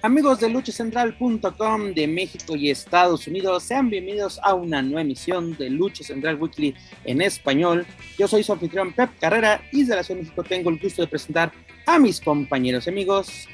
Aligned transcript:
Amigos 0.00 0.38
de 0.38 0.48
luchacentral.com 0.48 1.92
de 1.92 2.06
México 2.06 2.54
y 2.54 2.70
Estados 2.70 3.26
Unidos, 3.26 3.64
sean 3.64 3.90
bienvenidos 3.90 4.38
a 4.44 4.54
una 4.54 4.80
nueva 4.80 5.00
emisión 5.00 5.56
de 5.56 5.70
Lucha 5.70 6.04
Central 6.04 6.36
Weekly 6.36 6.72
en 7.04 7.20
español. 7.20 7.84
Yo 8.16 8.28
soy 8.28 8.44
su 8.44 8.52
anfitrión 8.52 8.92
Pep 8.92 9.10
Carrera 9.20 9.60
y 9.72 9.80
desde 9.80 9.96
la 9.96 10.04
Ciudad 10.04 10.20
de 10.20 10.24
México 10.24 10.44
tengo 10.44 10.70
el 10.70 10.78
gusto 10.78 11.02
de 11.02 11.08
presentar 11.08 11.52
a 11.86 11.98
mis 11.98 12.20
compañeros 12.20 12.86
y 12.86 12.90
amigos. 12.90 13.48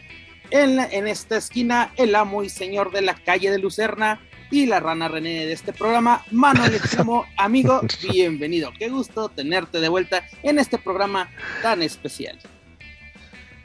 En, 0.50 0.78
en 0.78 1.08
esta 1.08 1.38
esquina, 1.38 1.94
el 1.96 2.14
amo 2.14 2.42
y 2.42 2.50
señor 2.50 2.92
de 2.92 3.00
la 3.00 3.14
calle 3.14 3.50
de 3.50 3.58
Lucerna 3.58 4.20
y 4.50 4.66
la 4.66 4.80
rana 4.80 5.08
René 5.08 5.46
de 5.46 5.52
este 5.52 5.72
programa, 5.72 6.22
Manuel 6.30 6.74
Extremo. 6.74 7.24
Amigo, 7.38 7.80
bienvenido. 8.12 8.70
Qué 8.78 8.90
gusto 8.90 9.30
tenerte 9.30 9.80
de 9.80 9.88
vuelta 9.88 10.24
en 10.42 10.58
este 10.58 10.76
programa 10.76 11.30
tan 11.62 11.82
especial 11.82 12.38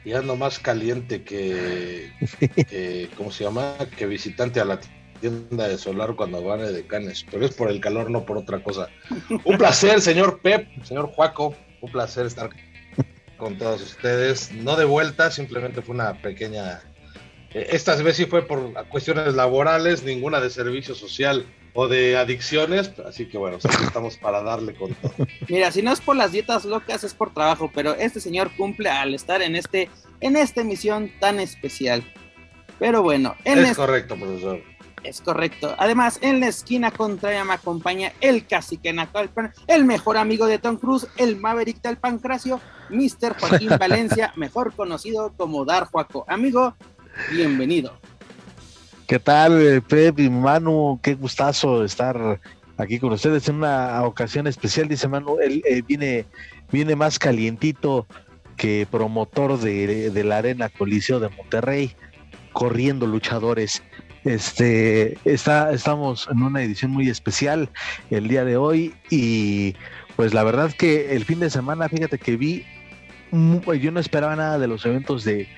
y 0.04 0.12
ando 0.12 0.36
más 0.36 0.58
caliente 0.58 1.22
que, 1.22 2.12
que, 2.68 3.08
¿cómo 3.16 3.30
se 3.30 3.44
llama? 3.44 3.76
Que 3.96 4.06
visitante 4.06 4.60
a 4.60 4.64
la 4.64 4.80
tienda 5.20 5.68
de 5.68 5.78
solar 5.78 6.14
cuando 6.16 6.42
van 6.42 6.60
de 6.60 6.86
canes, 6.86 7.26
pero 7.30 7.44
es 7.44 7.54
por 7.54 7.70
el 7.70 7.80
calor, 7.80 8.10
no 8.10 8.24
por 8.24 8.38
otra 8.38 8.62
cosa. 8.62 8.88
Un 9.44 9.58
placer, 9.58 10.00
señor 10.00 10.40
Pep, 10.40 10.66
señor 10.82 11.06
Juaco, 11.08 11.54
un 11.80 11.92
placer 11.92 12.26
estar 12.26 12.50
con 13.36 13.58
todos 13.58 13.82
ustedes. 13.82 14.52
No 14.52 14.76
de 14.76 14.84
vuelta, 14.84 15.30
simplemente 15.30 15.82
fue 15.82 15.94
una 15.94 16.14
pequeña... 16.20 16.82
Eh, 17.52 17.68
esta 17.70 17.96
vez 17.96 18.16
sí 18.16 18.26
fue 18.26 18.46
por 18.46 18.72
cuestiones 18.88 19.34
laborales, 19.34 20.04
ninguna 20.04 20.40
de 20.40 20.50
servicio 20.50 20.94
social 20.94 21.46
o 21.74 21.88
de 21.88 22.16
adicciones, 22.16 22.92
así 23.06 23.26
que 23.26 23.38
bueno, 23.38 23.58
estamos 23.58 24.16
para 24.16 24.42
darle 24.42 24.74
con 24.74 24.94
todo. 24.94 25.12
Mira, 25.48 25.70
si 25.70 25.82
no 25.82 25.92
es 25.92 26.00
por 26.00 26.16
las 26.16 26.32
dietas 26.32 26.64
locas, 26.64 27.04
es 27.04 27.14
por 27.14 27.32
trabajo, 27.32 27.70
pero 27.74 27.94
este 27.94 28.20
señor 28.20 28.50
cumple 28.56 28.90
al 28.90 29.14
estar 29.14 29.42
en 29.42 29.56
este, 29.56 29.88
en 30.20 30.36
esta 30.36 30.62
emisión 30.62 31.10
tan 31.20 31.40
especial. 31.40 32.02
Pero 32.78 33.02
bueno, 33.02 33.36
es 33.44 33.76
correcto, 33.76 34.16
profesor. 34.16 34.62
Es 35.02 35.20
correcto. 35.20 35.74
Además, 35.78 36.18
en 36.22 36.40
la 36.40 36.48
esquina 36.48 36.90
contraria 36.90 37.44
me 37.44 37.54
acompaña 37.54 38.12
el 38.20 38.46
cacique 38.46 38.92
Nacalpan, 38.92 39.52
el 39.66 39.84
mejor 39.84 40.16
amigo 40.18 40.46
de 40.46 40.58
Tom 40.58 40.76
Cruise, 40.76 41.06
el 41.16 41.36
Maverick 41.36 41.80
del 41.80 41.96
Pancracio, 41.96 42.60
Mr. 42.90 43.38
Joaquín 43.38 43.70
Valencia, 43.80 44.32
mejor 44.36 44.74
conocido 44.74 45.32
como 45.36 45.64
Dar 45.64 45.86
Juaco. 45.86 46.24
Amigo, 46.28 46.74
bienvenido. 47.32 47.98
¿Qué 49.10 49.18
tal, 49.18 49.60
eh, 49.60 49.80
Pep 49.80 50.20
y 50.20 50.30
Manu? 50.30 51.00
Qué 51.02 51.16
gustazo 51.16 51.84
estar 51.84 52.40
aquí 52.76 53.00
con 53.00 53.12
ustedes 53.12 53.48
en 53.48 53.56
una 53.56 54.04
ocasión 54.04 54.46
especial, 54.46 54.86
dice 54.86 55.08
Manu. 55.08 55.40
Él 55.40 55.64
eh, 55.68 55.82
viene, 55.84 56.26
viene 56.70 56.94
más 56.94 57.18
calientito 57.18 58.06
que 58.56 58.86
promotor 58.88 59.58
de, 59.58 60.12
la 60.24 60.38
Arena 60.38 60.68
Coliseo 60.68 61.18
de 61.18 61.28
Monterrey, 61.28 61.96
corriendo 62.52 63.08
luchadores. 63.08 63.82
Este, 64.22 65.18
está, 65.24 65.72
estamos 65.72 66.28
en 66.30 66.44
una 66.44 66.62
edición 66.62 66.92
muy 66.92 67.08
especial 67.08 67.68
el 68.10 68.28
día 68.28 68.44
de 68.44 68.58
hoy 68.58 68.94
y 69.10 69.74
pues 70.14 70.34
la 70.34 70.44
verdad 70.44 70.70
que 70.70 71.16
el 71.16 71.24
fin 71.24 71.40
de 71.40 71.50
semana, 71.50 71.88
fíjate 71.88 72.16
que 72.16 72.36
vi, 72.36 72.64
yo 73.32 73.90
no 73.90 73.98
esperaba 73.98 74.36
nada 74.36 74.60
de 74.60 74.68
los 74.68 74.86
eventos 74.86 75.24
de, 75.24 75.48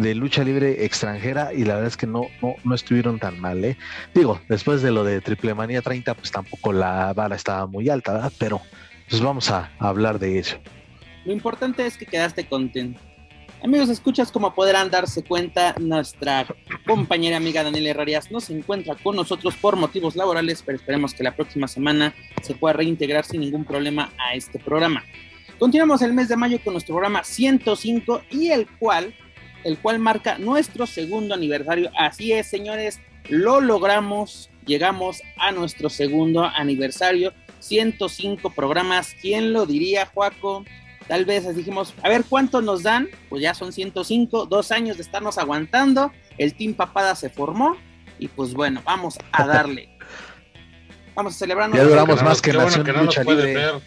de 0.00 0.14
lucha 0.14 0.42
libre 0.44 0.84
extranjera 0.84 1.52
y 1.52 1.64
la 1.64 1.74
verdad 1.74 1.88
es 1.88 1.96
que 1.96 2.06
no, 2.06 2.22
no, 2.64 2.74
estuvieron 2.74 3.18
tan 3.18 3.38
mal, 3.38 3.62
¿eh? 3.64 3.76
Digo, 4.14 4.40
después 4.48 4.80
de 4.80 4.90
lo 4.90 5.04
de 5.04 5.20
Triple 5.20 5.54
Manía 5.54 5.82
30, 5.82 6.14
pues 6.14 6.30
tampoco 6.30 6.72
la 6.72 7.12
vara 7.12 7.36
estaba 7.36 7.66
muy 7.66 7.88
alta, 7.90 8.14
¿verdad? 8.14 8.32
Pero 8.38 8.62
pues 9.08 9.20
vamos 9.20 9.50
a, 9.50 9.70
hablar 9.78 10.18
de 10.18 10.38
eso. 10.38 10.56
Lo 11.24 11.32
importante 11.32 11.84
es 11.84 11.98
que 11.98 12.06
quedaste 12.06 12.46
contento. 12.46 12.98
Amigos, 13.62 13.90
escuchas 13.90 14.32
como 14.32 14.54
podrán 14.54 14.90
darse 14.90 15.22
cuenta, 15.22 15.74
nuestra 15.78 16.46
compañera 16.86 17.36
amiga 17.36 17.62
Daniela 17.62 17.90
Herrarias 17.90 18.30
no 18.30 18.40
se 18.40 18.56
encuentra 18.56 18.94
con 18.94 19.16
nosotros 19.16 19.54
por 19.56 19.76
motivos 19.76 20.16
laborales, 20.16 20.62
pero 20.64 20.76
esperemos 20.76 21.12
que 21.12 21.22
la 21.22 21.36
próxima 21.36 21.68
semana 21.68 22.14
se 22.40 22.54
pueda 22.54 22.72
reintegrar 22.72 23.26
sin 23.26 23.42
ningún 23.42 23.66
problema 23.66 24.10
a 24.16 24.34
este 24.34 24.58
programa. 24.58 25.04
Continuamos 25.58 26.00
el 26.00 26.14
mes 26.14 26.28
de 26.28 26.38
mayo 26.38 26.58
con 26.64 26.72
nuestro 26.72 26.94
programa 26.94 27.22
105 27.22 28.22
y 28.30 28.48
el 28.48 28.66
cual 28.78 29.12
el 29.64 29.78
cual 29.78 29.98
marca 29.98 30.38
nuestro 30.38 30.86
segundo 30.86 31.34
aniversario. 31.34 31.90
Así 31.96 32.32
es, 32.32 32.46
señores, 32.46 33.00
lo 33.28 33.60
logramos, 33.60 34.50
llegamos 34.66 35.22
a 35.36 35.52
nuestro 35.52 35.88
segundo 35.88 36.44
aniversario, 36.44 37.32
105 37.60 38.50
programas, 38.50 39.14
¿quién 39.20 39.52
lo 39.52 39.66
diría, 39.66 40.06
Juaco? 40.06 40.64
Tal 41.06 41.24
vez 41.24 41.54
dijimos, 41.54 41.94
a 42.02 42.08
ver 42.08 42.24
cuánto 42.28 42.62
nos 42.62 42.82
dan, 42.82 43.08
pues 43.28 43.42
ya 43.42 43.54
son 43.54 43.72
105, 43.72 44.46
dos 44.46 44.70
años 44.70 44.96
de 44.96 45.02
estarnos 45.02 45.38
aguantando, 45.38 46.12
el 46.38 46.54
Team 46.54 46.74
Papada 46.74 47.14
se 47.14 47.30
formó 47.30 47.76
y 48.18 48.28
pues 48.28 48.54
bueno, 48.54 48.82
vamos 48.84 49.18
a 49.32 49.46
darle. 49.46 49.88
Vamos 51.12 51.34
a 51.34 51.38
celebrarnos. 51.38 51.76
Ya 51.76 51.84
duramos 51.84 52.22
más 52.22 52.40
que, 52.40 52.52
Nación 52.52 52.84
que 52.84 52.92
Lucha 52.92 53.24
Libre. 53.24 53.82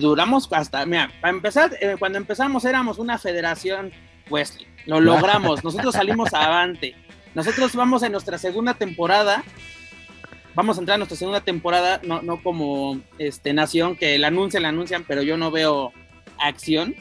duramos 0.00 0.48
hasta, 0.50 0.84
mira, 0.86 1.12
para 1.20 1.30
empezar, 1.32 1.70
eh, 1.80 1.96
cuando 1.98 2.16
empezamos 2.16 2.64
éramos 2.64 2.98
una 2.98 3.18
federación 3.18 3.92
pues 4.30 4.56
lo 4.86 5.00
logramos. 5.00 5.62
Nosotros 5.62 5.94
salimos 5.94 6.32
avante. 6.32 6.94
Nosotros 7.34 7.74
vamos 7.74 8.02
en 8.02 8.12
nuestra 8.12 8.38
segunda 8.38 8.72
temporada. 8.72 9.44
Vamos 10.54 10.78
a 10.78 10.80
entrar 10.80 10.94
en 10.96 11.00
nuestra 11.00 11.18
segunda 11.18 11.42
temporada, 11.42 12.00
no, 12.02 12.22
no 12.22 12.42
como 12.42 13.00
este 13.18 13.52
Nación, 13.52 13.94
que 13.94 14.18
la 14.18 14.28
anuncian, 14.28 14.62
la 14.62 14.70
anuncian, 14.70 15.04
pero 15.06 15.22
yo 15.22 15.36
no 15.36 15.50
veo 15.50 15.92
acción, 16.38 16.96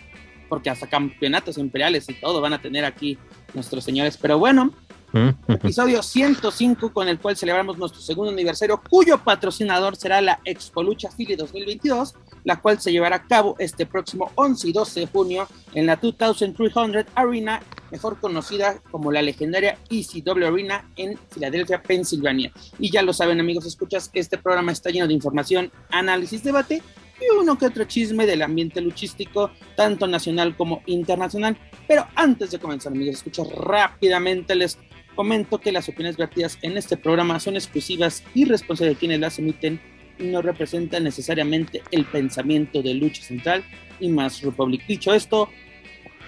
porque 0.49 0.69
hasta 0.69 0.87
campeonatos 0.87 1.57
imperiales 1.57 2.07
y 2.09 2.13
todo 2.13 2.41
van 2.41 2.53
a 2.53 2.61
tener 2.61 2.85
aquí 2.85 3.17
nuestros 3.53 3.83
señores. 3.83 4.17
Pero 4.17 4.37
bueno, 4.37 4.71
episodio 5.47 6.03
105 6.03 6.93
con 6.93 7.07
el 7.07 7.19
cual 7.19 7.37
celebramos 7.37 7.77
nuestro 7.77 8.01
segundo 8.01 8.31
aniversario, 8.31 8.81
cuyo 8.87 9.17
patrocinador 9.23 9.95
será 9.95 10.21
la 10.21 10.39
Expo 10.45 10.83
Lucha 10.83 11.09
Philly 11.15 11.35
2022, 11.35 12.15
la 12.43 12.61
cual 12.61 12.79
se 12.79 12.91
llevará 12.91 13.17
a 13.17 13.27
cabo 13.27 13.55
este 13.59 13.85
próximo 13.85 14.31
11 14.35 14.67
y 14.67 14.71
12 14.71 14.99
de 15.01 15.07
junio 15.07 15.47
en 15.73 15.85
la 15.85 15.95
2300 15.95 17.05
Arena, 17.15 17.61
mejor 17.91 18.19
conocida 18.19 18.81
como 18.91 19.11
la 19.11 19.21
legendaria 19.21 19.77
ECW 19.89 20.45
Arena 20.45 20.89
en 20.95 21.17
Filadelfia, 21.29 21.81
Pensilvania. 21.81 22.51
Y 22.77 22.91
ya 22.91 23.01
lo 23.01 23.13
saben 23.13 23.39
amigos, 23.39 23.65
escuchas, 23.65 24.09
este 24.13 24.37
programa 24.37 24.71
está 24.71 24.89
lleno 24.89 25.07
de 25.07 25.13
información, 25.13 25.71
análisis, 25.91 26.43
debate 26.43 26.81
y 27.19 27.37
uno 27.37 27.57
que 27.57 27.65
otro 27.65 27.83
chisme 27.83 28.25
del 28.25 28.41
ambiente 28.41 28.81
luchístico, 28.81 29.51
tanto 29.75 30.07
nacional 30.07 30.55
como 30.55 30.81
internacional. 30.85 31.57
Pero 31.87 32.07
antes 32.15 32.51
de 32.51 32.59
comenzar, 32.59 32.93
amigos, 32.93 33.15
escuchas 33.15 33.49
rápidamente 33.51 34.55
les 34.55 34.77
comento 35.15 35.59
que 35.59 35.71
las 35.71 35.89
opiniones 35.89 36.17
vertidas 36.17 36.57
en 36.61 36.77
este 36.77 36.95
programa 36.95 37.39
son 37.39 37.55
exclusivas 37.55 38.23
y 38.33 38.45
responsables 38.45 38.95
de 38.95 38.99
quienes 38.99 39.19
las 39.19 39.37
emiten 39.39 39.81
no 40.19 40.41
representan 40.41 41.03
necesariamente 41.03 41.81
el 41.91 42.05
pensamiento 42.05 42.81
de 42.81 42.93
Lucha 42.93 43.23
Central 43.23 43.63
y 43.99 44.09
más 44.09 44.41
Republic. 44.41 44.85
Dicho 44.87 45.13
esto, 45.13 45.49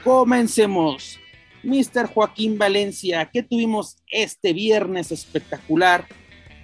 comencemos. 0.04 1.20
Mr. 1.64 2.08
Joaquín 2.08 2.58
Valencia, 2.58 3.30
¿qué 3.32 3.44
tuvimos 3.44 3.98
este 4.10 4.52
viernes 4.54 5.12
espectacular 5.12 6.08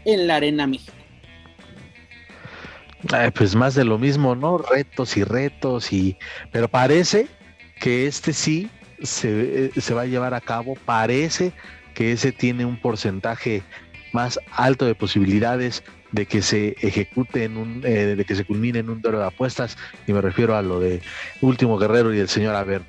en 0.05 0.25
la 0.25 0.37
Arena 0.37 0.65
México? 0.65 0.93
pues 3.35 3.55
más 3.55 3.75
de 3.75 3.85
lo 3.85 3.99
mismo, 3.99 4.35
¿no? 4.35 4.57
Retos 4.57 5.17
y 5.17 5.23
retos 5.23 5.93
y... 5.93 6.17
Pero 6.51 6.67
parece 6.67 7.27
que 7.79 8.07
este 8.07 8.33
sí 8.33 8.69
se, 9.03 9.65
eh, 9.65 9.71
se 9.79 9.93
va 9.93 10.01
a 10.01 10.07
llevar 10.07 10.33
a 10.33 10.41
cabo, 10.41 10.73
parece 10.83 11.53
que 11.93 12.11
ese 12.11 12.31
tiene 12.31 12.65
un 12.65 12.81
porcentaje 12.81 13.61
más 14.13 14.39
alto 14.51 14.85
de 14.85 14.95
posibilidades 14.95 15.83
de 16.17 16.25
que 16.25 16.41
se 16.41 16.75
ejecute 16.81 17.43
en 17.43 17.57
un, 17.57 17.81
eh, 17.85 18.15
de 18.15 18.25
que 18.25 18.35
se 18.35 18.43
culmine 18.43 18.79
en 18.79 18.89
un 18.89 19.01
duelo 19.01 19.19
de 19.19 19.25
apuestas, 19.25 19.77
y 20.07 20.13
me 20.13 20.21
refiero 20.21 20.55
a 20.55 20.63
lo 20.63 20.79
de 20.79 21.01
Último 21.41 21.77
Guerrero 21.77 22.13
y 22.13 22.17
el 22.17 22.27
señor 22.27 22.55
Averno. 22.55 22.87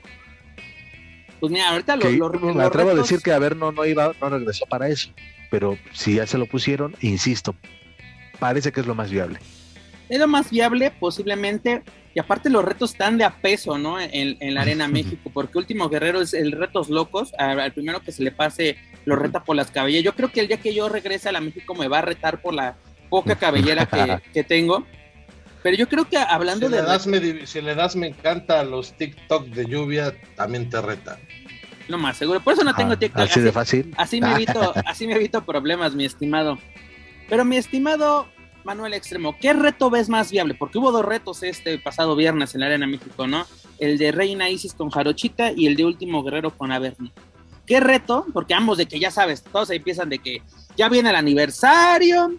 Pues 1.38 1.52
mira, 1.52 1.68
ahorita 1.68 1.96
lo, 1.96 2.32
me 2.54 2.64
atrevo 2.64 2.90
a 2.90 2.94
decir 2.94 3.20
que 3.20 3.32
Averno 3.32 3.70
no 3.70 3.84
iba, 3.84 4.12
no 4.18 4.30
regresó 4.30 4.64
para 4.66 4.88
eso, 4.88 5.10
pero 5.50 5.76
si 5.92 6.14
ya 6.14 6.26
se 6.26 6.38
lo 6.38 6.46
pusieron, 6.46 6.96
insisto, 7.00 7.54
parece 8.38 8.72
que 8.72 8.80
es 8.80 8.86
lo 8.86 8.94
más 8.94 9.10
viable. 9.10 9.38
Es 10.08 10.18
lo 10.18 10.26
más 10.26 10.50
viable, 10.50 10.90
posiblemente, 10.90 11.82
y 12.14 12.18
aparte 12.18 12.48
los 12.48 12.64
retos 12.64 12.92
están 12.92 13.18
de 13.18 13.24
a 13.24 13.42
peso, 13.42 13.76
¿no? 13.76 14.00
En, 14.00 14.54
la 14.54 14.62
Arena 14.62 14.88
México, 14.88 15.30
porque 15.34 15.58
Último 15.58 15.90
Guerrero 15.90 16.22
es 16.22 16.32
el 16.32 16.52
retos 16.52 16.88
locos, 16.88 17.34
al 17.38 17.72
primero 17.74 18.00
que 18.00 18.10
se 18.10 18.22
le 18.22 18.32
pase 18.32 18.78
lo 19.04 19.16
reta 19.16 19.44
por 19.44 19.54
las 19.54 19.70
cabelleras. 19.70 20.04
Yo 20.04 20.14
creo 20.14 20.32
que 20.32 20.40
el 20.40 20.48
día 20.48 20.56
que 20.56 20.74
yo 20.74 20.88
regrese 20.88 21.28
a 21.28 21.32
la 21.32 21.42
México 21.42 21.74
me 21.74 21.88
va 21.88 21.98
a 21.98 22.02
retar 22.02 22.40
por 22.40 22.54
la 22.54 22.76
poca 23.08 23.36
cabellera 23.38 23.86
que, 24.32 24.44
tengo. 24.44 24.86
Pero 25.62 25.76
yo 25.76 25.88
creo 25.88 26.08
que 26.08 26.16
hablando 26.16 26.66
si 26.66 26.72
de. 26.72 26.80
Le 26.80 26.86
das 26.86 27.06
me, 27.06 27.46
si 27.46 27.60
le 27.60 27.74
das 27.74 27.96
me 27.96 28.08
encanta 28.08 28.62
los 28.62 28.92
TikTok 28.92 29.46
de 29.46 29.66
lluvia, 29.66 30.14
también 30.36 30.70
te 30.70 30.80
reta. 30.80 31.18
No 31.88 31.98
más 31.98 32.16
seguro. 32.16 32.40
Por 32.40 32.52
eso 32.52 32.64
no 32.64 32.74
tengo 32.74 32.96
TikTok. 32.96 33.22
Así, 33.22 33.40
de 33.40 33.52
fácil. 33.52 33.94
Así 33.96 34.20
me 34.20 34.32
evito, 34.34 34.72
así 34.86 35.06
me 35.06 35.14
evito 35.14 35.44
problemas, 35.44 35.94
mi 35.94 36.04
estimado. 36.04 36.58
Pero 37.28 37.44
mi 37.44 37.56
estimado 37.56 38.28
Manuel 38.64 38.94
Extremo, 38.94 39.36
¿qué 39.38 39.52
reto 39.52 39.90
ves 39.90 40.08
más 40.08 40.30
viable? 40.30 40.54
Porque 40.54 40.78
hubo 40.78 40.92
dos 40.92 41.04
retos 41.04 41.42
este 41.42 41.78
pasado 41.78 42.16
viernes 42.16 42.54
en 42.54 42.60
la 42.60 42.66
Arena 42.66 42.86
México, 42.86 43.26
¿no? 43.26 43.46
El 43.78 43.98
de 43.98 44.12
Reina 44.12 44.50
Isis 44.50 44.74
con 44.74 44.90
Jarochita 44.90 45.52
y 45.52 45.66
el 45.66 45.76
de 45.76 45.84
Último 45.84 46.22
Guerrero 46.22 46.50
con 46.50 46.72
Averni. 46.72 47.12
¿Qué 47.66 47.80
reto? 47.80 48.26
Porque 48.32 48.54
ambos 48.54 48.78
de 48.78 48.86
que 48.86 48.98
ya 48.98 49.10
sabes, 49.10 49.42
todos 49.42 49.70
empiezan 49.70 50.08
de 50.08 50.18
que 50.18 50.42
ya 50.76 50.88
viene 50.88 51.10
el 51.10 51.16
aniversario, 51.16 52.34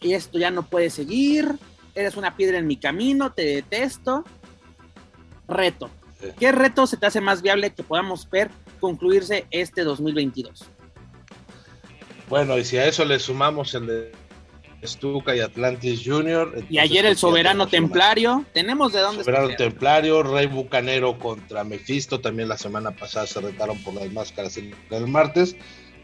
esto 0.00 0.38
ya 0.38 0.50
no 0.50 0.64
puede 0.64 0.90
seguir, 0.90 1.58
eres 1.94 2.16
una 2.16 2.36
piedra 2.36 2.58
en 2.58 2.66
mi 2.66 2.76
camino, 2.76 3.32
te 3.32 3.44
detesto. 3.44 4.24
Reto. 5.46 5.90
¿Qué 6.38 6.52
reto 6.52 6.86
se 6.86 6.96
te 6.96 7.06
hace 7.06 7.20
más 7.20 7.42
viable 7.42 7.70
que 7.70 7.82
podamos 7.82 8.28
ver 8.28 8.50
concluirse 8.80 9.46
este 9.50 9.84
2022? 9.84 10.64
Bueno, 12.28 12.58
y 12.58 12.64
si 12.64 12.76
a 12.76 12.86
eso 12.86 13.04
le 13.04 13.18
sumamos 13.18 13.74
el 13.74 13.86
de 13.86 14.12
Stuka 14.84 15.34
y 15.34 15.40
Atlantis 15.40 16.02
Junior. 16.04 16.62
Y 16.68 16.78
ayer 16.78 17.04
el 17.06 17.16
Soberano 17.16 17.66
Templario. 17.66 18.44
Tenemos 18.52 18.92
de 18.92 19.00
dónde 19.00 19.24
Soberano 19.24 19.54
Templario, 19.56 20.22
Rey 20.22 20.46
Bucanero 20.46 21.18
contra 21.18 21.64
Mephisto. 21.64 22.20
También 22.20 22.48
la 22.48 22.58
semana 22.58 22.92
pasada 22.92 23.26
se 23.26 23.40
retaron 23.40 23.82
por 23.82 23.94
las 23.94 24.10
máscaras 24.12 24.56
el, 24.56 24.74
el 24.90 25.06
martes. 25.08 25.56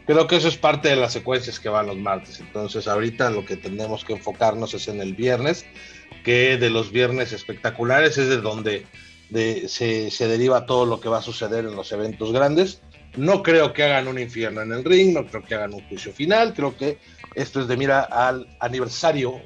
Creo 0.05 0.27
que 0.27 0.35
eso 0.35 0.47
es 0.47 0.57
parte 0.57 0.89
de 0.89 0.95
las 0.95 1.13
secuencias 1.13 1.59
que 1.59 1.69
van 1.69 1.87
los 1.87 1.97
martes. 1.97 2.39
Entonces, 2.39 2.87
ahorita 2.87 3.31
lo 3.31 3.43
que 3.43 3.57
tenemos 3.57 4.05
que 4.05 4.13
enfocarnos 4.13 4.73
es 4.75 4.87
en 4.87 5.01
el 5.01 5.15
viernes, 5.15 5.65
que 6.23 6.57
de 6.57 6.69
los 6.69 6.91
viernes 6.91 7.31
espectaculares 7.31 8.17
es 8.17 8.29
de 8.29 8.37
donde 8.37 8.85
de, 9.29 9.67
se, 9.67 10.11
se 10.11 10.27
deriva 10.27 10.67
todo 10.67 10.85
lo 10.85 10.99
que 10.99 11.09
va 11.09 11.19
a 11.19 11.23
suceder 11.23 11.65
en 11.65 11.75
los 11.75 11.91
eventos 11.91 12.31
grandes. 12.31 12.81
No 13.17 13.41
creo 13.41 13.73
que 13.73 13.83
hagan 13.83 14.07
un 14.07 14.19
infierno 14.19 14.61
en 14.61 14.73
el 14.73 14.83
ring, 14.83 15.13
no 15.13 15.25
creo 15.25 15.43
que 15.43 15.55
hagan 15.55 15.73
un 15.73 15.87
juicio 15.87 16.13
final, 16.13 16.53
creo 16.53 16.77
que 16.77 16.99
esto 17.33 17.61
es 17.61 17.67
de 17.67 17.77
mira 17.77 18.01
al 18.01 18.47
aniversario. 18.59 19.41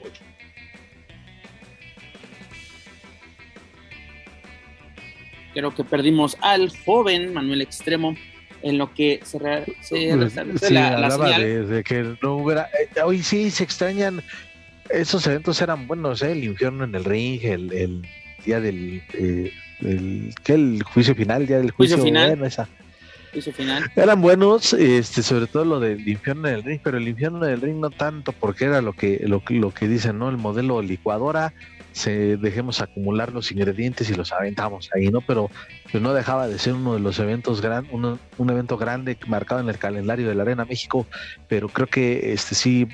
Creo 5.53 5.73
que 5.73 5.83
perdimos 5.83 6.37
al 6.41 6.69
joven 6.85 7.33
Manuel 7.33 7.61
Extremo 7.61 8.15
en 8.61 8.77
lo 8.77 8.93
que 8.93 9.19
se, 9.23 9.37
se 9.81 10.15
pues, 10.15 10.33
sí, 10.61 10.73
la, 10.73 10.99
la 10.99 11.39
de, 11.39 11.65
de, 11.65 11.83
que 11.83 12.15
no 12.21 12.37
hubiera. 12.37 12.63
Eh, 12.67 13.01
hoy 13.01 13.23
sí 13.23 13.49
se 13.51 13.63
extrañan. 13.63 14.21
Esos 14.89 15.25
eventos 15.27 15.61
eran 15.61 15.87
buenos, 15.87 16.21
¿eh? 16.23 16.31
el 16.31 16.43
infierno 16.43 16.83
en 16.83 16.95
el 16.95 17.05
ring, 17.05 17.39
el, 17.43 17.71
el 17.71 18.07
día 18.45 18.59
del. 18.59 19.03
Eh, 19.13 19.51
el, 19.81 20.33
¿qué? 20.43 20.53
el 20.53 20.83
juicio 20.83 21.15
final, 21.15 21.43
el 21.43 21.47
día 21.47 21.57
del 21.57 21.71
juicio, 21.71 21.97
juicio 21.97 22.05
final. 22.05 22.29
Bueno, 22.29 22.45
esa. 22.45 22.67
Juicio 23.31 23.53
final. 23.53 23.91
Eran 23.95 24.21
buenos, 24.21 24.73
este, 24.73 25.21
sobre 25.21 25.45
todo 25.45 25.63
lo 25.63 25.79
del 25.79 26.07
infierno 26.07 26.47
en 26.47 26.55
el 26.55 26.63
ring, 26.63 26.79
pero 26.83 26.97
el 26.97 27.07
infierno 27.07 27.45
en 27.45 27.53
el 27.53 27.61
ring 27.61 27.77
no 27.77 27.91
tanto, 27.91 28.31
porque 28.31 28.65
era 28.65 28.81
lo 28.81 28.93
que, 28.93 29.21
lo, 29.27 29.43
lo 29.49 29.71
que 29.71 29.87
dicen, 29.87 30.17
¿no? 30.17 30.29
El 30.29 30.37
modelo 30.37 30.81
licuadora, 30.81 31.53
se 31.91 32.37
dejemos 32.37 32.81
acumular 32.81 33.31
los 33.31 33.51
ingredientes 33.51 34.09
y 34.09 34.15
los 34.15 34.31
aventamos 34.31 34.89
ahí, 34.93 35.09
¿no? 35.09 35.21
Pero 35.21 35.49
no 35.93 36.13
dejaba 36.13 36.47
de 36.47 36.59
ser 36.59 36.73
uno 36.73 36.93
de 36.93 36.99
los 36.99 37.19
eventos 37.19 37.61
gran, 37.61 37.87
un 37.91 38.49
evento 38.49 38.77
grande 38.77 39.17
marcado 39.27 39.61
en 39.61 39.69
el 39.69 39.77
calendario 39.77 40.27
de 40.27 40.35
la 40.35 40.43
Arena 40.43 40.65
México, 40.65 41.05
pero 41.47 41.69
creo 41.69 41.87
que 41.87 42.33
este 42.33 42.55
sí 42.55 42.87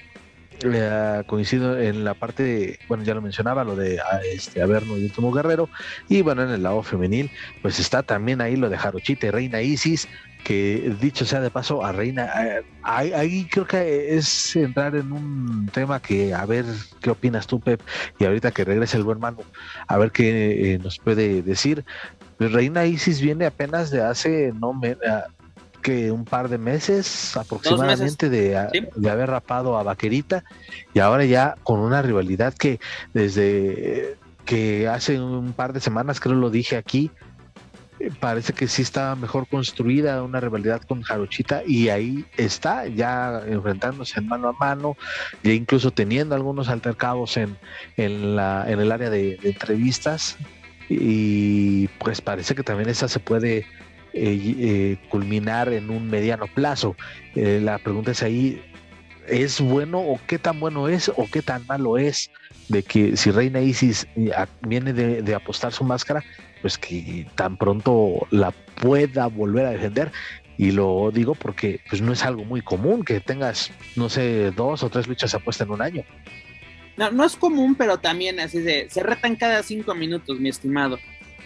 eh, 0.63 1.23
coincido 1.27 1.77
en 1.77 2.05
la 2.05 2.13
parte 2.13 2.43
de, 2.43 2.79
bueno, 2.87 3.03
ya 3.03 3.13
lo 3.13 3.21
mencionaba, 3.21 3.63
lo 3.63 3.75
de 3.75 3.99
este 4.33 4.61
Averno 4.61 4.97
y 4.97 5.03
Último 5.03 5.31
Guerrero, 5.31 5.69
y 6.07 6.21
bueno, 6.21 6.43
en 6.43 6.49
el 6.49 6.63
lado 6.63 6.81
femenil, 6.81 7.29
pues 7.61 7.79
está 7.79 8.03
también 8.03 8.39
ahí 8.39 8.55
lo 8.55 8.69
de 8.69 8.77
Jarochita 8.77 9.27
y 9.27 9.31
Reina 9.31 9.61
Isis, 9.61 10.07
que 10.45 10.95
dicho 11.01 11.25
sea 11.25 11.41
de 11.41 11.49
paso, 11.49 11.83
a 11.83 11.91
Reina, 11.91 12.29
eh, 12.45 12.63
ahí, 12.83 13.11
ahí, 13.13 13.47
creo 13.51 13.65
que 13.65 14.15
es 14.15 14.55
entrar 14.55 14.95
en 14.95 15.11
un 15.11 15.67
tema 15.73 15.99
que, 15.99 16.35
a 16.35 16.45
ver, 16.45 16.65
¿qué 17.01 17.09
opinas 17.09 17.47
tú, 17.47 17.59
Pep? 17.59 17.81
Y 18.19 18.25
ahorita 18.25 18.51
que 18.51 18.63
regrese 18.63 18.95
el 18.95 19.03
buen 19.03 19.19
mano, 19.19 19.39
a 19.87 19.97
ver 19.97 20.11
qué 20.11 20.73
eh, 20.73 20.77
nos 20.77 20.99
puede 20.99 21.41
decir. 21.41 21.83
Pues 22.37 22.51
Reina 22.51 22.85
Isis 22.85 23.21
viene 23.21 23.47
apenas 23.47 23.89
de 23.89 24.03
hace, 24.03 24.53
no 24.53 24.71
me, 24.71 24.95
que 25.81 26.11
un 26.11 26.25
par 26.25 26.47
de 26.47 26.59
meses 26.59 27.35
aproximadamente 27.35 28.29
De, 28.29 28.67
¿Sí? 28.71 28.87
de, 28.95 29.09
haber 29.09 29.31
rapado 29.31 29.79
a 29.79 29.83
Vaquerita 29.83 30.43
y 30.93 30.99
ahora 30.99 31.25
ya 31.25 31.55
con 31.63 31.79
una 31.79 32.03
rivalidad 32.03 32.53
que 32.53 32.79
desde 33.13 34.15
que 34.45 34.87
hace 34.87 35.19
un 35.19 35.53
par 35.53 35.73
de 35.73 35.79
semanas, 35.79 36.19
creo 36.19 36.35
lo 36.35 36.51
dije 36.51 36.77
aquí, 36.77 37.09
parece 38.19 38.53
que 38.53 38.67
sí 38.67 38.81
está 38.81 39.15
mejor 39.15 39.47
construida 39.47 40.21
una 40.23 40.39
rivalidad 40.39 40.81
con 40.81 41.01
Jarochita 41.01 41.63
y 41.65 41.89
ahí 41.89 42.25
está 42.37 42.87
ya 42.87 43.41
enfrentándose 43.47 44.19
en 44.19 44.27
mano 44.27 44.49
a 44.49 44.53
mano 44.53 44.97
e 45.43 45.53
incluso 45.53 45.91
teniendo 45.91 46.35
algunos 46.35 46.67
altercados 46.67 47.37
en, 47.37 47.57
en, 47.97 48.35
la, 48.35 48.65
en 48.69 48.79
el 48.79 48.91
área 48.91 49.09
de, 49.09 49.39
entrevistas 49.43 50.37
y 50.89 51.87
pues 51.99 52.21
parece 52.21 52.53
que 52.53 52.63
también 52.63 52.89
esa 52.89 53.07
se 53.07 53.19
puede 53.19 53.59
eh, 53.59 53.65
eh, 54.13 54.97
culminar 55.09 55.71
en 55.73 55.89
un 55.89 56.09
mediano 56.09 56.47
plazo. 56.47 56.95
Eh, 57.33 57.59
la 57.63 57.79
pregunta 57.79 58.11
es 58.11 58.21
ahí, 58.23 58.61
¿es 59.27 59.59
bueno 59.61 59.99
o 59.99 60.19
qué 60.27 60.37
tan 60.37 60.59
bueno 60.59 60.87
es 60.89 61.09
o 61.09 61.27
qué 61.31 61.41
tan 61.41 61.65
malo 61.65 61.97
es 61.97 62.29
de 62.67 62.83
que 62.83 63.15
si 63.17 63.31
Reina 63.31 63.61
Isis 63.61 64.07
viene 64.61 64.93
de 64.93 65.35
apostar 65.35 65.71
su 65.71 65.83
máscara, 65.83 66.23
pues 66.61 66.77
que 66.77 67.27
tan 67.35 67.57
pronto 67.57 68.27
la 68.31 68.51
pueda 68.51 69.27
volver 69.27 69.65
a 69.65 69.71
defender? 69.71 70.11
Y 70.57 70.71
lo 70.71 71.11
digo 71.11 71.35
porque 71.35 71.81
pues 71.89 72.01
no 72.01 72.13
es 72.13 72.23
algo 72.23 72.45
muy 72.45 72.61
común 72.61 73.03
que 73.03 73.19
tengas, 73.19 73.71
no 73.95 74.09
sé, 74.09 74.51
dos 74.51 74.83
o 74.83 74.89
tres 74.89 75.07
luchas 75.07 75.33
apuestas 75.35 75.67
en 75.67 75.73
un 75.73 75.81
año. 75.81 76.03
No, 76.97 77.11
no 77.11 77.25
es 77.25 77.35
común, 77.35 77.75
pero 77.75 77.97
también 77.97 78.39
así 78.39 78.59
de, 78.59 78.87
se 78.89 79.03
retan 79.03 79.35
cada 79.35 79.61
cinco 79.63 79.93
minutos, 79.93 80.39
mi 80.39 80.49
estimado. 80.49 80.97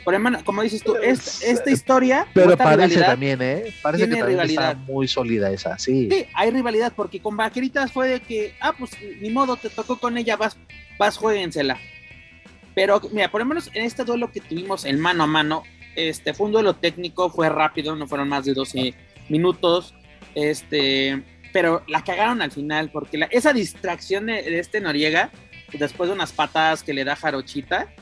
Por 0.04 0.14
hermano, 0.14 0.40
como 0.46 0.62
dices 0.62 0.82
tú, 0.82 0.96
esta, 0.96 1.46
esta 1.46 1.72
historia. 1.72 2.28
Pero 2.34 2.56
parece 2.56 3.02
también, 3.02 3.42
¿eh? 3.42 3.74
Parece 3.82 4.06
que 4.06 4.16
también 4.16 4.28
rivalidad. 4.28 4.72
está 4.72 4.84
muy 4.92 5.08
sólida 5.08 5.52
esa, 5.52 5.78
sí. 5.78 6.08
Sí, 6.10 6.26
hay 6.34 6.52
rivalidad, 6.52 6.94
porque 6.96 7.20
con 7.20 7.36
Vaqueritas 7.36 7.92
fue 7.92 8.08
de 8.08 8.20
que, 8.20 8.54
ah, 8.60 8.74
pues 8.78 8.92
ni 9.20 9.30
modo, 9.30 9.58
te 9.58 9.70
tocó 9.70 10.00
con 10.00 10.18
ella, 10.18 10.38
vas, 10.38 10.58
vas, 10.98 11.18
jueguensela. 11.18 11.80
Pero, 12.80 13.02
mira, 13.12 13.30
por 13.30 13.42
lo 13.42 13.46
menos 13.46 13.70
en 13.74 13.84
este 13.84 14.06
duelo 14.06 14.32
que 14.32 14.40
tuvimos 14.40 14.86
en 14.86 15.02
mano 15.02 15.26
a 15.26 15.28
mano, 15.28 15.64
este 15.98 16.34
fue 16.34 16.46
un 16.46 16.54
duelo 16.54 16.78
técnico, 16.78 17.30
fue 17.30 17.50
rápido, 17.50 17.94
no 17.94 18.08
fueron 18.08 18.30
más 18.30 18.46
de 18.46 18.54
12 18.54 18.94
minutos. 19.28 19.94
Este, 20.34 21.22
pero 21.52 21.84
la 21.90 22.06
cagaron 22.06 22.42
al 22.42 22.52
final, 22.52 22.90
porque 22.90 23.18
la, 23.18 23.26
esa 23.26 23.52
distracción 23.52 24.28
de, 24.28 24.44
de, 24.44 24.60
este 24.60 24.80
Noriega, 24.80 25.30
después 25.74 26.08
de 26.08 26.16
unas 26.16 26.32
patadas 26.32 26.82
que 26.82 26.94
le 26.94 27.04
da 27.04 27.18
Jarochita, 27.18 27.94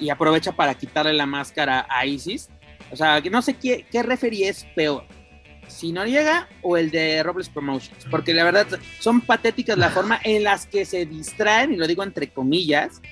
y 0.00 0.08
aprovecha 0.08 0.52
para 0.52 0.72
quitarle 0.72 1.12
la 1.12 1.26
máscara 1.26 1.86
a 1.90 2.06
Isis. 2.06 2.48
O 2.90 2.96
sea, 2.96 3.20
que 3.20 3.28
no 3.28 3.42
sé 3.42 3.58
qué, 3.58 3.84
qué 3.92 4.02
referee 4.02 4.48
es 4.48 4.64
peor. 4.74 5.04
Si 5.66 5.92
Noriega 5.92 6.48
o 6.62 6.78
el 6.78 6.90
de 6.90 7.22
Robles 7.22 7.50
Promotions. 7.50 8.06
Porque 8.10 8.32
la 8.32 8.44
verdad 8.44 8.68
son 9.00 9.20
patéticas 9.20 9.76
la 9.76 9.90
forma 9.90 10.18
en 10.24 10.44
las 10.44 10.64
que 10.64 10.86
se 10.86 11.04
distraen, 11.04 11.74
y 11.74 11.76
lo 11.76 11.86
digo 11.86 12.02
entre 12.02 12.30
comillas, 12.30 13.02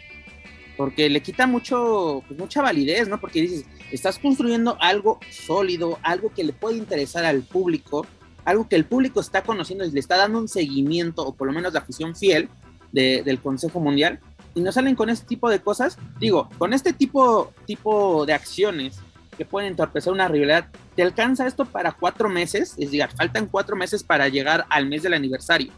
porque 0.76 1.09
le 1.09 1.23
quita 1.23 1.47
mucho, 1.47 2.23
pues 2.26 2.38
mucha 2.38 2.62
validez, 2.62 3.09
¿no? 3.09 3.21
Porque 3.21 3.42
dices, 3.42 3.64
estás 3.90 4.18
construyendo 4.18 4.76
algo 4.80 5.18
sólido, 5.30 5.99
algo 6.02 6.33
que 6.33 6.45
le 6.45 6.52
puede 6.52 6.76
interesar 6.76 7.25
al 7.25 7.42
público, 7.42 8.06
algo 8.45 8.68
que 8.68 8.76
el 8.76 8.85
público 8.85 9.21
está 9.21 9.42
conociendo 9.42 9.85
y 9.85 9.90
le 9.90 10.00
está 10.00 10.16
dando 10.16 10.38
un 10.38 10.49
seguimiento, 10.49 11.26
o 11.26 11.35
por 11.35 11.47
lo 11.47 11.52
menos 11.52 11.73
la 11.73 11.80
afición 11.80 12.14
fiel 12.14 12.49
de, 12.92 13.23
del 13.25 13.40
Consejo 13.40 13.80
Mundial, 13.80 14.21
y 14.54 14.61
no 14.61 14.73
salen 14.73 14.95
con 14.97 15.11
este 15.11 15.26
tipo 15.26 15.50
de 15.50 15.61
cosas, 15.61 15.99
digo, 16.18 16.49
con 16.59 16.73
este 16.73 16.92
tipo, 16.92 17.52
tipo 17.66 18.25
de 18.25 18.33
acciones 18.33 18.99
que 19.37 19.45
pueden 19.45 19.71
entorpecer 19.71 20.12
una 20.12 20.28
rivalidad, 20.28 20.68
¿te 20.95 21.02
alcanza 21.02 21.47
esto 21.47 21.66
para 21.66 21.92
cuatro 21.92 22.28
meses? 22.28 22.71
Es 22.78 22.90
decir, 22.90 23.06
faltan 23.16 23.47
cuatro 23.47 23.76
meses 23.76 24.02
para 24.02 24.28
llegar 24.28 24.64
al 24.71 24.87
mes 24.87 25.02
del 25.02 25.12
aniversario. 25.12 25.73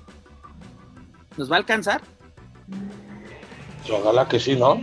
¿Nos 1.37 1.51
va 1.51 1.57
a 1.57 1.59
alcanzar? 1.59 2.03
Ojalá 3.91 4.29
que 4.29 4.39
sí, 4.39 4.57
¿no? 4.57 4.81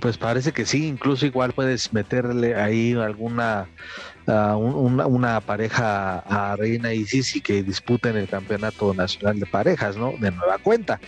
Pues 0.00 0.16
parece 0.16 0.52
que 0.52 0.64
sí, 0.64 0.86
incluso 0.86 1.26
igual 1.26 1.52
puedes 1.52 1.92
meterle 1.92 2.54
ahí 2.54 2.92
alguna 2.92 3.68
uh, 4.28 4.54
una, 4.54 5.40
pareja 5.40 6.20
a 6.20 6.54
Reina 6.54 6.92
y 6.92 7.04
Sisi 7.04 7.40
que 7.40 7.64
disputen 7.64 8.16
el 8.16 8.28
campeonato 8.28 8.94
nacional 8.94 9.40
de 9.40 9.46
parejas, 9.46 9.96
¿no? 9.96 10.12
De 10.20 10.30
nueva 10.30 10.58
cuenta. 10.58 11.00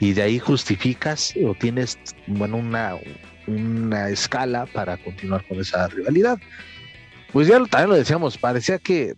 Y 0.00 0.14
de 0.14 0.22
ahí 0.22 0.38
justificas 0.38 1.34
o 1.46 1.54
tienes, 1.54 1.98
bueno, 2.26 2.56
una, 2.56 2.94
una 3.46 4.08
escala 4.08 4.64
para 4.64 4.96
continuar 4.96 5.46
con 5.46 5.60
esa 5.60 5.86
rivalidad. 5.88 6.38
Pues 7.34 7.48
ya 7.48 7.62
también 7.66 7.90
lo 7.90 7.96
decíamos, 7.96 8.38
parecía 8.38 8.78
que 8.78 9.14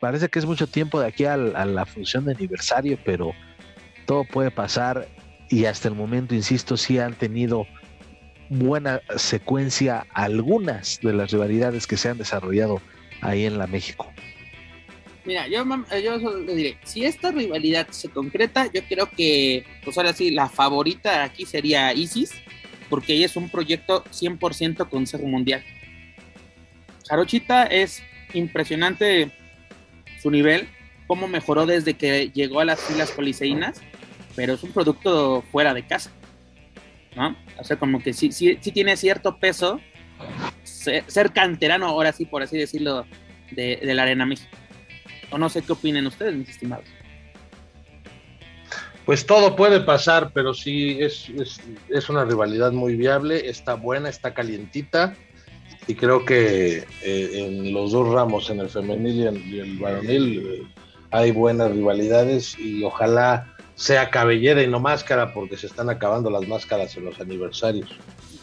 parece 0.00 0.30
que 0.30 0.38
es 0.38 0.46
mucho 0.46 0.66
tiempo 0.66 1.00
de 1.00 1.08
aquí 1.08 1.26
a 1.26 1.36
la 1.36 1.84
función 1.84 2.24
de 2.24 2.32
aniversario, 2.32 2.98
pero 3.04 3.32
todo 4.06 4.24
puede 4.24 4.50
pasar 4.50 5.06
y 5.48 5.64
hasta 5.64 5.88
el 5.88 5.94
momento, 5.94 6.34
insisto, 6.34 6.76
sí 6.76 6.98
han 6.98 7.14
tenido 7.14 7.66
buena 8.50 9.00
secuencia 9.16 10.06
algunas 10.12 11.00
de 11.02 11.12
las 11.12 11.30
rivalidades 11.30 11.86
que 11.86 11.96
se 11.96 12.08
han 12.08 12.18
desarrollado 12.18 12.80
ahí 13.20 13.44
en 13.44 13.58
la 13.58 13.66
México. 13.66 14.10
Mira, 15.24 15.46
yo, 15.46 15.62
yo 16.00 16.38
le 16.38 16.54
diré, 16.54 16.78
si 16.84 17.04
esta 17.04 17.30
rivalidad 17.30 17.88
se 17.90 18.08
concreta, 18.08 18.70
yo 18.72 18.82
creo 18.88 19.10
que, 19.10 19.64
pues 19.84 19.98
ahora 19.98 20.14
sí, 20.14 20.30
la 20.30 20.48
favorita 20.48 21.22
aquí 21.22 21.44
sería 21.44 21.92
Isis, 21.92 22.32
porque 22.88 23.12
ella 23.12 23.26
es 23.26 23.36
un 23.36 23.50
proyecto 23.50 24.04
100% 24.04 24.88
Consejo 24.88 25.26
Mundial. 25.26 25.62
Jarochita 27.08 27.64
es 27.64 28.02
impresionante 28.32 29.30
su 30.22 30.30
nivel, 30.30 30.68
cómo 31.06 31.28
mejoró 31.28 31.66
desde 31.66 31.94
que 31.94 32.30
llegó 32.30 32.60
a 32.60 32.64
las 32.64 32.80
filas 32.80 33.10
policeínas, 33.10 33.82
pero 34.38 34.54
es 34.54 34.62
un 34.62 34.70
producto 34.70 35.42
fuera 35.50 35.74
de 35.74 35.84
casa. 35.84 36.12
¿no? 37.16 37.34
O 37.58 37.64
sea, 37.64 37.76
como 37.76 38.00
que 38.00 38.12
sí, 38.12 38.30
sí, 38.30 38.56
sí 38.60 38.70
tiene 38.70 38.96
cierto 38.96 39.36
peso 39.40 39.80
ser, 40.62 41.32
canterano, 41.32 41.86
ahora 41.86 42.12
sí, 42.12 42.24
por 42.24 42.44
así 42.44 42.56
decirlo, 42.56 43.04
de, 43.50 43.80
la 43.82 44.04
Arena 44.04 44.26
México. 44.26 44.56
O 45.32 45.38
no 45.38 45.48
sé 45.48 45.62
qué 45.62 45.72
opinen 45.72 46.06
ustedes, 46.06 46.36
mis 46.36 46.50
estimados. 46.50 46.84
Pues 49.04 49.26
todo 49.26 49.56
puede 49.56 49.80
pasar, 49.80 50.30
pero 50.32 50.54
sí 50.54 50.98
es, 51.00 51.28
es, 51.88 52.08
una 52.08 52.24
rivalidad 52.24 52.70
muy 52.70 52.94
viable, 52.94 53.48
está 53.48 53.74
buena, 53.74 54.08
está 54.08 54.34
calientita 54.34 55.16
y 55.88 55.96
creo 55.96 56.24
que 56.24 56.84
eh, 57.02 57.30
en 57.34 57.72
los 57.72 57.90
dos 57.90 58.08
ramos, 58.14 58.50
en 58.50 58.60
el 58.60 58.68
femenil 58.68 59.36
y, 59.44 59.58
el 59.58 59.78
varonil, 59.78 60.46
eh, 60.46 60.62
hay 61.10 61.32
buenas 61.32 61.72
rivalidades 61.72 62.56
y 62.56 62.84
ojalá 62.84 63.56
sea 63.78 64.10
cabellera 64.10 64.60
y 64.60 64.66
no 64.66 64.80
máscara 64.80 65.32
porque 65.32 65.56
se 65.56 65.68
están 65.68 65.88
acabando 65.88 66.30
las 66.30 66.48
máscaras 66.48 66.96
en 66.96 67.04
los 67.04 67.20
aniversarios. 67.20 67.88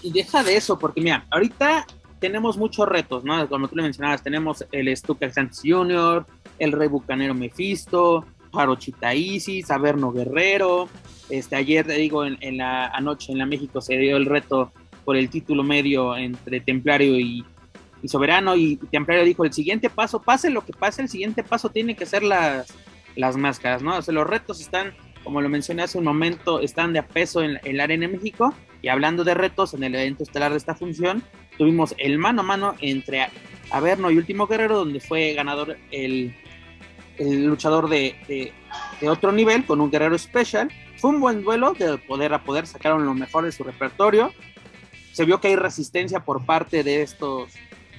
Y 0.01 0.09
deja 0.13 0.41
de 0.43 0.55
eso, 0.55 0.79
porque 0.79 1.01
mira, 1.01 1.25
ahorita 1.29 1.85
tenemos 2.21 2.57
muchos 2.57 2.87
retos, 2.87 3.25
¿no? 3.25 3.49
Como 3.49 3.67
tú 3.67 3.75
le 3.75 3.83
mencionabas, 3.83 4.23
tenemos 4.23 4.65
el 4.71 4.95
Stuka 4.95 5.29
Santos 5.29 5.59
Jr., 5.61 6.25
el 6.57 6.71
Rey 6.71 6.87
Bucanero 6.87 7.33
Mephisto, 7.33 8.25
Jarochita 8.53 9.13
Isis, 9.13 9.69
Averno 9.71 10.13
Guerrero. 10.13 10.87
Este, 11.29 11.57
ayer, 11.57 11.85
te 11.85 11.95
digo, 11.95 12.25
en, 12.25 12.57
la 12.57 12.87
anoche 12.87 13.33
en 13.33 13.39
la 13.39 13.45
México 13.45 13.81
se 13.81 13.97
dio 13.97 14.15
el 14.15 14.27
reto 14.27 14.71
por 15.03 15.17
el 15.17 15.29
título 15.29 15.63
medio 15.63 16.15
entre 16.15 16.61
Templario 16.61 17.19
y, 17.19 17.43
Soberano. 18.05 18.55
Y 18.55 18.77
Templario 18.89 19.25
dijo: 19.25 19.43
el 19.43 19.51
siguiente 19.51 19.89
paso, 19.89 20.21
pase 20.21 20.49
lo 20.49 20.63
que 20.63 20.71
pase, 20.71 21.01
el 21.01 21.09
siguiente 21.09 21.43
paso 21.43 21.67
tiene 21.69 21.97
que 21.97 22.05
ser 22.05 22.23
las, 22.23 22.73
las 23.17 23.35
máscaras, 23.35 23.81
¿no? 23.81 23.97
O 23.97 24.01
sea, 24.01 24.13
los 24.13 24.27
retos 24.27 24.61
están, 24.61 24.93
como 25.25 25.41
lo 25.41 25.49
mencioné 25.49 25.83
hace 25.83 25.97
un 25.97 26.05
momento, 26.05 26.61
están 26.61 26.93
de 26.93 26.99
a 26.99 27.07
peso 27.07 27.43
en, 27.43 27.59
en 27.65 27.75
la 27.77 27.83
Arena 27.83 28.07
México. 28.07 28.53
Y 28.81 28.87
hablando 28.87 29.25
de 29.25 29.33
retos, 29.33 29.73
en 29.73 29.83
el 29.83 29.95
evento 29.95 30.23
estelar 30.23 30.51
de 30.51 30.57
esta 30.57 30.75
función, 30.75 31.23
tuvimos 31.57 31.93
el 31.97 32.17
mano 32.17 32.41
a 32.41 32.43
mano 32.45 32.75
entre 32.79 33.27
Averno 33.71 34.11
y 34.11 34.17
Último 34.17 34.47
Guerrero, 34.47 34.77
donde 34.77 34.99
fue 34.99 35.33
ganador 35.33 35.77
el, 35.91 36.35
el 37.17 37.45
luchador 37.45 37.89
de, 37.89 38.15
de, 38.27 39.09
otro 39.09 39.31
nivel 39.31 39.65
con 39.65 39.81
un 39.81 39.91
guerrero 39.91 40.15
especial. 40.15 40.71
Fue 40.97 41.09
un 41.09 41.19
buen 41.19 41.43
duelo 41.43 41.73
de 41.73 41.97
poder 41.97 42.33
a 42.33 42.43
poder, 42.43 42.67
sacaron 42.67 43.05
lo 43.05 43.13
mejor 43.13 43.45
de 43.45 43.51
su 43.51 43.63
repertorio. 43.63 44.33
Se 45.11 45.25
vio 45.25 45.39
que 45.39 45.49
hay 45.49 45.55
resistencia 45.55 46.21
por 46.21 46.45
parte 46.45 46.83
de 46.83 47.01
estos 47.01 47.53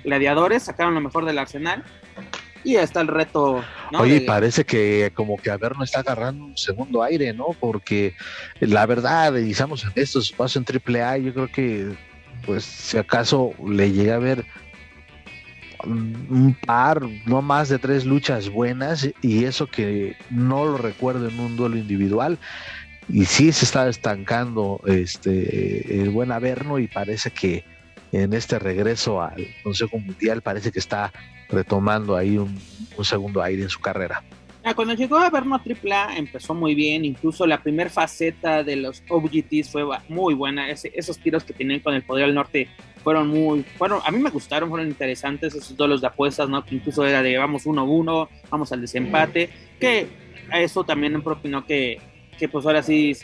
gladiadores, 0.04 0.64
sacaron 0.64 0.94
lo 0.94 1.00
mejor 1.00 1.24
del 1.24 1.38
arsenal. 1.38 1.84
Y 2.66 2.74
está 2.74 3.00
el 3.00 3.06
reto. 3.06 3.64
Oye, 3.96 4.22
parece 4.22 4.64
que 4.64 5.12
como 5.14 5.36
que 5.36 5.50
Averno 5.50 5.84
está 5.84 6.00
agarrando 6.00 6.46
un 6.46 6.56
segundo 6.58 7.00
aire, 7.00 7.32
¿no? 7.32 7.54
Porque 7.60 8.14
la 8.58 8.84
verdad, 8.86 9.32
digamos, 9.34 9.84
en 9.84 9.92
estos 9.94 10.32
pasos 10.32 10.56
en 10.56 10.82
AAA, 10.96 11.18
yo 11.18 11.32
creo 11.32 11.46
que 11.46 11.94
pues 12.44 12.64
si 12.64 12.98
acaso 12.98 13.52
le 13.64 13.92
llega 13.92 14.16
a 14.16 14.18
ver 14.18 14.44
un 15.84 16.56
par, 16.66 17.02
no 17.24 17.40
más 17.40 17.68
de 17.68 17.78
tres 17.78 18.04
luchas 18.04 18.48
buenas 18.48 19.08
y 19.22 19.44
eso 19.44 19.68
que 19.68 20.16
no 20.30 20.64
lo 20.64 20.76
recuerdo 20.76 21.28
en 21.28 21.38
un 21.38 21.56
duelo 21.56 21.76
individual 21.76 22.36
y 23.08 23.26
sí 23.26 23.52
se 23.52 23.64
está 23.64 23.88
estancando 23.88 24.80
este 24.86 26.00
el 26.02 26.10
buen 26.10 26.32
Averno 26.32 26.80
y 26.80 26.88
parece 26.88 27.30
que 27.30 27.64
en 28.10 28.32
este 28.32 28.58
regreso 28.58 29.22
al 29.22 29.46
Consejo 29.62 29.98
Mundial 29.98 30.42
parece 30.42 30.72
que 30.72 30.80
está 30.80 31.12
retomando 31.48 32.16
ahí 32.16 32.38
un 32.38 32.58
segundo 33.02 33.42
aire 33.42 33.62
en 33.62 33.68
su 33.68 33.80
carrera. 33.80 34.22
Ah, 34.68 34.74
cuando 34.74 34.94
llegó 34.94 35.16
a 35.18 35.30
Verno 35.30 35.54
AAA 35.64 36.16
empezó 36.16 36.52
muy 36.52 36.74
bien, 36.74 37.04
incluso 37.04 37.46
la 37.46 37.62
primera 37.62 37.88
faceta 37.88 38.64
de 38.64 38.74
los 38.74 39.00
OGTs 39.08 39.70
fue 39.70 39.84
muy 40.08 40.34
buena, 40.34 40.68
esos 40.68 41.18
tiros 41.20 41.44
que 41.44 41.52
tenían 41.52 41.78
con 41.78 41.94
el 41.94 42.02
Poder 42.02 42.26
del 42.26 42.34
Norte 42.34 42.68
fueron 43.04 43.28
muy, 43.28 43.62
fueron, 43.78 44.00
a 44.04 44.10
mí 44.10 44.18
me 44.18 44.28
gustaron, 44.28 44.68
fueron 44.68 44.88
interesantes 44.88 45.54
esos 45.54 45.76
duelos 45.76 46.00
de 46.00 46.08
apuestas, 46.08 46.48
¿no? 46.48 46.64
Que 46.64 46.74
incluso 46.74 47.06
era 47.06 47.22
de 47.22 47.38
vamos 47.38 47.64
1-1, 47.64 48.28
vamos 48.50 48.72
al 48.72 48.80
desempate, 48.80 49.50
que 49.78 50.08
eso 50.52 50.82
también 50.82 51.22
propinó 51.22 51.64
que, 51.64 52.00
que 52.36 52.48
pues 52.48 52.66
ahora 52.66 52.82
sí 52.82 53.16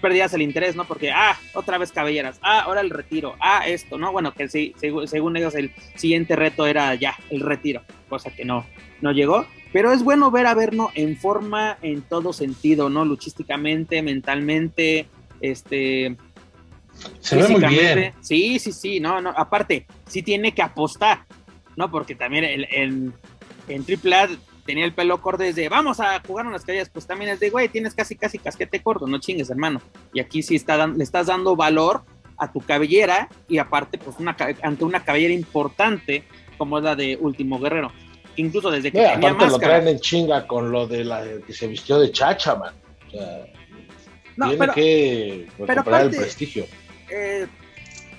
perdías 0.00 0.32
el 0.34 0.42
interés, 0.42 0.74
¿no? 0.74 0.84
Porque, 0.84 1.10
ah, 1.10 1.38
otra 1.54 1.78
vez 1.78 1.92
cabelleras, 1.92 2.38
ah, 2.42 2.60
ahora 2.60 2.80
el 2.80 2.90
retiro, 2.90 3.36
ah, 3.40 3.66
esto, 3.66 3.98
¿no? 3.98 4.12
Bueno, 4.12 4.32
que 4.32 4.48
sí, 4.48 4.74
según 5.06 5.36
ellos 5.36 5.54
el 5.54 5.72
siguiente 5.94 6.36
reto 6.36 6.66
era 6.66 6.94
ya, 6.94 7.16
el 7.30 7.40
retiro, 7.40 7.82
cosa 8.08 8.30
que 8.30 8.44
no, 8.44 8.66
no 9.00 9.12
llegó. 9.12 9.46
Pero 9.72 9.92
es 9.92 10.02
bueno 10.02 10.30
ver 10.30 10.46
a 10.46 10.54
Verno 10.54 10.90
en 10.94 11.16
forma 11.16 11.78
en 11.82 12.02
todo 12.02 12.32
sentido, 12.32 12.90
¿no? 12.90 13.04
Luchísticamente, 13.04 14.02
mentalmente, 14.02 15.06
este. 15.40 16.16
Se 17.20 17.36
ve 17.36 17.48
muy 17.48 17.64
bien. 17.64 18.12
Sí, 18.20 18.58
sí, 18.58 18.72
sí, 18.72 18.98
no, 18.98 19.20
no. 19.20 19.30
Aparte, 19.30 19.86
sí 20.08 20.22
tiene 20.22 20.52
que 20.52 20.62
apostar, 20.62 21.24
¿no? 21.76 21.88
Porque 21.88 22.16
también 22.16 22.44
en, 22.44 23.14
en 23.68 23.84
AAA 23.88 24.30
tenía 24.70 24.84
el 24.84 24.94
pelo 24.94 25.20
corto 25.20 25.42
desde 25.42 25.68
vamos 25.68 25.98
a 25.98 26.20
jugar 26.24 26.46
unas 26.46 26.64
calles, 26.64 26.88
pues 26.88 27.04
también 27.04 27.32
es 27.32 27.40
de 27.40 27.50
güey, 27.50 27.68
tienes 27.68 27.92
casi 27.92 28.14
casi 28.14 28.38
casquete 28.38 28.80
corto, 28.80 29.08
no 29.08 29.18
chingues, 29.18 29.50
hermano. 29.50 29.82
Y 30.14 30.20
aquí 30.20 30.44
sí 30.44 30.54
está 30.54 30.86
le 30.86 31.02
estás 31.02 31.26
dando 31.26 31.56
valor 31.56 32.02
a 32.38 32.52
tu 32.52 32.60
cabellera 32.60 33.28
y 33.48 33.58
aparte, 33.58 33.98
pues 33.98 34.16
una, 34.20 34.36
ante 34.62 34.84
una 34.84 35.02
cabellera 35.04 35.34
importante 35.34 36.22
como 36.56 36.78
es 36.78 36.84
la 36.84 36.94
de 36.94 37.18
Último 37.20 37.58
Guerrero 37.58 37.90
incluso 38.36 38.70
desde 38.70 38.92
que 38.92 38.98
tenía 38.98 39.30
aparte 39.30 39.46
lo 39.46 39.58
traen 39.58 39.88
en 39.88 39.98
chinga 39.98 40.46
con 40.46 40.70
lo 40.70 40.86
de 40.86 41.04
la 41.04 41.24
que 41.44 41.52
se 41.52 41.66
vistió 41.66 41.98
de 41.98 42.12
chacha, 42.12 42.54
man. 42.54 42.72
O 43.08 43.10
sea, 43.10 43.44
tiene 44.48 44.72
que 44.72 45.48
recuperar 45.58 46.04
el 46.04 46.10
prestigio. 46.10 46.66
Eh, 47.10 47.46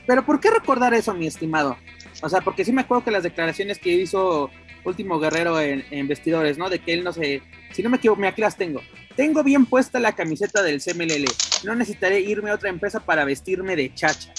pero 0.06 0.26
¿por 0.26 0.42
qué 0.42 0.52
recordar 0.52 0.94
eso, 0.94 1.14
mi 1.14 1.28
estimado? 1.28 1.78
O 2.22 2.30
sea, 2.30 2.42
porque 2.42 2.66
sí 2.66 2.74
me 2.74 2.82
acuerdo 2.82 3.06
que 3.06 3.12
las 3.12 3.24
declaraciones 3.24 3.80
que 3.80 3.90
hizo 3.94 4.50
Último 4.84 5.20
Guerrero 5.20 5.60
en, 5.60 6.08
Vestidores, 6.08 6.58
¿no? 6.58 6.70
De 6.70 6.80
que 6.80 6.94
él 6.94 7.04
no 7.04 7.14
sé, 7.14 7.42
si 7.72 7.84
no 7.84 7.90
me 7.90 7.98
equivoco, 7.98 8.26
aquí 8.26 8.42
las 8.42 8.58
tengo. 8.58 8.82
Tengo 9.16 9.44
bien 9.44 9.66
puesta 9.66 10.00
la 10.00 10.14
camiseta 10.14 10.64
del 10.64 10.82
CMLL. 10.82 11.26
No 11.64 11.76
necesitaré 11.76 12.20
irme 12.22 12.50
a 12.50 12.56
otra 12.56 12.70
empresa 12.70 13.00
para 13.00 13.26
vestirme 13.26 13.76
de 13.76 13.94
chacha. 13.94 14.34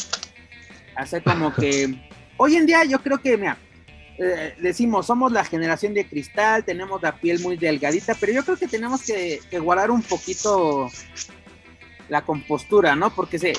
Hace 0.96 1.22
como 1.22 1.54
que 1.54 1.94
hoy 2.37 2.56
en 2.56 2.66
día 2.66 2.84
yo 2.84 3.00
creo 3.00 3.18
que, 3.18 3.37
mira, 3.37 3.56
eh, 4.18 4.54
decimos, 4.61 5.06
somos 5.06 5.32
la 5.32 5.44
generación 5.44 5.94
de 5.94 6.06
cristal, 6.06 6.64
tenemos 6.64 7.00
la 7.02 7.16
piel 7.16 7.40
muy 7.40 7.56
delgadita, 7.56 8.14
pero 8.18 8.32
yo 8.32 8.44
creo 8.44 8.56
que 8.56 8.68
tenemos 8.68 9.02
que, 9.02 9.40
guardar 9.58 9.90
un 9.90 10.02
poquito 10.02 10.90
la 12.08 12.22
compostura, 12.22 12.94
¿no? 12.94 13.14
Porque 13.14 13.38
se, 13.38 13.54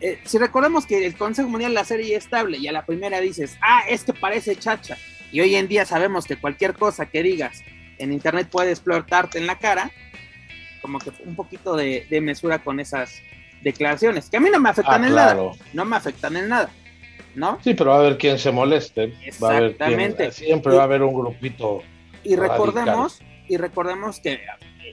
eh, 0.00 0.20
si 0.24 0.38
recordamos 0.38 0.84
que 0.84 1.06
el 1.06 1.16
Consejo 1.16 1.48
Mundial 1.48 1.72
la 1.72 1.84
serie 1.84 2.16
estable 2.16 2.58
y 2.58 2.68
a 2.68 2.72
la 2.72 2.84
primera 2.84 3.20
dices, 3.20 3.56
ah, 3.62 3.82
es 3.88 4.04
que 4.04 4.12
parece 4.12 4.56
chacha, 4.56 4.98
y 5.36 5.40
hoy 5.42 5.54
en 5.54 5.68
día 5.68 5.84
sabemos 5.84 6.24
que 6.24 6.36
cualquier 6.36 6.72
cosa 6.72 7.10
que 7.10 7.22
digas 7.22 7.62
en 7.98 8.10
internet 8.10 8.48
puede 8.50 8.70
explotarte 8.70 9.36
en 9.36 9.46
la 9.46 9.58
cara, 9.58 9.90
como 10.80 10.98
que 10.98 11.10
un 11.26 11.36
poquito 11.36 11.76
de, 11.76 12.06
mesura 12.22 12.60
con 12.60 12.80
esas 12.80 13.20
declaraciones, 13.60 14.30
que 14.30 14.38
a 14.38 14.40
mí 14.40 14.48
no 14.50 14.58
me 14.58 14.70
afectan 14.70 15.04
ah, 15.04 15.06
en 15.08 15.14
nada, 15.14 15.36
no 15.74 15.84
me 15.84 15.94
afectan 15.94 16.38
en 16.38 16.48
nada. 16.48 16.70
¿no? 17.34 17.58
Sí, 17.62 17.74
pero 17.74 17.90
va 17.90 17.96
a 17.96 17.98
haber 17.98 18.16
quien 18.16 18.38
se 18.38 18.50
moleste. 18.50 19.12
Va 19.44 19.52
a 19.52 19.56
haber 19.58 20.32
siempre 20.32 20.74
va 20.74 20.80
a 20.80 20.84
haber 20.84 21.02
un 21.02 21.12
grupito. 21.12 21.82
Y 22.24 22.34
recordemos, 22.34 23.20
y 23.46 23.58
recordemos 23.58 24.20
que 24.20 24.40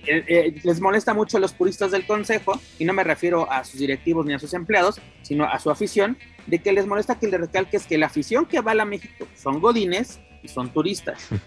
eh, 0.06 0.26
eh, 0.28 0.56
les 0.62 0.82
molesta 0.82 1.14
mucho 1.14 1.38
a 1.38 1.40
los 1.40 1.54
puristas 1.54 1.92
del 1.92 2.06
consejo, 2.06 2.60
y 2.80 2.84
no 2.84 2.92
me 2.92 3.06
refiero 3.06 3.50
a 3.50 3.64
sus 3.64 3.80
directivos 3.80 4.26
ni 4.26 4.34
a 4.34 4.40
sus 4.40 4.54
empleados, 4.54 5.00
sino 5.22 5.46
a 5.46 5.58
su 5.60 5.72
afición, 5.72 6.18
de 6.48 6.60
que 6.60 6.74
les 6.74 6.86
molesta 6.86 7.18
que 7.18 7.28
le 7.28 7.38
recalques 7.38 7.88
que 7.88 7.98
la 7.98 8.08
afición 8.08 8.46
que 8.46 8.60
va 8.60 8.72
a 8.72 8.76
la 8.76 8.84
México 8.84 9.26
son 9.38 9.62
godines 9.62 10.20
y 10.44 10.48
son 10.48 10.70
turistas. 10.70 11.28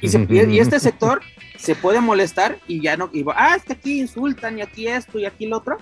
Y, 0.00 0.36
y 0.36 0.58
este 0.58 0.78
sector 0.80 1.22
se 1.56 1.74
puede 1.74 1.98
molestar 1.98 2.58
y 2.68 2.82
ya 2.82 2.94
no, 2.94 3.08
y, 3.10 3.24
ah, 3.34 3.54
es 3.56 3.64
que 3.64 3.72
aquí 3.72 4.00
insultan 4.00 4.58
y 4.58 4.60
aquí 4.60 4.86
esto 4.86 5.18
y 5.18 5.24
aquí 5.24 5.46
lo 5.46 5.56
otro, 5.56 5.78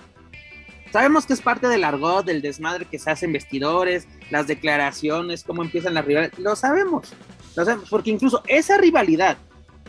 Sabemos 0.93 1.25
que 1.25 1.33
es 1.33 1.41
parte 1.41 1.67
del 1.67 1.83
argot, 1.85 2.23
del 2.23 2.43
desmadre 2.43 2.85
que 2.85 2.99
se 2.99 3.09
hacen 3.09 3.33
vestidores, 3.33 4.07
las 4.29 4.45
declaraciones, 4.45 5.43
cómo 5.43 5.63
empiezan 5.63 5.95
las 5.95 6.05
rivalidades. 6.05 6.37
Lo 6.37 6.55
sabemos, 6.55 7.11
lo 7.55 7.65
sabemos, 7.65 7.89
porque 7.89 8.11
incluso 8.11 8.43
esa 8.45 8.77
rivalidad 8.77 9.37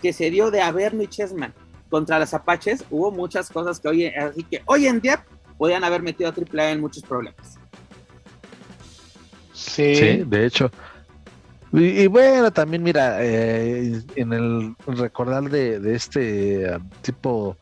que 0.00 0.14
se 0.14 0.30
dio 0.30 0.50
de 0.50 0.62
Averno 0.62 1.02
y 1.02 1.06
Chessman 1.06 1.52
contra 1.90 2.18
los 2.18 2.32
Apaches 2.32 2.86
hubo 2.90 3.10
muchas 3.10 3.50
cosas 3.50 3.78
que 3.80 3.88
hoy, 3.88 4.06
así 4.06 4.44
que 4.44 4.62
hoy 4.64 4.86
en 4.86 5.02
día 5.02 5.26
podían 5.58 5.84
haber 5.84 6.02
metido 6.02 6.30
a 6.30 6.32
AAA 6.32 6.70
en 6.70 6.80
muchos 6.80 7.02
problemas. 7.02 7.58
Sí, 9.52 10.24
de 10.26 10.46
hecho. 10.46 10.70
Y, 11.76 12.06
bueno, 12.06 12.52
también 12.52 12.84
mira, 12.84 13.16
eh, 13.20 14.00
en 14.14 14.32
el 14.32 14.76
recordar 14.86 15.50
de, 15.50 15.92
este 15.92 16.72
um, 16.72 16.88
tipo 17.02 17.56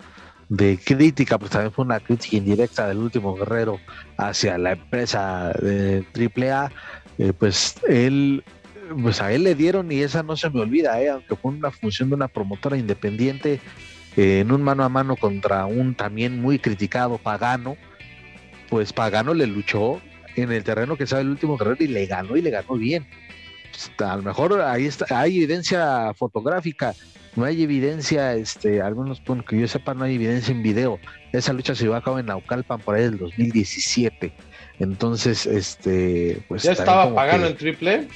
de 0.50 0.78
crítica, 0.78 1.38
pues 1.38 1.50
también 1.50 1.73
fue 1.73 1.87
una 1.87 1.99
crítica 1.99 2.37
indirecta 2.37 2.87
del 2.88 2.99
último 2.99 3.35
guerrero 3.35 3.81
hacia 4.19 4.59
la 4.59 4.73
empresa 4.73 5.54
de 5.54 6.04
AAA, 6.14 6.71
eh, 7.16 7.33
pues 7.33 7.76
él, 7.88 8.45
pues 9.02 9.23
a 9.23 9.33
él 9.33 9.45
le 9.45 9.54
dieron 9.54 9.90
y 9.90 10.02
esa 10.02 10.23
no 10.23 10.37
se 10.37 10.50
me 10.50 10.61
olvida, 10.61 11.00
eh, 11.00 11.09
aunque 11.09 11.35
fue 11.35 11.52
una 11.52 11.71
función 11.71 12.11
de 12.11 12.16
una 12.16 12.28
promotora 12.28 12.76
independiente 12.76 13.61
eh, 14.19 14.40
en 14.40 14.52
un 14.52 14.62
mano 14.62 14.85
a 14.85 14.90
mano 14.90 15.16
contra 15.16 15.64
un 15.64 15.95
también 15.95 16.38
muy 16.38 16.59
criticado 16.59 17.16
Pagano, 17.16 17.78
pues 18.69 18.92
Pagano 18.92 19.33
le 19.33 19.47
luchó 19.47 20.02
en 20.37 20.52
el 20.52 20.64
terreno 20.64 20.99
que 20.99 21.07
sabe 21.07 21.23
el 21.23 21.31
último 21.31 21.57
guerrero 21.57 21.83
y 21.83 21.88
le 21.88 22.04
ganó 22.04 22.37
y 22.37 22.42
le 22.42 22.50
ganó 22.50 22.75
bien. 22.75 23.07
A 23.99 24.17
lo 24.17 24.23
mejor 24.23 24.61
ahí 24.61 24.87
está, 24.87 25.07
hay 25.11 25.38
evidencia 25.38 26.12
fotográfica, 26.14 26.95
no 27.37 27.45
hay 27.45 27.62
evidencia, 27.62 28.35
este, 28.35 28.83
algunos 28.83 29.21
puntos 29.21 29.47
que 29.47 29.59
yo 29.59 29.67
sepa, 29.67 29.95
no 29.95 30.05
hay 30.05 30.17
evidencia 30.17 30.52
en 30.52 30.62
video. 30.62 30.99
Esa 31.33 31.52
lucha 31.52 31.75
se 31.75 31.85
llevó 31.85 31.95
a 31.97 32.02
cabo 32.02 32.19
en 32.19 32.26
Naucalpan 32.26 32.81
por 32.81 32.95
ahí 32.95 33.02
del 33.05 33.19
2017. 33.19 34.33
Entonces, 34.79 35.47
este, 35.47 36.43
pues. 36.49 36.62
¿Ya 36.62 36.73
estaba 36.73 37.14
pagando 37.14 37.47
en 37.47 37.57
triple? 37.57 38.09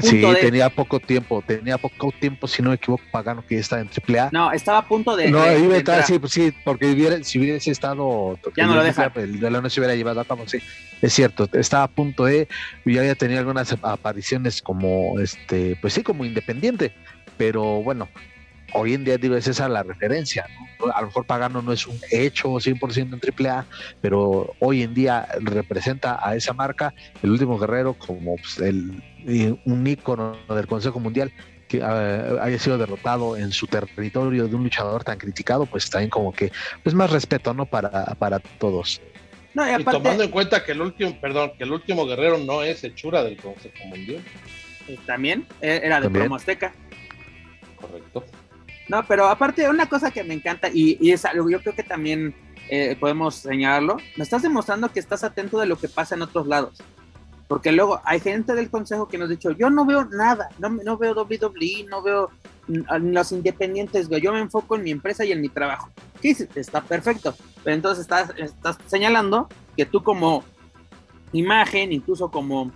Sí, 0.00 0.22
tenía 0.40 0.68
poco 0.68 1.00
tiempo, 1.00 1.42
tenía 1.46 1.78
poco 1.78 2.12
tiempo, 2.18 2.46
si 2.46 2.62
no 2.62 2.70
me 2.70 2.76
equivoco, 2.76 3.02
Pagano 3.10 3.44
que 3.46 3.56
ya 3.56 3.60
estaba 3.60 3.82
en 3.82 3.88
AAA. 3.88 4.30
No, 4.32 4.52
estaba 4.52 4.78
a 4.78 4.88
punto 4.88 5.16
de. 5.16 5.30
No, 5.30 5.38
iba 5.58 5.74
a 5.74 5.78
estar, 5.78 6.04
sí, 6.04 6.18
pues 6.18 6.32
sí, 6.32 6.52
porque 6.64 7.22
si 7.24 7.38
hubiese 7.38 7.70
estado. 7.70 8.38
Ya 8.56 8.66
no 8.66 8.74
lo 8.74 8.82
deja. 8.82 9.12
El 9.16 9.40
no 9.40 9.70
se 9.70 9.80
hubiera 9.80 9.94
llevado 9.94 10.20
a 10.20 10.24
cabo, 10.24 10.46
sí. 10.46 10.58
Es 11.02 11.12
cierto, 11.12 11.48
estaba 11.52 11.84
a 11.84 11.88
punto 11.88 12.24
de. 12.24 12.48
Ya 12.84 13.00
había 13.00 13.14
tenido 13.14 13.40
algunas 13.40 13.74
apariciones 13.82 14.62
como, 14.62 15.18
este, 15.18 15.76
pues 15.80 15.94
sí, 15.94 16.02
como 16.02 16.24
independiente. 16.24 16.92
Pero 17.36 17.82
bueno, 17.82 18.08
hoy 18.72 18.94
en 18.94 19.04
día 19.04 19.16
digo, 19.16 19.36
es 19.36 19.46
esa 19.46 19.68
la 19.68 19.82
referencia. 19.82 20.46
A 20.94 21.00
lo 21.00 21.08
mejor 21.08 21.26
Pagano 21.26 21.62
no 21.62 21.72
es 21.72 21.86
un 21.86 21.98
hecho 22.10 22.48
100% 22.48 22.96
en 22.96 23.46
AAA, 23.48 23.66
pero 24.00 24.54
hoy 24.60 24.82
en 24.82 24.94
día 24.94 25.28
representa 25.40 26.18
a 26.26 26.34
esa 26.36 26.52
marca, 26.52 26.94
el 27.22 27.30
último 27.30 27.58
guerrero, 27.58 27.94
como 27.94 28.36
pues, 28.36 28.58
el, 28.58 29.02
un 29.64 29.86
ícono 29.86 30.36
del 30.48 30.66
Consejo 30.66 31.00
Mundial 31.00 31.32
que 31.70 31.82
ah, 31.82 32.42
haya 32.42 32.58
sido 32.58 32.76
derrotado 32.78 33.36
en 33.36 33.52
su 33.52 33.68
territorio 33.68 34.48
de 34.48 34.56
un 34.56 34.64
luchador 34.64 35.04
tan 35.04 35.18
criticado, 35.18 35.66
pues 35.66 35.88
también 35.88 36.10
como 36.10 36.32
que 36.32 36.50
pues 36.82 36.94
más 36.94 37.10
respeto, 37.10 37.54
¿no? 37.54 37.64
Para, 37.64 38.06
para 38.16 38.40
todos. 38.40 39.00
y, 39.54 39.84
tomando 39.84 40.24
en 40.24 40.30
cuenta 40.30 40.64
que 40.64 40.72
el 40.72 40.80
último, 40.80 41.16
perdón, 41.20 41.52
que 41.56 41.62
el 41.62 41.70
último 41.70 42.06
guerrero 42.06 42.38
no 42.38 42.64
es 42.64 42.82
hechura 42.82 43.22
del 43.22 43.36
Consejo 43.36 43.86
Mundial. 43.86 44.22
Eh, 44.88 44.98
también 45.06 45.46
eh, 45.60 45.80
era 45.84 46.00
de 46.00 46.10
Promo 46.10 46.34
Azteca. 46.34 46.74
Correcto. 47.76 48.24
No, 48.90 49.04
pero 49.06 49.28
aparte, 49.28 49.70
una 49.70 49.88
cosa 49.88 50.10
que 50.10 50.24
me 50.24 50.34
encanta, 50.34 50.68
y, 50.68 50.98
y 51.00 51.12
es 51.12 51.24
algo, 51.24 51.48
yo 51.48 51.60
creo 51.60 51.76
que 51.76 51.84
también 51.84 52.34
eh, 52.68 52.96
podemos 52.98 53.36
señalarlo, 53.36 53.98
me 54.16 54.24
estás 54.24 54.42
demostrando 54.42 54.88
que 54.88 54.98
estás 54.98 55.22
atento 55.22 55.60
de 55.60 55.66
lo 55.66 55.78
que 55.78 55.86
pasa 55.86 56.16
en 56.16 56.22
otros 56.22 56.48
lados. 56.48 56.82
Porque 57.46 57.70
luego 57.70 58.00
hay 58.04 58.18
gente 58.18 58.52
del 58.52 58.68
consejo 58.68 59.06
que 59.06 59.16
nos 59.16 59.28
ha 59.28 59.30
dicho, 59.30 59.52
yo 59.52 59.70
no 59.70 59.84
veo 59.84 60.06
nada, 60.06 60.48
no, 60.58 60.70
no 60.70 60.98
veo 60.98 61.14
WWE, 61.14 61.86
no 61.88 62.02
veo 62.02 62.30
los 62.66 63.30
independientes, 63.30 64.08
yo 64.08 64.32
me 64.32 64.40
enfoco 64.40 64.74
en 64.74 64.82
mi 64.82 64.90
empresa 64.90 65.24
y 65.24 65.30
en 65.30 65.40
mi 65.40 65.50
trabajo. 65.50 65.88
¿Qué 66.20 66.34
Está 66.56 66.80
perfecto. 66.80 67.36
Pero 67.62 67.76
entonces 67.76 68.02
estás, 68.02 68.32
estás 68.38 68.76
señalando 68.86 69.48
que 69.76 69.86
tú 69.86 70.02
como 70.02 70.42
imagen, 71.32 71.92
incluso 71.92 72.28
como 72.28 72.72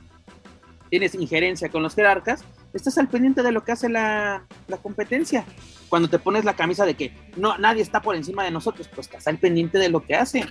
tienes 0.91 1.17
injerencia 1.17 1.71
con 1.71 1.83
los 1.83 1.97
jerarcas, 1.97 2.45
estás 2.75 2.99
al 2.99 3.09
pendiente 3.09 3.43
de 3.43 3.53
lo 3.53 3.65
que 3.65 3.73
hace 3.73 3.89
la, 3.89 4.45
competencia. 4.83 5.45
Cuando 5.89 6.09
te 6.09 6.19
pones 6.19 6.45
la 6.45 6.57
camisa 6.57 6.85
de 6.85 6.95
que 6.95 7.13
no, 7.37 7.57
nadie 7.59 7.83
está 7.83 8.03
por 8.03 8.17
encima 8.17 8.45
de 8.45 8.51
nosotros, 8.51 8.89
pues 8.89 9.07
estás 9.07 9.27
al 9.29 9.39
pendiente 9.39 9.79
de 9.79 9.89
lo 9.89 10.05
que 10.05 10.15
hace. 10.15 10.45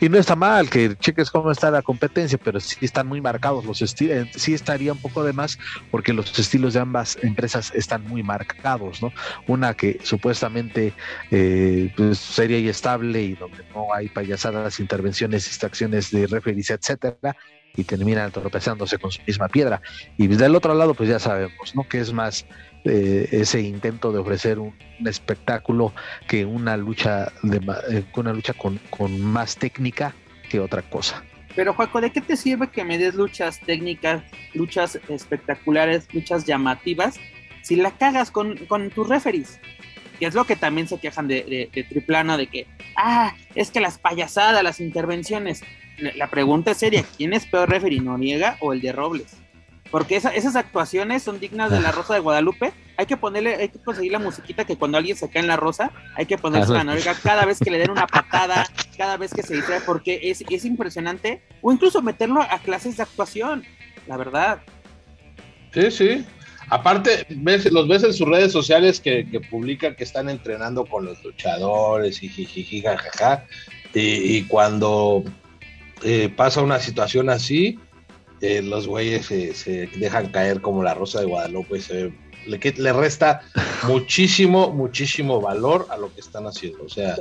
Y 0.00 0.08
no 0.08 0.16
está 0.16 0.36
mal 0.36 0.70
que 0.70 0.96
cheques 0.96 1.28
cómo 1.28 1.50
está 1.50 1.72
la 1.72 1.82
competencia, 1.82 2.38
pero 2.38 2.60
sí 2.60 2.76
están 2.82 3.08
muy 3.08 3.20
marcados 3.20 3.64
los 3.64 3.82
estilos. 3.82 4.16
Eh, 4.16 4.30
sí 4.36 4.54
estaría 4.54 4.92
un 4.92 5.00
poco 5.00 5.24
de 5.24 5.32
más 5.32 5.58
porque 5.90 6.12
los 6.12 6.38
estilos 6.38 6.74
de 6.74 6.80
ambas 6.80 7.18
empresas 7.22 7.72
están 7.74 8.06
muy 8.06 8.22
marcados, 8.22 9.02
¿no? 9.02 9.12
Una 9.48 9.74
que 9.74 9.98
supuestamente 10.04 10.92
eh, 11.32 11.92
pues, 11.96 12.18
seria 12.18 12.60
y 12.60 12.68
estable 12.68 13.22
y 13.22 13.34
donde 13.34 13.64
no 13.74 13.92
hay 13.92 14.08
payasadas, 14.08 14.78
intervenciones, 14.78 15.46
distracciones 15.46 16.12
de 16.12 16.28
referencia, 16.28 16.76
etcétera, 16.76 17.36
y 17.78 17.84
terminan 17.84 18.32
tropezándose 18.32 18.98
con 18.98 19.12
su 19.12 19.22
misma 19.24 19.48
piedra. 19.48 19.80
Y 20.16 20.26
del 20.26 20.56
otro 20.56 20.74
lado, 20.74 20.94
pues 20.94 21.08
ya 21.08 21.20
sabemos, 21.20 21.76
¿no? 21.76 21.88
Que 21.88 22.00
es 22.00 22.12
más 22.12 22.44
eh, 22.84 23.28
ese 23.30 23.60
intento 23.60 24.10
de 24.10 24.18
ofrecer 24.18 24.58
un, 24.58 24.74
espectáculo 25.06 25.92
que 26.26 26.44
una 26.44 26.76
lucha, 26.76 27.30
de, 27.44 27.60
eh, 27.90 28.04
una 28.16 28.32
lucha 28.32 28.52
con, 28.52 28.80
con 28.90 29.20
más 29.22 29.56
técnica 29.56 30.12
que 30.50 30.58
otra 30.58 30.82
cosa. 30.82 31.22
Pero 31.54 31.72
Juaco, 31.72 32.00
¿de 32.00 32.10
qué 32.10 32.20
te 32.20 32.36
sirve 32.36 32.68
que 32.68 32.82
me 32.82 32.98
des 32.98 33.14
luchas 33.14 33.60
técnicas, 33.60 34.24
luchas 34.54 34.98
espectaculares, 35.08 36.12
luchas 36.12 36.46
llamativas, 36.46 37.20
si 37.62 37.76
la 37.76 37.92
cagas 37.92 38.32
con, 38.32 38.56
con 38.66 38.90
tus 38.90 39.08
referees? 39.08 39.60
Que 40.18 40.26
es 40.26 40.34
lo 40.34 40.44
que 40.44 40.56
también 40.56 40.88
se 40.88 40.98
quejan 40.98 41.28
de, 41.28 41.44
de, 41.44 41.70
de 41.72 42.36
de 42.36 42.46
que, 42.48 42.66
ah, 42.96 43.36
es 43.54 43.70
que 43.70 43.80
las 43.80 43.98
payasadas, 43.98 44.64
las 44.64 44.80
intervenciones, 44.80 45.62
la 45.98 46.30
pregunta 46.30 46.70
es 46.70 46.78
seria, 46.78 47.04
¿quién 47.16 47.32
es 47.32 47.46
peor 47.46 47.68
referee, 47.68 48.00
Noriega 48.00 48.56
o 48.60 48.72
el 48.72 48.80
de 48.80 48.92
Robles? 48.92 49.36
Porque 49.90 50.16
esas 50.16 50.56
actuaciones 50.56 51.22
son 51.22 51.40
dignas 51.40 51.70
de 51.70 51.80
la 51.80 51.92
Rosa 51.92 52.12
de 52.12 52.20
Guadalupe. 52.20 52.72
Hay 52.98 53.06
que 53.06 53.16
ponerle, 53.16 53.54
hay 53.54 53.68
que 53.70 53.78
conseguir 53.78 54.12
la 54.12 54.18
musiquita 54.18 54.66
que 54.66 54.76
cuando 54.76 54.98
alguien 54.98 55.16
se 55.16 55.30
cae 55.30 55.40
en 55.40 55.48
la 55.48 55.56
rosa, 55.56 55.92
hay 56.14 56.26
que 56.26 56.36
ponerse 56.36 56.76
a 56.76 56.84
Noriega 56.84 57.14
cada 57.14 57.46
vez 57.46 57.58
que 57.58 57.70
le 57.70 57.78
den 57.78 57.90
una 57.90 58.06
patada, 58.08 58.66
cada 58.98 59.16
vez 59.16 59.32
que 59.32 59.42
se 59.42 59.54
distrae, 59.54 59.80
porque 59.80 60.20
es, 60.24 60.44
es 60.50 60.64
impresionante. 60.66 61.42
O 61.62 61.72
incluso 61.72 62.02
meterlo 62.02 62.42
a 62.42 62.58
clases 62.58 62.98
de 62.98 63.04
actuación, 63.04 63.64
la 64.06 64.18
verdad. 64.18 64.60
Sí, 65.72 65.90
sí. 65.90 66.26
Aparte, 66.70 67.26
ves, 67.30 67.70
los 67.72 67.88
ves 67.88 68.02
en 68.04 68.12
sus 68.12 68.28
redes 68.28 68.52
sociales 68.52 69.00
que, 69.00 69.24
publican 69.50 69.94
que 69.94 70.04
están 70.04 70.28
entrenando 70.28 70.84
con 70.84 71.06
los 71.06 71.22
luchadores 71.24 72.22
y 72.22 72.28
jiji, 72.28 72.82
jajaja. 72.82 73.46
Y, 73.94 74.36
y 74.36 74.42
cuando 74.44 75.24
eh, 76.02 76.28
pasa 76.34 76.62
una 76.62 76.80
situación 76.80 77.30
así, 77.30 77.78
eh, 78.40 78.62
los 78.62 78.86
güeyes 78.86 79.26
se, 79.26 79.88
dejan 79.96 80.30
caer 80.30 80.60
como 80.60 80.82
la 80.82 80.94
rosa 80.94 81.20
de 81.20 81.26
Guadalupe, 81.26 81.80
se, 81.80 82.12
le, 82.46 82.58
le, 82.58 82.92
resta 82.92 83.42
muchísimo, 83.86 84.70
muchísimo 84.70 85.40
valor 85.40 85.86
a 85.90 85.96
lo 85.96 86.12
que 86.14 86.20
están 86.20 86.46
haciendo. 86.46 86.84
O 86.84 86.88
sea, 86.88 87.16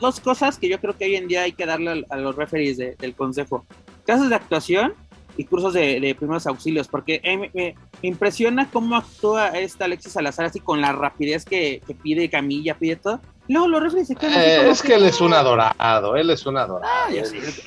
dos 0.00 0.20
cosas 0.20 0.58
que 0.58 0.68
yo 0.68 0.80
creo 0.80 0.96
que 0.96 1.04
hoy 1.04 1.16
en 1.16 1.28
día 1.28 1.42
hay 1.42 1.52
que 1.52 1.66
darle 1.66 2.04
a, 2.10 2.16
los 2.16 2.34
referees 2.34 2.76
del 2.76 3.14
consejo: 3.14 3.64
casos 4.04 4.28
de 4.28 4.34
actuación 4.34 4.94
y 5.36 5.44
cursos 5.44 5.72
de, 5.74 6.14
primeros 6.18 6.46
auxilios, 6.48 6.88
porque 6.88 7.20
eh, 7.22 7.36
me, 7.54 7.74
impresiona 8.02 8.68
cómo 8.70 8.96
actúa 8.96 9.50
esta 9.50 9.84
Alexis 9.84 10.12
Salazar 10.12 10.46
así 10.46 10.58
con 10.58 10.80
la 10.80 10.92
rapidez 10.92 11.44
que, 11.44 11.80
que 11.86 11.94
pide 11.94 12.28
Camilla, 12.28 12.76
pide 12.76 12.96
todo 12.96 13.20
Luego 13.48 13.68
los 13.68 13.82
referees 13.82 14.08
se 14.08 14.14
quedan 14.14 14.34
eh, 14.40 14.70
Es 14.70 14.82
que, 14.82 14.94
él 14.94 15.04
es 15.04 15.20
un 15.20 15.32
adorado, 15.32 16.16
él 16.16 16.30
es 16.30 16.44
un 16.44 16.58
adorado. 16.58 16.92
Ah, 16.92 17.08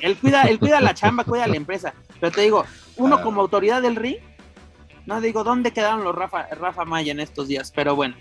él, 0.00 0.16
cuida, 0.16 0.42
él 0.44 0.58
cuida 0.58 0.80
la 0.80 0.94
chamba, 0.94 1.24
cuida 1.24 1.46
la 1.46 1.56
empresa. 1.56 1.92
Pero 2.20 2.32
te 2.32 2.42
digo, 2.42 2.64
uno 2.96 3.16
ah. 3.16 3.22
como 3.22 3.40
autoridad 3.40 3.82
del 3.82 3.96
ring, 3.96 4.18
no 5.06 5.20
digo 5.20 5.42
dónde 5.42 5.72
quedaron 5.72 6.04
los 6.04 6.14
Rafa, 6.14 6.46
Rafa 6.52 6.84
Maya 6.84 7.10
en 7.10 7.20
estos 7.20 7.48
días, 7.48 7.72
pero 7.74 7.96
bueno, 7.96 8.14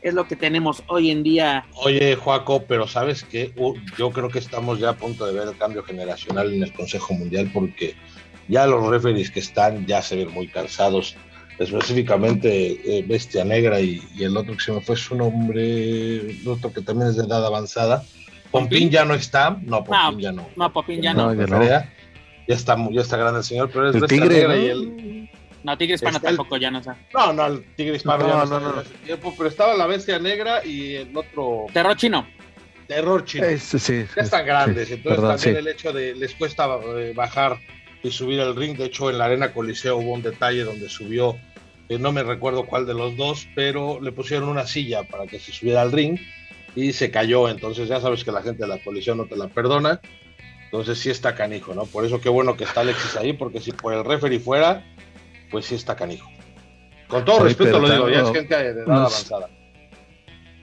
es 0.00 0.14
lo 0.14 0.26
que 0.26 0.36
tenemos 0.36 0.82
hoy 0.86 1.10
en 1.10 1.22
día. 1.22 1.66
Oye, 1.74 2.16
Joaco, 2.16 2.64
pero 2.64 2.86
sabes 2.86 3.24
que 3.24 3.52
yo 3.98 4.10
creo 4.10 4.30
que 4.30 4.38
estamos 4.38 4.78
ya 4.78 4.90
a 4.90 4.96
punto 4.96 5.26
de 5.26 5.32
ver 5.32 5.48
el 5.48 5.58
cambio 5.58 5.82
generacional 5.82 6.52
en 6.52 6.62
el 6.62 6.72
Consejo 6.72 7.14
Mundial 7.14 7.50
porque 7.52 7.94
ya 8.48 8.66
los 8.66 8.86
referees 8.86 9.30
que 9.30 9.40
están 9.40 9.86
ya 9.86 10.00
se 10.00 10.16
ven 10.16 10.32
muy 10.32 10.48
cansados 10.48 11.16
específicamente 11.58 12.98
eh, 12.98 13.04
Bestia 13.06 13.44
Negra 13.44 13.80
y, 13.80 14.00
el 14.20 14.36
otro 14.36 14.54
que 14.54 14.60
se 14.60 14.72
me 14.72 14.80
fue 14.80 14.96
su 14.96 15.14
nombre, 15.14 16.30
el 16.30 16.46
otro 16.46 16.72
que 16.72 16.82
también 16.82 17.10
es 17.10 17.16
de 17.16 17.24
edad 17.24 17.44
avanzada. 17.44 18.04
Pompín 18.50 18.90
ya 18.90 19.04
no 19.04 19.14
está, 19.14 19.58
no, 19.62 19.84
Pompín 19.84 20.20
ya 20.20 20.32
no. 20.32 20.48
No, 20.56 20.72
Pompín 20.72 21.02
ya 21.02 21.12
no. 21.12 21.34
Ya, 21.34 22.54
está, 22.54 22.76
ya 22.90 23.02
está 23.02 23.16
grande 23.18 23.40
el 23.40 23.44
señor, 23.44 23.70
pero 23.70 23.90
es 23.90 23.94
el 23.94 24.00
Bestia 24.00 24.22
tigre, 24.22 24.34
Negra 24.36 24.56
y 24.56 24.66
el... 24.66 25.30
No, 25.64 25.76
Tigre 25.76 25.96
Hispano 25.96 26.20
tampoco 26.20 26.56
ya 26.56 26.70
no 26.70 26.78
está. 26.78 26.96
No, 27.12 27.32
no, 27.32 27.46
el 27.46 27.74
Tigre 27.74 27.96
Hispano 27.96 28.26
no, 28.26 28.28
ya 28.28 28.44
no, 28.46 28.60
no, 28.60 28.76
no, 28.76 28.82
tiempo, 28.82 29.34
pero 29.36 29.50
estaba 29.50 29.74
la 29.74 29.86
Bestia 29.86 30.18
Negra 30.18 30.64
y 30.64 30.94
el 30.94 31.14
otro... 31.14 31.66
Terror 31.74 31.96
Chino. 31.96 32.26
Terror 32.86 33.24
Chino. 33.24 33.46
sí, 33.58 34.06
ya 34.16 34.22
están 34.22 34.46
grandes, 34.46 34.90
entonces 34.90 35.22
también 35.22 35.56
el 35.56 35.68
hecho 35.68 35.92
de 35.92 36.14
les 36.14 36.34
cuesta 36.34 36.66
eh, 36.96 37.12
bajar 37.14 37.58
y 38.02 38.10
subir 38.10 38.40
al 38.40 38.56
ring. 38.56 38.76
De 38.76 38.86
hecho, 38.86 39.10
en 39.10 39.18
la 39.18 39.26
Arena 39.26 39.52
Coliseo 39.52 39.96
hubo 39.96 40.12
un 40.12 40.22
detalle 40.22 40.64
donde 40.64 40.88
subió 40.88 41.36
que 41.88 41.98
no 41.98 42.12
me 42.12 42.22
recuerdo 42.22 42.66
cuál 42.66 42.86
de 42.86 42.94
los 42.94 43.16
dos, 43.16 43.48
pero 43.54 44.00
le 44.00 44.12
pusieron 44.12 44.48
una 44.48 44.66
silla 44.66 45.04
para 45.04 45.26
que 45.26 45.38
se 45.38 45.52
subiera 45.52 45.82
al 45.82 45.92
ring 45.92 46.18
y 46.74 46.92
se 46.92 47.10
cayó. 47.10 47.48
Entonces 47.48 47.88
ya 47.88 48.00
sabes 48.00 48.24
que 48.24 48.32
la 48.32 48.42
gente 48.42 48.62
de 48.62 48.68
la 48.68 48.78
colisión 48.78 49.18
no 49.18 49.26
te 49.26 49.36
la 49.36 49.48
perdona. 49.48 50.00
Entonces 50.64 50.98
sí 50.98 51.08
está 51.08 51.34
canijo, 51.34 51.74
¿no? 51.74 51.86
Por 51.86 52.04
eso 52.04 52.20
qué 52.20 52.28
bueno 52.28 52.56
que 52.56 52.64
está 52.64 52.82
Alexis 52.82 53.16
ahí, 53.16 53.32
porque 53.32 53.60
si 53.60 53.72
por 53.72 53.94
el 53.94 54.04
referee 54.04 54.38
fuera, 54.38 54.84
pues 55.50 55.64
sí 55.64 55.74
está 55.74 55.96
canijo. 55.96 56.30
Con 57.08 57.24
todo 57.24 57.40
respeto 57.44 57.78
lo 57.78 57.90
digo, 57.90 58.10
ya 58.10 58.20
es 58.20 58.32
gente 58.32 58.54
de 58.54 58.68
edad 58.68 58.90
avanzada. 58.90 59.48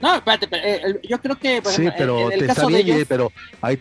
No, 0.00 0.14
espérate, 0.14 0.48
eh, 0.52 1.00
yo 1.02 1.18
creo 1.20 1.36
que. 1.36 1.60
sí, 1.64 1.88
pero 1.98 2.28
te 2.28 2.44
está 2.44 2.66
bien, 2.66 3.04
pero 3.08 3.32
ahí 3.60 3.80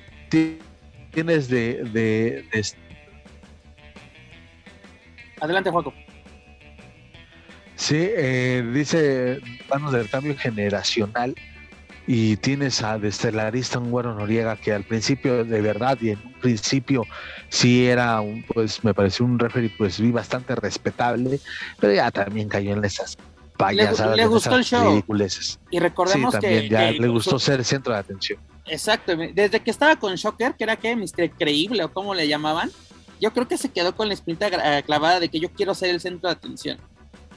tienes 1.12 1.47
de, 1.47 1.84
de, 1.84 2.65
Adelante, 5.39 5.69
Juaco. 5.69 5.93
Sí, 7.75 7.97
eh, 7.99 8.63
dice, 8.73 9.41
vamos 9.67 9.91
del 9.91 10.09
cambio 10.09 10.35
generacional 10.38 11.35
y 12.07 12.38
tienes 12.38 12.83
a 12.83 12.99
destelarista 12.99 13.79
un 13.79 13.89
güero 13.89 14.13
Noriega 14.13 14.55
que 14.55 14.71
al 14.71 14.83
principio 14.83 15.43
de 15.43 15.61
verdad 15.61 15.97
y 16.01 16.11
en 16.11 16.19
un 16.23 16.33
principio 16.33 17.03
sí 17.49 17.88
era 17.88 18.21
un 18.21 18.43
pues 18.43 18.83
me 18.83 18.93
pareció 18.93 19.25
un 19.25 19.39
referee 19.39 19.71
pues 19.75 19.99
vi 19.99 20.11
bastante 20.11 20.55
respetable 20.55 21.39
pero 21.79 21.93
ya 21.93 22.11
también 22.11 22.47
cayó 22.47 22.73
en 22.73 22.85
esas 22.85 23.17
payasadas 23.57 24.17
le, 24.17 24.27
gustó 24.27 24.55
el 24.55 24.63
show. 24.63 25.03
y 25.71 25.79
recordemos 25.79 26.35
que, 26.38 26.69
ya 26.69 26.91
le 26.91 27.07
gustó 27.07 27.39
ser 27.39 27.59
el 27.59 27.65
centro 27.65 27.93
de 27.93 27.99
atención. 27.99 28.39
Exacto 28.65 29.15
desde 29.33 29.59
que 29.59 29.71
estaba 29.71 29.95
con 29.95 30.13
Shocker 30.13 30.53
que 30.53 30.63
era 30.63 30.75
que 30.75 30.95
Mr. 30.95 31.31
Creíble 31.38 31.83
o 31.83 31.91
como 31.91 32.13
le 32.13 32.27
llamaban 32.27 32.69
yo 33.19 33.33
creo 33.33 33.47
que 33.47 33.57
se 33.57 33.69
quedó 33.69 33.95
con 33.95 34.09
la 34.09 34.13
espinita 34.13 34.47
eh, 34.47 34.83
clavada 34.83 35.19
de 35.19 35.29
que 35.29 35.39
yo 35.39 35.49
quiero 35.49 35.73
ser 35.73 35.89
el 35.89 35.99
centro 35.99 36.29
de 36.29 36.33
atención 36.33 36.77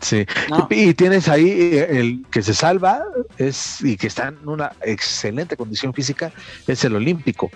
Sí, 0.01 0.25
y 0.71 0.95
tienes 0.95 1.29
ahí 1.29 1.51
eh, 1.51 1.99
el 1.99 2.25
que 2.31 2.43
se 2.43 2.55
salva 2.55 3.03
es 3.37 3.83
y 3.83 3.97
que 3.97 4.07
está 4.07 4.29
en 4.29 4.49
una 4.49 4.73
excelente 4.83 5.57
condición 5.57 5.93
física 5.93 6.33
es 6.67 6.85
el 6.85 6.95
olímpico. 6.95 7.51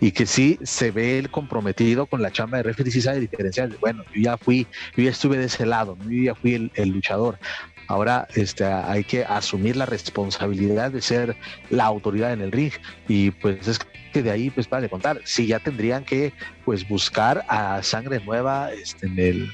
Y 0.00 0.10
que 0.10 0.26
sí 0.26 0.58
se 0.64 0.90
ve 0.90 1.18
el 1.18 1.30
comprometido 1.30 2.06
con 2.06 2.22
la 2.22 2.32
chamba 2.32 2.56
de 2.56 2.64
referee, 2.64 2.90
sí 2.90 3.00
sabe 3.00 3.20
diferenciar. 3.20 3.70
Bueno, 3.78 4.02
yo 4.12 4.22
ya 4.22 4.36
fui, 4.36 4.66
yo 4.96 5.04
ya 5.04 5.10
estuve 5.10 5.38
de 5.38 5.44
ese 5.44 5.64
lado, 5.64 5.96
yo 6.08 6.22
ya 6.22 6.34
fui 6.34 6.70
el, 6.74 6.88
luchador. 6.88 7.38
Ahora 7.86 8.26
este, 8.34 8.64
hay 8.64 9.04
que 9.04 9.24
asumir 9.24 9.76
la 9.76 9.86
responsabilidad 9.86 10.90
de 10.90 11.02
ser 11.02 11.36
la 11.70 11.84
autoridad 11.84 12.32
en 12.32 12.40
el 12.40 12.50
ring. 12.50 12.72
Y 13.06 13.30
pues 13.30 13.68
es 13.68 13.78
que 14.12 14.24
de 14.24 14.30
ahí 14.32 14.50
pues 14.50 14.66
para 14.66 14.82
de 14.82 14.88
contar, 14.88 15.20
sí 15.24 15.46
ya 15.46 15.60
tendrían 15.60 16.04
que 16.04 16.32
pues 16.64 16.88
buscar 16.88 17.44
a 17.46 17.80
sangre 17.84 18.18
nueva 18.24 18.72
este, 18.72 19.06
en 19.06 19.18
el 19.20 19.52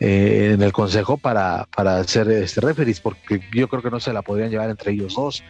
eh, 0.00 0.52
en 0.54 0.62
el 0.62 0.72
consejo 0.72 1.18
para, 1.18 1.66
para 1.76 1.98
hacer 1.98 2.30
este 2.30 2.62
referees, 2.62 3.00
porque 3.00 3.40
yo 3.54 3.68
creo 3.68 3.82
que 3.82 3.90
no 3.90 4.00
se 4.00 4.12
la 4.12 4.22
podrían 4.22 4.50
llevar 4.50 4.70
entre 4.70 4.92
ellos 4.92 5.14
dos, 5.14 5.44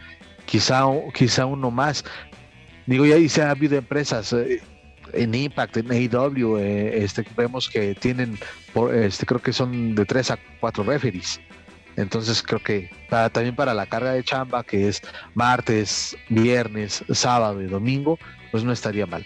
quizá, 0.45 0.83
quizá 1.13 1.45
uno 1.45 1.71
más. 1.71 2.03
Digo, 2.85 3.05
ya 3.05 3.15
se 3.29 3.41
ha 3.41 3.51
habido 3.51 3.77
empresas 3.77 4.33
eh, 4.33 4.61
en 5.13 5.33
Impact, 5.33 5.77
en 5.77 5.91
AEW, 5.91 6.57
eh, 6.57 7.03
este, 7.03 7.25
vemos 7.37 7.69
que 7.69 7.95
tienen, 7.95 8.37
este, 8.93 9.25
creo 9.25 9.41
que 9.41 9.53
son 9.53 9.95
de 9.95 10.05
tres 10.05 10.31
a 10.31 10.39
cuatro 10.59 10.83
referees. 10.83 11.39
Entonces 11.95 12.41
creo 12.43 12.61
que 12.61 12.89
también 13.09 13.55
para 13.55 13.73
la 13.73 13.85
carga 13.85 14.13
de 14.13 14.23
chamba, 14.23 14.63
que 14.63 14.87
es 14.87 15.01
martes, 15.33 16.15
viernes, 16.29 17.03
sábado 17.11 17.61
y 17.61 17.67
domingo, 17.67 18.17
pues 18.51 18.63
no 18.63 18.71
estaría 18.71 19.05
mal 19.05 19.25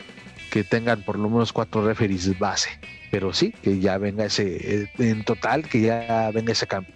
que 0.51 0.63
tengan 0.63 1.01
por 1.01 1.19
lo 1.19 1.29
menos 1.29 1.51
cuatro 1.51 1.85
referees 1.85 2.37
base 2.39 2.69
pero 3.11 3.33
sí, 3.33 3.53
que 3.61 3.79
ya 3.79 3.97
venga 3.97 4.25
ese, 4.25 4.83
eh, 4.83 4.89
en 4.99 5.23
total, 5.23 5.67
que 5.67 5.81
ya 5.81 6.31
venga 6.33 6.51
ese 6.51 6.67
cambio. 6.67 6.93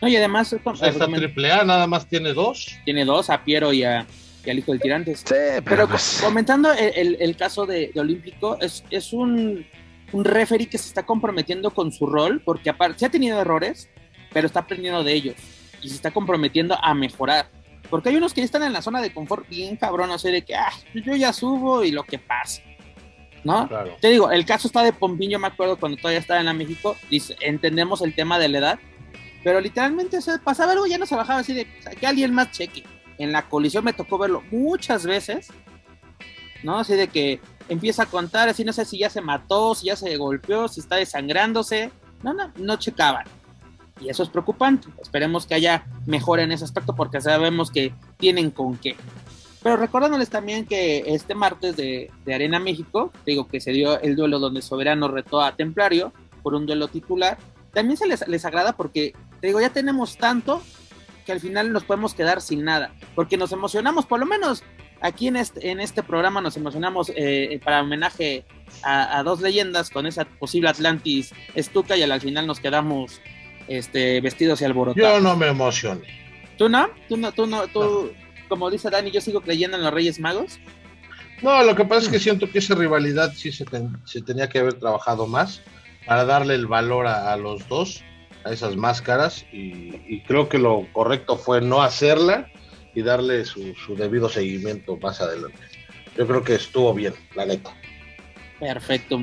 No, 0.00 0.08
y 0.08 0.16
además... 0.16 0.52
esta 0.52 1.06
triple 1.06 1.50
A 1.50 1.64
nada 1.64 1.86
más 1.86 2.06
tiene 2.06 2.32
dos. 2.32 2.78
Tiene 2.84 3.04
dos, 3.04 3.30
a 3.30 3.42
Piero 3.42 3.72
y, 3.72 3.82
a, 3.82 4.06
al 4.46 4.58
hijo 4.58 4.72
del 4.72 4.80
Tirantes. 4.80 5.24
Sí, 5.26 5.34
pero, 5.64 5.88
pues 5.88 6.20
comentando 6.22 6.72
el, 6.72 7.36
caso 7.36 7.66
de, 7.66 7.90
Olímpico, 7.96 8.58
es, 8.60 8.84
es 8.90 9.12
un, 9.12 9.66
un 10.12 10.24
referee 10.24 10.68
que 10.68 10.78
se 10.78 10.88
está 10.88 11.04
comprometiendo 11.04 11.70
con 11.70 11.92
su 11.92 12.06
rol, 12.06 12.40
porque 12.44 12.70
aparte, 12.70 13.00
se 13.00 13.06
ha 13.06 13.10
tenido 13.10 13.40
errores, 13.40 13.88
pero 14.32 14.46
está 14.46 14.60
aprendiendo 14.60 15.02
de 15.04 15.12
ellos 15.12 15.34
y 15.82 15.88
se 15.88 15.94
está 15.94 16.10
comprometiendo 16.10 16.76
a 16.80 16.94
mejorar. 16.94 17.50
Porque 17.90 18.10
hay 18.10 18.16
unos 18.16 18.34
que 18.34 18.42
están 18.42 18.62
en 18.62 18.72
la 18.72 18.82
zona 18.82 19.00
de 19.00 19.12
confort 19.12 19.48
bien 19.48 19.76
cabrón, 19.76 20.16
sea, 20.18 20.30
de 20.30 20.42
que, 20.42 20.54
ah, 20.54 20.72
yo 20.94 21.16
ya 21.16 21.32
subo 21.32 21.84
y 21.84 21.90
lo 21.90 22.04
que 22.04 22.18
pasa. 22.18 22.62
¿No? 23.48 23.68
Te 24.00 24.08
digo, 24.08 24.30
el 24.30 24.44
caso 24.44 24.68
está 24.68 24.82
de 24.82 24.92
Pompiño, 24.92 25.38
me 25.38 25.46
acuerdo 25.46 25.78
cuando 25.78 25.96
todavía 25.96 26.20
estaba 26.20 26.40
en 26.40 26.46
la 26.46 26.52
México, 26.52 26.96
dice, 27.10 27.34
entendemos 27.40 28.02
el 28.02 28.14
tema 28.14 28.38
de 28.38 28.48
la 28.48 28.58
edad, 28.58 28.78
pero 29.42 29.60
literalmente 29.60 30.20
se 30.20 30.38
pasaba 30.38 30.72
algo, 30.72 30.86
ya 30.86 30.98
no 30.98 31.06
se 31.06 31.16
bajaba 31.16 31.40
así 31.40 31.54
de 31.54 31.66
que 31.98 32.06
alguien 32.06 32.34
más 32.34 32.50
cheque. 32.50 32.84
En 33.16 33.32
la 33.32 33.48
colisión 33.48 33.84
me 33.84 33.94
tocó 33.94 34.18
verlo 34.18 34.42
muchas 34.50 35.06
veces, 35.06 35.48
¿no? 36.62 36.78
Así 36.78 36.94
de 36.94 37.08
que 37.08 37.40
empieza 37.68 38.02
a 38.02 38.06
contar, 38.06 38.48
así 38.48 38.64
no 38.64 38.72
sé 38.72 38.84
si 38.84 38.98
ya 38.98 39.08
se 39.08 39.22
mató, 39.22 39.74
si 39.74 39.86
ya 39.86 39.96
se 39.96 40.14
golpeó, 40.16 40.68
si 40.68 40.80
está 40.80 40.96
desangrándose, 40.96 41.90
no, 42.22 42.34
no, 42.34 42.52
no 42.56 42.76
checaban. 42.76 43.24
Y 44.00 44.10
eso 44.10 44.22
es 44.22 44.28
preocupante. 44.28 44.88
Esperemos 45.02 45.46
que 45.46 45.54
haya 45.54 45.86
mejora 46.06 46.42
en 46.42 46.52
ese 46.52 46.64
aspecto 46.64 46.94
porque 46.94 47.20
sabemos 47.20 47.70
que 47.70 47.92
tienen 48.18 48.50
con 48.50 48.76
qué. 48.76 48.94
Pero 49.62 49.76
recordándoles 49.76 50.30
también 50.30 50.66
que 50.66 51.04
este 51.06 51.34
martes 51.34 51.76
de, 51.76 52.10
Arena 52.26 52.58
México, 52.60 53.12
digo 53.26 53.48
que 53.48 53.60
se 53.60 53.72
dio 53.72 54.00
el 54.00 54.14
duelo 54.14 54.38
donde 54.38 54.62
Soberano 54.62 55.08
retó 55.08 55.40
a 55.40 55.56
Templario 55.56 56.12
por 56.42 56.54
un 56.54 56.66
duelo 56.66 56.88
titular, 56.88 57.38
también 57.72 57.96
se 57.96 58.06
les, 58.06 58.26
les 58.28 58.44
agrada 58.44 58.76
porque, 58.76 59.14
te 59.40 59.48
digo, 59.48 59.60
ya 59.60 59.70
tenemos 59.70 60.16
tanto 60.16 60.62
que 61.26 61.32
al 61.32 61.40
final 61.40 61.72
nos 61.72 61.84
podemos 61.84 62.14
quedar 62.14 62.40
sin 62.40 62.64
nada, 62.64 62.94
porque 63.14 63.36
nos 63.36 63.52
emocionamos, 63.52 64.06
por 64.06 64.20
lo 64.20 64.26
menos 64.26 64.62
aquí 65.00 65.28
en 65.28 65.36
este, 65.36 65.70
en 65.70 65.80
este 65.80 66.02
programa 66.02 66.40
nos 66.40 66.56
emocionamos 66.56 67.12
eh, 67.14 67.60
para 67.64 67.82
homenaje 67.82 68.44
a, 68.82 69.22
dos 69.22 69.40
leyendas 69.40 69.90
con 69.90 70.06
esa 70.06 70.24
posible 70.24 70.68
Atlantis 70.68 71.32
Estuca 71.54 71.96
y 71.96 72.02
al, 72.02 72.20
final 72.20 72.46
nos 72.46 72.60
quedamos 72.60 73.20
este, 73.66 74.20
vestidos 74.20 74.60
y 74.60 74.64
alborotados. 74.64 75.14
Yo 75.14 75.20
no 75.20 75.36
me 75.36 75.48
emocioné. 75.48 76.06
¿Tú 76.56 76.68
no? 76.68 76.88
¿Tú 77.08 77.16
no? 77.16 77.32
¿Tú 77.32 77.46
no? 77.46 77.66
¿Tú, 77.68 78.10
como 78.48 78.70
dice 78.70 78.90
Dani, 78.90 79.10
yo 79.10 79.20
sigo 79.20 79.40
creyendo 79.40 79.76
en 79.76 79.84
los 79.84 79.92
Reyes 79.92 80.18
Magos. 80.18 80.58
No, 81.42 81.62
lo 81.62 81.76
que 81.76 81.84
pasa 81.84 82.02
es 82.02 82.08
que 82.08 82.18
siento 82.18 82.50
que 82.50 82.58
esa 82.58 82.74
rivalidad 82.74 83.32
sí 83.34 83.52
se, 83.52 83.64
tenía 84.22 84.48
que 84.48 84.58
haber 84.58 84.74
trabajado 84.74 85.26
más 85.26 85.62
para 86.06 86.24
darle 86.24 86.54
el 86.54 86.66
valor 86.66 87.06
a, 87.06 87.36
los 87.36 87.68
dos, 87.68 88.02
a 88.44 88.50
esas 88.50 88.76
máscaras, 88.76 89.44
y, 89.52 90.20
creo 90.22 90.48
que 90.48 90.58
lo 90.58 90.86
correcto 90.92 91.36
fue 91.36 91.60
no 91.60 91.82
hacerla 91.82 92.50
y 92.94 93.02
darle 93.02 93.44
su, 93.44 93.74
debido 93.96 94.28
seguimiento 94.28 94.96
más 94.96 95.20
adelante. 95.20 95.60
Yo 96.16 96.26
creo 96.26 96.42
que 96.42 96.54
estuvo 96.54 96.92
bien, 96.92 97.14
la 97.36 97.46
neta. 97.46 97.72
Perfecto. 98.58 99.22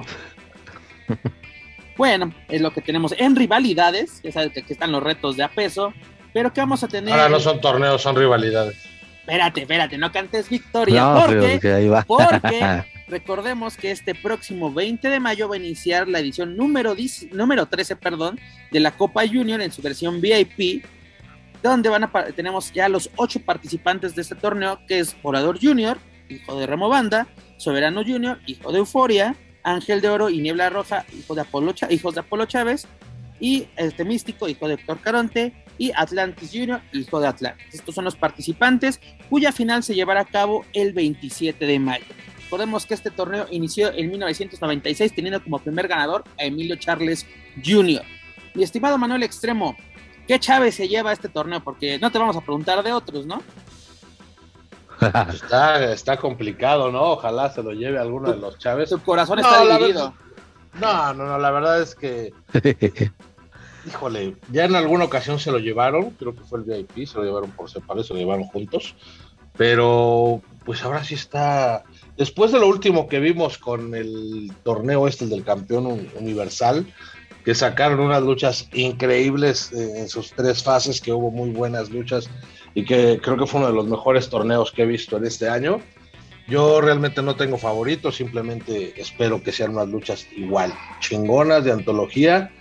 bueno, 1.97 2.33
es 2.47 2.61
lo 2.61 2.71
que 2.71 2.81
tenemos 2.81 3.13
en 3.17 3.35
rivalidades, 3.35 4.21
ya 4.23 4.31
sabes 4.31 4.53
que 4.53 4.61
aquí 4.61 4.71
están 4.71 4.93
los 4.93 5.03
retos 5.03 5.35
de 5.35 5.43
a 5.43 5.49
peso, 5.49 5.91
pero 6.33 6.53
que 6.53 6.61
vamos 6.61 6.83
a 6.83 6.87
tener... 6.87 7.13
Ahora 7.13 7.27
no 7.27 7.39
son 7.41 7.59
torneos, 7.59 8.01
son 8.01 8.15
rivalidades 8.15 8.94
espérate, 9.25 9.61
espérate, 9.61 9.97
no 9.97 10.11
cantes 10.11 10.49
victoria, 10.49 11.15
porque, 11.25 11.59
porque 12.07 12.83
recordemos 13.07 13.75
que 13.75 13.89
este 13.89 14.13
próximo 14.13 14.71
20 14.71 15.09
de 15.09 15.19
mayo 15.19 15.49
va 15.49 15.55
a 15.55 15.57
iniciar 15.57 16.07
la 16.07 16.19
edición 16.19 16.55
número, 16.55 16.95
número 17.31 17.65
13 17.65 17.95
perdón, 17.95 18.39
de 18.71 18.79
la 18.79 18.91
Copa 18.91 19.27
Junior 19.27 19.61
en 19.61 19.71
su 19.71 19.81
versión 19.81 20.21
VIP, 20.21 20.85
donde 21.63 21.89
van 21.89 22.03
a, 22.03 22.11
tenemos 22.35 22.71
ya 22.71 22.87
los 22.87 23.09
ocho 23.15 23.39
participantes 23.39 24.13
de 24.13 24.21
este 24.21 24.35
torneo, 24.35 24.79
que 24.87 24.99
es 24.99 25.15
Orador 25.23 25.57
Junior, 25.59 25.97
hijo 26.29 26.59
de 26.59 26.67
Remo 26.67 26.87
Banda, 26.87 27.27
Soberano 27.57 28.03
Junior, 28.03 28.39
hijo 28.45 28.71
de 28.71 28.77
Euforia, 28.77 29.35
Ángel 29.63 30.01
de 30.01 30.09
Oro 30.09 30.29
y 30.29 30.37
Niebla 30.37 30.69
Roja, 30.69 31.03
hijo 31.17 31.33
de 31.33 31.41
Apolo, 31.41 31.73
hijos 31.89 32.13
de 32.13 32.19
Apolo 32.19 32.45
Chávez, 32.45 32.87
y 33.39 33.67
este 33.75 34.05
místico, 34.05 34.47
hijo 34.47 34.67
de 34.67 34.75
Héctor 34.75 34.99
Caronte, 34.99 35.51
y 35.77 35.91
Atlantis 35.95 36.51
Junior, 36.51 36.81
hijo 36.93 37.19
de 37.19 37.27
Atlantis. 37.27 37.73
Estos 37.73 37.95
son 37.95 38.05
los 38.05 38.15
participantes 38.15 38.99
cuya 39.29 39.51
final 39.51 39.83
se 39.83 39.95
llevará 39.95 40.21
a 40.21 40.25
cabo 40.25 40.65
el 40.73 40.93
27 40.93 41.65
de 41.65 41.79
mayo. 41.79 42.05
Recordemos 42.43 42.85
que 42.85 42.93
este 42.93 43.11
torneo 43.11 43.47
inició 43.51 43.91
en 43.91 44.09
1996 44.11 45.13
teniendo 45.15 45.43
como 45.43 45.59
primer 45.59 45.87
ganador 45.87 46.23
a 46.39 46.43
Emilio 46.43 46.75
Charles 46.75 47.25
Jr. 47.63 48.03
Mi 48.53 48.63
estimado 48.63 48.97
Manuel 48.97 49.23
Extremo, 49.23 49.75
¿qué 50.27 50.39
Chávez 50.39 50.75
se 50.75 50.87
lleva 50.87 51.09
a 51.09 51.13
este 51.13 51.27
torneo? 51.27 51.61
Porque 51.61 51.99
no 51.99 52.11
te 52.11 52.19
vamos 52.19 52.37
a 52.37 52.41
preguntar 52.41 52.81
de 52.83 52.93
otros, 52.93 53.25
¿no? 53.25 53.41
Está, 55.33 55.91
está 55.91 56.15
complicado, 56.15 56.89
¿no? 56.89 57.01
Ojalá 57.01 57.51
se 57.51 57.61
lo 57.61 57.73
lleve 57.73 57.99
alguno 57.99 58.31
de 58.31 58.37
los 58.37 58.57
Chávez. 58.57 58.89
Su 58.89 59.03
corazón 59.03 59.39
está 59.39 59.61
dividido. 59.61 60.13
no, 60.75 61.13
no, 61.13 61.25
no, 61.25 61.37
la 61.37 61.51
verdad 61.51 61.81
es 61.81 61.95
que 61.95 62.31
híjole, 63.85 64.35
ya 64.51 64.65
en 64.65 64.75
alguna 64.75 65.05
ocasión 65.05 65.39
se 65.39 65.51
lo 65.51 65.59
llevaron, 65.59 66.11
creo 66.11 66.35
que 66.35 66.43
fue 66.43 66.59
el 66.59 66.65
VIP, 66.65 67.07
se 67.07 67.17
lo 67.17 67.23
llevaron 67.23 67.51
por 67.51 67.69
separado, 67.69 68.03
se 68.03 68.13
lo 68.13 68.19
llevaron 68.19 68.45
juntos, 68.45 68.95
pero 69.57 70.41
pues 70.65 70.83
ahora 70.83 71.03
sí 71.03 71.13
está, 71.13 71.83
después 72.17 72.51
de 72.51 72.59
lo 72.59 72.67
último 72.67 73.07
que 73.07 73.19
vimos 73.19 73.57
con 73.57 73.93
el 73.95 74.51
torneo 74.63 75.07
este 75.07 75.27
del 75.27 75.43
campeón 75.43 76.09
universal, 76.19 76.85
que 77.45 77.53
sacaron 77.53 77.99
unas 77.99 78.23
luchas 78.23 78.67
increíbles 78.73 79.71
eh, 79.71 79.99
en 79.99 80.09
sus 80.09 80.31
tres 80.31 80.63
fases, 80.63 80.99
que 80.99 81.13
hubo 81.13 81.29
muy 81.29 81.51
buenas 81.51 81.91
luchas 81.91 82.27
y 82.73 82.83
que 82.83 83.19
creo 83.21 83.37
que 83.37 83.45
fue 83.45 83.59
uno 83.59 83.69
de 83.69 83.75
los 83.75 83.87
mejores 83.87 84.29
torneos 84.29 84.71
que 84.71 84.81
he 84.81 84.85
visto 84.87 85.17
en 85.17 85.25
este 85.25 85.47
año. 85.47 85.79
Yo 86.47 86.81
realmente 86.81 87.21
no 87.21 87.35
tengo 87.35 87.57
favoritos, 87.57 88.15
simplemente 88.15 88.99
espero 88.99 89.43
que 89.43 89.51
sean 89.51 89.71
unas 89.71 89.87
luchas 89.89 90.27
igual, 90.35 90.73
chingonas 90.99 91.63
de 91.63 91.71
antología 91.71 92.51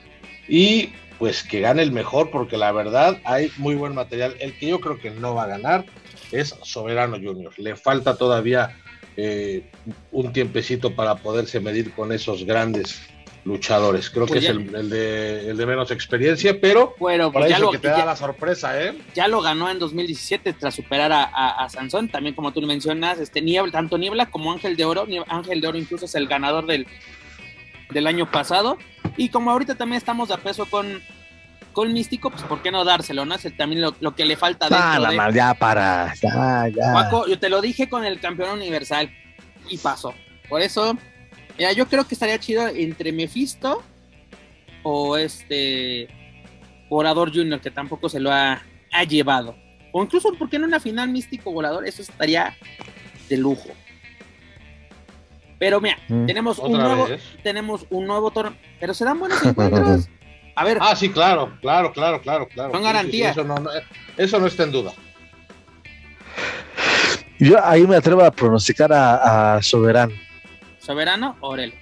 y 0.49 0.93
pues 1.25 1.43
que 1.43 1.61
gane 1.61 1.81
el 1.81 1.91
mejor, 1.91 2.31
porque 2.31 2.59
la 2.59 2.71
verdad 2.71 3.19
hay 3.25 3.51
muy 3.57 3.75
buen 3.77 3.95
material. 3.95 4.37
El 4.41 4.59
que 4.59 4.67
yo 4.67 4.79
creo 4.79 4.99
que 4.99 5.11
no 5.11 5.35
va 5.35 5.45
a 5.45 5.47
ganar 5.47 5.87
es 6.33 6.55
Soberano 6.65 7.17
Junior. 7.17 7.59
Le 7.59 7.77
falta 7.77 8.19
todavía 8.19 8.77
eh, 9.17 9.71
un 10.13 10.35
tiempecito 10.35 10.95
para 10.95 11.15
poderse 11.15 11.61
medir 11.61 11.93
con 11.93 12.13
esos 12.13 12.45
grandes 12.45 13.01
luchadores. 13.47 14.11
Creo 14.11 14.27
que 14.27 14.35
pues 14.35 14.45
es 14.45 14.51
el, 14.51 14.91
de, 14.91 15.65
menos 15.67 15.91
experiencia, 15.91 16.61
pero 16.61 16.95
bueno, 16.99 17.33
pues 17.33 17.49
ya 17.49 17.59
lo, 17.59 17.71
que 17.71 17.79
te 17.79 17.89
da 17.89 18.05
la 18.05 18.17
sorpresa, 18.17 18.79
¿eh? 18.85 18.93
Ya 19.15 19.27
lo 19.27 19.41
ganó 19.41 19.71
en 19.71 19.79
2017 19.79 20.53
tras 20.53 20.75
superar 20.75 21.11
a, 21.11 21.67
Sansón, 21.71 22.11
también 22.11 22.35
como 22.35 22.53
tú 22.53 22.61
mencionas, 22.61 23.19
este 23.19 23.41
Niebla, 23.41 23.73
tanto 23.73 23.97
Niebla 23.97 24.27
como 24.27 24.53
Ángel 24.53 24.77
de 24.77 24.85
Oro, 24.85 25.07
Ángel 25.29 25.63
de 25.63 25.69
Oro 25.69 25.79
incluso 25.79 26.05
es 26.05 26.15
el 26.17 26.29
ganador 26.29 26.67
del, 26.67 26.87
del 27.91 28.07
año 28.07 28.31
pasado, 28.31 28.79
y 29.17 29.29
como 29.29 29.51
ahorita 29.51 29.75
también 29.75 29.99
estamos 29.99 30.31
a 30.31 30.39
peso 30.39 30.67
con, 30.67 31.01
con 31.73 31.93
Místico, 31.93 32.31
pues 32.31 32.43
¿por 32.43 32.63
qué 32.63 32.71
no 32.71 32.85
dárselo? 32.85 33.25
¿No? 33.25 33.35
Es 33.35 33.57
también 33.57 33.83
lo, 33.83 34.15
que 34.15 34.25
le 34.25 34.37
falta 34.37 34.69
dentro 34.69 35.31
ya 35.33 35.55
para, 35.55 36.15
ya, 36.15 36.69
ya. 36.69 37.11
yo 37.29 37.39
te 37.39 37.49
lo 37.49 37.61
dije 37.61 37.89
con 37.89 38.05
el 38.05 38.21
campeón 38.21 38.59
universal 38.59 39.11
y 39.69 39.79
pasó. 39.79 40.15
Por 40.49 40.61
eso 40.61 40.97
Mira, 41.59 41.73
yo 41.73 41.87
creo 41.87 42.07
que 42.07 42.15
estaría 42.15 42.39
chido 42.39 42.67
entre 42.67 43.13
Mephisto 43.13 43.83
o 44.83 45.17
este 45.17 46.09
Volador 46.89 47.33
Junior, 47.33 47.61
que 47.61 47.71
tampoco 47.71 48.09
se 48.09 48.21
lo 48.21 48.33
ha, 48.33 48.63
llevado. 49.09 49.57
O 49.93 50.03
incluso, 50.03 50.33
¿por 50.35 50.49
qué 50.49 50.59
no 50.59 50.67
una 50.67 50.81
final 50.81 51.09
místico 51.09 51.53
volador? 51.53 51.87
Eso 51.87 52.03
estaría 52.03 52.57
de 53.29 53.37
lujo. 53.37 53.69
Pero 55.65 55.81
mira, 55.81 55.97
mm. 56.09 56.27
tenemos 56.27 56.59
un 56.59 56.73
nuevo, 56.73 57.09
tenemos 57.43 57.87
un 57.89 58.07
nuevo 58.07 58.31
torneo, 58.31 58.55
pero 58.79 58.93
se 58.93 59.03
dan 59.03 59.19
buenos 59.19 59.43
encuentros. 59.43 60.11
A 60.57 60.63
ver. 60.63 60.77
Ah, 60.79 60.95
sí, 60.95 61.09
claro, 61.09 61.57
claro, 61.63 61.91
claro, 61.91 62.21
claro, 62.21 62.47
claro. 62.49 62.71
Son 62.71 62.83
garantías. 62.83 63.31
eso, 63.31 63.45
no, 63.45 63.57
eso 64.19 64.39
no 64.39 64.47
está 64.47 64.65
en 64.65 64.73
duda. 64.73 64.93
Yo 67.39 67.65
ahí 67.65 67.87
me 67.87 67.97
atrevo 67.97 68.23
a 68.23 68.31
pronosticar 68.31 68.93
a, 68.93 69.55
a 69.55 69.63
Soberano. 69.63 70.13
Soberano, 70.81 71.39
Orel. 71.41 71.73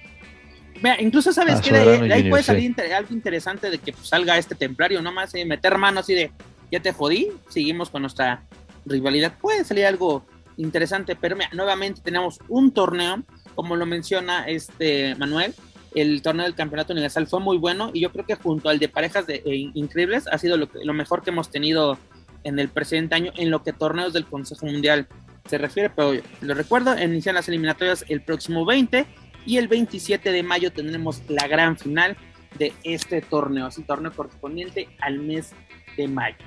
Vea, 0.81 1.01
incluso 1.01 1.33
sabes 1.33 1.55
ah, 1.57 1.61
que 1.61 1.73
de, 1.73 2.13
ahí 2.13 2.29
puede 2.29 2.43
salir 2.43 2.73
algo 2.95 3.13
interesante 3.13 3.69
de 3.69 3.79
que 3.79 3.91
pues, 3.91 4.07
salga 4.07 4.37
este 4.37 4.55
templario, 4.55 5.01
nomás 5.01 5.35
eh, 5.35 5.43
meter 5.43 5.77
mano 5.77 5.99
así 5.99 6.13
de 6.13 6.31
ya 6.71 6.79
te 6.79 6.93
jodí, 6.93 7.33
seguimos 7.49 7.89
con 7.89 8.03
nuestra 8.03 8.45
rivalidad. 8.85 9.33
Puede 9.41 9.65
salir 9.65 9.85
algo 9.85 10.25
interesante, 10.57 11.15
pero 11.15 11.35
nuevamente 11.51 12.01
tenemos 12.01 12.39
un 12.47 12.71
torneo, 12.71 13.23
como 13.55 13.75
lo 13.75 13.85
menciona 13.85 14.47
este 14.47 15.15
Manuel, 15.15 15.53
el 15.95 16.21
torneo 16.21 16.45
del 16.45 16.55
campeonato 16.55 16.93
universal 16.93 17.27
fue 17.27 17.39
muy 17.39 17.57
bueno 17.57 17.91
y 17.93 18.01
yo 18.01 18.11
creo 18.11 18.25
que 18.25 18.35
junto 18.35 18.69
al 18.69 18.79
de 18.79 18.89
parejas 18.89 19.27
de, 19.27 19.35
eh, 19.45 19.71
increíbles 19.73 20.25
ha 20.27 20.37
sido 20.37 20.57
lo, 20.57 20.67
lo, 20.83 20.93
mejor 20.93 21.21
que 21.21 21.29
hemos 21.29 21.51
tenido 21.51 21.99
en 22.43 22.57
el 22.57 22.69
presente 22.69 23.15
año 23.15 23.31
en 23.37 23.51
lo 23.51 23.63
que 23.63 23.73
torneos 23.73 24.13
del 24.13 24.25
Consejo 24.25 24.65
Mundial 24.65 25.07
se 25.47 25.57
refiere, 25.57 25.89
pero 25.89 26.13
lo 26.41 26.53
recuerdo, 26.53 26.97
inician 27.01 27.35
las 27.35 27.47
eliminatorias 27.47 28.05
el 28.07 28.21
próximo 28.21 28.65
20 28.65 29.05
y 29.45 29.57
el 29.57 29.67
27 29.67 30.31
de 30.31 30.43
mayo 30.43 30.71
tendremos 30.71 31.21
la 31.27 31.47
gran 31.47 31.77
final 31.77 32.17
de 32.57 32.73
este 32.83 33.21
torneo, 33.21 33.67
es 33.67 33.77
el 33.77 33.85
torneo 33.85 34.11
correspondiente 34.11 34.87
al 34.99 35.19
mes 35.19 35.51
de 35.97 36.07
mayo. 36.07 36.37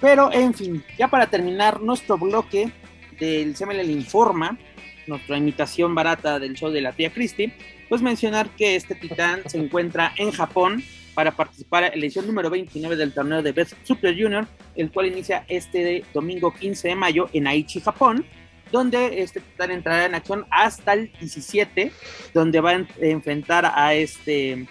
Pero 0.00 0.32
en 0.32 0.54
fin, 0.54 0.84
ya 0.98 1.08
para 1.08 1.26
terminar 1.26 1.80
nuestro 1.80 2.16
bloque 2.16 2.72
del 3.18 3.54
CML 3.54 3.90
Informa, 3.90 4.58
nuestra 5.06 5.36
imitación 5.36 5.94
barata 5.94 6.38
del 6.38 6.54
show 6.54 6.70
de 6.70 6.80
la 6.80 6.92
tía 6.92 7.10
Christie, 7.10 7.54
pues 7.88 8.00
mencionar 8.00 8.48
que 8.50 8.76
este 8.76 8.94
titán 8.94 9.42
se 9.46 9.58
encuentra 9.58 10.12
en 10.16 10.30
Japón 10.30 10.82
para 11.14 11.32
participar 11.32 11.84
en 11.84 12.00
la 12.00 12.06
edición 12.06 12.26
número 12.26 12.48
29 12.48 12.96
del 12.96 13.12
torneo 13.12 13.42
de 13.42 13.52
Best 13.52 13.74
Super 13.82 14.14
Junior, 14.14 14.46
el 14.76 14.90
cual 14.90 15.06
inicia 15.06 15.44
este 15.48 16.04
domingo 16.14 16.54
15 16.54 16.88
de 16.88 16.94
mayo 16.94 17.28
en 17.32 17.46
Aichi, 17.46 17.80
Japón, 17.80 18.24
donde 18.70 19.20
este 19.20 19.40
titán 19.40 19.72
entrará 19.72 20.06
en 20.06 20.14
acción 20.14 20.46
hasta 20.50 20.92
el 20.92 21.12
17, 21.18 21.92
donde 22.32 22.60
va 22.60 22.70
a 22.70 22.86
enfrentar 23.00 23.70
a 23.74 23.94
este 23.94 24.66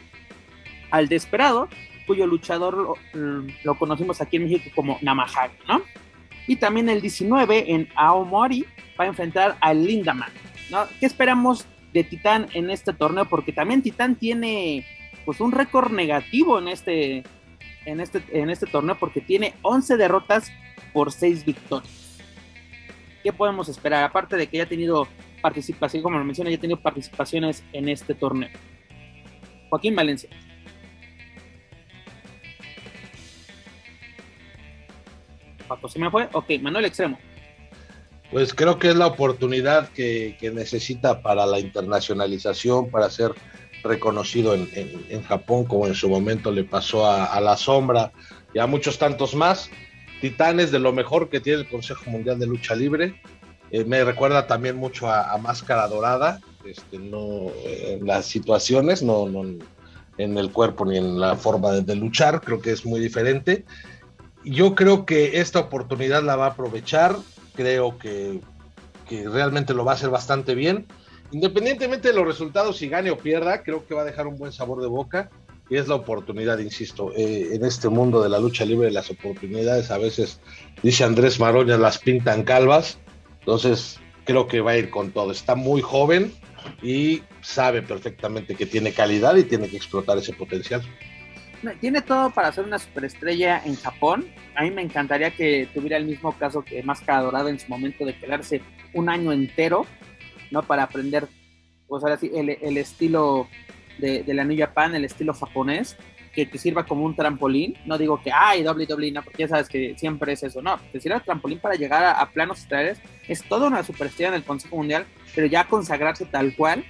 al 0.92 1.08
Desperado, 1.08 1.68
cuyo 2.10 2.26
luchador 2.26 2.98
lo, 3.14 3.76
conocimos 3.76 4.20
aquí 4.20 4.38
en 4.38 4.46
México 4.46 4.72
como 4.74 4.98
Namahage, 5.04 5.54
¿no? 5.68 5.84
Y 6.48 6.56
también 6.56 6.90
el 6.90 7.02
19 7.02 7.72
en 7.72 7.88
Aomori 7.96 8.66
va 9.00 9.04
a 9.04 9.08
enfrentar 9.08 9.58
al 9.62 9.86
Lindaman, 9.86 10.32
¿no? 10.72 10.88
¿Qué 11.00 11.06
esperamos 11.06 11.68
de 11.94 12.04
Titán 12.04 12.48
en 12.56 12.72
este 12.72 12.94
torneo? 12.94 13.26
Porque 13.26 13.52
también 13.52 13.84
Titán 13.84 14.16
tiene 14.16 14.88
pues 15.24 15.40
un 15.40 15.52
récord 15.52 15.92
negativo 15.92 16.58
en 16.58 16.70
este, 16.70 17.22
en 17.86 18.00
este, 18.00 18.24
en 18.32 18.50
este 18.50 18.66
torneo 18.66 18.98
porque 18.98 19.22
tiene 19.22 19.54
11 19.62 19.96
derrotas 19.96 20.52
por 20.94 21.12
6 21.12 21.46
victorias. 21.46 22.18
¿Qué 23.22 23.32
podemos 23.32 23.70
esperar? 23.70 24.04
Aparte 24.04 24.36
de 24.36 24.48
que 24.48 24.58
ya 24.58 24.66
tenido 24.66 25.08
participación, 25.44 26.02
como 26.02 26.18
lo 26.18 26.26
menciona, 26.26 26.50
ya 26.50 26.58
tenido 26.58 26.82
participaciones 26.82 27.64
en 27.72 27.88
este 27.88 28.16
torneo. 28.16 28.50
Joaquín 29.70 29.96
Valencia. 29.96 30.32
Paco, 35.70 35.88
¿se 35.88 36.00
me 36.00 36.12
fue? 36.12 36.28
Ok, 36.34 36.50
Manuel 36.62 36.86
Extremo. 36.86 37.18
Pues 38.32 38.54
creo 38.54 38.78
que 38.78 38.90
es 38.90 38.96
la 38.96 39.08
oportunidad 39.08 39.90
que, 39.90 40.36
que 40.40 40.52
necesita 40.52 41.22
para 41.22 41.46
la 41.46 41.60
internacionalización, 41.60 42.92
para 42.92 43.06
hacer 43.06 43.34
reconocido 43.84 44.54
en, 44.54 44.70
en, 44.74 45.24
Japón, 45.24 45.66
como 45.66 45.88
en 45.88 45.96
su 45.96 46.10
momento 46.10 46.52
le 46.52 46.64
pasó 46.64 47.10
a, 47.10 47.40
La 47.40 47.56
Sombra 47.58 48.12
y 48.54 48.60
a 48.60 48.68
muchos 48.68 49.00
tantos 49.00 49.36
más. 49.36 49.70
Titanes 50.22 50.72
de 50.72 50.80
lo 50.80 50.92
mejor 50.92 51.30
que 51.30 51.40
tiene 51.40 51.62
el 51.62 51.70
Consejo 51.70 52.10
Mundial 52.10 52.40
de 52.40 52.48
Lucha 52.48 52.76
Libre. 52.76 53.22
Eh, 53.72 53.86
me 53.86 54.04
recuerda 54.04 54.48
también 54.48 54.76
mucho 54.76 55.10
a, 55.10 55.38
Máscara 55.38 55.88
Dorada, 55.88 56.42
este, 56.66 57.00
no, 57.00 57.52
en 57.66 58.06
las 58.06 58.26
situaciones, 58.26 59.02
no, 59.02 59.30
no, 59.30 59.44
en 60.18 60.38
el 60.38 60.52
cuerpo 60.52 60.86
ni 60.86 60.98
en 60.98 61.20
la 61.20 61.36
forma 61.36 61.72
de 61.72 61.96
luchar, 61.96 62.42
creo 62.42 62.60
que 62.60 62.72
es 62.72 62.86
muy 62.86 63.00
diferente. 63.00 63.64
Yo 64.44 64.76
creo 64.76 65.06
que 65.06 65.40
esta 65.40 65.60
oportunidad 65.60 66.24
la 66.24 66.36
va 66.36 66.46
a 66.46 66.50
aprovechar, 66.52 67.16
creo 67.56 67.98
que, 67.98 68.40
que 69.08 69.28
realmente 69.28 69.74
lo 69.74 69.86
va 69.86 69.94
a 69.94 69.96
hacer 69.96 70.10
bastante 70.10 70.56
bien 70.56 70.88
independientemente 71.32 72.10
de 72.10 72.14
los 72.14 72.26
resultados, 72.26 72.78
si 72.78 72.90
gane 72.90 73.12
o 73.12 73.18
pierda, 73.18 73.64
creo 73.64 73.86
que 73.86 73.94
va 73.94 74.02
a 74.02 74.06
dejar 74.06 74.28
un 74.28 74.38
buen 74.38 74.52
sabor 74.52 74.82
de 74.82 74.88
boca 74.88 75.30
y 75.70 75.78
es 75.78 75.88
la 75.88 75.96
oportunidad, 75.96 76.58
insisto, 76.60 77.12
eh, 77.16 77.50
en 77.52 77.64
este 77.64 77.90
mundo 77.90 78.24
de 78.24 78.30
la 78.30 78.40
lucha 78.40 78.66
libre, 78.66 78.90
las 78.90 79.12
oportunidades 79.12 79.92
a 79.92 80.00
veces, 80.00 80.40
dice 80.82 81.04
Andrés 81.04 81.40
Maroña, 81.40 81.78
las 81.78 82.00
pintan 82.00 82.44
calvas, 82.44 82.98
entonces 83.40 84.00
creo 84.26 84.48
que 84.48 84.62
va 84.62 84.72
a 84.72 84.78
ir 84.78 84.90
con 84.90 85.12
todo. 85.12 85.32
Está 85.32 85.54
muy 85.54 85.82
joven 85.82 86.34
y 86.82 87.22
sabe 87.42 87.84
perfectamente 87.84 88.56
que 88.56 88.66
tiene 88.66 88.94
calidad 88.94 89.36
y 89.36 89.44
tiene 89.44 89.70
que 89.70 89.78
explotar 89.78 90.18
ese 90.18 90.34
potencial. 90.34 90.82
Tiene 91.80 92.02
todo 92.02 92.30
para 92.30 92.52
ser 92.52 92.66
una 92.66 92.80
superestrella 92.80 93.62
en 93.66 93.76
Japón. 93.76 94.28
A 94.56 94.64
mí 94.64 94.72
me 94.72 94.82
encantaría 94.82 95.32
que 95.32 95.68
tuviera 95.74 95.98
el 95.98 96.06
mismo 96.06 96.32
caso 96.34 96.64
que 96.64 96.84
Máscara 96.84 97.22
Dorada 97.22 97.50
en 97.50 97.60
su 97.60 97.68
momento 97.68 98.06
de 98.06 98.18
quedarse 98.18 98.62
un 98.94 99.10
año 99.10 99.32
entero 99.32 99.86
¿no? 100.52 100.64
Para 100.64 100.84
aprender, 100.84 101.28
pues 101.88 102.04
ahora 102.04 102.18
sí, 102.18 102.32
el, 102.34 102.50
el 102.50 102.78
estilo 102.78 103.48
de, 103.98 104.24
la 104.28 104.44
New 104.44 104.58
Japan, 104.58 104.96
el 104.96 105.06
estilo 105.06 105.34
japonés, 105.34 105.98
que 106.34 106.46
te 106.46 106.58
sirva 106.58 106.86
como 106.86 107.06
un 107.06 107.16
trampolín. 107.16 107.76
No 107.86 107.98
digo 107.98 108.22
que, 108.22 108.32
ay, 108.32 108.64
WWE, 108.64 109.12
no, 109.12 109.24
porque 109.24 109.44
ya 109.44 109.48
sabes 109.48 109.68
que 109.68 109.96
siempre 109.98 110.34
es 110.34 110.44
eso, 110.44 110.62
no, 110.62 110.78
te 110.92 111.00
sirva 111.00 111.20
trampolín 111.20 111.60
para 111.60 111.76
llegar 111.76 112.04
a, 112.04 112.30
planos 112.32 112.60
estelares. 112.60 113.00
Es 113.28 113.44
toda 113.44 113.68
una 113.68 113.84
superestrella 113.84 114.30
en 114.30 114.36
el 114.36 114.44
Consejo 114.44 114.78
Mundial, 114.78 115.06
pero 115.36 115.48
ya 115.48 115.66
consagrarse 115.66 116.26
tal 116.26 116.56
cual. 116.56 116.84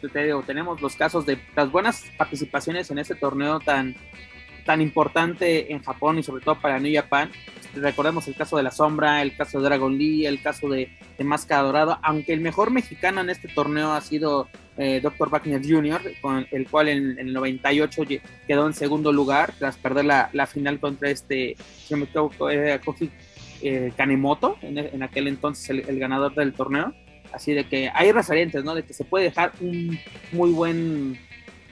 Te 0.00 0.32
tenemos 0.46 0.80
los 0.80 0.96
casos 0.96 1.26
de 1.26 1.38
las 1.54 1.70
buenas 1.70 2.04
participaciones 2.16 2.90
en 2.90 2.98
este 2.98 3.14
torneo 3.14 3.60
tan, 3.60 3.94
tan 4.64 4.80
importante 4.80 5.72
en 5.72 5.82
Japón 5.82 6.18
y 6.18 6.22
sobre 6.22 6.44
todo 6.44 6.60
para 6.60 6.78
New 6.78 6.94
Japan 6.94 7.30
recordemos 7.74 8.26
el 8.28 8.34
caso 8.34 8.56
de 8.56 8.62
La 8.62 8.70
Sombra, 8.70 9.22
el 9.22 9.36
caso 9.36 9.58
de 9.58 9.64
Dragon 9.64 9.96
Lee, 9.96 10.26
el 10.26 10.42
caso 10.42 10.68
de, 10.68 10.90
de 11.16 11.24
Máscara 11.24 11.62
Dorado, 11.62 11.98
aunque 12.02 12.32
el 12.32 12.40
mejor 12.40 12.70
mexicano 12.70 13.20
en 13.20 13.30
este 13.30 13.48
torneo 13.48 13.92
ha 13.92 14.00
sido 14.00 14.48
eh, 14.76 15.00
Dr. 15.02 15.28
Wagner 15.28 15.62
Jr., 15.62 16.00
con 16.20 16.46
el 16.50 16.68
cual 16.68 16.88
en, 16.88 17.18
el 17.18 17.32
98 17.32 18.02
quedó 18.46 18.66
en 18.66 18.74
segundo 18.74 19.12
lugar 19.12 19.52
tras 19.58 19.76
perder 19.76 20.04
la, 20.04 20.46
final 20.46 20.80
contra 20.80 21.10
este, 21.10 21.56
se 21.86 21.96
me 21.96 22.06
Kofi 22.06 23.10
eh, 23.62 23.92
Kanemoto, 23.96 24.56
en, 24.62 25.02
aquel 25.02 25.28
entonces 25.28 25.70
el, 25.70 25.98
ganador 25.98 26.34
del 26.34 26.52
torneo. 26.52 26.94
Así 27.32 27.52
de 27.52 27.68
que 27.68 27.90
hay 27.94 28.12
referentes, 28.12 28.64
¿no? 28.64 28.74
De 28.74 28.82
que 28.82 28.92
se 28.92 29.04
puede 29.04 29.24
dejar 29.24 29.52
un 29.60 29.98
muy 30.32 30.50
buen, 30.50 31.18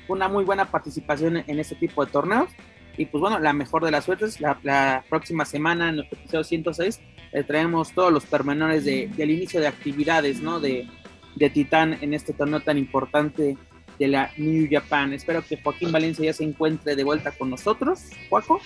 una 0.09 0.29
muy 0.29 0.45
buena 0.45 0.71
participación 0.71 1.39
en 1.39 1.59
este 1.59 1.75
tipo 1.75 2.05
de 2.05 2.11
torneos. 2.11 2.51
Y 2.97 3.07
pues 3.07 3.21
bueno, 3.21 3.39
la 3.39 3.53
mejor 3.53 3.85
de 3.85 3.91
las 3.91 4.05
suertes, 4.05 4.41
la, 4.41 4.59
la 4.63 5.05
próxima 5.09 5.45
semana 5.45 5.91
en 5.91 5.97
nuestro 5.97 6.19
episodio 6.19 6.45
106 6.45 7.01
le 7.33 7.45
traemos 7.45 7.93
todos 7.93 8.13
los 8.13 8.25
pormenores 8.27 8.85
de, 8.85 9.09
del 9.17 9.31
inicio 9.31 9.61
de 9.61 9.69
actividades, 9.69 10.41
¿no? 10.41 10.61
De, 10.61 10.89
de 11.37 11.51
Titán 11.51 11.99
en 12.01 12.15
este 12.15 12.33
torneo 12.33 12.61
tan 12.61 12.79
importante 12.79 13.57
de 13.99 14.09
la 14.09 14.31
New 14.37 14.69
Japan. 14.71 15.13
Espero 15.13 15.45
que 15.45 15.61
Joaquín 15.61 15.93
Valencia 15.93 16.25
ya 16.25 16.33
se 16.33 16.45
encuentre 16.45 16.97
de 16.97 17.05
vuelta 17.05 17.33
con 17.33 17.51
nosotros. 17.51 18.01
Juaco. 18.29 18.61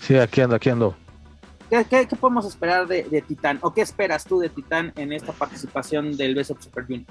Sí, 0.00 0.16
aquí 0.16 0.40
ando, 0.40 0.56
aquí 0.56 0.70
ando. 0.70 0.96
¿Qué, 1.68 2.06
podemos 2.20 2.46
esperar 2.46 2.86
de, 2.86 3.04
de, 3.04 3.22
Titán? 3.22 3.58
¿O 3.62 3.74
qué 3.74 3.80
esperas 3.80 4.24
tú 4.24 4.38
de 4.38 4.48
Titán 4.48 4.92
en 4.96 5.12
esta 5.12 5.32
participación 5.32 6.16
del 6.16 6.34
Best 6.34 6.52
of 6.52 6.62
Super 6.62 6.84
Junior? 6.84 7.06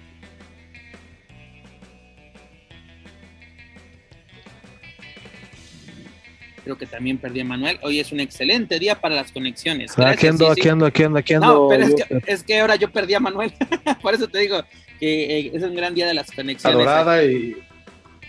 creo 6.68 6.78
que 6.78 6.86
también 6.86 7.18
perdí 7.18 7.40
a 7.40 7.46
Manuel. 7.46 7.80
Hoy 7.82 8.02
es 8.02 8.12
un 8.12 8.20
excelente 8.20 8.78
día 8.78 9.00
para 9.00 9.16
las 9.16 9.32
conexiones. 9.32 9.96
Gracias, 9.96 10.18
aquí 10.18 10.28
ando, 10.28 10.52
aquí 10.52 10.68
ando, 10.68 10.86
aquí 10.86 11.04
ando, 11.04 11.20
aquí 11.20 11.34
ando. 11.34 11.48
No, 11.48 11.68
pero 11.70 11.86
es 11.86 11.96
que, 11.96 12.22
es 12.28 12.44
que 12.44 12.60
ahora 12.60 12.76
yo 12.76 12.92
perdí 12.92 13.14
a 13.14 13.22
Manuel. 13.22 13.54
por 14.02 14.14
eso 14.14 14.28
te 14.28 14.40
digo 14.40 14.62
que 15.00 15.40
eh, 15.40 15.52
es 15.54 15.64
un 15.64 15.76
gran 15.76 15.96
día 15.96 16.08
de 16.08 16.14
las 16.14 16.30
conexiones. 16.30 16.76
Adorada 16.76 17.24
y, 17.24 17.56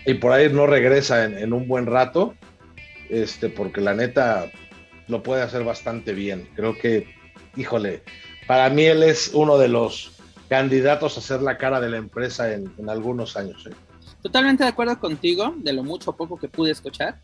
y, 0.05 0.13
por 0.13 0.31
ahí 0.31 0.49
no 0.49 0.67
regresa 0.67 1.25
en, 1.25 1.37
en, 1.37 1.51
un 1.51 1.67
buen 1.67 1.85
rato, 1.85 2.33
este, 3.09 3.49
porque 3.49 3.81
la 3.81 3.93
neta 3.93 4.49
lo 5.09 5.21
puede 5.21 5.41
hacer 5.41 5.65
bastante 5.65 6.13
bien. 6.13 6.47
Creo 6.55 6.77
que, 6.77 7.13
híjole, 7.57 8.03
para 8.47 8.69
mí 8.69 8.85
él 8.85 9.03
es 9.03 9.31
uno 9.33 9.57
de 9.57 9.67
los 9.67 10.13
candidatos 10.47 11.17
a 11.17 11.21
ser 11.21 11.41
la 11.41 11.57
cara 11.57 11.81
de 11.81 11.89
la 11.89 11.97
empresa 11.97 12.53
en, 12.53 12.71
en 12.77 12.89
algunos 12.89 13.35
años. 13.35 13.67
¿eh? 13.67 13.73
Totalmente 14.21 14.63
de 14.63 14.69
acuerdo 14.69 14.97
contigo, 14.97 15.53
de 15.57 15.73
lo 15.73 15.83
mucho 15.83 16.11
o 16.11 16.15
poco 16.15 16.37
que 16.37 16.47
pude 16.47 16.71
escuchar. 16.71 17.19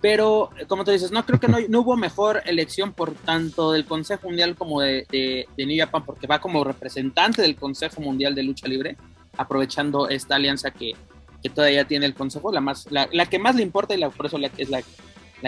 Pero, 0.00 0.50
como 0.66 0.84
tú 0.84 0.92
dices, 0.92 1.10
no 1.10 1.26
creo 1.26 1.38
que 1.38 1.48
no, 1.48 1.80
hubo 1.80 1.96
mejor 1.96 2.42
elección 2.46 2.92
por 2.92 3.12
tanto 3.14 3.72
del 3.72 3.84
Consejo 3.84 4.28
Mundial 4.28 4.56
como 4.56 4.80
de, 4.80 5.46
New 5.58 5.78
Japan, 5.78 6.04
porque 6.04 6.26
va 6.26 6.40
como 6.40 6.64
representante 6.64 7.42
del 7.42 7.56
Consejo 7.56 8.00
Mundial 8.00 8.34
de 8.34 8.42
Lucha 8.42 8.66
Libre, 8.66 8.96
aprovechando 9.36 10.08
esta 10.08 10.36
alianza 10.36 10.70
que, 10.70 10.94
que 11.42 11.50
todavía 11.50 11.84
tiene 11.86 12.06
el 12.06 12.14
Consejo, 12.14 12.50
la, 12.50 12.62
más, 12.62 12.86
la, 12.90 13.26
que 13.26 13.38
más 13.38 13.56
le 13.56 13.62
importa 13.62 13.94
y 13.94 14.00
por 14.08 14.26
eso 14.26 14.38
la, 14.38 14.50
es 14.56 14.70
la, 14.70 14.82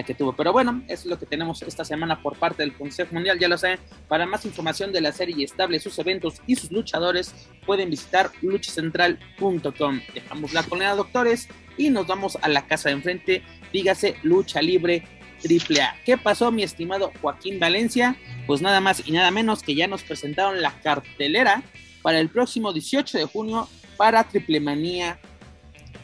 que 0.02 0.14
tuvo. 0.14 0.34
Pero 0.34 0.52
bueno, 0.52 0.82
es 0.86 1.06
lo 1.06 1.18
que 1.18 1.24
tenemos 1.24 1.62
esta 1.62 1.84
semana 1.84 2.20
por 2.20 2.36
parte 2.36 2.62
del 2.62 2.74
Consejo 2.74 3.14
Mundial. 3.14 3.38
Ya 3.38 3.48
lo 3.48 3.56
saben, 3.56 3.78
para 4.06 4.26
más 4.26 4.44
información 4.44 4.92
de 4.92 5.00
la 5.00 5.12
serie 5.12 5.34
y 5.38 5.44
estable, 5.44 5.80
sus 5.80 5.98
eventos 5.98 6.42
y 6.46 6.56
sus 6.56 6.70
luchadores, 6.70 7.34
pueden 7.64 7.88
visitar 7.88 8.30
luchacentral.com. 8.42 10.00
Dejamos 10.12 10.52
la 10.52 10.62
colina 10.62 10.94
doctores 10.94 11.48
y 11.78 11.88
nos 11.88 12.06
vamos 12.06 12.36
a 12.42 12.48
la 12.48 12.66
casa 12.66 12.90
de 12.90 12.96
enfrente, 12.96 13.42
dígase 13.72 14.16
Lucha 14.22 14.60
Libre 14.62 15.02
AAA. 15.42 15.96
¿Qué 16.04 16.16
pasó, 16.16 16.52
mi 16.52 16.62
estimado 16.62 17.12
Joaquín 17.20 17.58
Valencia? 17.58 18.16
Pues 18.46 18.62
nada 18.62 18.80
más 18.80 19.02
y 19.06 19.12
nada 19.12 19.30
menos 19.30 19.62
que 19.62 19.74
ya 19.74 19.86
nos 19.86 20.02
presentaron 20.02 20.62
la 20.62 20.72
cartelera 20.82 21.62
para 22.02 22.18
el 22.18 22.28
próximo 22.28 22.72
18 22.72 23.18
de 23.18 23.24
junio 23.24 23.68
para 23.96 24.24
Triple 24.24 24.60
Manía 24.60 25.18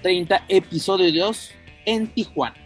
30, 0.02 0.44
episodio 0.48 1.12
2 1.12 1.50
en 1.86 2.06
Tijuana. 2.08 2.56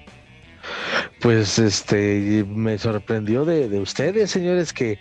Pues 1.20 1.58
este 1.58 2.44
me 2.48 2.78
sorprendió 2.78 3.44
de, 3.44 3.68
de 3.68 3.80
ustedes, 3.80 4.30
señores, 4.30 4.72
que 4.72 4.98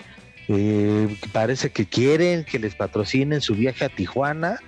eh, 0.48 1.16
parece 1.32 1.72
que 1.72 1.86
quieren 1.86 2.44
que 2.44 2.60
les 2.60 2.76
patrocinen 2.76 3.42
su 3.42 3.56
viaje 3.56 3.86
a 3.86 3.90
Tijuana 3.90 4.60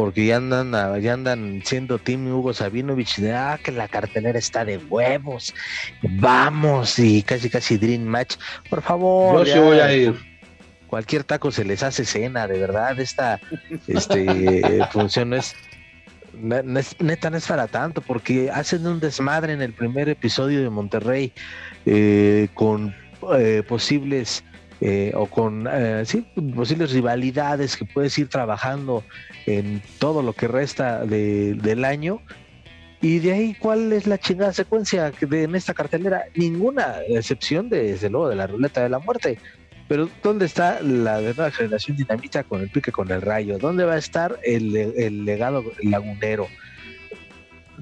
porque 0.00 0.24
ya 0.24 0.38
andan, 0.38 0.72
ya 1.02 1.12
andan 1.12 1.60
siendo 1.62 1.98
Team 1.98 2.26
Hugo 2.32 2.54
Sabinovich 2.54 3.18
de 3.18 3.34
ah, 3.34 3.60
que 3.62 3.70
la 3.70 3.86
cartelera 3.86 4.38
está 4.38 4.64
de 4.64 4.78
huevos. 4.78 5.52
Vamos, 6.00 6.98
y 6.98 7.22
casi 7.22 7.50
casi 7.50 7.76
Dream 7.76 8.04
Match. 8.04 8.36
Por 8.70 8.80
favor. 8.80 9.44
Yo 9.46 9.52
sí 9.52 9.58
voy 9.58 9.78
a 9.78 9.92
ir. 9.94 10.14
Cualquier 10.86 11.24
taco 11.24 11.52
se 11.52 11.66
les 11.66 11.82
hace 11.82 12.06
cena, 12.06 12.46
de 12.46 12.58
verdad. 12.58 12.98
Esta 12.98 13.38
este, 13.88 14.80
función 14.90 15.28
no 15.28 15.36
es, 15.36 15.54
neta, 16.98 17.28
no 17.28 17.36
es 17.36 17.46
para 17.46 17.68
tanto, 17.68 18.00
porque 18.00 18.50
hacen 18.50 18.86
un 18.86 19.00
desmadre 19.00 19.52
en 19.52 19.60
el 19.60 19.74
primer 19.74 20.08
episodio 20.08 20.62
de 20.62 20.70
Monterrey 20.70 21.30
eh, 21.84 22.48
con 22.54 22.94
eh, 23.36 23.62
posibles. 23.68 24.44
Eh, 24.82 25.12
o 25.14 25.26
con 25.26 25.68
eh, 25.70 26.04
posibles 26.56 26.92
rivalidades 26.92 27.76
que 27.76 27.84
puedes 27.84 28.16
ir 28.18 28.28
trabajando 28.28 29.04
en 29.44 29.82
todo 29.98 30.22
lo 30.22 30.32
que 30.32 30.48
resta 30.48 31.04
de, 31.04 31.52
del 31.52 31.84
año. 31.84 32.22
Y 33.02 33.18
de 33.18 33.32
ahí, 33.32 33.56
¿cuál 33.58 33.92
es 33.92 34.06
la 34.06 34.16
chingada 34.16 34.54
secuencia 34.54 35.10
de, 35.10 35.42
en 35.42 35.54
esta 35.54 35.74
cartelera? 35.74 36.24
Ninguna 36.34 36.96
excepción, 37.08 37.68
de, 37.68 37.92
desde 37.92 38.08
luego, 38.08 38.30
de 38.30 38.36
la 38.36 38.46
ruleta 38.46 38.82
de 38.82 38.88
la 38.88 38.98
muerte. 38.98 39.38
Pero 39.86 40.08
¿dónde 40.22 40.46
está 40.46 40.80
la 40.80 41.20
de 41.20 41.34
nueva 41.34 41.50
generación 41.50 41.96
dinamita 41.96 42.44
con 42.44 42.62
el 42.62 42.70
pique 42.70 42.92
con 42.92 43.10
el 43.10 43.20
rayo? 43.20 43.58
¿Dónde 43.58 43.84
va 43.84 43.94
a 43.94 43.98
estar 43.98 44.38
el, 44.44 44.74
el 44.76 45.24
legado 45.24 45.64
lagunero? 45.82 46.46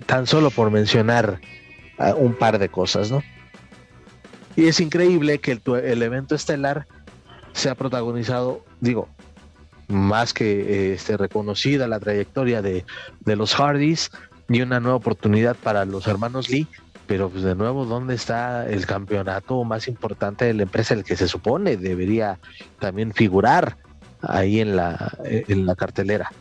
Tan 0.06 0.26
solo 0.26 0.50
por 0.50 0.70
mencionar 0.70 1.40
uh, 1.98 2.14
un 2.16 2.34
par 2.34 2.58
de 2.58 2.68
cosas, 2.68 3.10
¿no? 3.10 3.22
Y 4.58 4.66
es 4.66 4.80
increíble 4.80 5.38
que 5.38 5.52
el, 5.52 5.62
el 5.84 6.02
evento 6.02 6.34
estelar 6.34 6.88
sea 7.52 7.76
protagonizado, 7.76 8.64
digo, 8.80 9.08
más 9.86 10.34
que 10.34 10.94
este, 10.94 11.16
reconocida 11.16 11.86
la 11.86 12.00
trayectoria 12.00 12.60
de, 12.60 12.84
de, 13.20 13.36
los 13.36 13.54
Hardys 13.54 14.10
y 14.48 14.60
una 14.60 14.80
nueva 14.80 14.96
oportunidad 14.96 15.54
para 15.54 15.84
los 15.84 16.08
hermanos 16.08 16.48
Lee, 16.48 16.66
pero 17.06 17.30
pues 17.30 17.44
de 17.44 17.54
nuevo, 17.54 17.84
¿dónde 17.84 18.16
está 18.16 18.68
el 18.68 18.84
campeonato 18.84 19.62
más 19.62 19.86
importante 19.86 20.46
de 20.46 20.54
la 20.54 20.64
empresa, 20.64 20.92
el 20.94 21.04
que 21.04 21.14
se 21.14 21.28
supone 21.28 21.76
debería 21.76 22.40
también 22.80 23.14
figurar 23.14 23.76
ahí 24.22 24.58
en 24.58 24.74
la, 24.74 25.16
en 25.22 25.66
la 25.66 25.76
cartelera? 25.76 26.32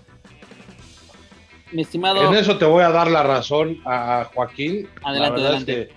Mi 1.71 1.83
estimado... 1.83 2.27
En 2.27 2.33
eso 2.35 2.57
te 2.57 2.65
voy 2.65 2.81
a 2.81 2.89
dar 2.89 3.11
la 3.11 3.21
razón 3.21 3.77
a 3.85 4.27
Joaquín. 4.33 4.89
Adelante, 5.03 5.41
adelante. 5.41 5.81
Es 5.81 5.87
que 5.89 5.96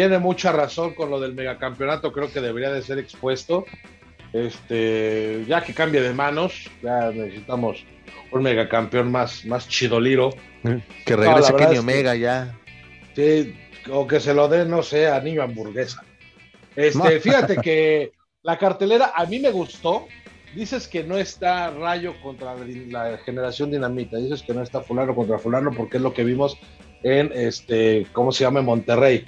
tiene 0.00 0.18
mucha 0.18 0.50
razón 0.50 0.94
con 0.94 1.10
lo 1.10 1.20
del 1.20 1.34
megacampeonato, 1.34 2.10
creo 2.10 2.32
que 2.32 2.40
debería 2.40 2.70
de 2.70 2.80
ser 2.80 2.98
expuesto. 2.98 3.66
Este, 4.32 5.44
ya 5.46 5.62
que 5.62 5.74
cambie 5.74 6.00
de 6.00 6.14
manos, 6.14 6.70
ya 6.82 7.10
necesitamos 7.10 7.84
un 8.32 8.42
megacampeón 8.42 9.12
más, 9.12 9.44
más 9.44 9.68
chidoliro. 9.68 10.30
Que 11.04 11.16
regrese 11.16 11.52
no, 11.52 11.58
Kenny 11.58 11.76
Omega 11.76 12.14
que, 12.14 12.20
ya. 12.20 12.58
Sí, 13.14 13.54
o 13.92 14.06
que 14.06 14.20
se 14.20 14.32
lo 14.32 14.48
dé, 14.48 14.64
no 14.64 14.82
sé, 14.82 15.06
a 15.06 15.20
niño 15.20 15.42
hamburguesa. 15.42 16.02
Este, 16.76 17.20
fíjate 17.20 17.56
que 17.62 18.12
la 18.42 18.56
cartelera 18.56 19.12
a 19.14 19.26
mí 19.26 19.38
me 19.38 19.50
gustó. 19.50 20.06
Dices 20.54 20.88
que 20.88 21.04
no 21.04 21.18
está 21.18 21.70
Rayo 21.72 22.14
contra 22.22 22.54
la 22.56 23.18
generación 23.18 23.70
dinamita, 23.70 24.16
dices 24.16 24.42
que 24.42 24.54
no 24.54 24.62
está 24.62 24.80
fulano 24.80 25.14
contra 25.14 25.38
fulano 25.38 25.72
porque 25.72 25.98
es 25.98 26.02
lo 26.02 26.14
que 26.14 26.24
vimos 26.24 26.56
en 27.02 27.30
este, 27.34 28.06
¿cómo 28.14 28.32
se 28.32 28.44
llama? 28.44 28.62
Monterrey. 28.62 29.26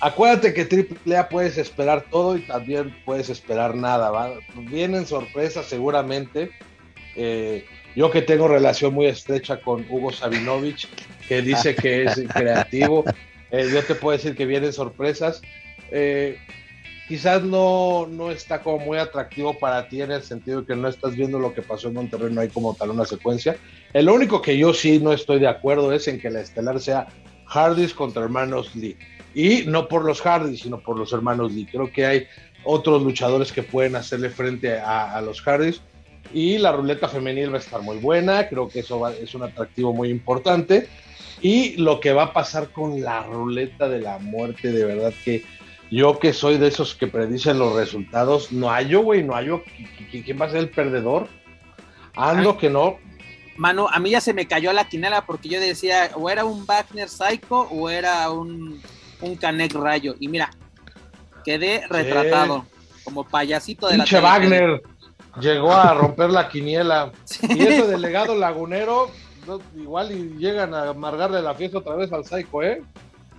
Acuérdate 0.00 0.54
que 0.54 0.62
AAA 1.06 1.28
puedes 1.28 1.58
esperar 1.58 2.06
todo 2.10 2.36
y 2.36 2.40
también 2.40 2.96
puedes 3.04 3.28
esperar 3.28 3.74
nada. 3.74 4.10
¿va? 4.10 4.32
Vienen 4.54 5.06
sorpresas 5.06 5.66
seguramente. 5.66 6.50
Eh, 7.16 7.66
yo 7.94 8.10
que 8.10 8.22
tengo 8.22 8.48
relación 8.48 8.94
muy 8.94 9.06
estrecha 9.06 9.60
con 9.60 9.84
Hugo 9.90 10.12
Sabinovich, 10.12 10.88
que 11.28 11.42
dice 11.42 11.74
que 11.74 12.04
es 12.04 12.22
creativo, 12.34 13.04
eh, 13.50 13.68
yo 13.72 13.82
te 13.84 13.94
puedo 13.94 14.16
decir 14.16 14.36
que 14.36 14.46
vienen 14.46 14.72
sorpresas. 14.72 15.42
Eh, 15.90 16.38
quizás 17.08 17.42
no, 17.42 18.06
no 18.06 18.30
está 18.30 18.62
como 18.62 18.78
muy 18.78 18.96
atractivo 18.96 19.58
para 19.58 19.88
ti 19.88 20.00
en 20.00 20.12
el 20.12 20.22
sentido 20.22 20.60
de 20.60 20.66
que 20.68 20.76
no 20.76 20.88
estás 20.88 21.16
viendo 21.16 21.38
lo 21.38 21.52
que 21.52 21.60
pasó 21.60 21.88
en 21.88 21.94
Monterrey, 21.94 22.32
no 22.32 22.40
hay 22.40 22.48
como 22.48 22.74
tal 22.74 22.90
una 22.90 23.04
secuencia. 23.04 23.56
El 23.92 24.08
único 24.08 24.40
que 24.40 24.56
yo 24.56 24.72
sí 24.72 24.98
no 24.98 25.12
estoy 25.12 25.40
de 25.40 25.48
acuerdo 25.48 25.92
es 25.92 26.06
en 26.08 26.20
que 26.20 26.30
la 26.30 26.40
estelar 26.40 26.80
sea 26.80 27.08
Hardys 27.46 27.92
contra 27.92 28.22
hermanos 28.22 28.74
Lee. 28.76 28.96
Y 29.34 29.64
no 29.66 29.88
por 29.88 30.04
los 30.04 30.20
Hardys, 30.22 30.60
sino 30.60 30.80
por 30.80 30.98
los 30.98 31.12
hermanos 31.12 31.52
Lee. 31.52 31.66
Creo 31.70 31.92
que 31.92 32.06
hay 32.06 32.26
otros 32.64 33.02
luchadores 33.02 33.52
que 33.52 33.62
pueden 33.62 33.96
hacerle 33.96 34.30
frente 34.30 34.78
a, 34.78 35.20
los 35.20 35.40
Hardys. 35.42 35.80
Y 36.32 36.58
la 36.58 36.72
ruleta 36.72 37.08
femenil 37.08 37.52
va 37.52 37.56
a 37.56 37.60
estar 37.60 37.82
muy 37.82 37.98
buena. 37.98 38.48
Creo 38.48 38.68
que 38.68 38.80
eso 38.80 39.06
es 39.08 39.34
un 39.34 39.42
atractivo 39.42 39.92
muy 39.92 40.10
importante. 40.10 40.88
Y 41.42 41.76
lo 41.76 42.00
que 42.00 42.12
va 42.12 42.24
a 42.24 42.32
pasar 42.32 42.70
con 42.70 43.00
la 43.00 43.22
ruleta 43.22 43.88
de 43.88 44.00
la 44.00 44.18
muerte, 44.18 44.72
de 44.72 44.84
verdad 44.84 45.12
que 45.24 45.42
yo 45.90 46.18
que 46.18 46.32
soy 46.32 46.58
de 46.58 46.68
esos 46.68 46.94
que 46.94 47.06
predicen 47.06 47.58
los 47.58 47.74
resultados, 47.74 48.52
no 48.52 48.70
hay 48.70 48.88
yo, 48.88 49.00
güey, 49.00 49.24
no 49.24 49.34
hay 49.34 49.46
yo. 49.46 49.62
¿Quién 50.10 50.40
va 50.40 50.46
a 50.46 50.50
ser 50.50 50.58
el 50.58 50.70
perdedor? 50.70 51.28
Ando 52.14 52.58
que 52.58 52.70
no. 52.70 52.98
Mano, 53.56 53.88
a 53.90 53.98
mí 53.98 54.10
ya 54.10 54.20
se 54.20 54.32
me 54.32 54.46
cayó 54.46 54.72
la 54.72 54.88
quinela 54.88 55.26
porque 55.26 55.48
yo 55.48 55.60
decía, 55.60 56.10
o 56.14 56.30
era 56.30 56.44
un 56.44 56.64
Wagner 56.64 57.08
Psycho 57.08 57.68
o 57.70 57.90
era 57.90 58.30
un 58.30 58.80
un 59.20 59.36
Canek 59.36 59.74
Rayo. 59.74 60.14
Y 60.20 60.28
mira, 60.28 60.50
quedé 61.44 61.86
retratado 61.88 62.66
como 63.04 63.24
payasito 63.24 63.88
de 63.88 63.96
Pinche 63.96 64.20
la 64.20 64.22
Wagner 64.22 64.82
llegó 65.38 65.72
a 65.72 65.94
romper 65.94 66.30
la 66.30 66.48
quiniela. 66.48 67.12
Y 67.48 67.62
ese 67.62 67.86
delegado 67.86 68.34
lagunero, 68.34 69.10
igual 69.76 70.12
y 70.12 70.36
llegan 70.38 70.74
a 70.74 70.90
amargarle 70.90 71.42
la 71.42 71.54
fiesta 71.54 71.78
otra 71.78 71.94
vez 71.94 72.12
al 72.12 72.24
Psycho, 72.24 72.62
¿eh? 72.62 72.82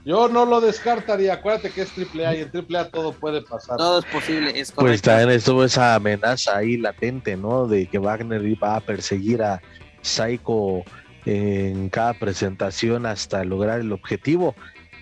Yo 0.03 0.27
no 0.27 0.45
lo 0.45 0.61
descartaría, 0.61 1.34
acuérdate 1.34 1.69
que 1.69 1.84
es 1.84 1.91
triple 1.91 2.25
A 2.25 2.36
y 2.36 2.41
en 2.41 2.49
triple 2.49 2.79
A 2.79 2.89
todo 2.89 3.13
puede 3.13 3.43
pasar. 3.43 3.77
Todo 3.77 3.99
es 3.99 4.05
posible, 4.05 4.49
es 4.49 4.53
pues 4.53 4.71
correcto. 4.71 4.82
Pues 4.82 5.01
también 5.03 5.29
estuvo 5.29 5.63
esa 5.63 5.93
amenaza 5.93 6.57
ahí 6.57 6.77
latente, 6.77 7.38
¿no? 7.38 7.67
De 7.67 7.86
que 7.86 7.99
Wagner 7.99 8.43
iba 8.43 8.75
a 8.75 8.79
perseguir 8.79 9.43
a 9.43 9.61
Psycho 10.01 10.84
en 11.25 11.89
cada 11.89 12.15
presentación 12.15 13.05
hasta 13.05 13.43
lograr 13.43 13.79
el 13.79 13.91
objetivo 13.91 14.55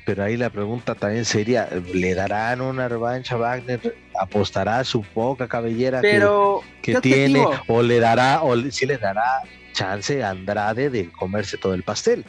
pero 0.10 0.24
ahí 0.24 0.38
la 0.38 0.50
pregunta 0.50 0.96
también 0.96 1.24
sería, 1.24 1.70
¿le 1.94 2.16
darán 2.16 2.62
una 2.62 2.88
revancha 2.88 3.36
a 3.36 3.38
Wagner? 3.38 3.96
¿Apostará 4.20 4.84
su 4.84 5.04
poca 5.04 5.48
cabellera 5.48 6.02
que, 6.02 6.96
tiene? 7.00 7.46
¿O 7.68 7.84
le 7.84 8.00
dará, 8.00 8.42
o 8.42 8.60
si 8.72 8.88
le 8.88 8.98
dará 8.98 9.44
chance 9.72 10.24
a 10.24 10.32
Andrade 10.32 10.90
de 10.90 11.12
comerse 11.12 11.58
todo 11.58 11.76
el 11.76 11.84
pastel? 11.84 12.26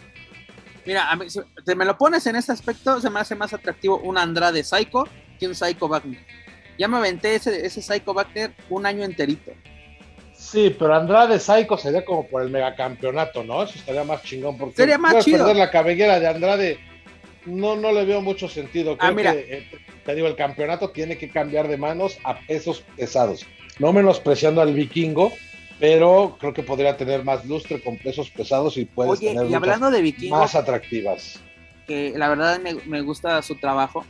Mira, 0.85 1.11
a 1.11 1.17
mí, 1.17 1.31
si 1.31 1.41
te 1.65 1.75
me 1.75 1.87
lo 1.87 1.97
pones 1.97 2.27
en 2.27 2.37
ese 2.37 2.53
aspecto, 2.53 3.01
se 3.01 3.09
me 3.09 3.19
hace 3.19 3.35
más 3.35 3.55
atractivo 3.55 3.97
un 3.97 4.19
Andrade 4.19 4.63
Psycho 4.63 5.09
que 5.39 5.49
un 5.49 5.55
Psycho 5.55 5.89
Wagner. 5.89 6.21
Ya 6.79 6.87
me 6.87 6.99
aventé 6.99 7.37
ese, 7.37 7.65
ese 7.65 7.81
Psycho 7.81 8.13
Wagner 8.13 8.53
un 8.69 8.85
año 8.85 9.05
enterito. 9.05 9.53
Sí, 10.35 10.77
pero 10.79 10.95
Andrade 10.97 11.39
Psycho 11.39 11.79
sería 11.79 12.05
como 12.05 12.27
por 12.29 12.43
el 12.43 12.51
megacampeonato, 12.51 13.43
¿no? 13.43 13.63
Eso 13.63 13.79
estaría 13.79 14.05
más 14.05 14.23
chingón 14.23 14.59
porque 14.59 14.77
sería 14.77 14.99
más 14.99 15.25
chido. 15.25 15.39
perder 15.39 15.57
la 15.57 15.71
cabellera 15.71 16.21
de 16.21 16.29
Andrade 16.29 16.90
no, 17.51 17.77
no 17.77 17.93
le 17.93 18.05
veo 18.05 18.21
mucho 18.21 18.49
sentido. 18.49 18.97
Ah, 19.01 19.13
Creo 19.15 19.33
que, 19.33 19.57
eh, 19.57 19.69
te 20.05 20.15
digo, 20.15 20.27
el 20.27 20.37
campeonato 20.37 20.91
tiene 20.91 21.19
que 21.19 21.31
cambiar 21.31 21.69
de 21.69 21.77
manos 21.77 22.19
a 22.25 22.39
pesos 22.41 22.85
pesados. 22.97 23.47
No 23.79 23.93
menospreciando 23.93 24.61
al 24.61 24.75
vikingo, 24.75 25.33
pero 25.81 26.37
creo 26.39 26.53
que 26.53 26.63
podría 26.63 26.97
tener 26.99 27.25
más 27.25 27.47
lustre 27.47 27.83
con 27.83 27.97
pesos 27.97 28.31
pesados 28.31 28.77
y 28.77 28.85
puedes 28.85 29.19
tener 29.19 29.51
y 29.51 29.55
hablando 29.55 29.91
de 29.91 30.15
más 30.29 30.55
atractivas. 30.55 31.41
Que 31.87 32.13
la 32.15 32.29
verdad 32.29 32.61
me, 32.61 33.01
gusta 33.01 33.41
su 33.41 33.57
trabajo, 33.57 34.05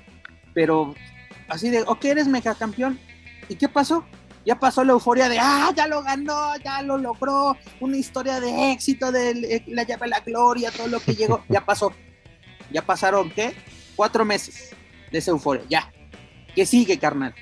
pero 0.52 0.94
así 1.48 1.70
de, 1.70 1.82
ok, 1.82 2.04
eres 2.06 2.26
megacampeón. 2.26 2.98
¿Y 3.48 3.54
qué 3.54 3.68
pasó? 3.68 4.04
Ya 4.44 4.58
pasó 4.58 4.82
la 4.82 4.92
euforia 4.92 5.28
de, 5.28 5.38
ah, 5.38 5.72
ya 5.76 5.86
lo 5.86 6.02
ganó, 6.02 6.56
ya 6.64 6.82
lo 6.82 6.98
logró, 6.98 7.56
una 7.78 7.96
historia 7.96 8.40
de 8.40 8.72
éxito, 8.72 9.12
de 9.12 9.30
eh, 9.30 9.64
la 9.68 9.84
llave 9.84 10.06
a 10.06 10.08
la 10.08 10.20
gloria, 10.20 10.72
todo 10.72 10.88
lo 10.88 10.98
que 10.98 11.14
llegó, 11.14 11.44
ya 11.48 11.64
pasó. 11.64 11.92
Ya 12.70 12.82
pasaron, 12.82 13.30
¿qué? 13.30 13.52
Cuatro 13.96 14.24
meses 14.24 14.74
de 15.10 15.18
esa 15.18 15.30
euforia. 15.30 15.64
Ya. 15.68 15.92
¿Qué 16.54 16.66
sigue, 16.66 16.98
carnal? 16.98 17.34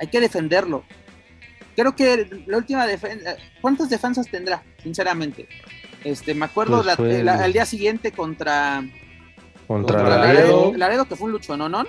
Hay 0.00 0.08
que 0.08 0.20
defenderlo. 0.20 0.84
Creo 1.76 1.94
que 1.96 2.44
la 2.46 2.56
última 2.56 2.86
defensa. 2.86 3.36
¿Cuántas 3.60 3.90
defensas 3.90 4.28
tendrá, 4.30 4.62
sinceramente? 4.82 5.48
Este, 6.04 6.34
me 6.34 6.44
acuerdo 6.44 6.84
pues 6.96 7.26
al 7.26 7.52
día 7.52 7.66
siguiente 7.66 8.12
contra. 8.12 8.84
Contra, 9.66 10.02
Laredo. 10.02 10.72
Laredo, 10.76 11.06
que 11.06 11.16
fue 11.16 11.26
un 11.26 11.32
lucho, 11.32 11.56
¿no? 11.56 11.68
¿no? 11.68 11.84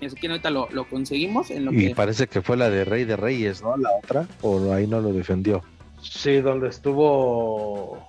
Así 0.00 0.14
que 0.16 0.28
ahorita 0.28 0.50
lo, 0.50 0.68
lo 0.70 0.88
conseguimos. 0.88 1.50
En 1.50 1.64
lo 1.64 1.72
y 1.72 1.94
parece 1.94 2.26
que 2.26 2.42
fue 2.42 2.56
la 2.56 2.70
de 2.70 2.84
Rey 2.84 3.04
de 3.04 3.16
Reyes, 3.16 3.62
¿no? 3.62 3.76
La 3.76 3.90
otra. 4.02 4.26
O 4.42 4.72
ahí 4.72 4.86
no 4.86 5.00
lo 5.00 5.12
defendió. 5.12 5.62
Sí, 6.00 6.40
donde 6.40 6.68
estuvo 6.68 8.08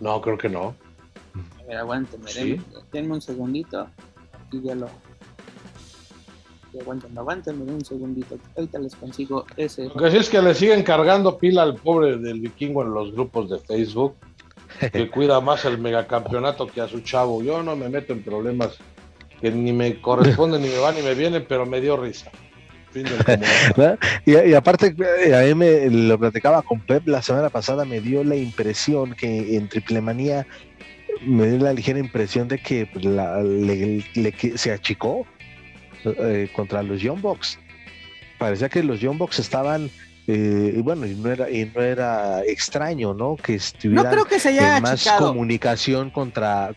no, 0.00 0.20
creo 0.20 0.38
que 0.38 0.48
no. 0.48 0.74
A 1.70 1.74
ver, 1.74 1.78
aguánteme, 1.78 2.58
denme, 2.92 3.14
un 3.14 3.20
segundito. 3.20 3.88
Aquí 4.46 4.60
ya 4.60 4.74
lo. 4.74 4.88
Aguántenme, 6.80 7.20
aguántenme 7.20 7.72
un 7.72 7.84
segundito. 7.84 8.38
Ahorita 8.56 8.80
les 8.80 8.96
consigo 8.96 9.46
ese. 9.56 9.84
Lo 9.84 9.94
que 9.94 10.10
sí 10.10 10.16
es 10.16 10.28
que 10.28 10.42
le 10.42 10.52
siguen 10.54 10.82
cargando 10.82 11.38
pila 11.38 11.62
al 11.62 11.76
pobre 11.76 12.18
del 12.18 12.40
vikingo 12.40 12.82
en 12.82 12.92
los 12.92 13.12
grupos 13.12 13.50
de 13.50 13.58
Facebook. 13.60 14.16
Que 14.92 15.08
cuida 15.12 15.40
más 15.40 15.64
el 15.64 15.78
megacampeonato 15.78 16.66
que 16.66 16.80
a 16.80 16.88
su 16.88 17.00
chavo. 17.02 17.40
Yo 17.40 17.62
no 17.62 17.76
me 17.76 17.88
meto 17.88 18.12
en 18.12 18.24
problemas 18.24 18.76
que 19.40 19.52
ni 19.52 19.72
me 19.72 20.00
corresponden, 20.00 20.62
ni 20.62 20.68
me 20.68 20.78
van, 20.78 20.96
ni 20.96 21.02
me 21.02 21.14
vienen, 21.14 21.46
pero 21.48 21.66
me 21.66 21.80
dio 21.80 21.96
risa. 21.96 22.32
y, 24.26 24.54
aparte, 24.54 24.96
eh, 25.24 25.34
a 25.34 25.42
mí 25.42 25.54
me 25.54 25.88
lo 25.88 26.18
platicaba 26.18 26.62
con 26.62 26.80
Pep 26.80 27.06
la 27.06 27.22
semana 27.22 27.48
pasada, 27.48 27.84
me 27.84 28.00
dio 28.00 28.24
la 28.24 28.34
impresión 28.34 29.14
que 29.14 29.56
en 29.56 29.68
Triple 29.68 30.00
Manía 30.00 30.44
me 31.22 31.48
dio 31.48 31.58
la 31.58 31.72
ligera 31.72 31.98
impresión 31.98 32.48
de 32.48 32.58
que 32.58 32.86
pues, 32.86 33.04
se 34.60 34.72
achicó 34.72 35.26
eh, 36.04 36.48
contra 36.54 36.82
los 36.82 37.00
Young 37.00 37.20
Bucks. 37.20 37.58
Parecía 38.38 38.68
que 38.68 38.82
los 38.82 39.00
Young 39.00 39.18
Bucks 39.18 39.38
estaban 39.38 39.90
eh, 40.26 40.74
y 40.76 40.80
bueno, 40.80 41.06
y 41.06 41.14
no 41.14 41.30
era, 41.30 41.50
y 41.50 41.64
no 41.74 41.82
era 41.82 42.44
extraño, 42.44 43.14
¿no? 43.14 43.36
Que 43.36 43.54
estuviera 43.54 44.80
más 44.80 45.08
comunicación 45.18 46.10
contra 46.10 46.72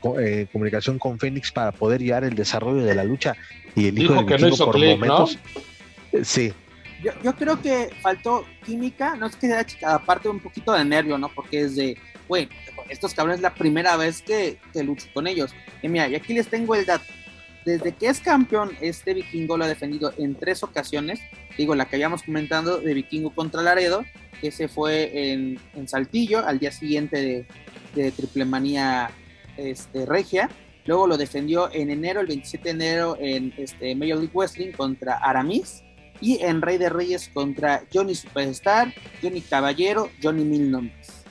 comunicación 0.51 0.97
con 0.97 1.19
Fénix 1.19 1.51
para 1.51 1.71
poder 1.71 2.01
llevar 2.01 2.23
el 2.23 2.35
desarrollo 2.35 2.83
de 2.83 2.95
la 2.95 3.03
lucha 3.03 3.35
y 3.75 3.87
el 3.89 3.99
hijo 3.99 4.25
que 4.25 4.37
no 4.37 4.55
por 4.55 4.79
momentos. 4.79 5.37
Sí. 6.23 6.53
Yo, 7.21 7.35
creo 7.35 7.61
que 7.61 7.89
faltó 8.01 8.45
química, 8.65 9.15
no 9.15 9.27
es 9.27 9.35
que 9.35 9.47
sea 9.47 9.65
chica, 9.65 9.93
aparte 9.93 10.29
un 10.29 10.39
poquito 10.39 10.71
de 10.71 10.85
nervio, 10.85 11.17
¿no? 11.17 11.27
Porque 11.27 11.61
es 11.61 11.75
de, 11.75 11.97
güey, 12.29 12.47
estos 12.89 13.13
cabrones 13.13 13.39
es 13.39 13.43
la 13.43 13.53
primera 13.53 13.95
vez 13.97 14.21
que, 14.21 14.59
que 14.71 14.83
lucho 14.83 15.07
con 15.13 15.27
ellos. 15.27 15.51
Y 15.81 15.89
mira, 15.89 16.07
y 16.07 16.15
aquí 16.15 16.33
les 16.33 16.47
tengo 16.47 16.75
el 16.75 16.85
dato. 16.85 17.05
Desde 17.65 17.93
que 17.93 18.07
es 18.07 18.19
campeón, 18.19 18.71
este 18.81 19.13
vikingo 19.13 19.57
lo 19.57 19.65
ha 19.65 19.67
defendido 19.67 20.13
en 20.17 20.35
tres 20.35 20.63
ocasiones. 20.63 21.21
Digo, 21.57 21.75
la 21.75 21.85
que 21.85 21.95
habíamos 21.95 22.23
comentado 22.23 22.79
de 22.79 22.93
vikingo 22.93 23.33
contra 23.33 23.61
Laredo, 23.61 24.03
que 24.41 24.51
se 24.51 24.67
fue 24.67 25.31
en, 25.31 25.59
Saltillo 25.87 26.45
al 26.45 26.59
día 26.59 26.71
siguiente 26.71 27.21
de, 27.21 27.45
de 27.95 28.11
Triple 28.11 28.45
Manía 28.45 29.11
este, 29.55 30.05
Regia. 30.05 30.49
Luego 30.85 31.07
lo 31.07 31.17
defendió 31.17 31.71
en 31.71 31.89
enero, 31.89 32.19
el 32.19 32.27
27 32.27 32.63
de 32.63 32.69
enero, 32.71 33.17
en 33.19 33.53
este, 33.57 33.95
Major 33.95 34.17
League 34.17 34.33
Wrestling 34.33 34.71
contra 34.73 35.15
Aramis 35.15 35.83
y 36.19 36.41
en 36.41 36.61
Rey 36.61 36.77
de 36.77 36.89
Reyes 36.89 37.29
contra 37.33 37.83
Johnny 37.93 38.15
Superstar, 38.15 38.93
Johnny 39.21 39.41
Caballero, 39.41 40.09
Johnny 40.21 40.43
Mil 40.43 40.69
Nombres. 40.69 41.22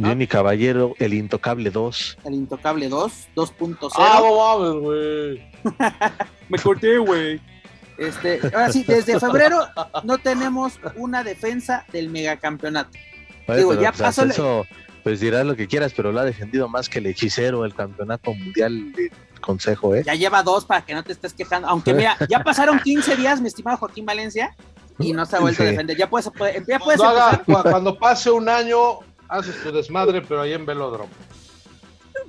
Johnny 0.00 0.26
Caballero, 0.26 0.94
el 0.98 1.14
Intocable 1.14 1.70
2. 1.70 2.18
El 2.24 2.34
Intocable 2.34 2.88
2, 2.88 3.28
2.0. 3.34 3.90
Ah, 3.96 4.20
no 4.58 4.80
güey. 4.80 5.42
Me 6.48 6.58
corté, 6.58 6.98
güey. 6.98 7.40
Este, 7.98 8.40
ahora 8.54 8.72
sí, 8.72 8.84
desde 8.86 9.20
febrero 9.20 9.60
no 10.04 10.18
tenemos 10.18 10.80
una 10.96 11.22
defensa 11.22 11.84
del 11.92 12.10
megacampeonato. 12.10 12.90
Digo, 13.48 13.74
ya 13.74 13.90
pues, 13.90 14.02
pasó. 14.02 14.24
Eso, 14.24 14.66
pues 15.02 15.20
dirás 15.20 15.44
lo 15.44 15.56
que 15.56 15.66
quieras, 15.66 15.92
pero 15.94 16.12
lo 16.12 16.20
ha 16.20 16.24
defendido 16.24 16.68
más 16.68 16.88
que 16.88 17.00
el 17.00 17.06
hechicero, 17.06 17.64
el 17.64 17.74
campeonato 17.74 18.32
mundial 18.32 18.92
de 18.92 19.10
consejo, 19.40 19.94
¿eh? 19.94 20.02
Ya 20.06 20.14
lleva 20.14 20.42
dos 20.42 20.64
para 20.64 20.84
que 20.84 20.94
no 20.94 21.02
te 21.02 21.12
estés 21.12 21.34
quejando. 21.34 21.68
Aunque 21.68 21.92
mira, 21.92 22.16
ya 22.28 22.42
pasaron 22.42 22.78
15 22.78 23.16
días, 23.16 23.40
mi 23.40 23.48
estimado 23.48 23.76
Joaquín 23.76 24.06
Valencia, 24.06 24.54
y 24.98 25.12
no 25.12 25.26
se 25.26 25.36
ha 25.36 25.40
vuelto 25.40 25.62
a 25.62 25.66
defender. 25.66 25.96
Ya 25.96 26.08
puedes, 26.08 26.30
ya 26.66 26.78
puedes 26.78 27.00
cuando 27.44 27.98
pase 27.98 28.30
un 28.30 28.48
año, 28.48 29.00
haces 29.32 29.62
tu 29.62 29.72
desmadre, 29.72 30.22
pero 30.22 30.42
ahí 30.42 30.52
en 30.52 30.66
velódromo. 30.66 31.10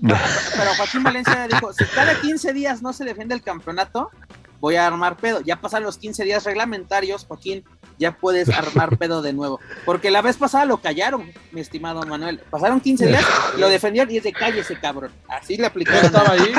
Pero 0.02 0.74
Joaquín 0.78 1.04
Valencia 1.04 1.48
dijo, 1.48 1.74
si 1.74 1.86
cada 1.86 2.20
15 2.20 2.54
días 2.54 2.82
no 2.82 2.94
se 2.94 3.06
defiende 3.06 3.36
el 3.36 3.42
campeonato, 3.42 4.10
voy 4.60 4.76
a 4.76 4.88
armar 4.88 5.18
pedo. 5.18 5.42
Ya 5.42 5.60
pasan 5.60 5.84
los 5.84 5.98
15 5.98 6.24
días 6.24 6.46
reglamentarios, 6.46 7.26
Joaquín, 7.26 7.64
ya 8.00 8.18
puedes 8.18 8.50
armar 8.50 8.98
pedo 8.98 9.22
de 9.22 9.34
nuevo. 9.34 9.60
Porque 9.86 10.12
la 10.12 10.22
vez 10.22 10.38
pasada 10.38 10.66
lo 10.66 10.78
callaron, 10.78 11.32
mi 11.52 11.62
estimado 11.62 12.02
Manuel. 12.04 12.40
Pasaron 12.50 12.80
15 12.80 13.08
días, 13.08 13.26
lo 13.58 13.70
defendieron 13.70 14.14
y 14.14 14.18
es 14.18 14.24
de 14.24 14.34
calle 14.34 14.62
ese 14.62 14.80
cabrón. 14.80 15.12
Así 15.28 15.58
le 15.58 15.68
aplicaron. 15.68 16.02
Yo 16.02 16.08
estaba 16.08 16.32
ahí, 16.32 16.54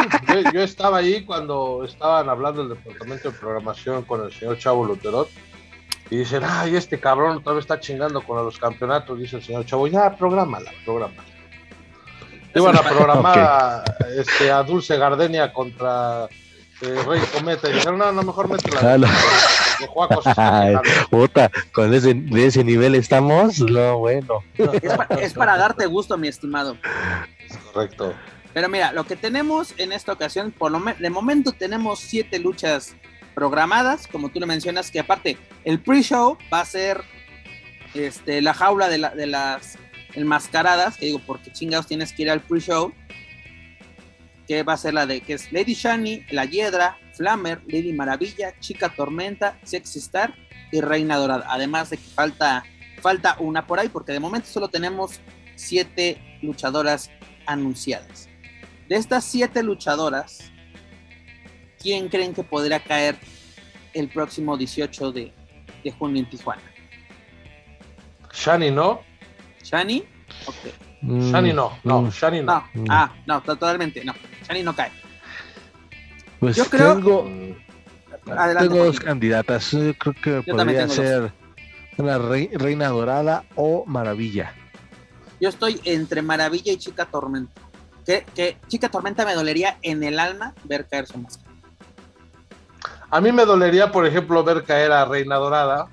yo, 0.53 0.63
estaba 0.63 0.99
ahí 0.99 1.25
cuando 1.25 1.85
estaban 1.85 2.29
hablando 2.29 2.67
del 2.67 2.77
departamento 2.77 3.31
de 3.31 3.39
programación 3.39 4.05
con 4.05 4.25
el 4.25 4.33
señor 4.33 4.59
Chavo 4.59 4.85
Luterot. 4.85 5.29
Y 6.11 6.17
dicen, 6.19 6.43
ay, 6.45 6.77
este 6.77 7.01
cabrón 7.01 7.43
todavía 7.43 7.61
está 7.61 7.81
chingando 7.81 8.21
con 8.23 8.45
los 8.45 8.59
campeonatos, 8.59 9.19
dice 9.19 9.37
el 9.37 9.43
señor 9.43 9.65
Chavo. 9.65 9.87
Ya, 9.87 10.15
prográmala, 10.15 10.71
prográmala. 10.85 11.25
Iban 12.55 12.77
a 12.77 12.83
programar 12.83 13.85
este, 14.17 14.51
a 14.51 14.63
Dulce 14.63 14.97
Gardenia 14.97 15.53
contra 15.53 16.29
Rey 16.81 17.21
Cometa. 17.33 17.69
Y 17.69 17.73
dijeron, 17.73 17.99
no, 17.99 18.13
no, 18.13 18.23
mejor 18.23 18.49
métela. 18.49 18.97
De 18.97 19.09
Puta, 21.11 21.51
con 21.73 21.93
ese, 21.93 22.15
de 22.15 22.47
ese 22.47 22.63
nivel 22.63 22.95
estamos, 22.95 23.59
no, 23.61 23.99
bueno. 23.99 24.41
Es, 25.21 25.35
para 25.35 25.57
darte 25.57 25.87
gusto, 25.87 26.17
mi 26.17 26.29
estimado. 26.29 26.77
correcto. 27.73 28.15
Pero 28.53 28.69
mira, 28.69 28.93
lo 28.93 29.05
que 29.05 29.17
tenemos 29.17 29.75
en 29.79 29.91
esta 29.91 30.13
ocasión, 30.13 30.53
por 30.53 30.71
lo 30.71 30.81
de 30.81 31.11
momento 31.11 31.51
tenemos 31.51 31.99
siete 31.99 32.39
luchas 32.39 32.95
programadas, 33.35 34.07
como 34.07 34.29
tú 34.29 34.41
le 34.41 34.47
mencionas, 34.47 34.91
que 34.91 35.01
aparte 35.01 35.37
el 35.65 35.81
pre-show 35.81 36.39
va 36.53 36.61
a 36.61 36.65
ser 36.65 37.03
este, 37.95 38.41
la 38.43 38.55
jaula 38.55 38.89
de, 38.89 39.27
las 39.27 39.79
enmascaradas, 40.15 40.97
que 40.97 41.07
digo, 41.07 41.21
porque 41.27 41.53
chingados 41.53 41.87
tienes 41.87 42.13
que 42.13 42.23
ir 42.23 42.31
al 42.31 42.41
pre-show 42.41 42.93
que 44.47 44.63
va 44.63 44.75
a 44.75 44.77
ser 44.77 44.95
la 44.95 45.07
de 45.07 45.21
que 45.21 45.35
es 45.35 45.51
Lady 45.53 45.75
Shani, 45.75 46.27
La 46.31 46.45
Hiedra, 46.45 46.99
Flammer, 47.15 47.63
Lady 47.67 47.93
Maravilla, 47.93 48.59
Chica 48.61 48.91
Tormenta, 48.95 49.59
Sexy 49.63 49.99
Star 50.01 50.35
y 50.71 50.81
Reina 50.81 51.17
Dorada. 51.17 51.47
Además 51.49 51.91
de 51.91 51.97
que 51.97 52.05
falta, 52.05 52.65
falta 53.01 53.37
una 53.39 53.67
por 53.67 53.79
ahí, 53.79 53.89
porque 53.89 54.13
de 54.13 54.21
momento 54.21 54.49
solo 54.49 54.69
tenemos 54.69 55.21
siete 55.55 56.19
luchadoras 56.43 57.11
anunciadas. 57.47 58.29
De 58.89 58.97
estas 58.97 59.25
siete 59.25 59.63
luchadoras, 59.63 60.53
¿quién 61.85 62.09
creen 62.09 62.33
que 62.33 62.43
podría 62.43 62.81
caer 62.81 63.17
el 63.93 64.09
próximo 64.09 64.57
18 64.57 65.13
de, 65.13 65.33
de 65.85 65.93
junio 65.93 66.23
en 66.23 66.31
Tijuana? 66.31 66.63
Shani, 68.33 68.71
¿no? 68.71 69.03
¿Shani? 69.63 70.03
Ok. 70.47 70.57
Shani 71.03 71.53
no, 71.53 71.79
no, 71.85 72.03
mm. 72.03 72.09
Shani 72.09 72.41
no. 72.41 72.65
no. 72.73 72.85
Ah, 72.89 73.13
no, 73.27 73.43
totalmente, 73.43 74.03
no. 74.03 74.15
Shani 74.49 74.63
no 74.63 74.75
cae. 74.75 74.91
Pues 76.41 76.57
yo 76.57 76.65
creo. 76.65 76.95
Tengo, 76.95 77.31
tengo 78.59 78.85
dos 78.85 78.99
candidatas. 78.99 79.71
Yo 79.71 79.93
creo 79.95 80.43
que 80.43 80.51
podría 80.51 80.89
ser 80.89 81.33
la 81.99 82.19
Reina 82.19 82.89
Dorada 82.89 83.45
o 83.57 83.85
Maravilla. 83.87 84.55
Yo 85.39 85.51
estoy 85.51 85.79
entre 85.85 86.23
Maravilla 86.23 86.73
y 86.73 86.79
Chica 86.79 87.05
Tormenta. 87.05 87.61
Que, 88.07 88.57
Chica 88.69 88.89
Tormenta 88.89 89.27
me 89.27 89.35
dolería 89.35 89.77
en 89.83 90.03
el 90.03 90.19
alma 90.19 90.55
ver 90.65 90.87
caer 90.89 91.07
su 91.07 91.19
máscara. 91.19 91.44
A 93.15 93.21
mí 93.21 93.31
me 93.31 93.45
dolería, 93.45 93.93
por 93.93 94.05
ejemplo, 94.05 94.43
ver 94.43 94.65
caer 94.65 94.91
a 94.91 95.05
Reina 95.05 95.37
Dorada. 95.37 95.87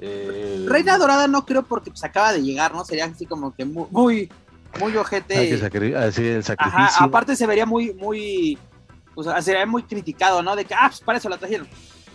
Eh, 0.00 0.64
Reina 0.68 0.96
Dorada 0.96 1.26
no 1.26 1.44
creo 1.44 1.64
porque 1.64 1.90
pues 1.90 2.04
acaba 2.04 2.32
de 2.32 2.40
llegar, 2.40 2.72
¿no? 2.72 2.84
Sería 2.84 3.06
así 3.06 3.26
como 3.26 3.52
que 3.52 3.64
muy, 3.64 3.88
muy, 3.90 4.32
muy 4.78 4.96
ojete. 4.96 5.34
Así 5.34 6.24
el 6.24 6.44
sacrificio. 6.44 7.04
aparte 7.04 7.34
se 7.34 7.48
vería 7.48 7.66
muy, 7.66 7.92
muy, 7.94 8.56
o 9.16 9.24
sea, 9.24 9.42
sería 9.42 9.66
muy 9.66 9.82
criticado, 9.82 10.40
¿no? 10.40 10.54
De 10.54 10.64
que, 10.64 10.72
ah, 10.72 10.86
pues 10.86 11.00
para 11.00 11.18
eso 11.18 11.28
la 11.28 11.36
trajeron, 11.36 11.66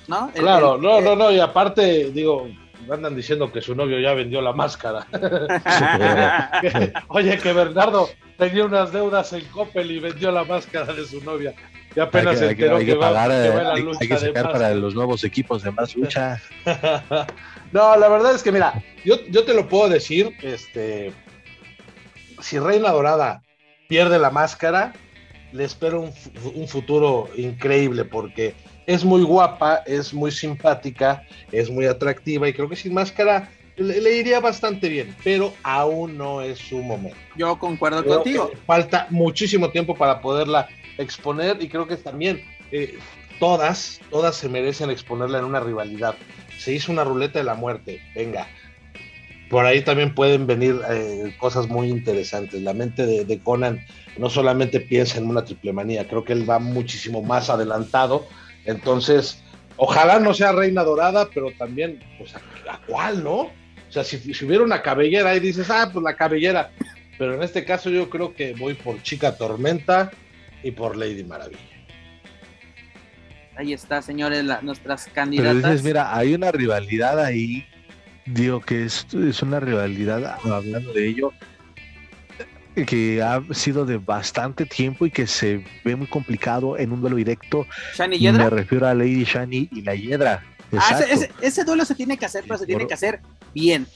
¿no? 0.08 0.32
claro, 0.34 0.78
no, 0.78 1.02
no, 1.02 1.14
no, 1.14 1.30
y 1.30 1.42
aparte, 1.42 2.10
digo, 2.12 2.48
andan 2.90 3.18
diciendo 3.18 3.52
que 3.52 3.62
su 3.62 3.76
novio 3.76 4.00
ya 4.00 4.14
vendió 4.14 4.42
la 4.42 4.54
máscara. 4.54 5.08
Oye, 7.10 7.38
que 7.38 7.52
Bernardo 7.52 8.08
tenía 8.42 8.66
unas 8.66 8.92
deudas 8.92 9.32
en 9.34 9.46
Coppel 9.46 9.92
y 9.92 10.00
vendió 10.00 10.32
la 10.32 10.44
máscara 10.44 10.92
de 10.94 11.06
su 11.06 11.24
novia. 11.24 11.54
Y 11.96 12.00
apenas 12.00 12.40
se 12.40 12.50
enteró 12.50 12.80
que, 12.80 12.96
va, 12.96 13.10
a 13.10 13.28
la 13.28 13.76
lucha 13.76 14.00
hay 14.02 14.08
que 14.08 14.18
sacar 14.18 14.52
para 14.52 14.74
los 14.74 14.96
nuevos 14.96 15.24
equipos 15.24 15.62
de 15.62 15.70
más 15.70 15.96
lucha. 15.96 16.42
no, 17.72 17.96
la 17.96 18.10
verdad 18.10 18.34
es 18.34 18.42
que 18.42 18.52
mira, 18.52 18.84
yo, 19.06 19.24
yo 19.30 19.44
te 19.44 19.54
lo 19.54 19.70
puedo 19.70 19.90
decir, 19.90 20.36
este, 20.42 21.14
si 22.40 22.58
Reina 22.58 22.90
Dorada 22.90 23.44
pierde 23.88 24.18
la 24.18 24.32
máscara, 24.32 24.94
le 25.52 25.64
espero 25.64 26.12
un, 26.56 26.68
futuro 26.68 27.30
increíble 27.38 28.06
porque 28.06 28.56
es 28.88 29.06
muy 29.06 29.22
guapa, 29.22 29.84
es 29.86 30.16
muy 30.16 30.32
simpática, 30.32 31.28
es 31.52 31.70
muy 31.70 31.86
atractiva 31.86 32.50
y 32.50 32.54
creo 32.54 32.68
que 32.68 32.76
sin 32.76 32.96
máscara 32.96 33.52
le, 33.78 34.18
iría 34.18 34.40
bastante 34.40 34.90
bien, 34.90 35.16
pero 35.24 35.54
aún 35.64 36.18
no 36.18 36.42
es 36.42 36.60
su 36.60 36.78
momento. 36.78 37.18
Yo 37.36 37.58
concuerdo 37.58 38.04
contigo. 38.06 38.52
Falta 38.66 39.08
muchísimo 39.10 39.70
tiempo 39.70 39.96
para 39.96 40.22
poderla 40.22 40.68
exponer 40.98 41.58
y 41.62 41.70
creo 41.70 41.88
que 41.88 41.98
también 41.98 42.44
eh, 42.72 42.98
todas, 43.40 44.00
todas 44.10 44.36
se 44.36 44.50
merecen 44.50 44.90
exponerla 44.90 45.40
en 45.40 45.46
una 45.46 45.60
rivalidad. 45.60 46.16
Se 46.58 46.74
hizo 46.74 46.92
una 46.92 47.04
ruleta 47.04 47.40
de 47.40 47.46
la 47.46 47.56
muerte, 47.56 48.02
venga, 48.16 48.48
por 49.52 49.66
ahí 49.66 49.82
también 49.82 50.16
pueden 50.16 50.48
venir 50.48 50.80
eh, 50.90 51.36
cosas 51.38 51.68
muy 51.68 51.90
interesantes. 51.90 52.62
La 52.62 52.74
mente 52.74 53.06
de, 53.06 53.40
Conan 53.40 53.86
no 54.18 54.30
solamente 54.30 54.80
piensa 54.80 55.18
en 55.18 55.28
una 55.28 55.44
triple 55.44 55.74
manía, 55.74 56.08
creo 56.08 56.24
que 56.24 56.32
él 56.32 56.50
va 56.50 56.58
muchísimo 56.58 57.22
más 57.22 57.50
adelantado. 57.50 58.26
Entonces, 58.64 59.44
ojalá 59.76 60.20
no 60.20 60.34
sea 60.34 60.54
Reina 60.54 60.86
Dorada, 60.86 61.28
pero 61.34 61.52
también, 61.58 62.00
pues, 62.18 62.34
¿a, 62.34 62.80
cuál, 62.88 63.26
no? 63.26 63.50
O 63.92 63.94
sea, 63.94 64.04
si, 64.04 64.46
hubiera 64.46 64.64
una 64.64 64.82
cabellera 64.82 65.36
y 65.36 65.40
dices, 65.40 65.70
ah, 65.70 65.90
pues 65.92 66.04
la 66.04 66.16
cabellera. 66.16 66.72
Pero 67.18 67.36
en 67.36 67.44
este 67.44 67.66
caso 67.66 67.90
yo 67.90 68.10
creo 68.10 68.34
que 68.34 68.54
voy 68.54 68.74
por 68.74 69.04
Chica 69.04 69.36
Tormenta 69.36 70.12
y 70.64 70.72
por 70.72 70.96
Lady 70.96 71.24
Maravilla. 71.24 71.60
Ahí 73.56 73.74
está, 73.74 74.02
señores, 74.02 74.44
nuestras 74.64 75.08
candidatas. 75.08 75.56
Pero 75.56 75.68
dices, 75.68 75.84
mira, 75.84 76.16
hay 76.16 76.34
una 76.34 76.52
rivalidad 76.52 77.20
ahí 77.20 77.68
digo 78.26 78.62
que 78.62 78.86
es, 78.86 79.06
es 79.14 79.42
una 79.42 79.60
rivalidad, 79.60 80.38
hablando 80.44 80.94
de 80.94 81.08
ello, 81.08 81.34
que 82.88 83.22
ha 83.22 83.42
sido 83.54 83.86
de 83.86 83.98
bastante 83.98 84.66
tiempo 84.66 85.06
y 85.06 85.12
que 85.12 85.28
se 85.28 85.64
ve 85.84 85.96
muy 85.96 86.08
complicado 86.08 86.78
en 86.78 86.92
un 86.92 87.02
duelo 87.02 87.18
directo. 87.18 87.68
¿Shani 87.96 88.18
Yedra? 88.18 88.46
Me 88.46 88.50
refiero 88.50 88.88
a 88.88 88.94
Lady 88.94 89.24
Shani 89.24 89.70
y 89.72 89.82
la 89.82 89.96
Hiedra. 89.96 90.44
Ah, 90.78 91.00
ese, 91.42 91.64
duelo 91.64 91.86
se 91.86 91.96
tiene 91.96 92.18
que 92.18 92.26
hacer, 92.26 92.44
pero 92.48 92.58
se 92.58 92.66
tiene 92.66 92.88
que 92.88 92.94
hacer 92.94 93.22
bien. 93.54 93.88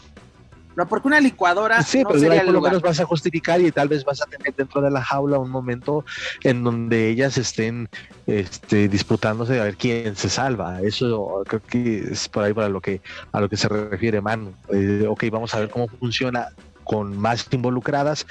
No, 0.76 0.86
porque 0.88 1.08
una 1.08 1.22
licuadora. 1.22 1.82
Sí, 1.84 2.04
no 2.04 2.10
pero 2.10 2.20
sería 2.20 2.44
por 2.44 2.54
lo 2.54 2.62
menos 2.62 2.82
vas 2.82 3.00
a 3.00 3.06
justificar 3.06 3.62
y 3.62 3.72
tal 3.72 3.88
vez 3.88 4.04
vas 4.04 4.22
a 4.22 4.26
tener 4.26 4.54
dentro 4.54 4.82
de 4.82 4.92
la 4.92 5.02
jaula 5.02 5.40
un 5.40 5.50
momento 5.50 6.04
en 6.44 6.64
donde 6.64 7.10
ellas 7.10 7.38
estén 7.38 7.88
este, 8.28 8.90
disputándose 8.90 9.60
a 9.60 9.64
ver 9.64 9.78
quién 9.78 10.16
se 10.18 10.30
salva. 10.30 10.82
Eso 10.82 11.44
creo 11.48 11.62
que 11.62 12.00
es 12.12 12.28
por 12.28 12.44
ahí 12.44 12.54
para 12.54 12.68
lo 12.68 12.82
que 12.82 13.02
a 13.32 13.40
lo 13.40 13.48
que 13.48 13.56
se 13.56 13.70
refiere 13.70 14.20
Manu. 14.20 14.54
Eh, 14.74 15.06
ok, 15.08 15.24
vamos 15.32 15.56
a 15.56 15.60
ver 15.60 15.70
cómo 15.70 15.88
funciona 15.88 16.50
con 16.84 17.18
más 17.18 17.48
involucradas 17.52 18.28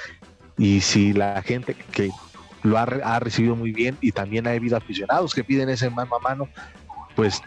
y 0.57 0.81
si 0.81 1.13
la 1.13 1.41
gente 1.41 1.75
que 1.91 2.11
lo 2.63 2.77
ha, 2.77 2.83
ha 2.83 3.19
recibido 3.19 3.55
muy 3.55 3.71
bien 3.71 3.97
y 4.01 4.11
también 4.11 4.47
ha 4.47 4.51
habido 4.51 4.77
aficionados 4.77 5.33
que 5.33 5.43
piden 5.43 5.69
ese 5.69 5.89
mano 5.89 6.15
a 6.15 6.19
mano, 6.19 6.47
pues 7.15 7.41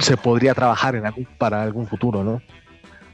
se 0.00 0.16
podría 0.16 0.54
trabajar 0.54 0.96
en 0.96 1.06
algún, 1.06 1.24
para 1.38 1.62
algún 1.62 1.86
futuro, 1.86 2.24
¿no? 2.24 2.42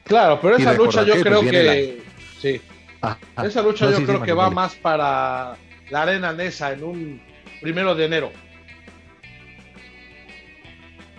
Claro, 0.05 0.39
pero 0.41 0.57
esa 0.57 0.75
lucha 0.75 1.03
yo 1.03 1.15
creo 1.21 1.41
pues 1.41 1.51
que. 1.51 2.03
Sí. 2.39 2.61
Ah, 3.03 3.17
ah. 3.37 3.47
esa 3.47 3.63
lucha 3.63 3.91
yo 3.91 4.05
creo 4.05 4.23
que 4.23 4.33
va 4.33 4.51
más 4.51 4.75
para 4.75 5.57
la 5.91 6.03
Arena 6.03 6.33
Nesa 6.33 6.73
en 6.73 6.85
un 6.85 7.23
primero 7.61 7.95
de 7.95 8.05
enero. 8.05 8.33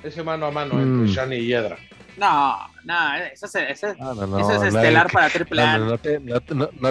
Ese 0.04 0.24
mano 0.24 0.46
a 0.46 0.52
mano 0.52 0.80
entre 0.80 1.08
mm. 1.08 1.14
Shani 1.14 1.36
y 1.38 1.48
Hiedra. 1.48 1.78
No, 2.18 2.58
no, 2.86 3.16
eso 3.16 3.46
es, 3.46 3.56
eso 3.56 3.88
es 3.90 4.64
estelar 4.64 5.12
para 5.12 5.30
Triple 5.30 5.62
A. 5.62 5.78
No, 5.80 5.98
te, 5.98 6.20
no, 6.20 6.40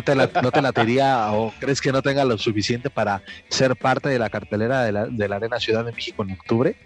te 0.02 0.14
la, 0.14 0.28
no 0.42 0.50
te 0.50 0.60
latería 0.60 1.28
o 1.32 1.52
crees 1.58 1.80
que 1.80 1.92
no 1.92 2.02
tenga 2.02 2.24
lo 2.24 2.36
suficiente 2.36 2.90
para 2.90 3.22
ser 3.48 3.74
parte 3.76 4.08
de 4.10 4.18
la 4.18 4.28
cartelera 4.28 4.82
de 4.82 4.92
la, 4.92 5.06
de 5.06 5.28
la 5.28 5.36
Arena 5.36 5.58
Ciudad 5.60 5.84
de 5.84 5.92
México 5.92 6.24
en 6.24 6.32
octubre? 6.32 6.76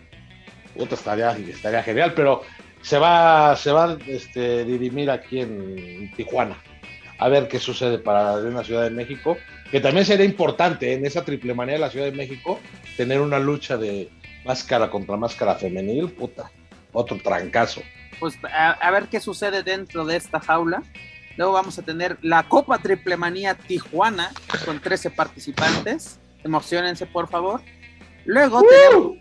Puta, 0.78 0.94
estaría, 0.94 1.32
estaría 1.32 1.82
genial, 1.82 2.14
pero 2.14 2.42
se 2.82 2.98
va, 2.98 3.56
se 3.56 3.72
va 3.72 3.84
a 3.84 3.98
este, 4.06 4.64
dirimir 4.64 5.10
aquí 5.10 5.40
en 5.40 6.12
Tijuana. 6.16 6.56
A 7.18 7.28
ver 7.28 7.48
qué 7.48 7.58
sucede 7.58 7.98
para 7.98 8.36
la 8.36 8.64
Ciudad 8.64 8.84
de 8.84 8.90
México. 8.90 9.36
Que 9.72 9.80
también 9.80 10.06
sería 10.06 10.24
importante 10.24 10.94
en 10.94 11.04
esa 11.04 11.24
triple 11.24 11.52
manía 11.52 11.74
de 11.74 11.80
la 11.80 11.90
Ciudad 11.90 12.06
de 12.06 12.12
México 12.12 12.60
tener 12.96 13.20
una 13.20 13.38
lucha 13.38 13.76
de 13.76 14.08
máscara 14.44 14.88
contra 14.88 15.16
máscara 15.16 15.56
femenil, 15.56 16.10
puta, 16.10 16.50
otro 16.92 17.18
trancazo. 17.18 17.82
Pues 18.18 18.38
a, 18.44 18.90
ver 18.90 19.08
qué 19.08 19.20
sucede 19.20 19.62
dentro 19.62 20.04
de 20.04 20.16
esta 20.16 20.40
jaula. 20.40 20.82
Luego 21.36 21.52
vamos 21.52 21.78
a 21.78 21.82
tener 21.82 22.18
la 22.22 22.44
Copa 22.44 22.78
Triple 22.78 23.16
Manía 23.16 23.54
Tijuana 23.54 24.30
con 24.64 24.80
13 24.80 25.10
participantes. 25.10 26.18
Emocionense, 26.44 27.06
por 27.06 27.28
favor. 27.28 27.60
Luego 28.28 28.62
tenemos, 28.62 29.16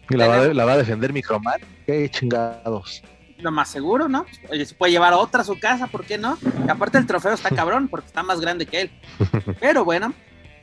la, 0.53 0.65
Va 0.65 0.73
a, 0.73 0.77
defender 0.77 1.13
Microman. 1.13 1.61
Qué 1.85 2.09
chingados. 2.09 3.01
Lo 3.37 3.53
más 3.53 3.69
seguro, 3.69 4.09
¿no? 4.09 4.25
Oye, 4.49 4.65
se 4.65 4.75
puede 4.75 4.91
llevar 4.91 5.13
otra 5.13 5.43
a 5.43 5.45
su 5.45 5.57
casa, 5.57 5.87
¿por 5.87 6.03
qué 6.03 6.17
no? 6.17 6.37
Y 6.67 6.69
aparte 6.69 6.97
el 6.97 7.07
trofeo 7.07 7.31
está 7.31 7.49
cabrón 7.55 7.87
porque 7.87 8.07
está 8.07 8.21
más 8.21 8.41
grande 8.41 8.65
que 8.65 8.81
él. 8.81 8.91
Pero 9.61 9.85
bueno, 9.85 10.13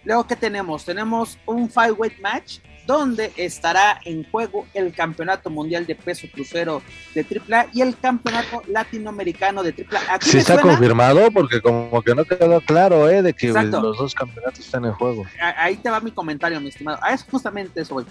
luego 0.04 0.26
¿qué 0.26 0.36
tenemos? 0.36 0.84
Tenemos 0.84 1.38
un 1.46 1.70
five 1.70 1.92
weight 1.92 2.20
match 2.20 2.58
donde 2.86 3.32
estará 3.36 4.00
en 4.04 4.28
juego 4.30 4.66
el 4.74 4.92
Campeonato 4.92 5.50
Mundial 5.50 5.86
de 5.86 5.94
Peso 5.94 6.26
Crucero 6.32 6.82
de 7.14 7.22
AAA 7.22 7.68
y 7.72 7.80
el 7.80 7.98
Campeonato 7.98 8.62
Latinoamericano 8.68 9.62
de 9.62 9.70
AAA. 9.70 10.20
Sí 10.20 10.38
está 10.38 10.60
confirmado 10.60 11.30
porque 11.30 11.60
como 11.60 12.02
que 12.02 12.14
no 12.14 12.24
quedó 12.24 12.60
claro, 12.60 13.08
¿eh? 13.08 13.22
De 13.22 13.32
que 13.32 13.48
los 13.48 13.98
dos 13.98 14.14
campeonatos 14.14 14.60
están 14.60 14.84
en 14.84 14.92
juego. 14.92 15.24
Ahí 15.56 15.76
te 15.76 15.90
va 15.90 16.00
mi 16.00 16.10
comentario, 16.10 16.60
mi 16.60 16.68
estimado. 16.68 16.98
Ah, 17.02 17.12
es 17.12 17.24
justamente 17.24 17.80
eso, 17.80 17.94
güey. 17.94 18.06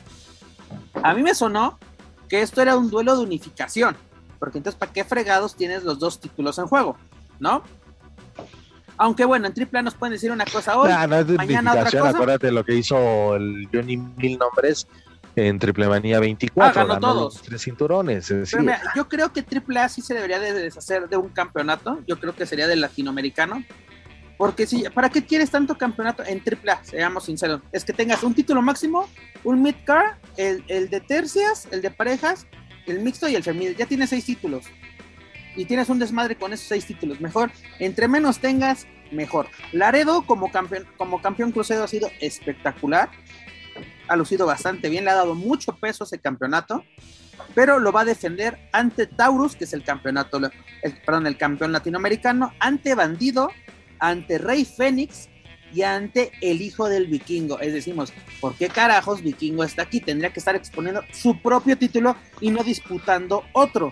A 1.01 1.13
mí 1.13 1.21
me 1.23 1.35
sonó 1.35 1.77
que 2.29 2.41
esto 2.41 2.61
era 2.61 2.75
un 2.75 2.89
duelo 2.89 3.15
de 3.15 3.23
unificación, 3.23 3.95
porque 4.39 4.57
entonces, 4.57 4.77
¿para 4.79 4.91
qué 4.91 5.03
fregados 5.03 5.55
tienes 5.55 5.83
los 5.83 5.99
dos 5.99 6.19
títulos 6.19 6.57
en 6.57 6.67
juego? 6.67 6.97
¿No? 7.39 7.63
Aunque 8.97 9.25
bueno, 9.25 9.47
en 9.47 9.53
AAA 9.53 9.81
nos 9.81 9.95
pueden 9.95 10.13
decir 10.13 10.31
una 10.31 10.45
cosa 10.45 10.77
hoy, 10.77 10.91
no 11.07 11.15
es 11.17 11.27
mañana 11.29 11.71
otra 11.71 11.85
cosa. 11.85 12.09
Acuérdate 12.09 12.51
lo 12.51 12.63
que 12.63 12.75
hizo 12.75 13.35
el 13.35 13.67
Johnny 13.73 13.97
Mil 13.97 14.37
Nombres 14.37 14.87
en 15.35 15.59
Triple 15.59 15.87
Manía 15.87 16.19
24. 16.19 16.81
Ah, 16.81 16.85
ganó, 16.85 16.99
todos. 16.99 17.41
Tres 17.41 17.63
cinturones. 17.63 18.31
yo 18.95 19.07
creo 19.07 19.33
que 19.33 19.41
AAA 19.43 19.89
sí 19.89 20.01
se 20.01 20.13
debería 20.13 20.39
de 20.39 20.53
deshacer 20.53 21.09
de 21.09 21.17
un 21.17 21.29
campeonato. 21.29 22.01
Yo 22.07 22.19
creo 22.19 22.35
que 22.35 22.45
sería 22.45 22.67
del 22.67 22.81
latinoamericano. 22.81 23.63
Porque 24.37 24.65
si, 24.65 24.83
¿para 24.89 25.09
qué 25.09 25.25
quieres 25.25 25.51
tanto 25.51 25.77
campeonato 25.77 26.23
en 26.25 26.41
AAA? 26.41 26.83
Seamos 26.83 27.25
sinceros. 27.25 27.61
Es 27.71 27.85
que 27.85 27.93
tengas 27.93 28.23
un 28.23 28.33
título 28.33 28.61
máximo, 28.61 29.07
un 29.43 29.61
mid-car, 29.61 30.17
el, 30.37 30.63
el 30.67 30.89
de 30.89 30.99
tercias, 31.01 31.67
el 31.71 31.81
de 31.81 31.91
parejas, 31.91 32.47
el 32.87 32.99
mixto 32.99 33.27
y 33.27 33.35
el 33.35 33.43
femenino. 33.43 33.73
Ya 33.77 33.85
tienes 33.85 34.09
seis 34.09 34.25
títulos 34.25 34.65
y 35.55 35.65
tienes 35.65 35.89
un 35.89 35.99
desmadre 35.99 36.35
con 36.35 36.53
esos 36.53 36.67
seis 36.67 36.85
títulos. 36.85 37.21
Mejor, 37.21 37.51
entre 37.79 38.07
menos 38.07 38.39
tengas, 38.39 38.87
mejor. 39.11 39.47
Laredo 39.71 40.23
como 40.25 40.51
campeón, 40.51 40.87
como 40.97 41.21
campeón 41.21 41.51
crucero 41.51 41.83
ha 41.83 41.87
sido 41.87 42.09
espectacular. 42.19 43.09
Ha 44.07 44.15
lucido 44.15 44.45
bastante 44.45 44.89
bien, 44.89 45.05
le 45.05 45.11
ha 45.11 45.15
dado 45.15 45.35
mucho 45.35 45.75
peso 45.77 46.03
a 46.03 46.07
ese 46.07 46.19
campeonato, 46.19 46.83
pero 47.55 47.79
lo 47.79 47.91
va 47.91 48.01
a 48.01 48.05
defender 48.05 48.59
ante 48.71 49.07
Taurus, 49.07 49.55
que 49.55 49.63
es 49.63 49.73
el 49.73 49.83
campeonato, 49.83 50.41
perdón, 51.05 51.27
el 51.27 51.37
campeón 51.37 51.71
latinoamericano, 51.71 52.53
ante 52.59 52.95
Bandido, 52.95 53.49
ante 53.99 54.37
Rey 54.37 54.65
Fénix 54.65 55.29
y 55.73 55.81
ante 55.81 56.31
el 56.41 56.61
hijo 56.61 56.87
del 56.89 57.07
vikingo. 57.07 57.59
Es 57.59 57.73
decir, 57.73 57.95
¿por 58.39 58.55
qué 58.55 58.67
carajos 58.67 59.23
vikingo 59.23 59.63
está 59.63 59.83
aquí? 59.83 60.01
Tendría 60.01 60.31
que 60.31 60.39
estar 60.39 60.55
exponiendo 60.55 61.03
su 61.11 61.41
propio 61.41 61.77
título 61.77 62.15
y 62.41 62.51
no 62.51 62.63
disputando 62.63 63.43
otro. 63.53 63.91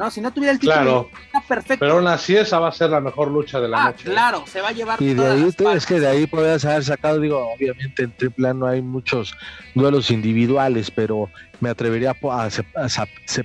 ¿No? 0.00 0.10
Si 0.10 0.20
no 0.22 0.32
tuviera 0.32 0.52
el 0.52 0.58
título, 0.58 1.10
está 1.26 1.42
perfecto. 1.42 1.80
Pero 1.80 1.98
aún 1.98 2.06
así 2.08 2.34
esa 2.34 2.58
va 2.58 2.68
a 2.68 2.72
ser 2.72 2.88
la 2.88 3.00
mejor 3.00 3.30
lucha 3.30 3.60
de 3.60 3.68
la 3.68 3.82
ah, 3.82 3.84
noche. 3.90 4.08
¿eh? 4.08 4.12
Claro, 4.12 4.44
se 4.46 4.62
va 4.62 4.68
a 4.68 4.72
llevar. 4.72 5.00
Y 5.00 5.12
de 5.12 5.26
ahí 5.26 5.48
es 5.74 5.86
que 5.86 6.00
de 6.00 6.08
ahí 6.08 6.26
podrías 6.26 6.64
haber 6.64 6.82
sacado, 6.84 7.20
digo, 7.20 7.52
obviamente 7.54 8.04
en 8.04 8.16
triple 8.16 8.54
no 8.54 8.66
hay 8.66 8.80
muchos 8.80 9.36
duelos 9.74 10.10
individuales, 10.10 10.90
pero 10.90 11.28
me 11.60 11.68
atrevería 11.68 12.12
a, 12.12 12.48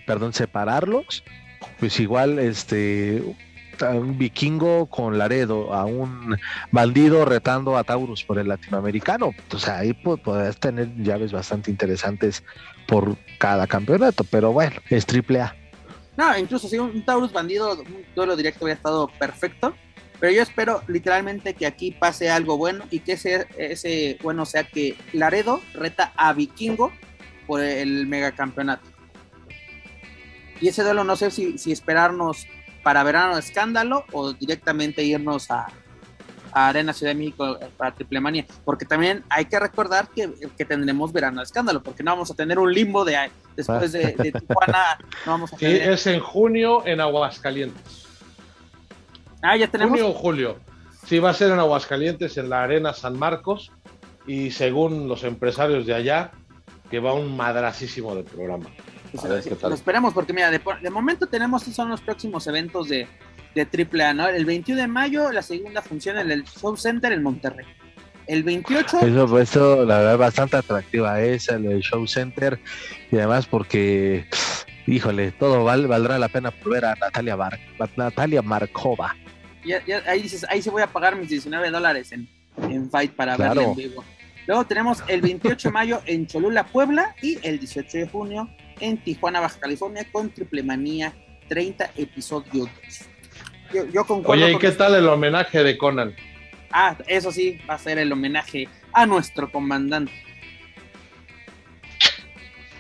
perdón, 0.06 0.34
separarlos. 0.34 1.24
Pues 1.78 2.00
igual, 2.00 2.40
este, 2.40 3.22
un 3.82 4.18
vikingo 4.18 4.86
con 4.86 5.18
Laredo, 5.18 5.74
a 5.74 5.84
un 5.84 6.38
bandido 6.72 7.26
retando 7.26 7.76
a 7.76 7.84
Taurus 7.84 8.24
por 8.24 8.40
el 8.40 8.48
latinoamericano. 8.48 9.32
Entonces 9.38 9.68
ahí 9.68 9.94
podrías 9.94 10.58
tener 10.58 10.96
llaves 11.04 11.34
bastante 11.34 11.70
interesantes 11.70 12.44
por 12.88 13.18
cada 13.40 13.68
campeonato, 13.68 14.24
pero 14.24 14.54
bueno, 14.54 14.78
es 14.90 15.06
triple 15.06 15.42
A. 15.42 15.56
No, 16.18 16.38
incluso 16.38 16.68
si 16.68 16.78
un, 16.78 17.04
Taurus 17.04 17.32
bandido, 17.32 17.74
un 17.74 18.06
duelo 18.16 18.36
directo 18.36 18.66
hubiera 18.66 18.78
estado 18.78 19.08
perfecto. 19.20 19.76
Pero 20.20 20.32
yo 20.32 20.42
espero 20.42 20.82
literalmente 20.88 21.54
que 21.54 21.66
aquí 21.66 21.92
pase 21.92 22.30
algo 22.30 22.58
bueno 22.58 22.86
y 22.90 23.00
que 23.00 23.14
ese, 23.14 23.48
ese 23.58 24.18
bueno 24.24 24.46
sea 24.46 24.64
que 24.64 24.98
Laredo 25.12 25.62
reta 25.74 26.14
a 26.16 26.32
Vikingo 26.32 26.92
por 27.46 27.62
el 27.62 28.08
megacampeonato. 28.08 28.88
Y 30.62 30.70
ese 30.70 30.84
duelo 30.84 31.04
no 31.04 31.18
sé 31.18 31.32
si, 31.32 31.58
si 31.58 31.74
esperarnos 31.74 32.48
para 32.82 33.04
verano 33.04 33.38
escándalo 33.38 34.06
o 34.14 34.32
directamente 34.32 35.04
irnos 35.04 35.52
a, 35.52 35.68
Arena 36.56 36.94
Ciudad 36.94 37.12
de 37.12 37.20
México 37.20 37.58
eh, 37.60 37.68
para 37.76 37.94
Triple 37.94 38.22
Manía, 38.22 38.46
porque 38.64 38.86
también 38.86 39.24
hay 39.30 39.46
que 39.46 39.60
recordar 39.60 40.08
que, 40.08 40.28
tendremos 40.66 41.12
verano 41.12 41.42
de 41.42 41.44
escándalo, 41.44 41.84
porque 41.84 42.02
no 42.02 42.12
vamos 42.12 42.32
a 42.32 42.34
tener 42.34 42.58
un 42.58 42.74
limbo 42.74 43.04
de 43.04 43.30
después 43.58 43.92
de, 43.92 44.14
Tijuana, 44.48 44.98
no 45.26 45.34
vamos 45.34 45.54
a 45.54 45.58
tener... 45.58 45.90
es 45.92 46.08
en 46.08 46.22
junio 46.22 46.86
en 46.86 47.02
Aguascalientes. 47.02 48.08
Ah, 49.42 49.58
ya 49.58 49.68
tenemos. 49.68 49.92
Junio 49.92 50.10
o 50.10 50.14
julio. 50.14 50.58
Sí, 51.06 51.20
va 51.20 51.32
a 51.32 51.34
ser 51.34 51.52
en 51.52 51.60
Aguascalientes, 51.60 52.38
en 52.38 52.50
la 52.50 52.64
Arena 52.64 52.94
San 52.94 53.20
Marcos, 53.20 53.72
y 54.26 54.52
según 54.52 55.10
los 55.10 55.24
empresarios 55.24 55.86
de 55.86 55.94
allá, 55.94 56.32
que 56.90 57.00
va 57.00 57.14
un 57.14 57.36
madracísimo 57.36 58.16
del 58.16 58.24
programa. 58.24 58.68
Pues, 59.12 59.46
lo 59.62 59.74
esperamos, 59.74 60.14
porque 60.14 60.34
mira, 60.34 60.50
de, 60.52 60.60
de 60.82 60.90
momento 60.90 61.28
tenemos, 61.28 61.64
son 61.64 61.90
los 61.90 62.02
próximos 62.02 62.48
eventos 62.48 62.90
de, 62.90 63.08
de 63.56 63.62
AAA, 63.64 64.14
¿no? 64.14 64.28
El 64.28 64.46
21 64.46 64.82
de 64.82 64.88
mayo, 64.88 65.32
la 65.32 65.42
segunda 65.42 65.82
función 65.82 66.18
en 66.18 66.30
el 66.30 66.44
Show 66.44 66.76
Center 66.76 67.12
en 67.14 67.24
Monterrey. 67.24 67.66
El 68.28 68.44
28. 68.44 69.00
Eso, 69.00 69.40
eso 69.40 69.86
la 69.86 70.00
verdad, 70.00 70.18
bastante 70.18 70.58
atractiva 70.58 71.22
esa, 71.22 71.56
el 71.56 71.80
Show 71.82 72.06
Center. 72.06 72.60
Y 73.12 73.18
además, 73.18 73.46
porque, 73.46 74.28
híjole, 74.86 75.32
todo 75.32 75.64
valdrá 75.64 76.20
la 76.20 76.28
pena 76.28 76.54
volver 76.64 76.86
a 76.86 76.96
Natalia, 76.96 77.38
Natalia 77.96 78.42
Markova. 78.42 79.16
ahí 80.08 80.22
dices, 80.22 80.46
ahí 80.50 80.62
sí 80.62 80.70
voy 80.70 80.82
a 80.82 80.88
pagar 80.88 81.16
mis 81.16 81.30
19 81.30 81.72
dólares 81.72 82.12
en, 82.12 82.28
en 82.70 82.90
Fight 82.90 83.14
para 83.14 83.38
verla 83.38 83.64
en 83.64 83.76
vivo. 83.76 84.04
Luego 84.48 84.66
tenemos 84.66 85.04
el 85.08 85.22
28 85.22 85.70
de 85.70 85.72
mayo 85.72 86.02
en 86.06 86.28
Cholula, 86.28 86.66
Puebla. 86.66 87.16
Y 87.22 87.40
el 87.42 87.60
18 87.60 87.98
de 88.00 88.08
junio 88.08 88.50
en 88.80 88.98
Tijuana, 88.98 89.40
Baja 89.40 89.60
California, 89.60 90.06
con 90.12 90.30
Triple 90.30 90.62
Manía 90.62 91.14
30 91.48 91.92
episodios 91.98 92.70
yo, 93.92 94.06
Oye, 94.26 94.52
¿y 94.52 94.58
qué 94.58 94.72
tal 94.72 94.96
el 94.96 95.08
homenaje 95.08 95.64
de 95.64 95.78
Conan? 95.78 96.16
Ah, 96.72 96.98
eso 97.08 97.32
sí, 97.32 97.60
va 97.70 97.76
a 97.76 97.80
ser 97.80 98.00
el 98.00 98.12
homenaje 98.12 98.68
a 98.94 99.06
nuestro 99.06 99.52
comandante. 99.52 100.12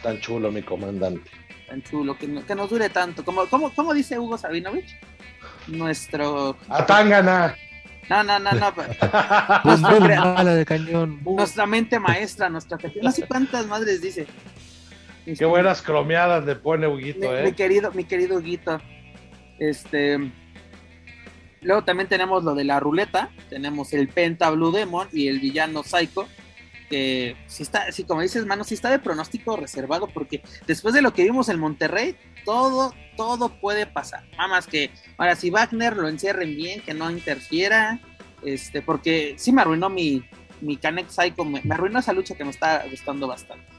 Tan 0.02 0.20
chulo, 0.20 0.52
mi 0.52 0.62
comandante. 0.62 1.30
Tan 1.68 1.82
chulo, 1.84 2.18
que, 2.18 2.28
nos 2.28 2.70
dure 2.70 2.90
tanto. 2.90 3.24
Como, 3.24 3.46
¿Cómo 3.48 3.94
dice 3.94 4.20
Hugo 4.20 4.38
Sabinovich? 4.38 4.98
Nuestro. 5.68 6.58
¡Atangana! 6.70 7.56
No, 8.10 8.24
no, 8.24 8.38
no, 8.40 8.52
no. 8.52 8.72
nuestra, 9.64 10.44
de 10.56 10.66
cañón. 10.66 11.22
nuestra 11.24 11.66
mente 11.66 12.00
maestra, 12.00 12.50
nuestra 12.50 12.78
No 13.02 13.12
sé 13.12 13.26
cuántas 13.28 13.66
madres 13.66 14.02
dice. 14.02 14.28
Qué 15.26 15.46
buenas 15.46 15.82
cromeadas 15.82 16.46
le 16.46 16.56
pone 16.56 16.88
Huguito, 16.88 17.36
eh. 17.36 17.44
Mi 17.44 17.54
querido, 17.54 17.92
mi 17.94 18.04
querido 18.04 18.38
Huguito. 18.38 18.80
Este. 19.58 20.32
Luego 21.66 21.84
también 21.84 22.08
tenemos 22.08 22.44
lo 22.44 22.54
de 22.54 22.64
la 22.64 22.80
ruleta, 22.80 23.32
tenemos 23.50 23.92
el 23.94 24.08
Penta 24.08 24.52
Blue 24.52 24.72
Demon 24.72 25.08
y 25.12 25.30
el 25.30 25.40
villano 25.40 25.82
Psycho, 25.82 26.28
que 26.92 27.36
si 27.48 27.64
está, 27.64 27.92
si 27.92 28.04
como 28.04 28.22
dices, 28.22 28.46
mano, 28.46 28.64
si 28.64 28.76
está 28.76 28.92
de 28.92 29.00
pronóstico 29.00 29.58
reservado, 29.58 30.08
porque 30.08 30.44
después 30.68 30.94
de 30.94 31.02
lo 31.02 31.12
que 31.14 31.24
vimos 31.24 31.50
en 31.50 31.60
Monterrey, 31.60 32.16
todo, 32.46 32.94
todo 33.18 33.50
puede 33.60 33.88
pasar. 33.88 34.24
Nada 34.34 34.48
más 34.48 34.68
que, 34.68 34.92
ahora 35.18 35.36
si 35.36 35.50
Wagner 35.50 35.98
lo 35.98 36.08
encierren 36.08 36.56
bien, 36.56 36.82
que 36.82 36.94
no 36.94 37.10
interfiera, 37.10 38.00
este, 38.44 38.84
porque 38.84 39.34
sí 39.40 39.52
me 39.52 39.64
arruinó 39.64 39.90
mi, 39.90 40.24
mi 40.62 40.78
Canek 40.78 41.10
Psycho, 41.10 41.46
me 41.46 41.64
arruinó 41.68 41.98
esa 41.98 42.14
lucha 42.14 42.36
que 42.36 42.46
me 42.46 42.52
está 42.52 42.86
gustando 42.92 43.28
bastante 43.28 43.75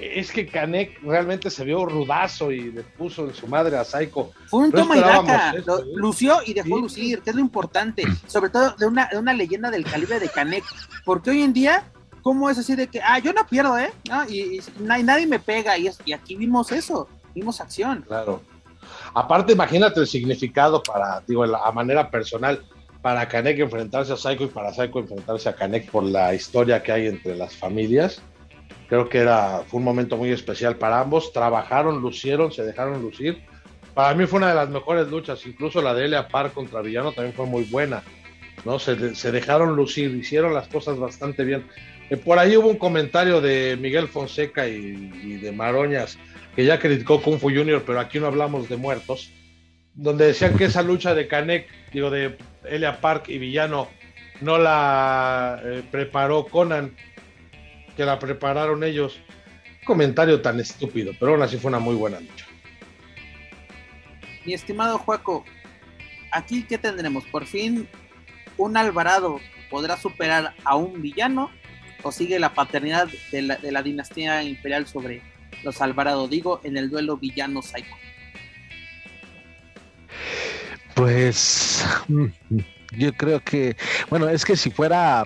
es 0.00 0.30
que 0.30 0.46
Canek 0.46 1.02
realmente 1.02 1.50
se 1.50 1.64
vio 1.64 1.84
rudazo 1.84 2.50
y 2.50 2.72
le 2.72 2.82
puso 2.82 3.26
en 3.26 3.34
su 3.34 3.46
madre 3.46 3.76
a 3.76 3.84
Saiko. 3.84 4.32
Fue 4.46 4.60
un 4.60 4.72
toma 4.72 4.96
y 4.96 5.00
daca, 5.00 5.54
¿eh? 5.56 5.62
lució 5.94 6.38
y 6.44 6.54
dejó 6.54 6.78
lucir, 6.78 7.20
que 7.22 7.30
es 7.30 7.36
lo 7.36 7.42
importante, 7.42 8.04
sobre 8.26 8.50
todo 8.50 8.72
de 8.72 8.86
una, 8.86 9.06
de 9.06 9.18
una 9.18 9.32
leyenda 9.32 9.70
del 9.70 9.84
calibre 9.84 10.20
de 10.20 10.28
Canek, 10.28 10.64
porque 11.04 11.30
hoy 11.30 11.42
en 11.42 11.52
día, 11.52 11.90
¿cómo 12.22 12.50
es 12.50 12.58
así 12.58 12.74
de 12.74 12.88
que, 12.88 13.00
ah, 13.00 13.18
yo 13.18 13.32
no 13.32 13.46
pierdo, 13.46 13.78
¿eh? 13.78 13.92
Y, 14.28 14.60
nadie 14.80 15.26
me 15.26 15.38
pega, 15.38 15.76
y, 15.78 15.90
y 16.04 16.12
aquí 16.12 16.36
vimos 16.36 16.72
eso, 16.72 17.08
vimos 17.34 17.60
acción. 17.60 18.02
Claro. 18.06 18.42
Aparte, 19.14 19.52
imagínate 19.52 20.00
el 20.00 20.06
significado 20.06 20.82
para, 20.82 21.22
digo, 21.26 21.44
a 21.44 21.72
manera 21.72 22.10
personal, 22.10 22.62
para 23.02 23.28
Kanek 23.28 23.60
enfrentarse 23.60 24.12
a 24.12 24.16
Psycho 24.16 24.44
y 24.44 24.48
para 24.48 24.72
Psycho 24.72 24.98
enfrentarse 24.98 25.48
a 25.48 25.54
Kanek 25.54 25.90
por 25.90 26.04
la 26.04 26.34
historia 26.34 26.82
que 26.82 26.92
hay 26.92 27.06
entre 27.06 27.36
las 27.36 27.54
familias. 27.54 28.20
Creo 28.88 29.08
que 29.08 29.18
era, 29.18 29.62
fue 29.66 29.78
un 29.78 29.84
momento 29.84 30.16
muy 30.16 30.30
especial 30.30 30.76
para 30.76 31.00
ambos. 31.00 31.32
Trabajaron, 31.32 32.00
lucieron, 32.00 32.52
se 32.52 32.62
dejaron 32.62 33.02
lucir. 33.02 33.42
Para 33.94 34.14
mí 34.14 34.26
fue 34.26 34.38
una 34.38 34.50
de 34.50 34.54
las 34.54 34.68
mejores 34.68 35.08
luchas, 35.08 35.44
incluso 35.46 35.80
la 35.80 35.94
de 35.94 36.04
Elia 36.04 36.28
Park 36.28 36.52
contra 36.52 36.82
Villano 36.82 37.12
también 37.12 37.34
fue 37.34 37.46
muy 37.46 37.64
buena. 37.64 38.02
¿no? 38.64 38.78
Se, 38.78 38.94
dejaron 38.96 39.74
lucir, 39.74 40.14
hicieron 40.14 40.54
las 40.54 40.68
cosas 40.68 40.98
bastante 40.98 41.44
bien. 41.44 41.66
Eh, 42.10 42.16
por 42.16 42.38
ahí 42.38 42.56
hubo 42.56 42.68
un 42.68 42.76
comentario 42.76 43.40
de 43.40 43.76
Miguel 43.80 44.08
Fonseca 44.08 44.68
y, 44.68 45.10
y, 45.22 45.36
de 45.38 45.52
Maroñas 45.52 46.18
que 46.56 46.64
ya 46.64 46.78
criticó 46.78 47.20
Kung 47.20 47.38
Fu 47.38 47.50
Junior, 47.50 47.82
pero 47.86 48.00
aquí 48.00 48.18
no 48.18 48.26
hablamos 48.26 48.68
de 48.70 48.78
muertos, 48.78 49.30
donde 49.94 50.26
decían 50.26 50.56
que 50.56 50.64
esa 50.64 50.82
lucha 50.82 51.14
de 51.14 51.28
Canek, 51.28 51.68
digo, 51.92 52.10
de 52.10 52.38
Elia 52.64 53.00
Park 53.00 53.28
y 53.28 53.36
Villano, 53.36 53.88
no 54.40 54.56
la 54.56 55.60
eh, 55.62 55.82
preparó 55.90 56.46
Conan, 56.46 56.96
que 57.96 58.04
la 58.04 58.18
prepararon 58.18 58.84
ellos. 58.84 59.20
Comentario 59.84 60.40
tan 60.42 60.60
estúpido, 60.60 61.12
pero 61.18 61.32
aún 61.32 61.42
así 61.42 61.56
fue 61.56 61.68
una 61.68 61.78
muy 61.78 61.94
buena 61.94 62.20
lucha. 62.20 62.46
Mi 64.44 64.54
estimado 64.54 64.98
Juaco, 64.98 65.44
aquí 66.32 66.64
qué 66.64 66.78
tendremos? 66.78 67.24
Por 67.26 67.46
fin, 67.46 67.88
un 68.56 68.76
Alvarado 68.76 69.40
podrá 69.70 69.96
superar 69.96 70.54
a 70.64 70.76
un 70.76 71.02
villano 71.02 71.50
o 72.02 72.12
sigue 72.12 72.38
la 72.38 72.54
paternidad 72.54 73.08
de 73.32 73.42
la, 73.42 73.56
de 73.56 73.72
la 73.72 73.82
dinastía 73.82 74.42
imperial 74.42 74.86
sobre 74.86 75.22
los 75.62 75.80
Alvarado, 75.80 76.28
digo, 76.28 76.60
en 76.64 76.76
el 76.76 76.90
duelo 76.90 77.16
villano 77.16 77.62
Psycho. 77.62 77.94
Pues 80.94 81.84
yo 82.92 83.12
creo 83.14 83.40
que, 83.40 83.76
bueno, 84.08 84.28
es 84.28 84.44
que 84.44 84.56
si 84.56 84.70
fuera 84.70 85.24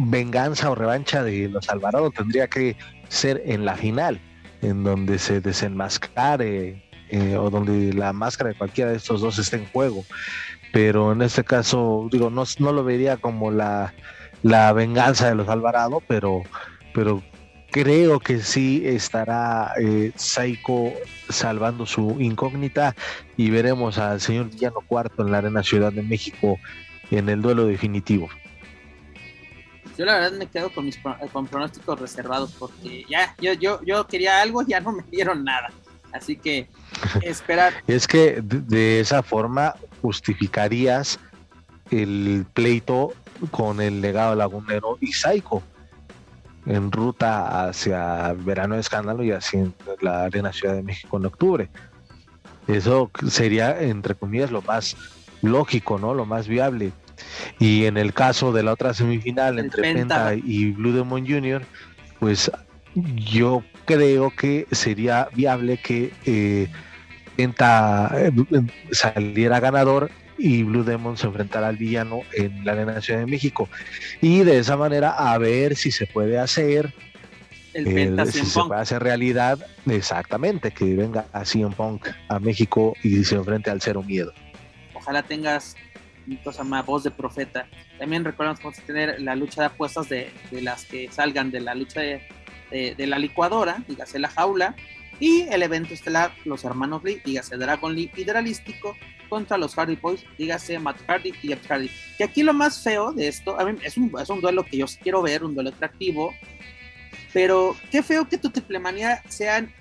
venganza 0.00 0.70
o 0.70 0.74
revancha 0.74 1.22
de 1.22 1.48
los 1.48 1.68
Alvarado 1.68 2.10
tendría 2.10 2.48
que 2.48 2.76
ser 3.08 3.42
en 3.46 3.64
la 3.64 3.76
final, 3.76 4.20
en 4.62 4.84
donde 4.84 5.18
se 5.18 5.40
desenmascare 5.40 6.82
eh, 7.10 7.36
o 7.36 7.50
donde 7.50 7.92
la 7.92 8.12
máscara 8.12 8.50
de 8.50 8.56
cualquiera 8.56 8.90
de 8.90 8.96
estos 8.96 9.20
dos 9.20 9.38
esté 9.38 9.56
en 9.56 9.66
juego. 9.66 10.04
Pero 10.72 11.12
en 11.12 11.22
este 11.22 11.44
caso, 11.44 12.08
digo, 12.10 12.30
no, 12.30 12.44
no 12.58 12.72
lo 12.72 12.84
vería 12.84 13.16
como 13.16 13.50
la, 13.50 13.94
la 14.42 14.72
venganza 14.72 15.28
de 15.28 15.34
los 15.34 15.48
Alvarado, 15.48 16.02
pero, 16.06 16.42
pero 16.92 17.22
creo 17.70 18.20
que 18.20 18.40
sí 18.40 18.82
estará 18.84 19.72
eh, 19.80 20.12
Saiko 20.16 20.92
salvando 21.28 21.86
su 21.86 22.16
incógnita 22.20 22.94
y 23.36 23.50
veremos 23.50 23.98
al 23.98 24.20
señor 24.20 24.50
Villano 24.50 24.80
Cuarto 24.86 25.22
en 25.22 25.32
la 25.32 25.38
Arena 25.38 25.62
Ciudad 25.62 25.92
de 25.92 26.02
México 26.02 26.58
en 27.10 27.28
el 27.28 27.42
duelo 27.42 27.66
definitivo. 27.66 28.28
Yo 29.96 30.04
la 30.04 30.14
verdad 30.14 30.32
me 30.32 30.46
quedo 30.46 30.70
con 30.70 30.84
mis 30.84 30.98
con 31.32 31.46
pronósticos 31.46 31.98
reservados 31.98 32.54
porque 32.58 33.04
ya 33.08 33.34
yo, 33.40 33.52
yo, 33.54 33.80
yo 33.84 34.06
quería 34.06 34.40
algo 34.40 34.62
y 34.62 34.66
ya 34.66 34.80
no 34.80 34.92
me 34.92 35.02
dieron 35.10 35.44
nada. 35.44 35.70
Así 36.12 36.36
que 36.36 36.68
esperar. 37.22 37.74
es 37.86 38.06
que 38.06 38.40
de, 38.42 39.00
esa 39.00 39.22
forma 39.22 39.74
justificarías 40.02 41.18
el 41.90 42.46
pleito 42.52 43.12
con 43.50 43.80
el 43.80 44.00
legado 44.00 44.34
lagunero 44.34 44.98
y 45.00 45.12
Saiko 45.12 45.62
en 46.64 46.90
ruta 46.90 47.68
hacia 47.68 48.32
Verano 48.32 48.74
de 48.74 48.80
Escándalo 48.80 49.22
y 49.22 49.30
hacia 49.30 49.70
la 50.00 50.24
Arena 50.24 50.52
Ciudad 50.52 50.74
de 50.74 50.82
México 50.82 51.16
en 51.16 51.26
octubre. 51.26 51.68
Eso 52.66 53.10
sería, 53.28 53.80
entre 53.80 54.16
comillas, 54.16 54.50
lo 54.50 54.62
más 54.62 54.96
lógico, 55.42 55.98
¿no? 55.98 56.14
Lo 56.14 56.26
más 56.26 56.48
viable. 56.48 56.92
Y 57.58 57.84
en 57.84 57.96
el 57.96 58.12
caso 58.12 58.52
de 58.52 58.62
la 58.62 58.72
otra 58.72 58.94
semifinal 58.94 59.58
el 59.58 59.66
entre 59.66 59.82
Penta. 59.82 60.30
Penta 60.30 60.34
y 60.34 60.72
Blue 60.72 60.92
Demon 60.92 61.26
Jr., 61.26 61.62
pues 62.18 62.50
yo 62.94 63.62
creo 63.84 64.30
que 64.30 64.66
sería 64.72 65.28
viable 65.34 65.78
que 65.78 66.12
eh, 66.24 66.68
Penta 67.36 68.10
eh, 68.14 68.32
saliera 68.90 69.60
ganador 69.60 70.10
y 70.38 70.62
Blue 70.62 70.84
Demon 70.84 71.16
se 71.16 71.26
enfrentará 71.26 71.68
al 71.68 71.76
villano 71.76 72.20
en 72.32 72.64
la 72.64 72.72
Arena 72.72 73.00
Ciudad 73.00 73.20
de 73.20 73.26
México. 73.26 73.68
Y 74.20 74.40
de 74.40 74.58
esa 74.58 74.76
manera 74.76 75.10
a 75.10 75.36
ver 75.38 75.76
si 75.76 75.90
se 75.90 76.06
puede 76.06 76.38
hacer, 76.38 76.92
el 77.74 77.86
eh, 78.18 78.26
si 78.26 78.44
se 78.44 78.60
puede 78.62 78.80
hacer 78.80 79.02
realidad, 79.02 79.58
exactamente, 79.86 80.70
que 80.70 80.94
venga 80.94 81.26
a 81.32 81.44
CM 81.44 81.74
Punk 81.74 82.08
a 82.28 82.38
México 82.38 82.94
y 83.02 83.24
se 83.24 83.36
enfrente 83.36 83.70
al 83.70 83.80
Cero 83.80 84.02
Miedo. 84.02 84.32
Ojalá 84.94 85.22
tengas 85.22 85.76
cosa 86.42 86.64
más 86.64 86.84
voz 86.84 87.04
de 87.04 87.10
profeta. 87.10 87.68
También 87.98 88.24
recordamos 88.24 88.58
que 88.58 88.64
vamos 88.64 88.78
a 88.78 88.82
tener 88.82 89.20
la 89.20 89.36
lucha 89.36 89.62
de 89.62 89.66
apuestas 89.68 90.08
de, 90.08 90.32
las 90.50 90.84
que 90.84 91.08
salgan 91.10 91.50
de 91.50 91.60
la 91.60 91.74
lucha 91.74 92.00
de, 92.00 93.06
la 93.06 93.18
licuadora, 93.18 93.84
dígase 93.86 94.18
la 94.18 94.28
jaula, 94.28 94.74
y 95.20 95.42
el 95.42 95.62
evento 95.62 95.94
estelar, 95.94 96.32
los 96.44 96.64
hermanos 96.64 97.02
Lee, 97.04 97.22
dígase 97.24 97.56
Dragon 97.56 97.94
Lee 97.94 98.10
y 98.16 98.24
Dralístico, 98.24 98.96
contra 99.28 99.56
los 99.56 99.74
Hardy 99.74 99.96
Boys, 99.96 100.24
dígase 100.36 100.78
Matt 100.78 100.98
Hardy 101.06 101.32
y 101.42 101.48
Jeff 101.48 101.66
Hardy. 101.66 101.90
Que 102.18 102.24
aquí 102.24 102.42
lo 102.42 102.52
más 102.52 102.82
feo 102.82 103.12
de 103.12 103.28
esto, 103.28 103.58
a 103.58 103.64
mí 103.64 103.78
es 103.82 103.96
un, 103.96 104.12
es 104.20 104.28
un 104.28 104.40
duelo 104.40 104.64
que 104.64 104.76
yo 104.76 104.86
quiero 105.02 105.22
ver, 105.22 105.44
un 105.44 105.54
duelo 105.54 105.70
atractivo, 105.70 106.34
pero 107.32 107.76
qué 107.90 108.02
feo 108.02 108.28
que 108.28 108.38
tu 108.38 108.50
triple 108.50 108.78
manía 108.78 109.22
sean 109.28 109.72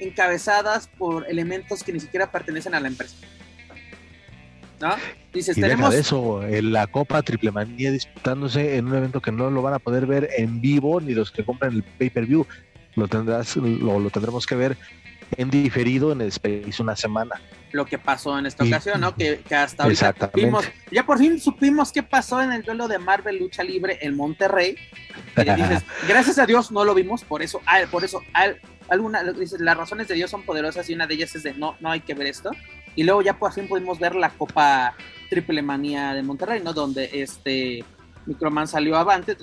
encabezadas 0.00 0.88
por 0.88 1.28
elementos 1.28 1.82
que 1.82 1.92
ni 1.92 2.00
siquiera 2.00 2.30
pertenecen 2.30 2.74
a 2.74 2.80
la 2.80 2.88
empresa. 2.88 3.16
¿No? 4.80 4.94
Dices, 5.32 5.56
y 5.56 5.60
tenemos. 5.60 5.92
De 5.92 6.00
eso, 6.00 6.42
la 6.48 6.86
Copa 6.86 7.22
Triple 7.22 7.50
Manía 7.50 7.92
disputándose 7.92 8.76
en 8.76 8.86
un 8.86 8.96
evento 8.96 9.20
que 9.20 9.32
no 9.32 9.50
lo 9.50 9.62
van 9.62 9.74
a 9.74 9.78
poder 9.78 10.06
ver 10.06 10.28
en 10.36 10.60
vivo 10.60 11.00
ni 11.00 11.14
los 11.14 11.30
que 11.30 11.44
compran 11.44 11.74
el 11.74 11.82
pay-per-view. 11.82 12.46
Lo, 12.96 13.06
tendrás, 13.06 13.56
lo, 13.56 14.00
lo 14.00 14.10
tendremos 14.10 14.46
que 14.46 14.56
ver 14.56 14.76
en 15.36 15.50
diferido 15.50 16.12
en 16.12 16.20
el 16.20 16.28
Space 16.28 16.82
una 16.82 16.96
semana. 16.96 17.40
Lo 17.72 17.86
que 17.86 17.98
pasó 17.98 18.36
en 18.38 18.46
esta 18.46 18.64
ocasión, 18.64 19.00
¿no? 19.00 19.14
Que, 19.14 19.40
que 19.46 19.54
hasta 19.54 19.84
ahorita 19.84 20.14
supimos, 20.32 20.64
ya 20.90 21.06
por 21.06 21.18
fin 21.18 21.40
supimos 21.40 21.92
qué 21.92 22.02
pasó 22.02 22.42
en 22.42 22.52
el 22.52 22.62
duelo 22.62 22.88
de 22.88 22.98
Marvel 22.98 23.38
Lucha 23.38 23.62
Libre 23.62 23.98
en 24.00 24.16
Monterrey. 24.16 24.76
Y 25.36 25.50
dices, 25.54 25.84
gracias 26.08 26.38
a 26.38 26.46
Dios 26.46 26.72
no 26.72 26.84
lo 26.84 26.94
vimos, 26.94 27.22
por 27.22 27.42
eso, 27.42 27.60
por 27.90 28.04
eso, 28.04 28.22
alguna, 28.88 29.22
dices, 29.22 29.60
las 29.60 29.76
razones 29.76 30.08
de 30.08 30.14
Dios 30.14 30.30
son 30.30 30.42
poderosas 30.42 30.90
y 30.90 30.94
una 30.94 31.06
de 31.06 31.14
ellas 31.14 31.34
es 31.36 31.44
de 31.44 31.54
no, 31.54 31.76
no 31.80 31.90
hay 31.90 32.00
que 32.00 32.14
ver 32.14 32.26
esto. 32.26 32.50
Y 32.96 33.04
luego 33.04 33.22
ya 33.22 33.38
por 33.38 33.52
fin 33.52 33.68
pudimos 33.68 33.98
ver 33.98 34.14
la 34.14 34.30
Copa 34.30 34.94
Triple 35.28 35.62
Manía 35.62 36.12
de 36.12 36.22
Monterrey, 36.22 36.60
¿no? 36.62 36.72
Donde 36.72 37.08
este 37.12 37.84
Microman 38.26 38.68
salió 38.68 38.96
avante. 38.96 39.36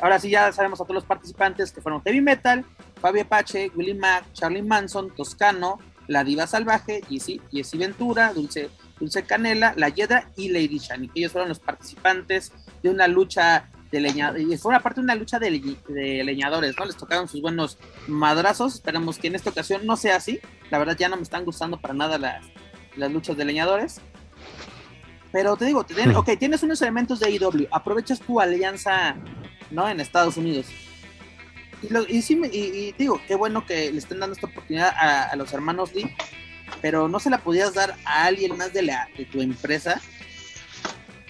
Ahora 0.00 0.18
sí 0.18 0.30
ya 0.30 0.50
sabemos 0.52 0.80
a 0.80 0.84
todos 0.84 0.94
los 0.94 1.04
participantes 1.04 1.72
que 1.72 1.80
fueron 1.80 2.02
Heavy 2.02 2.20
Metal, 2.20 2.64
Fabio 3.00 3.22
Apache, 3.22 3.70
Willie 3.74 3.94
Mac, 3.94 4.24
Charlie 4.32 4.62
Manson, 4.62 5.14
Toscano, 5.14 5.78
La 6.06 6.24
Diva 6.24 6.46
Salvaje, 6.46 7.02
Jessy, 7.08 7.40
Jessy 7.50 7.78
Ventura, 7.78 8.32
Dulce, 8.32 8.70
Dulce 8.98 9.24
Canela, 9.24 9.74
La 9.76 9.88
Hiedra 9.88 10.30
y 10.36 10.48
Lady 10.48 10.78
Shani. 10.78 11.10
Ellos 11.14 11.32
fueron 11.32 11.48
los 11.48 11.58
participantes 11.58 12.52
de 12.82 12.90
una 12.90 13.08
lucha 13.08 13.70
de 13.90 14.00
leñadores. 14.00 14.46
Y 14.48 14.56
fue 14.56 14.70
una 14.70 14.80
parte 14.80 15.00
de 15.00 15.04
una 15.04 15.14
lucha 15.14 15.38
de, 15.38 15.50
de, 15.88 16.24
leñadores, 16.24 16.74
¿no? 16.78 16.84
Les 16.84 16.96
tocaron 16.96 17.28
sus 17.28 17.40
buenos 17.40 17.78
madrazos. 18.06 18.74
Esperamos 18.74 19.18
que 19.18 19.28
en 19.28 19.34
esta 19.34 19.50
ocasión 19.50 19.86
no 19.86 19.96
sea 19.96 20.16
así. 20.16 20.40
La 20.70 20.78
verdad 20.78 20.96
ya 20.96 21.08
no 21.08 21.16
me 21.16 21.22
están 21.22 21.44
gustando 21.44 21.80
para 21.80 21.94
nada 21.94 22.18
las, 22.18 22.44
las 22.96 23.12
luchas 23.12 23.36
de 23.36 23.44
leñadores. 23.44 24.00
Pero 25.32 25.56
te 25.56 25.64
digo, 25.64 25.84
te, 25.84 25.94
ok, 26.14 26.30
tienes 26.38 26.62
unos 26.62 26.80
elementos 26.82 27.18
de 27.18 27.30
IW, 27.30 27.66
aprovechas 27.72 28.20
tu 28.20 28.40
alianza, 28.40 29.16
¿no? 29.70 29.88
En 29.88 30.00
Estados 30.00 30.36
Unidos. 30.36 30.66
Y, 31.82 31.88
lo, 31.92 32.06
y 32.06 32.22
sí, 32.22 32.40
y, 32.52 32.58
y, 32.58 32.92
digo, 32.92 33.20
qué 33.26 33.34
bueno 33.34 33.66
que 33.66 33.90
le 33.90 33.98
estén 33.98 34.20
dando 34.20 34.34
esta 34.34 34.46
oportunidad 34.46 34.94
a, 34.96 35.24
a, 35.24 35.36
los 35.36 35.52
hermanos 35.52 35.92
Lee, 35.92 36.14
pero 36.80 37.08
no 37.08 37.18
se 37.18 37.30
la 37.30 37.38
podías 37.38 37.74
dar 37.74 37.96
a 38.04 38.26
alguien 38.26 38.56
más 38.56 38.72
de, 38.72 38.82
la, 38.82 39.08
de 39.18 39.24
tu 39.24 39.40
empresa. 39.40 40.00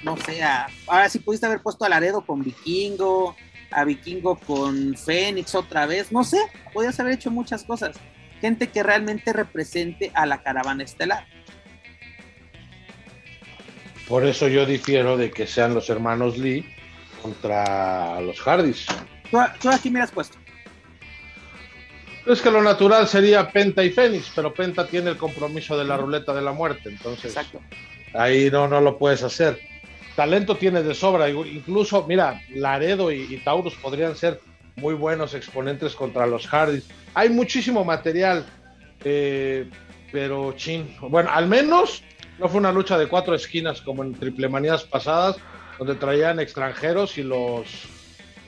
No 0.03 0.19
sé, 0.19 0.43
a, 0.45 0.67
ahora 0.87 1.09
sí 1.09 1.19
pudiste 1.19 1.47
haber 1.47 1.63
puesto 1.63 1.85
a 1.85 1.89
Laredo 1.89 2.27
con 2.27 2.45
Vikingo, 2.45 3.35
a 3.71 3.85
Vikingo 3.85 4.37
con 4.37 4.97
Fénix 4.97 5.55
otra 5.55 5.87
vez, 5.87 6.13
no 6.13 6.25
sé, 6.25 6.39
podías 6.73 6.99
haber 7.01 7.15
hecho 7.15 7.31
muchas 7.31 7.65
cosas. 7.65 7.97
Gente 8.41 8.69
que 8.69 8.83
realmente 8.83 9.33
represente 9.33 10.13
a 10.15 10.27
la 10.27 10.43
caravana 10.43 10.85
estelar. 10.85 11.27
Por 14.09 14.25
eso 14.27 14.49
yo 14.49 14.67
difiero 14.67 15.17
de 15.17 15.31
que 15.31 15.47
sean 15.47 15.75
los 15.75 15.89
hermanos 15.89 16.37
Lee 16.39 16.65
contra 17.23 18.21
los 18.21 18.41
Hardys. 18.41 18.87
¿Tú, 19.31 19.39
tú 19.61 19.71
aquí 19.71 19.91
me 19.91 20.01
has 20.01 20.11
puesto? 20.11 20.37
Es 22.27 22.41
que 22.41 22.51
lo 22.51 22.63
natural 22.63 23.07
sería 23.07 23.51
Penta 23.51 23.85
y 23.85 23.91
Fénix, 23.91 24.33
pero 24.35 24.53
Penta 24.53 24.87
tiene 24.87 25.11
el 25.11 25.17
compromiso 25.17 25.77
de 25.77 25.85
la 25.85 25.97
ruleta 25.97 26.33
de 26.35 26.41
la 26.43 26.53
muerte, 26.53 26.89
entonces 26.89 27.37
Exacto. 27.37 27.61
ahí 28.15 28.51
no, 28.51 28.67
no 28.67 28.81
lo 28.81 28.97
puedes 28.97 29.23
hacer. 29.23 29.59
Talento 30.17 30.57
tiene 30.57 30.83
de 30.83 30.95
sobra, 30.95 31.29
incluso, 31.29 32.07
mira, 32.07 32.41
Laredo 32.55 33.11
y, 33.13 33.23
y 33.23 33.39
Taurus 33.39 33.75
podrían 33.75 34.17
ser 34.17 34.41
muy 34.77 34.95
buenos 34.95 35.35
exponentes 35.35 35.95
contra 35.95 36.27
los 36.27 36.47
Hardys. 36.47 36.89
Hay 37.15 37.29
muchísimo 37.29 37.85
material, 37.85 38.47
eh, 39.05 39.69
pero 40.11 40.53
chin, 40.53 40.97
bueno, 41.01 41.31
al 41.31 41.47
menos 41.47 42.03
No 42.39 42.49
fue 42.49 42.59
una 42.59 42.73
lucha 42.73 42.99
de 42.99 43.07
cuatro 43.07 43.35
esquinas 43.35 43.81
como 43.81 44.03
en 44.03 44.15
triple 44.15 44.49
manías 44.49 44.85
pasadas, 44.85 45.37
donde 45.79 45.95
traían 45.95 46.41
extranjeros 46.41 47.17
y 47.19 47.23
los 47.23 47.67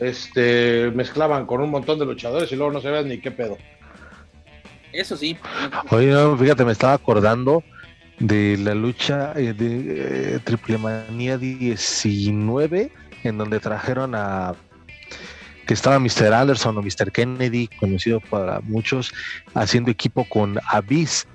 este, 0.01 0.91
mezclaban 0.95 1.47
con 1.47 1.61
un 1.61 1.71
montón 1.71 1.99
de 1.99 2.07
luchadores 2.07 2.51
y 2.53 2.57
luego 2.57 2.73
no 2.73 2.81
sabían 2.81 3.09
ni 3.09 3.19
qué 3.19 3.31
pedo. 3.31 3.57
Eso 4.93 5.17
sí. 5.17 5.37
Oye, 5.91 6.15
fíjate, 6.39 6.65
me 6.65 6.73
estaba 6.73 6.95
acordando 6.95 7.63
de 8.19 8.57
la 8.59 8.75
lucha 8.75 9.33
eh, 9.37 9.53
de 9.53 10.37
eh, 10.37 10.39
Triple 10.43 10.79
Manía 10.79 11.37
19, 11.37 12.91
en 13.25 13.39
donde 13.39 13.61
trajeron 13.61 14.15
a 14.15 14.55
que 15.67 15.75
estaba 15.75 15.99
Mr. 15.99 16.33
Anderson 16.33 16.79
o 16.79 16.83
Mr. 16.83 17.11
Kennedy, 17.13 17.69
conocido 17.81 18.21
para 18.21 18.61
muchos, 18.61 19.13
haciendo 19.55 19.91
equipo 19.91 20.25
con 20.29 20.59
Abyss, 20.71 21.27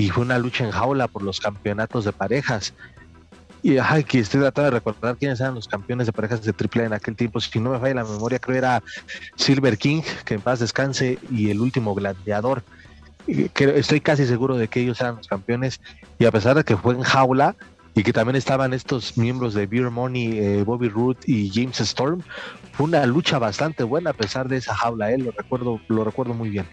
y 0.00 0.10
fue 0.10 0.24
una 0.24 0.38
lucha 0.38 0.62
en 0.62 0.72
jaula 0.72 1.08
por 1.08 1.22
los 1.22 1.40
campeonatos 1.40 2.04
de 2.04 2.12
parejas. 2.12 2.74
Y 3.62 3.78
ay, 3.78 4.04
que 4.04 4.18
estoy 4.18 4.40
tratando 4.42 4.70
de 4.70 4.76
recordar 4.78 5.16
quiénes 5.16 5.40
eran 5.40 5.54
los 5.54 5.66
campeones 5.66 6.06
de 6.06 6.12
parejas 6.12 6.42
de 6.42 6.52
AAA 6.52 6.84
en 6.84 6.92
aquel 6.92 7.16
tiempo. 7.16 7.40
Si 7.40 7.58
no 7.58 7.70
me 7.70 7.78
falla 7.80 7.94
la 7.94 8.04
memoria, 8.04 8.38
creo 8.38 8.58
era 8.58 8.82
Silver 9.36 9.78
King, 9.78 10.02
que 10.26 10.34
en 10.34 10.42
paz 10.42 10.60
descanse, 10.60 11.18
y 11.30 11.50
el 11.50 11.60
último 11.60 11.94
gladiador. 11.94 12.62
estoy 13.26 14.02
casi 14.02 14.26
seguro 14.26 14.56
de 14.58 14.68
que 14.68 14.80
ellos 14.80 15.00
eran 15.00 15.16
los 15.16 15.28
campeones. 15.28 15.80
Y 16.18 16.26
a 16.26 16.30
pesar 16.30 16.56
de 16.56 16.64
que 16.64 16.76
fue 16.76 16.94
en 16.94 17.02
jaula 17.02 17.56
y 17.94 18.02
que 18.02 18.12
también 18.12 18.36
estaban 18.36 18.74
estos 18.74 19.16
miembros 19.16 19.54
de 19.54 19.66
Beer 19.66 19.90
Money, 19.90 20.38
eh, 20.38 20.62
Bobby 20.62 20.90
Root 20.90 21.26
y 21.26 21.50
James 21.54 21.80
Storm, 21.80 22.20
fue 22.72 22.84
una 22.84 23.06
lucha 23.06 23.38
bastante 23.38 23.82
buena 23.82 24.10
a 24.10 24.12
pesar 24.12 24.46
de 24.46 24.58
esa 24.58 24.74
jaula. 24.74 25.10
Eh, 25.10 25.16
lo 25.16 25.30
recuerdo, 25.30 25.80
lo 25.88 26.04
recuerdo 26.04 26.34
muy 26.34 26.50
bien. 26.50 26.66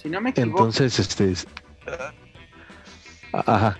Si 0.00 0.08
no 0.08 0.20
me 0.20 0.30
equivoco. 0.30 0.58
Entonces, 0.58 0.98
este. 0.98 1.34
Ajá 3.32 3.78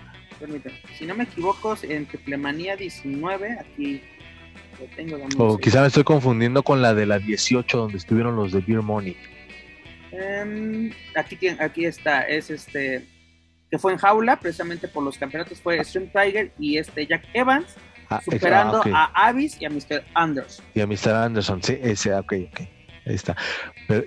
si 0.97 1.05
no 1.05 1.15
me 1.15 1.23
equivoco, 1.23 1.75
en 1.83 2.05
Triplemanía 2.05 2.75
19, 2.75 3.57
aquí 3.59 4.01
lo 4.79 4.95
tengo. 4.95 5.17
O 5.37 5.57
quizá 5.57 5.81
me 5.81 5.87
estoy 5.87 6.03
confundiendo 6.03 6.63
con 6.63 6.81
la 6.81 6.93
de 6.93 7.05
la 7.05 7.19
18, 7.19 7.77
donde 7.77 7.97
estuvieron 7.97 8.35
los 8.35 8.51
de 8.51 8.61
Beer 8.61 8.81
Money. 8.81 9.15
Em, 10.11 10.91
aquí, 11.15 11.37
aquí 11.47 11.85
está, 11.85 12.23
es 12.23 12.49
este, 12.49 13.07
que 13.69 13.77
fue 13.77 13.93
en 13.93 13.99
jaula, 13.99 14.39
precisamente 14.39 14.87
por 14.87 15.03
los 15.03 15.17
campeonatos, 15.17 15.61
fue 15.61 15.83
Stream 15.83 16.09
Tiger 16.11 16.51
y 16.59 16.77
este 16.77 17.05
Jack 17.05 17.23
Evans, 17.33 17.75
ah, 18.09 18.21
superando 18.23 18.81
ah, 18.93 19.11
a 19.13 19.27
Avis 19.27 19.61
y 19.61 19.65
a 19.65 19.69
Mr. 19.69 20.03
Anderson. 20.13 20.65
Y 20.73 20.81
a 20.81 20.87
Mr. 20.87 21.13
Anderson, 21.13 21.63
sí, 21.63 21.77
ese, 21.81 22.13
ok, 22.13 22.33
ok. 22.51 22.61
Ahí 23.05 23.15
está. 23.15 23.35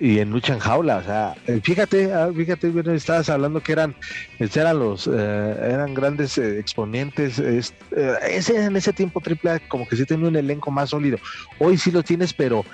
y 0.00 0.20
en 0.20 0.30
lucha 0.30 0.54
en 0.54 0.60
jaula, 0.60 0.98
o 0.98 1.02
sea, 1.02 1.34
eh, 1.48 1.60
fíjate, 1.62 2.12
ah, 2.12 2.30
fíjate, 2.34 2.72
estabas 2.94 3.28
hablando 3.28 3.60
que 3.60 3.72
eran, 3.72 3.94
este, 4.38 4.60
eran 4.60 4.78
los, 4.78 5.08
eh, 5.08 5.10
eran 5.12 5.94
grandes 5.94 6.38
eh, 6.38 6.60
exponentes. 6.60 7.38
ese, 7.40 8.64
en 8.64 8.76
ese 8.76 8.92
tiempo 8.92 9.20
AAA 9.20 9.60
como 9.68 9.88
que 9.88 9.96
sí 9.96 10.06
tenía 10.06 10.28
un 10.28 10.36
elenco 10.36 10.70
más 10.70 10.90
sólido. 10.90 11.18
Hoy 11.58 11.76
sí 11.76 11.90
lo 11.90 12.04
tienes, 12.04 12.32
pero 12.32 12.64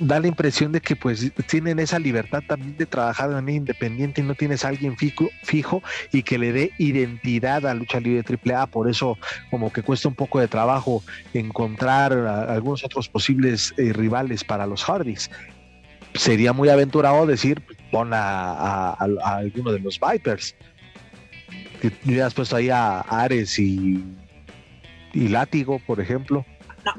da 0.00 0.20
la 0.20 0.28
impresión 0.28 0.72
de 0.72 0.80
que 0.80 0.96
pues 0.96 1.32
tienen 1.46 1.78
esa 1.78 1.98
libertad 1.98 2.42
también 2.46 2.76
de 2.76 2.86
trabajar 2.86 3.28
de 3.28 3.34
manera 3.36 3.56
independiente 3.56 4.20
y 4.20 4.24
no 4.24 4.34
tienes 4.34 4.64
a 4.64 4.68
alguien 4.68 4.96
fijo, 4.96 5.28
fijo 5.42 5.82
y 6.12 6.22
que 6.22 6.38
le 6.38 6.52
dé 6.52 6.72
identidad 6.78 7.66
a 7.66 7.74
lucha 7.74 8.00
libre 8.00 8.24
AAA, 8.24 8.66
por 8.68 8.88
eso 8.88 9.18
como 9.50 9.72
que 9.72 9.82
cuesta 9.82 10.08
un 10.08 10.14
poco 10.14 10.40
de 10.40 10.48
trabajo 10.48 11.02
encontrar 11.32 12.12
algunos 12.12 12.84
otros 12.84 13.08
posibles 13.08 13.74
eh, 13.76 13.92
rivales 13.92 14.44
para 14.44 14.66
los 14.66 14.84
Hardys. 14.84 15.30
Sería 16.14 16.52
muy 16.52 16.68
aventurado 16.68 17.26
decir, 17.26 17.62
pon 17.90 18.10
a, 18.12 18.92
alguno 18.92 19.72
de 19.72 19.80
los 19.80 19.98
Vipers. 19.98 20.54
Que 21.80 21.90
hubieras 22.06 22.32
puesto 22.32 22.56
ahí 22.56 22.70
a 22.70 23.00
Ares 23.00 23.58
y, 23.58 24.02
y 25.12 25.28
Látigo, 25.28 25.80
por 25.80 26.00
ejemplo. 26.00 26.46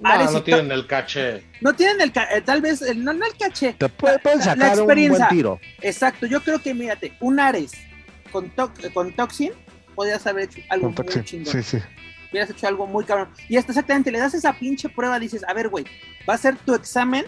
No, 0.01 0.31
no, 0.31 0.43
tienen 0.43 0.71
el 0.71 0.87
caché. 0.87 1.43
No 1.61 1.73
tienen 1.73 2.01
el 2.01 2.11
caché, 2.11 2.37
eh, 2.37 2.41
tal 2.41 2.61
vez, 2.61 2.81
no, 2.95 3.13
no 3.13 3.25
el 3.25 3.37
caché. 3.37 3.73
Te 3.73 3.89
pueden 3.89 4.41
sacar 4.41 4.57
la 4.57 4.73
experiencia. 4.73 5.13
un 5.13 5.19
buen 5.19 5.29
tiro. 5.29 5.59
Exacto, 5.81 6.25
yo 6.25 6.41
creo 6.41 6.61
que, 6.61 6.73
mírate, 6.73 7.13
un 7.19 7.39
Ares 7.39 7.71
con, 8.31 8.51
con 8.93 9.13
Toxin 9.13 9.51
podrías 9.95 10.25
haber 10.27 10.45
hecho 10.45 10.61
algo 10.69 10.91
muy 10.91 11.23
chingón. 11.23 11.51
Sí, 11.51 11.63
sí. 11.63 11.77
Hubieras 12.31 12.49
hecho 12.49 12.67
algo 12.67 12.85
muy 12.85 13.05
cabrón. 13.05 13.29
Y 13.47 13.57
hasta 13.57 13.71
exactamente, 13.71 14.11
le 14.11 14.19
das 14.19 14.33
esa 14.33 14.53
pinche 14.53 14.89
prueba, 14.89 15.19
dices, 15.19 15.43
a 15.47 15.53
ver, 15.53 15.69
güey, 15.69 15.85
va 16.27 16.33
a 16.33 16.37
ser 16.37 16.57
tu 16.57 16.73
examen 16.73 17.25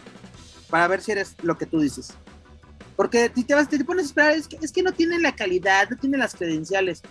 para 0.69 0.87
ver 0.87 1.01
si 1.01 1.13
eres 1.13 1.35
lo 1.43 1.57
que 1.57 1.65
tú 1.65 1.79
dices. 1.79 2.13
Porque 2.95 3.31
si 3.33 3.43
te, 3.43 3.53
vas, 3.53 3.69
te 3.69 3.83
pones 3.85 4.05
a 4.05 4.07
esperar, 4.07 4.31
es 4.33 4.47
que, 4.47 4.57
es 4.61 4.71
que 4.71 4.83
no 4.83 4.91
tienen 4.91 5.21
la 5.21 5.35
calidad, 5.35 5.89
no 5.89 5.97
tienen 5.97 6.19
las 6.19 6.35
credenciales. 6.35 7.03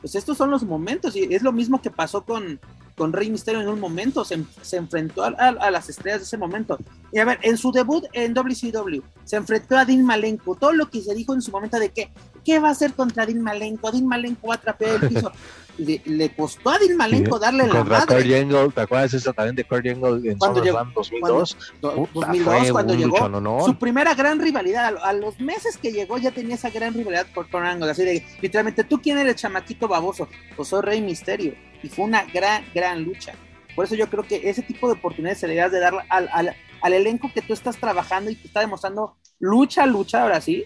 Pues 0.00 0.14
estos 0.14 0.36
son 0.36 0.50
los 0.50 0.62
momentos, 0.62 1.16
y 1.16 1.32
es 1.34 1.42
lo 1.42 1.52
mismo 1.52 1.80
que 1.80 1.90
pasó 1.90 2.24
con, 2.24 2.60
con 2.98 3.12
Rey 3.12 3.30
Misterio 3.30 3.60
en 3.60 3.68
un 3.68 3.80
momento, 3.80 4.24
se, 4.24 4.44
enfrentó 4.72 5.22
a, 5.22 5.70
las 5.70 5.88
estrellas 5.88 6.20
de 6.20 6.24
ese 6.24 6.36
momento. 6.36 6.76
Y 7.12 7.20
a 7.20 7.24
ver, 7.24 7.38
en 7.42 7.56
su 7.56 7.72
debut 7.72 8.04
en 8.12 8.34
WCW, 8.34 9.00
se 9.24 9.36
enfrentó 9.36 9.78
a 9.78 9.84
Dean 9.84 10.04
Malenko. 10.04 10.56
Todo 10.56 10.72
lo 10.72 10.90
que 10.90 11.00
se 11.00 11.14
dijo 11.14 11.32
en 11.32 11.40
su 11.40 11.52
momento 11.52 11.78
de 11.78 11.90
que, 11.90 12.10
¿qué 12.44 12.58
va 12.58 12.68
a 12.68 12.72
hacer 12.72 12.92
contra 12.92 13.24
Dean 13.24 13.40
Malenko? 13.40 13.92
Dean 13.92 14.06
Malenko 14.06 14.48
va 14.48 14.56
a 14.56 14.60
trapear 14.60 15.02
el 15.02 15.08
piso. 15.08 15.32
le, 15.78 16.34
costó 16.34 16.70
a 16.70 16.78
Dean 16.78 16.96
Malenko 16.96 17.38
darle 17.38 17.66
la 17.66 17.84
madre. 17.84 18.34
¿te 18.74 18.80
acuerdas 18.80 19.14
eso 19.14 19.32
también 19.32 19.54
de 19.54 19.64
Kurt 19.64 19.86
Angle 19.86 20.32
en 20.32 20.38
cuando 20.38 20.62
llegó, 20.62 20.84
2002? 20.94 21.56
Cuando, 21.80 22.08
2002, 22.12 22.72
cuando 22.72 22.94
llegó 22.94 23.64
su 23.64 23.78
primera 23.78 24.14
gran 24.14 24.40
rivalidad. 24.40 24.96
A, 25.02 25.12
los 25.12 25.38
meses 25.40 25.78
que 25.78 25.92
llegó 25.92 26.18
ya 26.18 26.30
tenía 26.30 26.56
esa 26.56 26.70
gran 26.70 26.94
rivalidad 26.94 27.26
con 27.34 27.46
Kurt 27.46 27.64
Angle. 27.64 27.90
Así 27.90 28.04
de, 28.04 28.26
literalmente, 28.42 28.84
¿tú 28.84 29.00
quién 29.00 29.18
eres, 29.18 29.36
chamaquito 29.36 29.88
baboso? 29.88 30.28
Pues 30.56 30.68
soy 30.68 30.82
Rey 30.82 31.00
Misterio. 31.00 31.54
Y 31.82 31.88
fue 31.88 32.04
una 32.04 32.24
gran, 32.24 32.64
gran 32.74 33.02
lucha. 33.02 33.34
Por 33.74 33.84
eso 33.84 33.94
yo 33.94 34.08
creo 34.08 34.24
que 34.24 34.48
ese 34.48 34.62
tipo 34.62 34.88
de 34.88 34.94
oportunidades 34.94 35.38
se 35.38 35.46
deberías 35.46 35.70
de 35.70 35.80
dar 35.80 35.94
al, 36.08 36.28
al, 36.32 36.56
al 36.80 36.92
elenco 36.92 37.30
que 37.32 37.42
tú 37.42 37.52
estás 37.52 37.76
trabajando 37.76 38.30
y 38.30 38.34
te 38.34 38.48
está 38.48 38.60
demostrando 38.60 39.16
lucha, 39.38 39.86
lucha, 39.86 40.22
ahora 40.22 40.40
sí, 40.40 40.64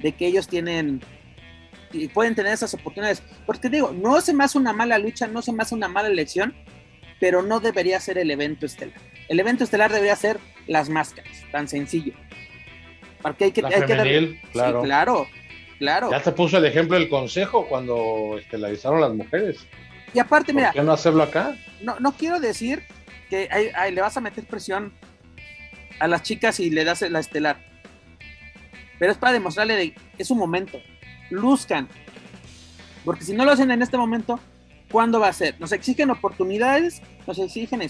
de 0.00 0.12
que 0.12 0.26
ellos 0.26 0.48
tienen 0.48 1.00
y 1.92 2.08
pueden 2.08 2.34
tener 2.34 2.52
esas 2.52 2.74
oportunidades. 2.74 3.22
Porque 3.46 3.68
digo, 3.68 3.92
no 3.92 4.20
se 4.20 4.34
me 4.34 4.44
hace 4.44 4.58
una 4.58 4.72
mala 4.72 4.98
lucha, 4.98 5.26
no 5.26 5.42
se 5.42 5.52
me 5.52 5.62
hace 5.62 5.74
una 5.74 5.88
mala 5.88 6.08
elección, 6.08 6.54
pero 7.20 7.42
no 7.42 7.60
debería 7.60 8.00
ser 8.00 8.18
el 8.18 8.30
evento 8.30 8.66
estelar. 8.66 8.98
El 9.28 9.40
evento 9.40 9.64
estelar 9.64 9.92
debería 9.92 10.16
ser 10.16 10.38
las 10.66 10.88
máscaras, 10.88 11.32
tan 11.50 11.68
sencillo. 11.68 12.14
Porque 13.20 13.44
hay 13.44 13.52
que, 13.52 13.64
hay 13.64 13.86
que 13.86 14.40
claro. 14.52 14.82
claro, 14.82 15.26
claro. 15.78 16.10
Ya 16.10 16.20
te 16.20 16.32
puso 16.32 16.58
el 16.58 16.64
ejemplo 16.64 16.98
del 16.98 17.08
consejo 17.08 17.66
cuando 17.68 18.36
estelarizaron 18.38 19.00
las 19.00 19.14
mujeres. 19.14 19.64
Y 20.14 20.18
aparte, 20.18 20.52
mira. 20.52 20.68
¿Por 20.68 20.80
qué 20.80 20.86
no 20.86 20.92
hacerlo 20.92 21.22
acá? 21.22 21.56
No, 21.80 21.98
no 22.00 22.12
quiero 22.12 22.40
decir 22.40 22.84
que 23.30 23.48
le 23.90 24.00
vas 24.00 24.16
a 24.16 24.20
meter 24.20 24.44
presión 24.44 24.92
a 25.98 26.06
las 26.06 26.22
chicas 26.22 26.60
y 26.60 26.70
le 26.70 26.84
das 26.84 27.02
la 27.02 27.20
estelar. 27.20 27.64
Pero 28.98 29.12
es 29.12 29.18
para 29.18 29.32
demostrarle 29.32 29.76
de, 29.76 29.94
es 30.18 30.30
un 30.30 30.38
momento 30.38 30.78
luzcan. 31.32 31.88
Porque 33.04 33.24
si 33.24 33.32
no 33.32 33.44
lo 33.44 33.52
hacen 33.52 33.70
en 33.70 33.82
este 33.82 33.96
momento, 33.96 34.38
¿cuándo 34.90 35.18
va 35.18 35.28
a 35.28 35.32
ser? 35.32 35.58
Nos 35.60 35.72
exigen 35.72 36.10
oportunidades, 36.10 37.02
nos 37.26 37.38
exigen 37.38 37.82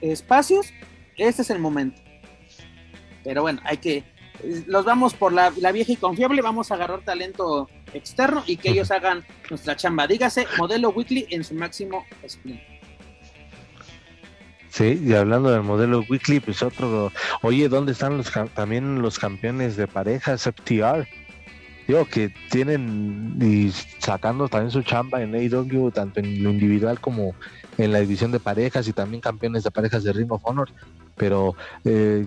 espacios, 0.00 0.72
este 1.16 1.42
es 1.42 1.50
el 1.50 1.58
momento. 1.58 2.00
Pero 3.24 3.42
bueno, 3.42 3.60
hay 3.64 3.78
que, 3.78 4.04
los 4.66 4.84
vamos 4.84 5.14
por 5.14 5.32
la, 5.32 5.50
vieja 5.50 5.92
y 5.92 5.96
confiable, 5.96 6.42
vamos 6.42 6.70
a 6.70 6.74
agarrar 6.74 7.00
talento 7.02 7.68
externo 7.92 8.42
y 8.46 8.56
que 8.56 8.70
ellos 8.70 8.90
hagan 8.90 9.24
nuestra 9.48 9.76
chamba. 9.76 10.06
Dígase, 10.06 10.46
modelo 10.58 10.90
weekly 10.90 11.26
en 11.30 11.44
su 11.44 11.54
máximo 11.54 12.04
sprint. 12.22 12.60
Sí, 14.70 15.00
y 15.04 15.14
hablando 15.14 15.50
del 15.50 15.62
modelo 15.62 16.04
weekly, 16.08 16.38
pues 16.38 16.62
otro, 16.62 17.10
oye, 17.42 17.68
¿dónde 17.68 17.92
están 17.92 18.16
los 18.16 18.30
también 18.54 19.02
los 19.02 19.18
campeones 19.18 19.76
de 19.76 19.88
parejas 19.88 20.42
FTR? 20.42 21.06
digo 21.90 22.04
que 22.04 22.32
tienen 22.50 23.36
y 23.40 23.72
sacando 23.98 24.48
también 24.48 24.70
su 24.70 24.82
chamba 24.82 25.22
en 25.22 25.34
AEW, 25.34 25.90
tanto 25.90 26.20
en 26.20 26.42
lo 26.42 26.50
individual 26.50 27.00
como 27.00 27.34
en 27.78 27.92
la 27.92 28.00
división 28.00 28.30
de 28.30 28.38
parejas 28.38 28.86
y 28.86 28.92
también 28.92 29.20
campeones 29.20 29.64
de 29.64 29.70
parejas 29.72 30.04
de 30.04 30.12
Ring 30.12 30.30
of 30.30 30.42
Honor, 30.44 30.70
pero 31.16 31.54
eh, 31.84 32.26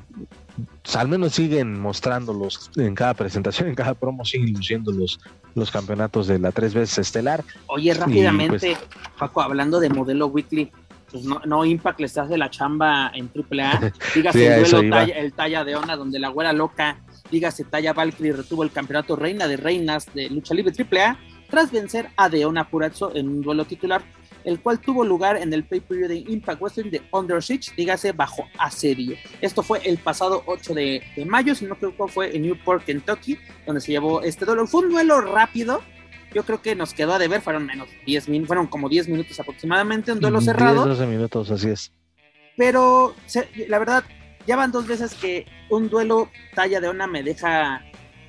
al 0.95 1.07
menos 1.07 1.33
siguen 1.33 1.79
mostrándolos 1.79 2.71
en 2.75 2.95
cada 2.95 3.13
presentación, 3.13 3.69
en 3.69 3.75
cada 3.75 3.93
promo, 3.93 4.25
siguen 4.25 4.53
luciendo 4.53 4.91
los, 4.91 5.19
los 5.55 5.71
campeonatos 5.71 6.27
de 6.27 6.39
la 6.39 6.51
tres 6.51 6.73
veces 6.73 6.99
estelar. 6.99 7.43
Oye, 7.67 7.93
rápidamente, 7.93 8.77
pues, 8.77 9.01
Paco, 9.17 9.41
hablando 9.41 9.79
de 9.79 9.89
modelo 9.89 10.27
weekly, 10.27 10.71
pues 11.11 11.25
no, 11.25 11.41
no 11.45 11.63
Impact 11.63 11.99
les 11.99 12.17
hace 12.17 12.37
la 12.37 12.49
chamba 12.49 13.11
en 13.13 13.29
AAA, 13.29 13.91
dígase 14.15 14.47
el 14.47 14.69
duelo 14.69 14.99
el 14.99 15.33
talla 15.33 15.63
de 15.63 15.75
onda 15.75 15.95
donde 15.95 16.19
la 16.19 16.29
güera 16.29 16.53
loca 16.53 17.03
dígase 17.33 17.63
Taya 17.63 17.93
Valkyrie 17.93 18.33
retuvo 18.33 18.63
el 18.63 18.71
campeonato 18.71 19.15
reina 19.15 19.47
de 19.47 19.57
reinas 19.57 20.13
de 20.13 20.29
lucha 20.29 20.53
libre 20.53 20.73
AAA 20.77 21.17
tras 21.49 21.71
vencer 21.71 22.09
a 22.17 22.29
Deona 22.29 22.67
Purazzo 22.67 23.15
en 23.15 23.27
un 23.29 23.41
duelo 23.41 23.65
titular, 23.65 24.01
el 24.45 24.59
cual 24.59 24.79
tuvo 24.79 25.03
lugar 25.03 25.37
en 25.37 25.53
el 25.53 25.63
pay-per-view 25.63 26.07
de 26.07 26.17
Impact 26.17 26.61
Wrestling 26.61 26.91
de 26.91 27.01
Under 27.11 27.41
Siege, 27.41 27.71
dígase 27.75 28.11
bajo 28.11 28.45
asedio. 28.57 29.15
Esto 29.41 29.63
fue 29.63 29.81
el 29.85 29.97
pasado 29.97 30.43
8 30.45 30.73
de, 30.73 31.03
mayo, 31.25 31.55
si 31.55 31.65
no 31.65 31.75
creo 31.75 31.95
que 31.95 32.07
fue 32.07 32.35
en 32.35 32.43
Newport, 32.43 32.83
Kentucky, 32.83 33.37
donde 33.65 33.81
se 33.81 33.91
llevó 33.91 34.21
este 34.21 34.45
duelo. 34.45 34.67
Fue 34.67 34.81
un 34.81 34.91
duelo 34.91 35.21
rápido, 35.21 35.81
yo 36.33 36.43
creo 36.43 36.61
que 36.61 36.75
nos 36.75 36.93
quedó 36.93 37.13
a 37.13 37.19
deber, 37.19 37.41
fueron 37.41 37.65
menos 37.65 37.87
10 38.05 38.29
minutos, 38.29 38.47
fueron 38.47 38.67
como 38.67 38.89
10 38.89 39.09
minutos 39.09 39.39
aproximadamente, 39.39 40.11
un 40.11 40.19
duelo 40.19 40.41
cerrado. 40.41 40.85
12 40.85 41.05
minutos, 41.07 41.51
así 41.51 41.69
es. 41.69 41.91
Pero 42.57 43.15
la 43.67 43.79
verdad, 43.79 44.03
ya 44.45 44.55
van 44.55 44.71
dos 44.71 44.87
veces 44.87 45.13
que 45.15 45.45
un 45.69 45.89
duelo 45.89 46.29
talla 46.53 46.79
de 46.79 46.87
Ona 46.87 47.07
me 47.07 47.23
deja, 47.23 47.83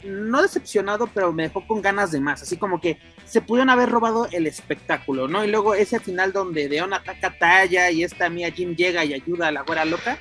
no 0.05 0.43
decepcionado, 0.43 1.09
pero 1.13 1.33
me 1.33 1.45
dejó 1.45 1.67
con 1.67 1.83
ganas 1.83 2.11
de 2.11 2.21
más, 2.21 2.43
así 2.43 2.57
como 2.57 2.81
que 2.81 2.99
se 3.25 3.41
pudieron 3.41 3.71
haber 3.71 3.91
robado 3.91 4.29
el 4.33 4.47
espectáculo, 4.47 5.29
¿no? 5.29 5.45
Y 5.45 5.51
luego 5.51 5.75
ese 5.75 6.01
final 6.01 6.33
donde 6.33 6.69
Deona 6.69 6.97
ataca 6.97 7.37
talla 7.39 7.91
y 7.91 8.05
esta 8.05 8.29
mía 8.29 8.51
Jim 8.51 8.75
llega 8.77 9.05
y 9.05 9.15
ayuda 9.15 9.49
a 9.49 9.53
la 9.53 9.63
güera 9.63 9.85
loca. 9.85 10.19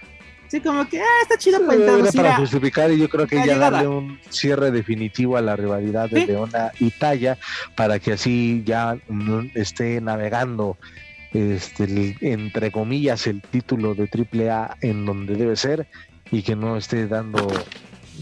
Sí, 0.47 0.61
como 0.61 0.88
que 0.88 1.01
ah, 1.01 1.21
está 1.23 1.36
chido 1.38 1.59
para 1.65 2.36
justificar 2.36 2.91
y 2.91 2.99
yo 2.99 3.09
creo 3.09 3.25
que 3.25 3.43
ya 3.43 3.57
darle 3.57 3.88
un 3.88 4.19
cierre 4.29 4.69
definitivo 4.69 5.36
a 5.36 5.41
la 5.41 5.55
rivalidad 5.55 6.09
de 6.09 6.27
Deona 6.27 6.71
y 6.79 6.91
Talla 6.91 7.39
para 7.75 7.97
que 7.97 8.13
así 8.13 8.61
ya 8.63 8.97
esté 9.55 9.99
navegando 9.99 10.77
este, 11.34 12.15
entre 12.21 12.71
comillas, 12.71 13.25
el 13.27 13.41
título 13.41 13.95
de 13.95 14.07
AAA 14.07 14.77
en 14.81 15.05
donde 15.05 15.36
debe 15.36 15.55
ser 15.55 15.88
y 16.31 16.43
que 16.43 16.55
no 16.55 16.77
esté 16.77 17.07
dando, 17.07 17.47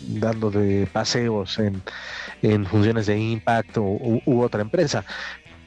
dando 0.08 0.52
de 0.52 0.88
paseos 0.92 1.60
en, 1.60 1.82
en 2.42 2.66
funciones 2.66 3.06
de 3.06 3.18
Impact 3.18 3.78
o, 3.78 3.84
u, 4.26 4.42
otra 4.42 4.62
empresa. 4.62 5.06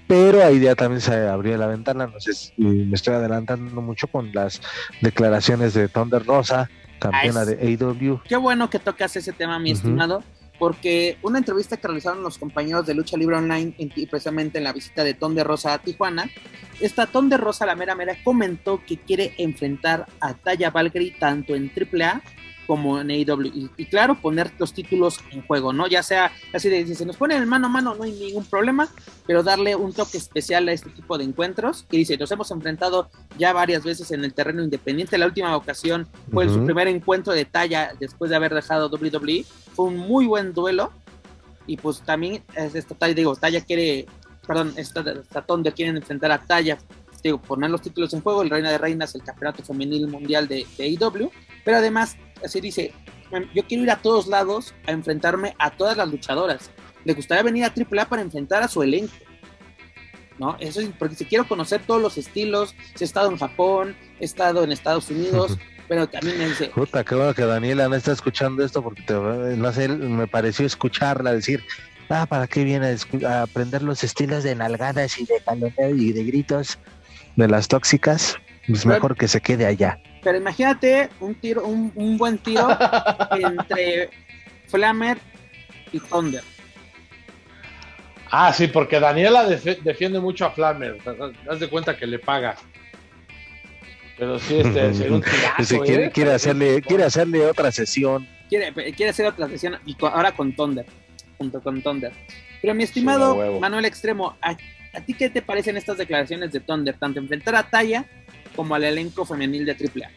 Pero 0.06 0.44
ahí 0.44 0.60
ya 0.60 0.74
también 0.74 1.00
se 1.00 1.28
abrió 1.28 1.56
la 1.56 1.66
ventana, 1.66 2.06
no 2.06 2.20
sé 2.20 2.34
si 2.34 2.52
me 2.58 2.94
estoy 2.94 3.14
adelantando 3.14 3.80
mucho 3.80 4.06
con 4.06 4.32
las 4.34 4.60
declaraciones 5.00 5.72
de 5.72 5.88
Thunder 5.88 6.24
Rosa, 6.26 6.68
campeona 6.98 7.46
de 7.46 7.78
AW. 7.80 8.20
Qué 8.28 8.36
bueno 8.36 8.68
que 8.68 8.78
tocas 8.78 9.16
ese 9.16 9.32
tema, 9.32 9.58
mi 9.58 9.70
estimado 9.70 10.22
porque 10.58 11.18
una 11.22 11.38
entrevista 11.38 11.76
que 11.76 11.86
realizaron 11.86 12.22
los 12.22 12.38
compañeros 12.38 12.86
de 12.86 12.94
Lucha 12.94 13.16
Libre 13.16 13.36
Online, 13.36 13.74
precisamente 14.08 14.58
en 14.58 14.64
la 14.64 14.72
visita 14.72 15.02
de 15.02 15.14
Ton 15.14 15.34
de 15.34 15.44
Rosa 15.44 15.74
a 15.74 15.78
Tijuana, 15.78 16.30
esta 16.80 17.06
Ton 17.06 17.28
de 17.28 17.36
Rosa, 17.36 17.66
la 17.66 17.74
mera 17.74 17.94
mera, 17.94 18.16
comentó 18.22 18.80
que 18.84 18.98
quiere 18.98 19.34
enfrentar 19.38 20.06
a 20.20 20.34
Taya 20.34 20.70
Valkyrie 20.70 21.16
tanto 21.18 21.54
en 21.54 21.70
AAA 21.70 22.22
como 22.66 23.00
en 23.00 23.10
AEW. 23.10 23.68
Y, 23.76 23.84
claro, 23.86 24.14
poner 24.20 24.52
los 24.58 24.72
títulos 24.72 25.18
en 25.30 25.46
juego, 25.46 25.72
¿no? 25.72 25.86
Ya 25.86 26.02
sea 26.02 26.32
así 26.52 26.68
de, 26.68 26.86
si 26.86 26.94
se 26.94 27.06
nos 27.06 27.16
pone 27.16 27.36
el 27.36 27.46
mano 27.46 27.66
a 27.66 27.70
mano, 27.70 27.94
no 27.94 28.04
hay 28.04 28.12
ningún 28.12 28.44
problema, 28.44 28.88
pero 29.26 29.42
darle 29.42 29.76
un 29.76 29.92
toque 29.92 30.18
especial 30.18 30.68
a 30.68 30.72
este 30.72 30.90
tipo 30.90 31.18
de 31.18 31.24
encuentros. 31.24 31.86
Y 31.90 31.98
dice, 31.98 32.16
nos 32.16 32.30
hemos 32.30 32.50
enfrentado 32.50 33.10
ya 33.38 33.52
varias 33.52 33.84
veces 33.84 34.10
en 34.10 34.24
el 34.24 34.34
terreno 34.34 34.62
independiente. 34.62 35.18
La 35.18 35.26
última 35.26 35.56
ocasión 35.56 36.06
fue 36.32 36.48
su 36.48 36.64
primer 36.64 36.88
encuentro 36.88 37.32
de 37.32 37.44
talla 37.44 37.92
después 37.98 38.30
de 38.30 38.36
haber 38.36 38.54
dejado 38.54 38.88
WWE. 38.88 39.44
Fue 39.74 39.86
un 39.86 39.96
muy 39.96 40.26
buen 40.26 40.52
duelo. 40.52 40.92
Y 41.66 41.78
pues 41.78 42.02
también, 42.02 42.42
esta 42.54 42.94
talla, 42.94 43.14
digo, 43.14 43.34
talla 43.36 43.62
quiere, 43.62 44.06
perdón, 44.46 44.74
esta, 44.76 45.00
esta 45.00 45.42
Thunder 45.42 45.72
quieren 45.72 45.96
enfrentar 45.96 46.30
a 46.30 46.38
talla 46.38 46.78
digo, 47.28 47.40
poner 47.40 47.70
los 47.70 47.82
títulos 47.82 48.12
en 48.14 48.20
juego, 48.20 48.42
el 48.42 48.50
Reina 48.50 48.70
de 48.70 48.78
Reinas, 48.78 49.14
el 49.14 49.22
Campeonato 49.22 49.62
Femenil 49.62 50.06
Mundial 50.08 50.48
de, 50.48 50.66
de 50.76 50.84
AEW, 50.84 51.30
pero 51.64 51.78
además 51.78 52.16
así 52.44 52.60
dice, 52.60 52.92
yo 53.54 53.62
quiero 53.66 53.82
ir 53.82 53.90
a 53.90 53.96
todos 53.96 54.26
lados 54.26 54.74
a 54.86 54.92
enfrentarme 54.92 55.54
a 55.58 55.70
todas 55.70 55.96
las 55.96 56.08
luchadoras. 56.08 56.70
Le 57.04 57.14
gustaría 57.14 57.42
venir 57.42 57.64
a 57.64 57.72
AAA 57.72 58.08
para 58.08 58.22
enfrentar 58.22 58.62
a 58.62 58.68
su 58.68 58.82
elenco. 58.82 59.12
¿No? 60.38 60.56
Eso 60.58 60.80
es 60.80 60.90
porque 60.98 61.14
si 61.14 61.24
quiero 61.26 61.46
conocer 61.46 61.82
todos 61.86 62.02
los 62.02 62.18
estilos, 62.18 62.74
si 62.96 63.04
he 63.04 63.06
estado 63.06 63.30
en 63.30 63.38
Japón, 63.38 63.96
he 64.18 64.24
estado 64.24 64.64
en 64.64 64.72
Estados 64.72 65.08
Unidos, 65.08 65.56
pero 65.88 66.08
también 66.08 66.38
me 66.38 66.48
dice. 66.48 66.72
Puta, 66.74 67.04
qué 67.04 67.14
bueno 67.14 67.34
que 67.34 67.44
Daniela 67.44 67.88
no 67.88 67.94
está 67.94 68.12
escuchando 68.12 68.64
esto 68.64 68.82
porque 68.82 69.04
no 69.56 69.72
sé, 69.72 69.88
me 69.88 70.26
pareció 70.26 70.66
escucharla 70.66 71.32
decir, 71.32 71.62
ah, 72.08 72.26
¿para 72.26 72.48
qué 72.48 72.64
viene 72.64 72.96
a, 73.24 73.42
aprender 73.42 73.84
los 73.84 74.02
estilos 74.02 74.42
de 74.42 74.56
nalgadas 74.56 75.20
y 75.20 75.24
de 75.24 75.40
caloneo 75.44 75.94
y 75.94 76.12
de 76.12 76.24
gritos 76.24 76.78
de 77.36 77.48
las 77.48 77.68
tóxicas? 77.68 78.36
Es 78.68 78.86
mejor 78.86 79.16
que 79.16 79.28
se 79.28 79.40
quede 79.40 79.66
allá. 79.66 79.98
Pero 80.22 80.38
imagínate 80.38 81.10
un 81.20 81.34
tiro, 81.34 81.66
un, 81.66 82.16
buen 82.16 82.38
tiro 82.38 82.68
entre 83.30 84.08
Flamer 84.66 85.18
y 85.92 86.00
Thunder. 86.00 86.42
Ah, 88.30 88.52
sí, 88.52 88.66
porque 88.66 88.98
Daniela 88.98 89.44
defiende 89.44 90.18
mucho 90.18 90.46
a 90.46 90.50
Flamer. 90.50 90.98
Haz 91.48 91.60
de 91.60 91.68
cuenta 91.68 91.96
que 91.96 92.06
le 92.06 92.18
paga. 92.18 92.56
Pero 94.18 94.38
sí, 94.38 94.58
este, 94.58 95.10
un 95.10 95.22
tirazo, 95.22 95.80
quiere, 95.80 96.06
¿eh? 96.06 96.10
quiere, 96.10 96.32
hacerle, 96.32 96.82
quiere 96.82 97.04
hacerle 97.04 97.46
otra 97.46 97.70
sesión. 97.70 98.26
Quiere, 98.48 98.72
quiere 98.94 99.10
hacer 99.10 99.26
otra 99.26 99.48
sesión 99.48 99.76
y 99.84 99.96
ahora 100.00 100.32
con 100.32 100.54
Thunder. 100.54 100.86
Junto 101.38 101.60
con 101.60 101.82
Thunder. 101.82 102.12
Pero 102.62 102.74
mi 102.74 102.84
estimado 102.84 103.60
Manuel 103.60 103.84
Extremo, 103.84 104.36
¿a, 104.40 104.56
¿a, 104.94 105.00
ti 105.00 105.14
qué 105.14 105.30
te 105.30 105.42
parecen 105.42 105.76
estas 105.76 105.98
declaraciones 105.98 106.52
de 106.52 106.60
Thunder? 106.60 106.96
Tanto 106.98 107.20
enfrentar 107.20 107.54
a 107.56 107.68
Taya 107.68 108.04
como 108.54 108.74
al 108.74 108.84
elenco 108.84 109.24
femenil 109.24 109.64
de 109.64 109.72
AAA? 109.72 110.10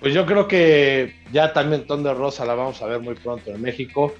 Pues 0.00 0.14
yo 0.14 0.24
creo 0.24 0.48
que 0.48 1.14
ya 1.32 1.52
también 1.52 1.86
Thunder 1.86 2.16
Rosa 2.16 2.46
la 2.46 2.54
vamos 2.54 2.80
a 2.80 2.86
ver 2.86 3.00
muy 3.00 3.14
pronto 3.14 3.50
en 3.50 3.60
México. 3.60 4.14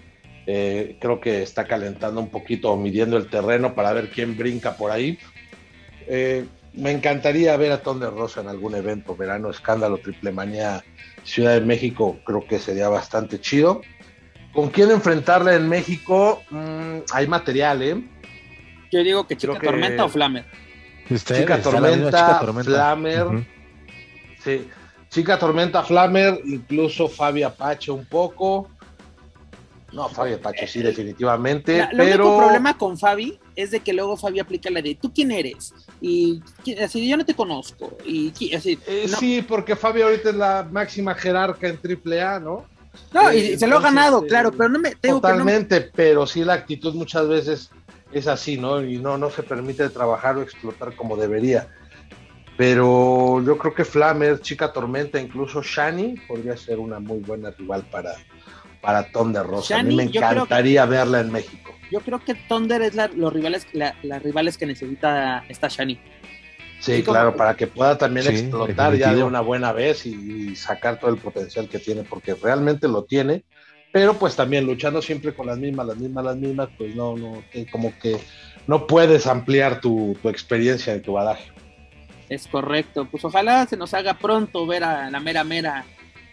Eh, 0.46 0.96
creo 1.00 1.20
que 1.20 1.42
está 1.42 1.66
calentando 1.66 2.20
un 2.20 2.30
poquito, 2.30 2.76
midiendo 2.76 3.16
el 3.16 3.28
terreno 3.28 3.74
para 3.74 3.92
ver 3.92 4.10
quién 4.10 4.36
brinca 4.36 4.76
por 4.76 4.90
ahí. 4.90 5.18
Eh, 6.06 6.44
me 6.74 6.90
encantaría 6.90 7.56
ver 7.56 7.72
a 7.72 7.82
Thunder 7.82 8.10
Rosa 8.10 8.40
en 8.40 8.48
algún 8.48 8.74
evento, 8.74 9.16
verano, 9.16 9.50
escándalo, 9.50 9.98
triple 9.98 10.32
manía, 10.32 10.84
Ciudad 11.24 11.54
de 11.54 11.60
México, 11.60 12.18
creo 12.24 12.46
que 12.46 12.58
sería 12.58 12.88
bastante 12.88 13.40
chido. 13.40 13.82
¿Con 14.52 14.70
quién 14.70 14.90
enfrentarla 14.90 15.54
en 15.54 15.68
México? 15.68 16.42
Mm, 16.50 16.98
hay 17.12 17.26
material, 17.26 17.82
¿eh? 17.82 18.02
Yo 18.90 19.02
digo 19.02 19.26
que 19.26 19.36
Chica 19.36 19.58
Tormenta 19.58 20.04
o 20.04 20.08
Flamer. 20.08 20.44
Chica 21.08 21.60
Tormenta, 21.60 22.40
Flamer. 22.62 23.46
Sí. 24.42 24.68
Chica 25.08 25.38
Tormenta, 25.38 25.82
Flamer, 25.82 26.40
incluso 26.44 27.08
Fabi 27.08 27.42
Apache 27.42 27.90
un 27.90 28.04
poco. 28.04 28.68
No, 29.92 30.08
Fabi 30.08 30.34
Apache 30.34 30.68
sí, 30.68 30.82
definitivamente. 30.82 31.88
El 31.90 32.00
único 32.00 32.38
problema 32.38 32.78
con 32.78 32.96
Fabi 32.96 33.38
es 33.56 33.72
de 33.72 33.80
que 33.80 33.92
luego 33.92 34.16
Fabi 34.16 34.38
aplica 34.38 34.70
la 34.70 34.80
de 34.80 34.94
¿tú 34.94 35.12
quién 35.12 35.32
eres? 35.32 35.74
Y 36.00 36.40
así 36.80 37.08
yo 37.08 37.16
no 37.16 37.26
te 37.26 37.34
conozco. 37.34 37.98
Y 38.06 38.54
así, 38.54 38.78
eh, 38.86 39.08
Sí, 39.18 39.42
porque 39.42 39.74
Fabi 39.74 40.02
ahorita 40.02 40.30
es 40.30 40.36
la 40.36 40.66
máxima 40.70 41.14
jerarca 41.14 41.66
en 41.66 41.78
AAA, 41.82 42.38
¿no? 42.38 42.64
No, 43.12 43.32
y 43.32 43.58
se 43.58 43.66
lo 43.66 43.78
ha 43.78 43.80
ganado, 43.80 44.22
claro, 44.22 44.52
pero 44.52 44.68
no 44.68 44.78
me 44.78 44.94
tengo 44.94 45.20
Totalmente, 45.20 45.80
pero 45.80 46.26
sí 46.26 46.44
la 46.44 46.54
actitud 46.54 46.94
muchas 46.94 47.28
veces 47.28 47.70
es 48.12 48.26
así, 48.26 48.56
¿no? 48.56 48.82
Y 48.82 48.98
no, 48.98 49.18
no 49.18 49.30
se 49.30 49.42
permite 49.42 49.88
trabajar 49.90 50.36
o 50.36 50.42
explotar 50.42 50.94
como 50.96 51.16
debería. 51.16 51.68
Pero 52.56 53.42
yo 53.44 53.56
creo 53.56 53.74
que 53.74 53.84
Flamer, 53.84 54.40
Chica 54.40 54.72
Tormenta, 54.72 55.18
incluso 55.18 55.62
Shani 55.62 56.16
podría 56.28 56.56
ser 56.56 56.78
una 56.78 57.00
muy 57.00 57.20
buena 57.20 57.50
rival 57.52 57.84
para, 57.90 58.14
para 58.80 59.10
Thunder 59.10 59.46
Rosa. 59.46 59.78
a 59.78 59.82
mí 59.82 59.96
me 59.96 60.02
encantaría 60.04 60.84
verla 60.84 61.20
en 61.20 61.32
México. 61.32 61.72
Yo 61.90 62.00
creo 62.00 62.22
que 62.22 62.34
Thunder 62.34 62.82
es 62.82 62.94
la, 62.94 63.08
los 63.08 63.32
rivales, 63.32 63.66
las 63.72 64.22
rivales 64.22 64.58
que 64.58 64.66
necesita 64.66 65.44
esta 65.48 65.68
Shani. 65.68 65.98
Sí, 66.80 67.02
claro, 67.02 67.36
para 67.36 67.54
que 67.54 67.66
pueda 67.66 67.98
también 67.98 68.26
explotar 68.26 68.94
ya 68.96 69.14
de 69.14 69.22
una 69.22 69.42
buena 69.42 69.72
vez 69.72 70.06
y, 70.06 70.56
sacar 70.56 70.98
todo 70.98 71.10
el 71.10 71.18
potencial 71.18 71.68
que 71.68 71.78
tiene, 71.78 72.04
porque 72.04 72.34
realmente 72.34 72.88
lo 72.88 73.04
tiene 73.04 73.44
pero 73.92 74.14
pues 74.14 74.36
también 74.36 74.66
luchando 74.66 75.02
siempre 75.02 75.34
con 75.34 75.46
las 75.46 75.58
mismas, 75.58 75.86
las 75.86 75.96
mismas, 75.96 76.24
las 76.24 76.36
mismas, 76.36 76.68
pues 76.78 76.94
no, 76.94 77.16
no, 77.16 77.42
como 77.72 77.92
que 77.98 78.16
no 78.66 78.86
puedes 78.86 79.26
ampliar 79.26 79.80
tu, 79.80 80.16
experiencia 80.24 80.92
en 80.94 81.02
tu 81.02 81.14
badaje. 81.14 81.50
Es 82.28 82.46
correcto, 82.46 83.08
pues 83.10 83.24
ojalá 83.24 83.66
se 83.66 83.76
nos 83.76 83.92
haga 83.92 84.14
pronto 84.14 84.66
ver 84.66 84.84
a 84.84 85.10
la 85.10 85.18
mera 85.18 85.42
mera 85.42 85.84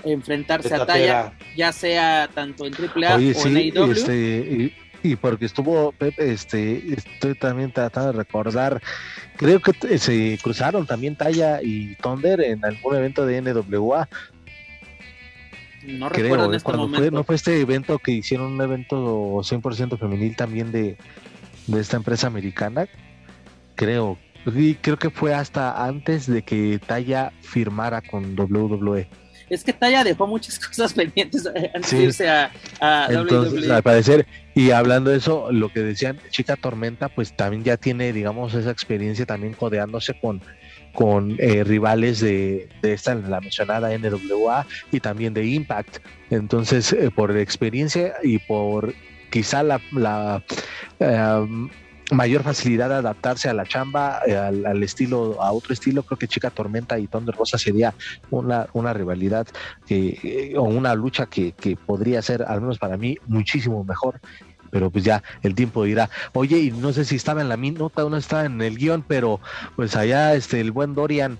enfrentarse 0.03 0.75
a 0.75 0.85
Talla, 0.85 1.33
ya 1.55 1.71
sea 1.71 2.29
tanto 2.31 2.67
en 2.67 2.73
AAA 2.75 3.15
o 3.15 3.47
en 3.47 3.57
AEW. 3.57 3.91
Este, 3.91 4.71
y, 5.01 5.15
porque 5.15 5.45
estuvo 5.45 5.91
Pepe, 5.93 6.31
este, 6.31 6.93
estoy 6.93 7.33
también 7.33 7.71
tratando 7.71 8.11
de 8.11 8.17
recordar, 8.19 8.81
creo 9.37 9.59
que 9.59 9.97
se 9.97 10.37
cruzaron 10.43 10.85
también 10.85 11.15
Talla 11.15 11.61
y 11.63 11.95
Thunder 11.95 12.41
en 12.41 12.63
algún 12.63 12.95
evento 12.95 13.25
de 13.25 13.41
NWA, 13.41 14.07
no 15.87 16.09
recuerdo 16.09 16.45
en 16.45 16.55
este 16.55 16.71
Fue, 16.71 17.11
¿No 17.11 17.23
fue 17.23 17.35
este 17.35 17.59
evento 17.59 17.97
que 17.99 18.11
hicieron 18.11 18.53
un 18.53 18.61
evento 18.61 18.97
100% 18.97 19.97
femenil 19.97 20.35
también 20.35 20.71
de, 20.71 20.97
esta 21.75 21.97
empresa 21.97 22.27
americana? 22.27 22.87
Creo. 23.75 24.17
Y 24.45 24.75
creo 24.75 24.97
que 24.97 25.09
fue 25.09 25.33
hasta 25.33 25.85
antes 25.85 26.27
de 26.27 26.41
que 26.41 26.79
Taya 26.85 27.31
firmara 27.41 28.01
con 28.01 28.37
WWE. 28.37 29.07
Es 29.49 29.63
que 29.63 29.71
Taya 29.71 30.03
dejó 30.03 30.27
muchas 30.27 30.59
cosas 30.67 30.93
pendientes 30.93 31.45
eh, 31.55 31.71
antes 31.73 31.91
de 31.91 32.03
irse 32.03 32.29
a, 32.29 32.51
Entonces, 33.09 33.63
WWE. 33.63 33.73
Al 33.73 33.83
parecer, 33.83 34.27
y 34.55 34.71
hablando 34.71 35.09
de 35.09 35.17
eso, 35.17 35.51
lo 35.51 35.71
que 35.71 35.81
decían 35.81 36.19
Chica 36.31 36.55
Tormenta, 36.55 37.09
pues 37.09 37.35
también 37.35 37.63
ya 37.63 37.77
tiene, 37.77 38.11
digamos, 38.11 38.53
esa 38.53 38.71
experiencia 38.71 39.25
también 39.25 39.53
codeándose 39.53 40.19
con 40.19 40.41
con 40.97 41.35
eh, 41.37 41.63
rivales 41.63 42.21
de, 42.21 42.67
esta, 42.81 43.13
la 43.13 43.39
mencionada 43.39 43.95
NWA 43.95 44.65
y 44.91 44.99
también 44.99 45.31
de 45.31 45.45
Impact. 45.45 45.99
Entonces, 46.31 46.91
eh, 46.91 47.11
por 47.15 47.37
experiencia 47.37 48.15
y 48.23 48.39
por 48.39 48.95
quizá 49.29 49.61
la, 49.61 49.79
la, 49.91 50.43
em, 50.97 51.69
mayor 52.09 52.41
facilidad 52.41 52.89
de 52.89 52.95
adaptarse 52.95 53.47
a 53.47 53.53
la 53.53 53.67
chamba, 53.67 54.21
eh, 54.25 54.35
al, 54.35 54.81
estilo, 54.81 55.39
a 55.39 55.51
otro 55.51 55.71
estilo. 55.71 56.01
Creo 56.01 56.17
que 56.17 56.27
Chica 56.27 56.49
Tormenta 56.49 56.97
y 56.97 57.05
Thunder 57.05 57.35
Rosa 57.35 57.59
sería 57.59 57.93
una, 58.31 58.65
una 58.73 58.91
rivalidad 58.91 59.45
que, 59.85 60.55
o 60.57 60.63
una 60.63 60.95
lucha 60.95 61.27
que, 61.27 61.51
que 61.51 61.75
podría 61.75 62.23
ser, 62.23 62.41
al 62.41 62.61
menos 62.61 62.79
para 62.79 62.97
mí, 62.97 63.17
muchísimo 63.27 63.83
mejor 63.83 64.19
pero 64.71 64.89
pues 64.89 65.03
ya 65.03 65.23
el 65.41 65.55
tiempo 65.55 65.83
dirá. 65.83 66.09
Oye, 66.33 66.59
y 66.59 66.71
no 66.71 66.93
sé 66.93 67.05
si 67.05 67.15
estaba 67.15 67.41
en 67.41 67.49
la 67.49 67.57
nota 67.57 68.05
o 68.05 68.09
no 68.09 68.17
estaba 68.17 68.45
en 68.45 68.61
el 68.61 68.77
guion, 68.77 69.03
pero 69.07 69.39
pues 69.75 69.95
allá 69.95 70.35
este 70.35 70.59
el 70.59 70.71
buen 70.71 70.95
Dorian 70.95 71.39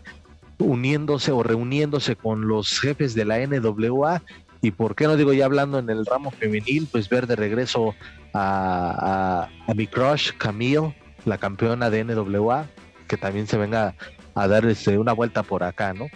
uniéndose 0.60 1.32
o 1.32 1.44
reuniéndose 1.44 2.16
con 2.16 2.48
los 2.48 2.80
jefes 2.80 3.14
de 3.14 3.26
la 3.26 3.40
NWA 3.46 4.24
y 4.62 4.72
por 4.72 4.96
qué 4.96 5.06
no 5.06 5.16
digo 5.16 5.34
ya 5.34 5.46
hablando 5.46 5.80
en 5.80 5.90
el 5.90 6.06
ramo 6.06 6.32
femenil, 6.32 6.88
pues 6.92 7.10
ver 7.10 7.28
de 7.28 7.36
regreso 7.36 7.96
a, 8.34 9.50
a, 9.68 9.74
mi 9.74 9.88
crush 9.88 10.32
Camille, 10.38 10.96
la 11.26 11.38
campeona 11.38 11.90
de 11.90 12.04
NWA, 12.04 12.68
que 13.08 13.18
también 13.18 13.48
se 13.48 13.58
venga 13.58 13.94
a 14.36 14.48
dar 14.48 14.66
este, 14.66 14.98
una 14.98 15.14
vuelta 15.14 15.44
por 15.44 15.64
acá, 15.64 15.94
¿no? 15.94 16.08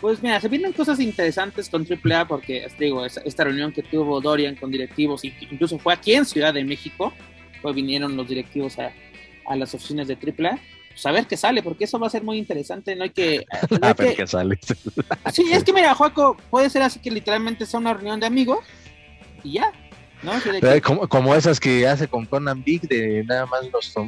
Pues 0.00 0.22
mira, 0.22 0.40
se 0.40 0.48
vienen 0.48 0.72
cosas 0.72 0.98
interesantes 0.98 1.68
con 1.68 1.86
AAA 1.86 2.26
porque, 2.26 2.66
digo, 2.78 3.04
esta 3.04 3.44
reunión 3.44 3.72
que 3.72 3.82
tuvo 3.82 4.20
Dorian 4.20 4.56
con 4.56 4.70
directivos, 4.70 5.24
incluso 5.24 5.78
fue 5.78 5.92
aquí 5.92 6.14
en 6.14 6.24
Ciudad 6.24 6.54
de 6.54 6.64
México, 6.64 7.12
pues 7.60 7.74
vinieron 7.74 8.16
los 8.16 8.26
directivos 8.26 8.78
a, 8.78 8.92
las 9.56 9.74
oficinas 9.74 10.08
de 10.08 10.14
AAA, 10.14 10.58
pues 10.90 11.06
a 11.06 11.12
ver 11.12 11.26
qué 11.26 11.36
sale, 11.36 11.62
porque 11.62 11.84
eso 11.84 11.98
va 11.98 12.06
a 12.06 12.10
ser 12.10 12.22
muy 12.22 12.38
interesante, 12.38 12.96
no 12.96 13.02
hay 13.02 13.10
que... 13.10 13.44
a 13.82 13.92
ver 13.92 14.14
qué 14.14 14.26
sale. 14.26 14.58
sí, 15.32 15.44
es 15.52 15.64
que 15.64 15.72
mira, 15.72 15.94
Juaco, 15.94 16.36
puede 16.48 16.70
ser 16.70 16.82
así 16.82 16.98
que 17.00 17.10
literalmente 17.10 17.66
sea 17.66 17.80
una 17.80 17.92
reunión 17.92 18.20
de 18.20 18.26
amigos 18.26 18.60
y 19.42 19.54
ya, 19.54 19.72
como, 21.08 21.34
esas 21.34 21.58
que 21.60 21.86
hace 21.86 22.08
con 22.08 22.26
Conan 22.26 22.62
Big, 22.62 22.82
de 22.82 23.24
nada 23.24 23.46
más 23.46 23.62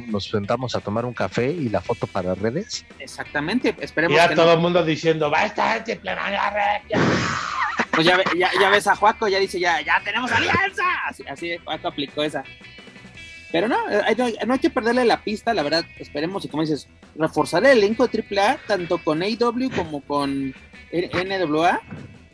nos, 0.07 0.25
sentamos 0.25 0.75
a 0.75 0.79
tomar 0.79 1.05
un 1.05 1.13
café 1.13 1.51
y 1.51 1.69
la 1.69 1.81
foto 1.81 2.07
para 2.07 2.35
redes. 2.35 2.85
Exactamente, 2.99 3.75
esperemos. 3.79 4.15
Ya 4.15 4.33
todo 4.33 4.53
el 4.53 4.59
mundo 4.59 4.83
diciendo, 4.83 5.31
va 5.31 5.41
a 5.41 5.45
estar 5.47 5.83
Pues 7.91 8.05
ya, 8.05 8.19
ya, 8.37 8.51
ya, 8.59 8.69
ves 8.69 8.87
a 8.87 8.95
Juaco, 8.95 9.27
ya 9.27 9.39
dice, 9.39 9.59
ya, 9.59 9.81
ya 9.81 10.01
tenemos 10.03 10.31
alianza. 10.31 10.83
Así, 11.07 11.23
así 11.27 11.57
Juaco 11.63 11.87
aplicó 11.87 12.23
esa. 12.23 12.43
Pero 13.51 13.67
no, 13.67 13.77
no 14.47 14.53
hay 14.53 14.59
que 14.59 14.71
perderle 14.71 15.05
la 15.05 15.23
pista, 15.23 15.53
la 15.53 15.61
verdad, 15.61 15.85
esperemos 15.99 16.43
y 16.43 16.47
como 16.47 16.63
dices, 16.63 16.87
reforzar 17.15 17.63
el 17.65 17.77
elenco 17.77 18.07
de 18.07 18.23
AAA, 18.23 18.57
tanto 18.65 18.97
con 18.97 19.21
AW 19.21 19.69
como 19.75 20.01
con 20.01 20.55
NWA, 20.91 21.79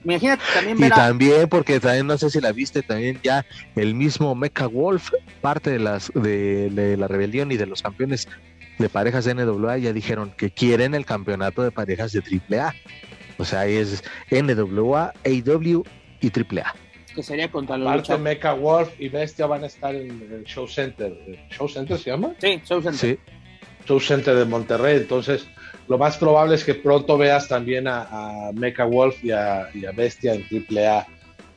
Imagínate 0.04 0.44
también 0.54 0.78
Y 0.84 0.90
también, 0.90 1.50
porque 1.50 1.80
también 1.80 2.08
no 2.08 2.18
sé 2.18 2.30
si 2.30 2.40
la 2.40 2.52
viste, 2.52 2.82
también 2.82 3.20
ya 3.24 3.46
el 3.76 3.96
mismo 3.96 4.34
Mecha 4.36 4.68
Wolf, 4.68 5.12
parte 5.42 5.72
de 5.72 5.80
las 5.80 6.12
de, 6.14 6.96
la 6.98 7.08
rebelión 7.08 7.52
y 7.52 7.58
de 7.58 7.66
los 7.66 7.82
campeones 7.82 8.28
de 8.78 8.90
parejas 8.90 9.26
de 9.26 9.36
NWA, 9.36 9.78
ya 9.78 9.92
dijeron 9.92 10.32
que 10.38 10.52
quieren 10.52 10.96
el 10.96 11.06
campeonato 11.06 11.64
de 11.64 11.72
parejas 11.72 12.14
de 12.14 12.22
AAA. 12.22 12.74
O 13.38 13.46
sea, 13.46 13.62
ahí 13.62 13.76
es 13.76 14.04
NWA, 14.32 15.14
AW 15.26 15.84
y 16.22 16.28
AAA. 16.28 16.76
Que 17.14 17.24
sería 17.24 17.52
contra 17.52 17.78
los 17.78 17.88
Aparte, 17.88 18.18
Mecha 18.18 18.54
Wolf 18.54 18.90
y 19.00 19.10
Bestia 19.10 19.48
van 19.48 19.64
a 19.64 19.68
estar 19.68 19.96
en 19.96 20.12
el 20.32 20.44
Show 20.46 20.68
Center. 20.68 21.14
¿Show 21.50 21.68
Center 21.68 21.98
se 21.98 22.12
llama? 22.12 22.34
Sí, 22.40 22.62
Show 22.66 22.82
Center. 22.82 23.00
Sí. 23.00 23.20
Show 23.86 24.00
Center 24.00 24.36
de 24.36 24.46
Monterrey. 24.46 24.98
Entonces, 24.98 25.48
lo 25.90 25.98
más 25.98 26.18
probable 26.18 26.56
es 26.56 26.64
que 26.64 26.76
pronto 26.76 27.18
veas 27.18 27.48
también 27.48 27.88
a, 27.88 28.52
Mecha 28.54 28.86
Wolf 28.86 29.24
y 29.24 29.32
a, 29.32 29.68
Bestia 29.96 30.36
en 30.36 30.44
AAA 30.44 31.08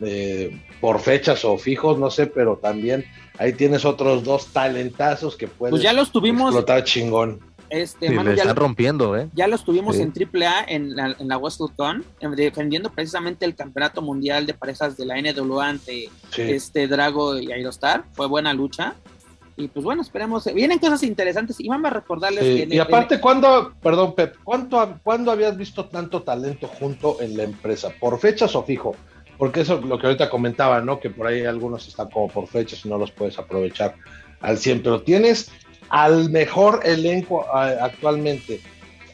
eh, 0.01 0.59
por 0.81 0.99
fechas 0.99 1.45
o 1.45 1.57
fijos, 1.59 1.99
no 1.99 2.11
sé, 2.11 2.27
pero 2.27 2.57
también 2.57 3.05
ahí 3.39 3.53
tienes 3.53 3.85
otros 3.85 4.25
dos 4.25 4.47
talentazos 4.49 5.37
que 5.37 5.47
pueden 5.47 5.73
pues 5.73 5.83
ya 5.83 5.93
los 5.93 6.11
tuvimos, 6.11 6.49
explotar 6.49 6.83
chingón. 6.83 7.41
Este, 7.69 8.15
ya 8.15 8.33
están 8.33 8.57
rompiendo, 8.57 9.17
¿eh? 9.17 9.29
Ya 9.33 9.47
los 9.47 9.65
tuvimos 9.65 9.97
en 9.97 10.13
AAA 10.13 10.65
en 10.69 10.95
la, 10.97 11.17
en 11.19 11.29
la 11.29 11.39
WrestleCon, 11.39 12.05
defendiendo 12.37 12.91
precisamente 12.91 13.47
el 13.47 13.55
campeonato 13.55 14.03
mundial 14.03 14.45
de 14.45 14.53
parejas 14.53 14.97
de 14.97 15.07
la 15.07 15.21
NWA 15.21 15.69
ante 15.69 16.11
este 16.37 16.87
Drago 16.87 17.39
y 17.39 17.51
Aerostar. 17.51 18.05
Fue 18.13 18.27
buena 18.27 18.53
lucha. 18.53 18.95
Y 19.57 19.69
pues 19.69 19.85
bueno, 19.85 20.03
esperemos. 20.03 20.45
Vienen 20.55 20.79
cosas 20.79 21.03
interesantes 21.03 21.61
y 21.61 21.69
vamos 21.69 21.91
a 21.91 21.95
recordarles 21.95 22.43
que. 22.43 22.75
y 22.75 22.79
aparte, 22.79 23.21
¿cuándo, 23.21 23.75
perdón, 23.83 24.15
Pep, 24.15 24.37
¿cuánto, 24.43 24.99
¿cuándo 25.03 25.31
habías 25.31 25.57
visto 25.57 25.87
tanto 25.87 26.23
talento 26.23 26.67
junto 26.67 27.21
en 27.21 27.37
la 27.37 27.45
empresa? 27.45 27.91
¿Por 28.01 28.19
fechas 28.19 28.55
o 28.55 28.63
fijo? 28.63 28.97
Porque 29.37 29.61
eso 29.63 29.81
lo 29.81 29.99
que 29.99 30.07
ahorita 30.07 30.31
comentaba, 30.31 30.81
¿no? 30.81 31.01
Que 31.01 31.11
por 31.11 31.27
ahí 31.27 31.45
algunos 31.45 31.87
están 31.87 32.09
como 32.11 32.29
por 32.29 32.47
fechas 32.47 32.85
y 32.85 32.89
no 32.89 32.97
los 32.97 33.11
puedes 33.11 33.39
aprovechar 33.39 33.95
al 34.41 34.57
100, 34.57 34.83
pero 34.83 35.03
tienes 35.03 35.51
al 35.89 36.31
mejor 36.31 36.81
elenco 36.85 37.47
actualmente. 37.53 38.61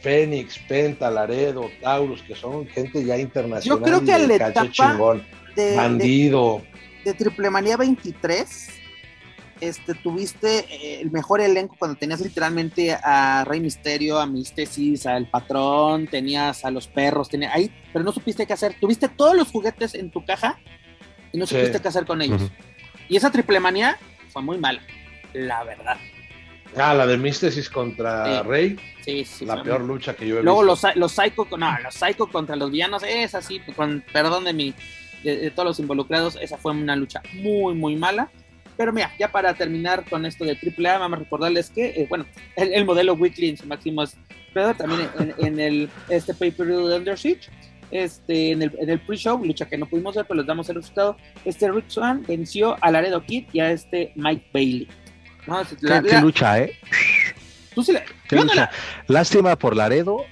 Fénix, 0.01 0.61
Penta, 0.69 1.11
Laredo, 1.11 1.69
Taurus, 1.83 2.23
que 2.23 2.37
son 2.37 2.69
gente 2.69 3.05
ya 3.05 3.19
internacional. 3.19 3.81
Yo 3.81 3.85
creo 3.85 4.05
que 4.05 4.15
el 4.15 4.31
etapa 4.31 4.71
chingón. 4.71 5.25
De, 5.57 5.75
Bandido. 5.75 6.63
De, 7.03 7.11
de 7.11 7.15
Triple 7.19 7.51
Manía 7.51 7.77
23 7.77 8.78
este, 9.61 9.95
tuviste 9.95 10.59
eh, 10.71 11.01
el 11.01 11.11
mejor 11.11 11.41
elenco 11.41 11.77
cuando 11.79 11.97
tenías 11.97 12.21
literalmente 12.21 12.93
a 12.93 13.45
Rey 13.47 13.61
Misterio, 13.61 14.19
a 14.19 14.27
Mistesis, 14.27 15.07
al 15.07 15.29
Patrón, 15.29 16.07
tenías 16.07 16.65
a 16.65 16.71
los 16.71 16.87
perros, 16.87 17.29
tenía 17.29 17.53
ahí, 17.53 17.73
pero 17.93 18.05
no 18.05 18.13
supiste 18.13 18.47
qué 18.47 18.53
hacer. 18.53 18.77
Tuviste 18.81 19.09
todos 19.09 19.37
los 19.37 19.49
juguetes 19.49 19.95
en 19.95 20.11
tu 20.11 20.25
caja 20.25 20.59
y 21.33 21.39
no 21.39 21.47
supiste 21.47 21.81
qué 21.81 21.89
hacer 21.89 22.07
con 22.07 22.23
ellos. 22.23 22.43
Y 23.09 23.17
esa 23.17 23.31
triple 23.31 23.61
manía 23.61 23.99
fue 24.31 24.43
muy 24.43 24.59
mala, 24.59 24.81
la 25.33 25.65
verdad. 25.65 25.97
Ah, 26.77 26.95
la 26.95 27.07
de 27.07 27.17
Mistesis 27.17 27.71
contra 27.71 28.43
Rey. 28.43 28.79
Sí, 29.03 29.25
sí. 29.25 29.47
La 29.47 29.63
peor 29.63 29.81
lucha 29.81 30.15
que 30.15 30.27
yo 30.29 30.39
he 30.39 30.43
Luego 30.43 30.61
visto. 30.61 30.87
Luego 30.87 31.01
los, 31.01 31.13
Psycho, 31.13 31.47
no, 31.57 31.79
los 31.83 31.95
Psycho 31.95 32.27
contra 32.27 32.57
los 32.57 32.71
villanos, 32.71 33.03
es 33.03 33.35
así, 33.35 33.61
con 33.75 34.05
perdón 34.13 34.45
de 34.45 34.53
mi, 34.53 34.75
de 35.25 35.51
todos 35.51 35.67
los 35.67 35.81
involucrados, 35.81 36.37
esa 36.41 36.59
fue 36.59 36.73
una 36.73 36.95
lucha 36.95 37.23
muy, 37.35 37.75
muy 37.75 37.97
mala. 37.97 38.31
Pero 38.79 38.93
mira, 38.93 39.13
ya 39.19 39.31
para 39.31 39.53
terminar 39.55 40.05
con 40.09 40.25
esto 40.25 40.45
de 40.45 40.53
AAA, 40.53 40.99
vamos 40.99 41.19
a 41.19 41.21
recordarles 41.25 41.69
que, 41.69 41.87
eh, 41.89 42.07
bueno, 42.09 42.25
el, 42.55 42.85
modelo 42.85 43.15
Weekly 43.15 43.51
en 43.51 43.57
su 43.57 43.67
máximo 43.67 44.05
también 44.77 45.11
en, 45.39 45.61
el 45.61 45.91
este 46.09 46.33
pay-per-view 46.33 46.87
de 46.87 46.97
Under 46.97 47.19
Siege, 47.19 47.51
este, 47.91 48.53
en 48.53 48.63
el, 48.63 48.73
el 48.79 49.01
pre-show, 49.01 49.45
lucha 49.45 49.69
que 49.69 49.77
no 49.77 49.87
pudimos 49.87 50.15
ver, 50.15 50.27
pero 50.27 50.39
les 50.39 50.47
damos 50.47 50.69
el 50.69 50.77
resultado. 50.77 51.17
Este 51.45 51.71
Rick 51.71 51.89
Swan 51.89 52.23
venció 52.27 52.77
a 52.81 52.91
Laredo 52.93 53.21
Kid 53.25 53.47
y 53.53 53.61
a 53.61 53.73
este 53.73 54.13
Mike 54.15 54.47
Bailey. 54.55 54.89
¿Qué, 55.81 56.21
lucha, 56.21 56.61
¿eh? 56.61 56.79
¿Tú 57.75 57.83
sí 57.83 57.93
la, 57.93 58.71
Lástima 59.09 59.57
por 59.57 59.75
Laredo, 59.77 60.25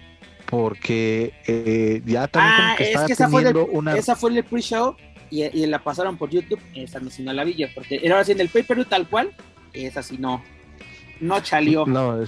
porque 0.47 1.34
eh, 1.47 2.01
ya 2.05 2.28
también 2.28 2.55
ah, 2.55 2.64
como 2.64 2.76
que 2.76 2.92
es 2.92 3.01
que 3.01 3.12
esa 3.12 3.28
fue, 3.28 3.53
una... 3.53 3.97
esa 3.97 4.14
fue 4.14 4.30
el 4.30 4.44
pre-show 4.44 4.97
y, 5.31 5.66
la 5.66 5.83
pasaron 5.83 6.16
por 6.16 6.31
YouTube, 6.31 6.61
esa 6.74 7.01
no 7.01 7.11
sino 7.11 7.33
la 7.33 7.45
villa, 7.45 7.70
porque 7.74 8.01
era 8.03 8.18
así 8.18 8.33
en 8.33 8.41
el 8.41 8.49
pay 8.49 8.64
tal 8.89 9.09
cual, 9.09 9.33
esa 9.72 10.03
sí 10.03 10.16
no, 10.18 10.43
no 11.20 11.41
chalió. 11.41 11.87
No, 11.87 12.22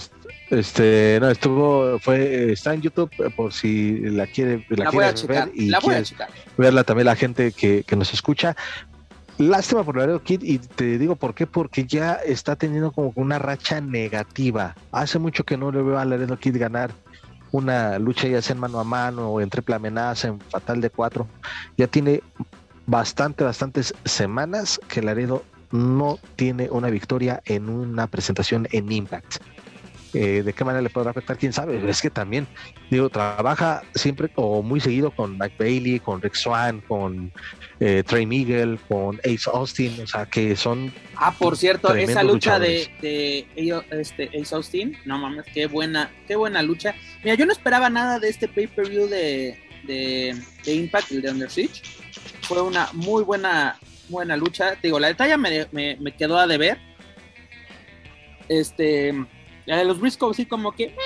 este, 0.51 1.18
no, 1.20 1.30
estuvo, 1.30 1.99
fue, 1.99 2.53
está 2.53 2.75
en 2.75 2.83
YouTube 2.83 3.11
por 3.37 3.53
si 3.53 3.99
la 4.00 4.26
quiere, 4.26 4.64
la, 4.70 4.91
quiere 4.91 5.12
ver 5.26 5.50
y 5.54 5.68
la 5.68 5.80
verla 6.57 6.84
también 6.84 7.07
la 7.07 7.16
gente 7.16 7.53
que, 7.53 7.84
nos 7.96 8.12
escucha. 8.12 8.57
Lástima 9.37 9.84
por 9.84 9.96
Laredo 9.96 10.20
Kid 10.22 10.42
y 10.42 10.58
te 10.58 10.99
digo 10.99 11.14
por 11.14 11.33
qué, 11.34 11.46
porque 11.46 11.84
ya 11.84 12.14
está 12.14 12.57
teniendo 12.57 12.91
como 12.91 13.12
una 13.14 13.38
racha 13.38 13.80
negativa. 13.80 14.75
Hace 14.91 15.20
mucho 15.20 15.45
que 15.45 15.57
no 15.57 15.70
le 15.70 15.80
veo 15.80 15.99
a 15.99 16.04
Laredo 16.04 16.37
Kid 16.38 16.58
ganar 16.58 16.91
una 17.53 17.99
lucha 17.99 18.29
ya 18.29 18.42
sea 18.42 18.54
en 18.54 18.61
mano 18.61 18.80
a 18.80 18.84
mano 18.84 19.30
o 19.30 19.41
en 19.41 19.49
triple 19.49 19.75
amenaza, 19.75 20.29
en 20.29 20.41
fatal 20.41 20.80
de 20.80 20.91
cuatro. 20.91 21.29
Ya 21.76 21.87
tiene 21.87 22.22
bastante, 22.88 23.44
bastantes 23.44 23.94
semanas 24.04 24.80
que 24.88 25.02
Laredo 25.02 25.44
no 25.70 26.18
tiene 26.36 26.68
una 26.70 26.88
victoria 26.88 27.42
en 27.44 27.68
una 27.68 28.06
presentación 28.06 28.66
en 28.72 28.90
Impact. 28.90 29.36
Eh, 30.14 30.42
¿De 30.42 30.54
qué 30.54 30.64
manera 30.64 30.80
le 30.80 30.88
podrá 30.88 31.10
afectar? 31.10 31.36
¿Quién 31.36 31.52
sabe? 31.52 31.78
Es 31.86 32.00
que 32.00 32.08
también, 32.08 32.46
digo, 32.90 33.10
trabaja 33.10 33.82
siempre 33.94 34.30
o 34.36 34.62
muy 34.62 34.80
seguido 34.80 35.10
con 35.10 35.36
Mike 35.36 35.56
Bailey, 35.58 36.00
con 36.00 36.22
Rick 36.22 36.34
Swan, 36.34 36.80
con 36.88 37.30
eh, 37.78 38.02
Trey 38.06 38.24
Miguel, 38.24 38.80
con 38.88 39.18
Ace 39.18 39.50
Austin, 39.52 40.00
o 40.00 40.06
sea, 40.06 40.24
que 40.24 40.56
son... 40.56 40.90
Ah, 41.14 41.34
por 41.38 41.58
cierto, 41.58 41.94
esa 41.94 42.22
lucha 42.22 42.58
de, 42.58 42.90
de, 43.02 43.46
este, 43.90 44.30
Ace 44.40 44.54
Austin, 44.54 44.96
no 45.04 45.18
mames, 45.18 45.44
qué 45.52 45.66
buena, 45.66 46.10
qué 46.26 46.36
buena 46.36 46.62
lucha. 46.62 46.94
Mira, 47.22 47.34
yo 47.36 47.44
no 47.44 47.52
esperaba 47.52 47.90
nada 47.90 48.18
de 48.18 48.30
este 48.30 48.48
pay-per-view 48.48 49.08
de, 49.08 49.58
de, 49.86 50.34
de 50.64 50.74
Impact, 50.74 51.12
el 51.12 51.20
de 51.20 51.30
Under 51.32 51.50
Siege 51.50 51.82
fue 52.49 52.62
una 52.62 52.88
muy 52.95 53.22
buena, 53.22 53.79
buena 54.08 54.37
lucha. 54.37 54.72
Te 54.72 54.88
digo, 54.88 54.99
la 54.99 55.08
detalle 55.08 55.37
me, 55.37 55.68
me, 56.00 56.16
quedó 56.16 56.38
a 56.38 56.46
deber. 56.46 56.79
Este, 58.49 59.12
la 59.66 59.76
de 59.76 59.84
los 59.84 60.00
Briscoe, 60.00 60.33
sí, 60.33 60.46
como 60.46 60.72
que 60.72 60.84
eh, 60.84 60.96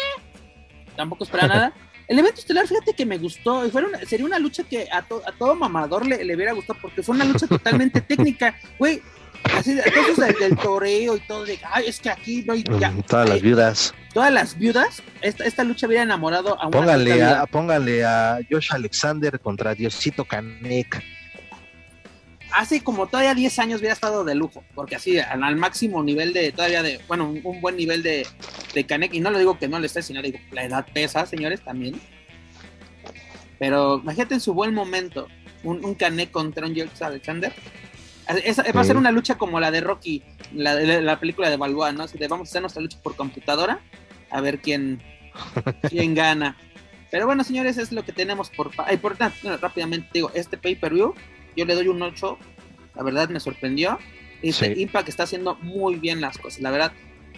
tampoco 0.97 1.25
espera 1.25 1.49
nada. 1.49 1.73
El 2.09 2.19
evento 2.19 2.41
estelar, 2.41 2.67
fíjate 2.67 2.95
que 2.95 3.07
me 3.07 3.17
gustó. 3.19 3.63
sería 4.07 4.27
una 4.27 4.39
lucha 4.39 4.65
que 4.65 4.89
a, 4.91 4.99
a 4.99 5.33
todo 5.39 5.55
mamador 5.55 6.07
le, 6.07 6.25
le, 6.25 6.37
hubiera 6.37 6.53
gustado 6.53 6.79
porque 6.83 7.03
fue 7.03 7.15
una 7.15 7.25
lucha 7.25 7.47
totalmente 7.47 8.01
técnica. 8.03 8.55
Güey, 8.79 9.01
Así, 9.45 9.79
entonces 9.85 10.39
del, 10.39 10.57
toreo 10.57 11.17
y 11.17 11.21
todo, 11.21 11.45
de, 11.45 11.59
ay, 11.71 11.87
es 11.89 11.99
que 11.99 12.11
aquí 12.11 12.45
no 12.47 12.53
hay... 12.53 12.63
todas 12.63 13.29
las 13.29 13.43
viudas. 13.43 13.95
Todas 14.15 14.33
las 14.33 14.57
viudas, 14.57 15.03
esta, 15.21 15.45
esta 15.45 15.65
lucha 15.65 15.87
hubiera 15.87 16.03
enamorado 16.03 16.61
a 16.61 16.69
una... 16.69 16.79
Pónganle 16.79 17.23
a, 17.23 17.47
pónganle 17.47 18.05
a 18.05 18.39
Josh 18.51 18.69
Alexander 18.71 19.41
contra 19.41 19.75
Diosito 19.75 20.25
Canek. 20.25 21.03
Hace 22.55 22.83
como 22.83 23.07
todavía 23.07 23.35
10 23.35 23.59
años 23.59 23.81
hubiera 23.81 23.95
estado 23.95 24.25
de 24.25 24.35
lujo, 24.35 24.65
porque 24.75 24.97
así, 24.97 25.19
al, 25.19 25.57
máximo 25.57 26.03
nivel 26.03 26.33
de, 26.33 26.53
todavía 26.53 26.83
de, 26.83 27.01
bueno, 27.09 27.29
un, 27.29 27.61
buen 27.61 27.77
nivel 27.77 28.03
de, 28.03 28.27
de 28.75 28.87
Canek, 28.87 29.15
y 29.15 29.21
no 29.21 29.31
le 29.31 29.39
digo 29.39 29.59
que 29.59 29.69
no 29.69 29.79
le 29.79 29.87
esté, 29.87 30.03
sino 30.03 30.23
digo, 30.23 30.39
la 30.51 30.65
edad 30.65 30.87
pesa, 30.93 31.27
señores, 31.27 31.63
también. 31.63 32.01
Pero 33.59 33.99
imagínate 33.99 34.35
en 34.35 34.41
su 34.41 34.55
buen 34.55 34.75
momento, 34.75 35.29
un, 35.63 35.85
un 35.85 35.95
Canek 35.95 36.31
contra 36.31 36.67
un 36.67 36.75
Josh 36.75 37.03
Alexander 37.03 37.53
va 38.75 38.81
a 38.81 38.85
ser 38.85 38.97
una 38.97 39.11
lucha 39.11 39.37
como 39.37 39.61
la 39.61 39.71
de 39.71 39.81
Rocky, 39.81 40.23
la, 40.53 40.75
la 40.75 41.21
película 41.21 41.51
de 41.51 41.57
Balboa, 41.57 41.93
¿no? 41.93 42.07
vamos 42.29 42.49
a 42.49 42.51
hacer 42.51 42.61
nuestra 42.63 42.83
lucha 42.83 42.99
por 43.03 43.17
computadora, 43.17 43.81
a 44.31 44.41
ver 44.41 44.61
quién, 44.61 45.03
quién 45.89 46.15
gana. 46.15 46.57
Pero 47.11 47.27
bueno, 47.27 47.45
señores, 47.45 47.77
es 47.77 47.93
lo 47.93 48.05
que 48.05 48.13
tenemos 48.13 48.49
por... 48.51 48.71
Ay, 48.79 48.97
por 48.97 49.19
rápidamente 49.19 50.09
digo, 50.15 50.31
este 50.35 50.57
pay-per-view, 50.57 51.15
yo 51.57 51.65
le 51.65 51.75
doy 51.75 51.89
un 51.89 52.03
8, 52.03 52.39
la 52.97 53.03
verdad 53.03 53.29
me 53.29 53.41
sorprendió. 53.41 53.99
Este 54.43 54.79
Impact 54.81 55.09
está 55.09 55.23
haciendo 55.23 55.55
muy 55.57 55.97
bien 55.97 56.21
las 56.21 56.37
cosas, 56.39 56.61
la 56.61 56.71
verdad, 56.71 56.93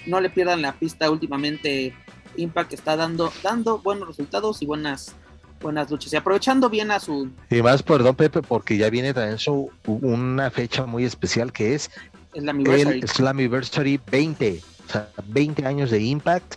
no 0.06 0.20
le 0.20 0.30
pierdan 0.30 0.62
la 0.62 0.72
pista 0.72 1.10
últimamente. 1.10 1.94
Impact 2.36 2.72
está 2.72 2.96
dando, 2.96 3.32
dando 3.42 3.78
buenos 3.78 4.08
resultados 4.08 4.60
y 4.62 4.66
buenas 4.66 5.14
buenas 5.60 5.90
luchas 5.90 6.12
y 6.12 6.16
aprovechando 6.16 6.68
bien 6.68 6.90
a 6.90 7.00
su 7.00 7.30
y 7.48 7.62
más 7.62 7.82
perdón 7.82 8.14
Pepe 8.16 8.42
porque 8.42 8.76
ya 8.76 8.90
viene 8.90 9.14
también 9.14 9.38
su 9.38 9.70
una 9.86 10.50
fecha 10.50 10.84
muy 10.84 11.04
especial 11.04 11.52
que 11.52 11.74
es 11.74 11.90
el 12.34 13.08
Slammiversary 13.08 13.98
20 14.10 14.60
o 14.86 14.92
sea 14.92 15.08
20 15.26 15.64
años 15.64 15.90
de 15.90 16.02
Impact 16.02 16.56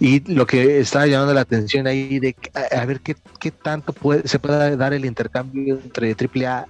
y 0.00 0.20
lo 0.32 0.46
que 0.46 0.78
está 0.78 1.06
llamando 1.06 1.34
la 1.34 1.40
atención 1.42 1.86
ahí 1.86 2.18
de 2.18 2.36
a, 2.72 2.84
ver 2.84 3.00
qué, 3.00 3.16
qué 3.40 3.50
tanto 3.50 3.92
puede, 3.92 4.26
se 4.28 4.38
puede 4.38 4.76
dar 4.76 4.92
el 4.92 5.04
intercambio 5.04 5.80
entre 5.82 6.14
AAA 6.14 6.66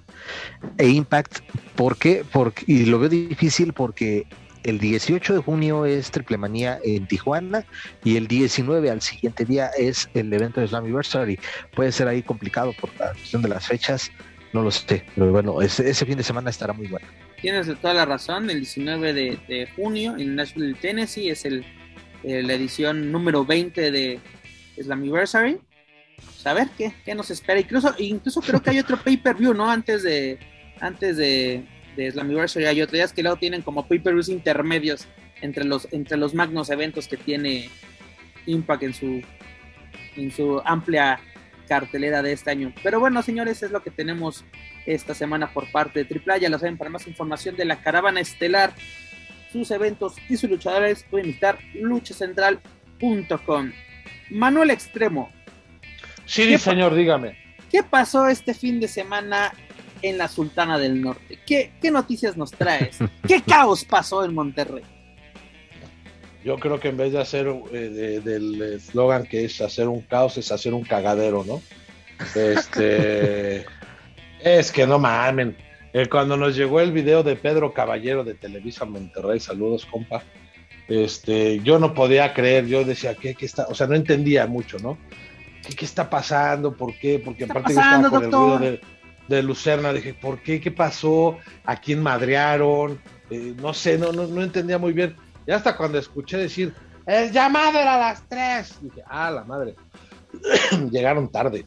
e 0.78 0.88
Impact 0.88 1.40
¿por 1.76 1.96
qué? 1.96 2.24
Porque, 2.32 2.64
y 2.66 2.86
lo 2.86 2.98
veo 2.98 3.08
difícil 3.08 3.72
porque 3.72 4.26
el 4.64 4.80
18 4.80 5.34
de 5.34 5.40
junio 5.40 5.86
es 5.86 6.10
Triple 6.10 6.38
Manía 6.38 6.80
en 6.82 7.06
Tijuana 7.06 7.64
y 8.02 8.16
el 8.16 8.26
19 8.26 8.90
al 8.90 9.00
siguiente 9.00 9.44
día 9.44 9.70
es 9.78 10.08
el 10.14 10.32
evento 10.32 10.60
de 10.60 10.66
Slammiversary. 10.66 11.38
Puede 11.74 11.92
ser 11.92 12.08
ahí 12.08 12.22
complicado 12.22 12.72
por 12.72 12.90
la 12.98 13.12
cuestión 13.12 13.42
de 13.42 13.48
las 13.48 13.66
fechas, 13.66 14.10
no 14.52 14.62
lo 14.62 14.70
sé, 14.70 15.04
pero 15.14 15.30
bueno, 15.30 15.62
ese, 15.62 15.94
fin 16.04 16.16
de 16.16 16.24
semana 16.24 16.50
estará 16.50 16.72
muy 16.72 16.88
bueno. 16.88 17.06
Tienes 17.40 17.68
toda 17.80 17.94
la 17.94 18.06
razón, 18.06 18.50
el 18.50 18.60
19 18.60 19.12
de, 19.12 19.68
junio 19.76 20.16
en 20.16 20.34
Nashville, 20.34 20.74
Tennessee 20.74 21.28
es 21.28 21.44
el, 21.44 21.64
la 22.26 22.54
edición 22.54 23.12
número 23.12 23.44
20 23.44 23.90
de 23.90 24.20
Slammiversary. 24.80 25.58
Pues 26.16 26.46
a 26.46 26.54
ver 26.54 26.68
qué, 26.76 26.92
qué 27.04 27.14
nos 27.14 27.30
espera. 27.30 27.60
Incluso, 27.60 27.94
incluso 27.98 28.40
creo 28.40 28.60
que 28.62 28.70
hay 28.70 28.78
otro 28.78 28.96
pay-per-view, 28.96 29.54
¿no? 29.54 29.70
Antes 29.70 30.02
de, 30.02 30.38
antes 30.80 31.16
de, 31.16 31.64
de 31.96 32.10
Slammiversary 32.10 32.66
hay 32.66 32.82
otras 32.82 33.12
que 33.12 33.22
luego 33.22 33.38
tienen 33.38 33.62
como 33.62 33.86
pay-per-views 33.86 34.28
intermedios 34.28 35.06
entre 35.40 35.64
los, 35.64 35.88
entre 35.92 36.16
los 36.16 36.34
magnos 36.34 36.70
eventos 36.70 37.08
que 37.08 37.16
tiene 37.16 37.70
Impact 38.46 38.82
en 38.82 38.94
su, 38.94 39.22
en 40.16 40.30
su 40.30 40.60
amplia 40.64 41.20
cartelera 41.68 42.22
de 42.22 42.32
este 42.32 42.50
año. 42.50 42.72
Pero 42.82 43.00
bueno, 43.00 43.22
señores, 43.22 43.62
es 43.62 43.70
lo 43.70 43.82
que 43.82 43.90
tenemos 43.90 44.44
esta 44.86 45.14
semana 45.14 45.52
por 45.52 45.70
parte 45.70 46.04
de 46.04 46.22
AAA. 46.24 46.38
Ya 46.38 46.48
lo 46.48 46.58
saben, 46.58 46.78
para 46.78 46.90
más 46.90 47.06
información 47.06 47.56
de 47.56 47.64
la 47.64 47.82
caravana 47.82 48.20
estelar, 48.20 48.72
sus 49.58 49.70
eventos 49.70 50.14
y 50.28 50.36
sus 50.36 50.50
luchadores, 50.50 51.04
pueden 51.10 51.26
visitar 51.26 51.58
luchacentral.com. 51.74 53.72
Manuel 54.30 54.70
Extremo. 54.70 55.30
Sí, 56.24 56.56
señor, 56.58 56.94
dígame. 56.94 57.36
¿Qué 57.70 57.82
pasó 57.82 58.28
este 58.28 58.54
fin 58.54 58.80
de 58.80 58.88
semana 58.88 59.52
en 60.02 60.18
la 60.18 60.28
Sultana 60.28 60.78
del 60.78 61.00
Norte. 61.00 61.38
¿Qué, 61.46 61.72
noticias 61.90 62.36
nos 62.36 62.50
traes? 62.52 62.98
¿Qué 63.26 63.42
caos 63.42 63.84
pasó 63.84 64.24
en 64.24 64.34
Monterrey? 64.34 64.82
Yo 66.44 66.58
creo 66.58 66.78
que 66.78 66.88
en 66.88 66.96
vez 66.96 67.12
de 67.12 67.20
hacer 67.20 67.48
eh, 67.72 68.20
del 68.22 68.62
eslogan 68.62 69.24
que 69.24 69.44
es 69.44 69.60
hacer 69.60 69.88
un 69.88 70.02
caos, 70.02 70.38
es 70.38 70.52
hacer 70.52 70.74
un 70.74 70.84
cagadero, 70.84 71.44
¿no? 71.44 71.60
Este. 72.34 73.66
es 74.40 74.70
que 74.70 74.86
no 74.86 74.98
mamen. 74.98 75.56
Eh, 75.96 76.10
cuando 76.10 76.36
nos 76.36 76.54
llegó 76.54 76.80
el 76.82 76.92
video 76.92 77.22
de 77.22 77.36
Pedro 77.36 77.72
Caballero 77.72 78.22
de 78.22 78.34
Televisa 78.34 78.84
Monterrey, 78.84 79.40
saludos, 79.40 79.86
compa. 79.86 80.22
Este, 80.88 81.60
yo 81.60 81.78
no 81.78 81.94
podía 81.94 82.34
creer, 82.34 82.66
yo 82.66 82.84
decía, 82.84 83.14
¿qué, 83.14 83.34
qué 83.34 83.46
está? 83.46 83.64
O 83.70 83.74
sea, 83.74 83.86
no 83.86 83.94
entendía 83.94 84.46
mucho, 84.46 84.78
¿no? 84.78 84.98
¿Qué, 85.74 85.86
está 85.86 86.10
pasando? 86.10 86.76
¿Por 86.76 86.94
qué? 86.98 87.18
Porque 87.18 87.44
aparte 87.44 87.72
yo 87.72 87.80
estaba 87.80 88.10
con 88.10 88.24
el 88.24 88.30
ruido 88.30 88.58
de 88.58 88.80
de 89.28 89.42
Lucerna. 89.42 89.92
Dije, 89.94 90.12
¿por 90.12 90.42
qué? 90.42 90.60
¿Qué 90.60 90.70
pasó? 90.70 91.38
¿A 91.64 91.80
quién 91.80 92.02
madrearon? 92.02 93.00
Eh, 93.30 93.54
no 93.56 93.72
sé, 93.74 93.96
no, 93.96 94.12
no, 94.12 94.26
no, 94.26 94.42
entendía 94.42 94.76
muy 94.76 94.92
bien. 94.92 95.16
Y 95.46 95.52
hasta 95.52 95.78
cuando 95.78 95.98
escuché 95.98 96.36
decir, 96.36 96.74
el 97.06 97.32
llamado 97.32 97.78
era 97.78 97.94
a 97.94 97.98
las 97.98 98.22
tres, 98.28 98.76
dije, 98.82 99.02
ah, 99.08 99.30
la 99.30 99.44
madre. 99.44 99.74
Llegaron 100.90 101.32
tarde. 101.32 101.66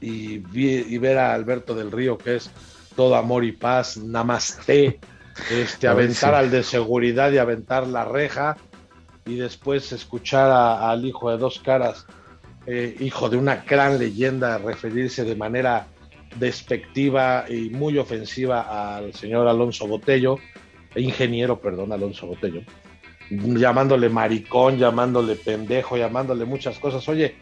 Y, 0.00 0.38
vi, 0.38 0.86
y 0.88 0.98
ver 0.98 1.18
a 1.18 1.34
Alberto 1.34 1.74
del 1.74 1.90
Río, 1.90 2.16
que 2.16 2.36
es 2.36 2.50
todo 2.98 3.14
amor 3.14 3.44
y 3.44 3.52
paz, 3.52 3.96
namaste, 3.96 4.98
este, 5.52 5.86
aventar 5.86 6.34
al 6.34 6.50
de 6.50 6.64
seguridad 6.64 7.30
y 7.30 7.38
aventar 7.38 7.86
la 7.86 8.04
reja, 8.04 8.56
y 9.24 9.36
después 9.36 9.92
escuchar 9.92 10.50
al 10.50 11.06
hijo 11.06 11.30
de 11.30 11.38
dos 11.38 11.60
caras, 11.60 12.06
eh, 12.66 12.96
hijo 12.98 13.28
de 13.28 13.36
una 13.36 13.58
gran 13.58 14.00
leyenda, 14.00 14.58
referirse 14.58 15.22
de 15.22 15.36
manera 15.36 15.86
despectiva 16.40 17.44
y 17.48 17.70
muy 17.70 17.98
ofensiva 17.98 18.96
al 18.96 19.14
señor 19.14 19.46
Alonso 19.46 19.86
Botello, 19.86 20.34
ingeniero, 20.96 21.60
perdón, 21.60 21.92
Alonso 21.92 22.26
Botello, 22.26 22.62
llamándole 23.30 24.08
maricón, 24.08 24.78
llamándole 24.78 25.36
pendejo, 25.36 25.96
llamándole 25.96 26.44
muchas 26.44 26.78
cosas. 26.78 27.08
Oye, 27.08 27.34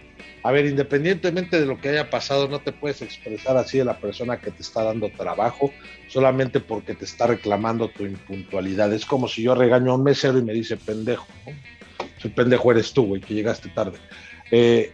a 0.43 0.53
ver, 0.53 0.67
independientemente 0.67 1.61
de 1.61 1.67
lo 1.67 1.81
que 1.81 1.91
haya 1.91 2.11
pasado, 2.11 2.49
no 2.49 2.61
te 2.61 2.73
puedes 2.73 3.03
expresar 3.03 3.57
así 3.57 3.79
de 3.79 3.85
la 3.85 3.99
persona 3.99 4.39
que 4.39 4.51
te 4.51 4.63
está 4.63 4.83
dando 4.85 5.11
trabajo 5.11 5.73
solamente 6.09 6.61
porque 6.61 6.95
te 6.95 7.05
está 7.05 7.27
reclamando 7.27 7.89
tu 7.89 8.05
impuntualidad. 8.05 8.93
Es 8.93 9.07
como 9.07 9.29
si 9.29 9.43
yo 9.43 9.55
regaño 9.55 9.93
a 9.93 9.97
un 9.97 10.05
mesero 10.05 10.39
y 10.39 10.43
me 10.43 10.53
dice 10.53 10.77
pendejo. 10.77 11.27
El 12.23 12.33
pendejo 12.33 12.73
eres 12.73 12.93
tú, 12.93 13.07
güey, 13.07 13.21
que 13.21 13.35
llegaste 13.35 13.69
tarde. 13.69 13.99
Eh, 14.51 14.93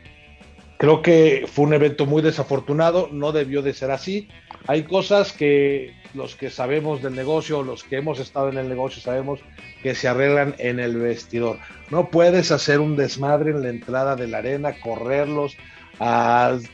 Creo 0.83 1.01
que 1.01 1.45
fue 1.47 1.67
un 1.67 1.75
evento 1.75 2.07
muy 2.07 2.23
desafortunado, 2.23 3.09
no 3.13 3.31
debió 3.31 3.63
de 3.63 3.73
ser 3.73 3.93
así. 3.93 4.27
Hay 4.67 4.83
cosas 4.83 5.33
que 5.33 5.95
los 6.13 6.35
que 6.35 6.51
sabemos 6.51 7.01
del 7.01 7.15
negocio, 7.15 7.63
los 7.63 7.85
que 7.85 7.99
hemos 7.99 8.19
estado 8.19 8.49
en 8.49 8.59
el 8.59 8.69
negocio, 8.69 9.01
sabemos 9.01 9.39
que 9.83 9.95
se 9.95 10.09
arreglan 10.09 10.55
en 10.59 10.81
el 10.81 10.97
vestidor. 10.97 11.59
No 11.91 12.09
puedes 12.09 12.51
hacer 12.51 12.81
un 12.81 12.97
desmadre 12.97 13.51
en 13.51 13.63
la 13.63 13.69
entrada 13.69 14.17
de 14.17 14.29
la 14.29 14.39
arena, 14.39 14.73
correrlos. 14.81 15.57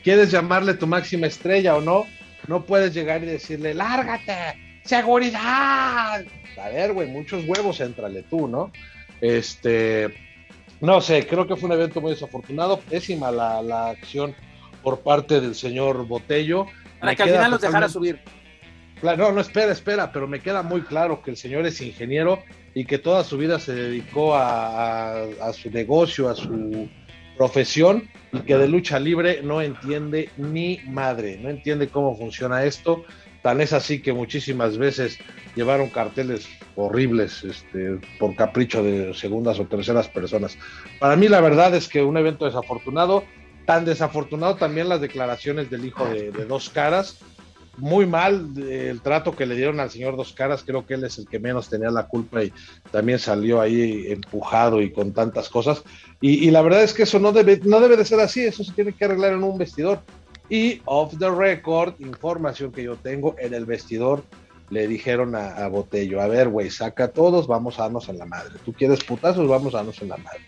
¿Quieres 0.03 0.31
llamarle 0.31 0.75
tu 0.75 0.87
máxima 0.87 1.27
estrella 1.27 1.75
o 1.75 1.81
no? 1.81 2.05
No 2.47 2.65
puedes 2.65 2.93
llegar 2.93 3.23
y 3.23 3.27
decirle, 3.27 3.73
lárgate, 3.73 4.79
seguridad. 4.83 6.23
A 6.61 6.69
ver, 6.69 6.93
güey, 6.93 7.07
muchos 7.07 7.43
huevos, 7.45 7.79
entrale 7.79 8.23
tú, 8.23 8.47
¿no? 8.47 8.71
Este, 9.21 10.13
no 10.81 11.01
sé, 11.01 11.27
creo 11.27 11.45
que 11.45 11.55
fue 11.55 11.67
un 11.67 11.73
evento 11.73 12.01
muy 12.01 12.11
desafortunado, 12.11 12.79
pésima 12.79 13.31
la, 13.31 13.89
acción 13.89 14.35
por 14.83 15.01
parte 15.01 15.41
del 15.41 15.55
señor 15.55 16.07
Botello. 16.07 16.65
Para 16.99 17.15
que 17.15 17.23
al 17.23 17.29
final 17.29 17.51
los 17.51 17.61
dejara 17.61 17.89
subir. 17.89 18.19
No, 19.01 19.31
no, 19.31 19.41
espera, 19.41 19.71
espera, 19.71 20.11
pero 20.11 20.27
me 20.27 20.41
queda 20.41 20.61
muy 20.61 20.81
claro 20.81 21.21
que 21.21 21.31
el 21.31 21.37
señor 21.37 21.65
es 21.65 21.79
ingeniero 21.81 22.43
y 22.73 22.85
que 22.85 22.97
toda 22.97 23.23
su 23.23 23.37
vida 23.37 23.59
se 23.59 23.73
dedicó 23.73 24.35
a, 24.35 25.23
a 25.23 25.53
su 25.53 25.69
negocio, 25.69 26.29
a 26.29 26.35
su 26.35 26.87
profesión 27.37 28.09
y 28.33 28.39
que 28.39 28.57
de 28.57 28.67
lucha 28.67 28.99
libre 28.99 29.41
no 29.41 29.61
entiende 29.61 30.29
ni 30.37 30.79
madre, 30.87 31.39
no 31.41 31.49
entiende 31.49 31.87
cómo 31.87 32.17
funciona 32.17 32.65
esto. 32.65 33.03
Tan 33.41 33.61
es 33.61 33.71
así 33.71 34.01
que 34.01 34.11
muchísimas 34.11 34.77
veces 34.77 35.17
llevaron 35.55 35.89
carteles 35.89 36.47
horribles 36.75 37.43
este, 37.43 37.99
por 38.19 38.35
capricho 38.35 38.83
de 38.83 39.13
segundas 39.13 39.59
o 39.59 39.65
terceras 39.65 40.07
personas. 40.09 40.57
Para 40.99 41.15
mí 41.15 41.27
la 41.27 41.41
verdad 41.41 41.73
es 41.75 41.87
que 41.87 42.03
un 42.03 42.17
evento 42.17 42.45
desafortunado, 42.45 43.23
tan 43.65 43.85
desafortunado 43.85 44.55
también 44.55 44.89
las 44.89 45.01
declaraciones 45.01 45.69
del 45.69 45.85
hijo 45.85 46.05
de, 46.05 46.31
Dos 46.31 46.69
Caras, 46.69 47.19
muy 47.79 48.05
mal 48.05 48.51
el 48.57 49.01
trato 49.01 49.35
que 49.35 49.45
le 49.45 49.55
dieron 49.55 49.79
al 49.79 49.89
señor 49.89 50.15
Dos 50.17 50.33
Caras, 50.33 50.63
creo 50.65 50.85
que 50.85 50.95
él 50.95 51.03
es 51.03 51.17
el 51.17 51.27
que 51.27 51.39
menos 51.39 51.69
tenía 51.69 51.89
la 51.89 52.07
culpa 52.07 52.43
y 52.43 52.53
también 52.91 53.19
salió 53.19 53.61
ahí 53.61 54.05
empujado 54.11 54.81
y 54.81 54.91
con 54.91 55.13
tantas 55.13 55.49
cosas. 55.49 55.83
Y, 56.21 56.47
y 56.47 56.51
la 56.51 56.61
verdad 56.61 56.83
es 56.83 56.93
que 56.93 57.03
eso 57.03 57.19
no 57.19 57.31
debe, 57.31 57.59
no 57.63 57.79
debe 57.79 57.97
de 57.97 58.05
ser 58.05 58.19
así, 58.19 58.41
eso 58.41 58.63
se 58.63 58.73
tiene 58.73 58.93
que 58.93 59.05
arreglar 59.05 59.33
en 59.33 59.43
un 59.43 59.57
vestidor. 59.57 60.01
Y 60.49 60.81
off 60.85 61.13
the 61.19 61.29
record, 61.29 61.93
información 61.99 62.71
que 62.71 62.83
yo 62.83 62.95
tengo 62.95 63.35
en 63.37 63.53
el 63.53 63.65
vestidor, 63.65 64.23
le 64.69 64.87
dijeron 64.87 65.35
a, 65.35 65.67
Botello, 65.67 66.21
a 66.21 66.27
ver, 66.27 66.49
güey, 66.49 66.69
saca 66.69 67.05
a 67.05 67.07
todos, 67.09 67.47
vamos 67.47 67.79
a 67.79 67.83
darnos 67.83 68.09
en 68.09 68.17
la 68.17 68.25
madre. 68.25 68.55
Tú 68.63 68.73
quieres 68.73 69.03
putazos, 69.03 69.47
vamos 69.47 69.73
a 69.73 69.77
darnos 69.77 70.01
en 70.01 70.09
la 70.09 70.17
madre. 70.17 70.41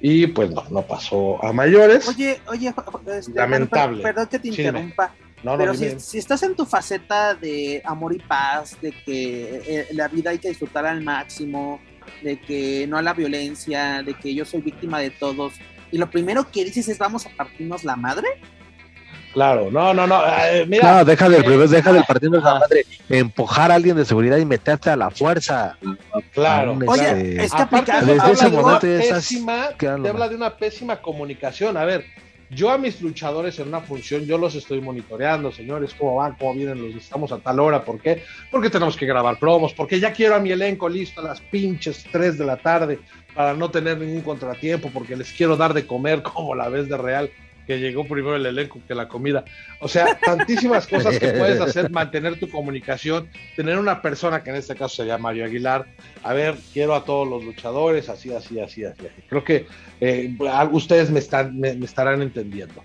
Y 0.00 0.26
pues 0.26 0.50
no, 0.50 0.64
no 0.70 0.82
pasó 0.82 1.42
a 1.42 1.52
mayores. 1.52 2.06
Oye, 2.08 2.40
oye, 2.48 2.74
este, 3.14 3.32
lamentable. 3.32 4.02
Perdón, 4.02 4.26
que 4.26 4.38
te 4.38 4.48
interrumpa. 4.48 5.14
Pero 5.56 5.74
si, 5.74 6.18
estás 6.18 6.42
en 6.42 6.54
tu 6.54 6.64
faceta 6.64 7.34
de 7.34 7.82
amor 7.84 8.14
y 8.14 8.18
paz, 8.18 8.76
de 8.80 8.92
que 8.92 9.62
eh, 9.66 9.88
la 9.92 10.08
vida 10.08 10.30
hay 10.30 10.38
que 10.38 10.48
disfrutar 10.48 10.86
al 10.86 11.02
máximo, 11.02 11.80
de 12.22 12.40
que 12.40 12.86
no 12.86 12.96
a 12.98 13.02
la 13.02 13.12
violencia, 13.12 14.02
de 14.02 14.14
que 14.14 14.34
yo 14.34 14.44
soy 14.44 14.62
víctima 14.62 14.98
de 14.98 15.10
todos, 15.10 15.54
y 15.92 15.98
lo 15.98 16.10
primero 16.10 16.50
que 16.50 16.64
dices 16.64 16.88
es 16.88 16.98
vamos 16.98 17.26
a 17.26 17.30
partirnos 17.30 17.84
la 17.84 17.96
madre, 17.96 18.28
Claro, 19.36 19.70
no, 19.70 19.92
no, 19.92 20.06
no. 20.06 20.22
Eh, 20.50 20.64
mira, 20.66 20.94
no, 20.94 21.04
deja 21.04 21.28
del 21.28 21.44
eh, 21.44 21.68
deja 21.68 21.92
del 21.92 22.04
partido 22.04 22.32
de 22.32 22.40
la 22.40 22.54
madre, 22.54 22.86
empujar 23.10 23.70
a 23.70 23.74
alguien 23.74 23.94
de 23.94 24.06
seguridad 24.06 24.38
y 24.38 24.46
meterte 24.46 24.88
a 24.88 24.96
la 24.96 25.10
fuerza. 25.10 25.76
Claro. 26.32 26.78
Oye, 26.86 27.44
es 27.44 27.52
que 27.52 27.60
aparte, 27.60 27.92
desde 28.00 28.32
ese 28.32 28.48
momento 28.48 28.80
pésima, 28.80 29.68
te 29.76 29.88
habla 29.88 30.30
de 30.30 30.36
una 30.36 30.56
pésima 30.56 31.02
comunicación. 31.02 31.76
A 31.76 31.84
ver, 31.84 32.06
yo 32.50 32.70
a 32.70 32.78
mis 32.78 33.00
luchadores 33.00 33.58
en 33.58 33.68
una 33.68 33.80
función, 33.80 34.24
yo 34.24 34.38
los 34.38 34.54
estoy 34.54 34.80
monitoreando, 34.80 35.50
señores, 35.50 35.94
cómo 35.94 36.16
van, 36.16 36.36
cómo 36.36 36.54
vienen, 36.54 36.82
los 36.82 37.02
estamos 37.02 37.32
a 37.32 37.38
tal 37.38 37.60
hora, 37.60 37.84
¿por 37.84 38.00
qué? 38.00 38.22
Porque 38.50 38.70
tenemos 38.70 38.96
que 38.96 39.06
grabar 39.06 39.38
promos, 39.38 39.72
porque 39.74 39.98
ya 39.98 40.12
quiero 40.12 40.36
a 40.36 40.40
mi 40.40 40.52
elenco 40.52 40.88
listo 40.88 41.20
a 41.20 41.24
las 41.24 41.40
pinches 41.40 42.04
3 42.12 42.38
de 42.38 42.44
la 42.44 42.56
tarde 42.56 42.98
para 43.34 43.54
no 43.54 43.70
tener 43.70 43.98
ningún 43.98 44.22
contratiempo, 44.22 44.90
porque 44.92 45.16
les 45.16 45.32
quiero 45.32 45.56
dar 45.56 45.74
de 45.74 45.86
comer 45.86 46.22
como 46.34 46.54
la 46.54 46.68
vez 46.68 46.88
de 46.88 46.96
real 46.96 47.30
que 47.66 47.78
llegó 47.78 48.04
primero 48.04 48.36
el 48.36 48.46
elenco 48.46 48.80
que 48.86 48.94
la 48.94 49.08
comida. 49.08 49.44
O 49.80 49.88
sea, 49.88 50.18
tantísimas 50.18 50.86
cosas 50.86 51.18
que 51.18 51.28
puedes 51.28 51.60
hacer, 51.60 51.90
mantener 51.90 52.38
tu 52.38 52.48
comunicación, 52.48 53.28
tener 53.56 53.78
una 53.78 54.00
persona 54.00 54.42
que 54.42 54.50
en 54.50 54.56
este 54.56 54.74
caso 54.74 54.96
sería 54.96 55.18
Mario 55.18 55.44
Aguilar, 55.44 55.86
a 56.22 56.32
ver, 56.32 56.56
quiero 56.72 56.94
a 56.94 57.04
todos 57.04 57.28
los 57.28 57.44
luchadores, 57.44 58.08
así, 58.08 58.32
así, 58.32 58.60
así, 58.60 58.84
así. 58.84 59.06
Creo 59.28 59.44
que 59.44 59.66
eh, 60.00 60.34
ustedes 60.70 61.10
me, 61.10 61.18
están, 61.18 61.58
me, 61.58 61.70
estarán 61.70 62.22
entendiendo. 62.22 62.82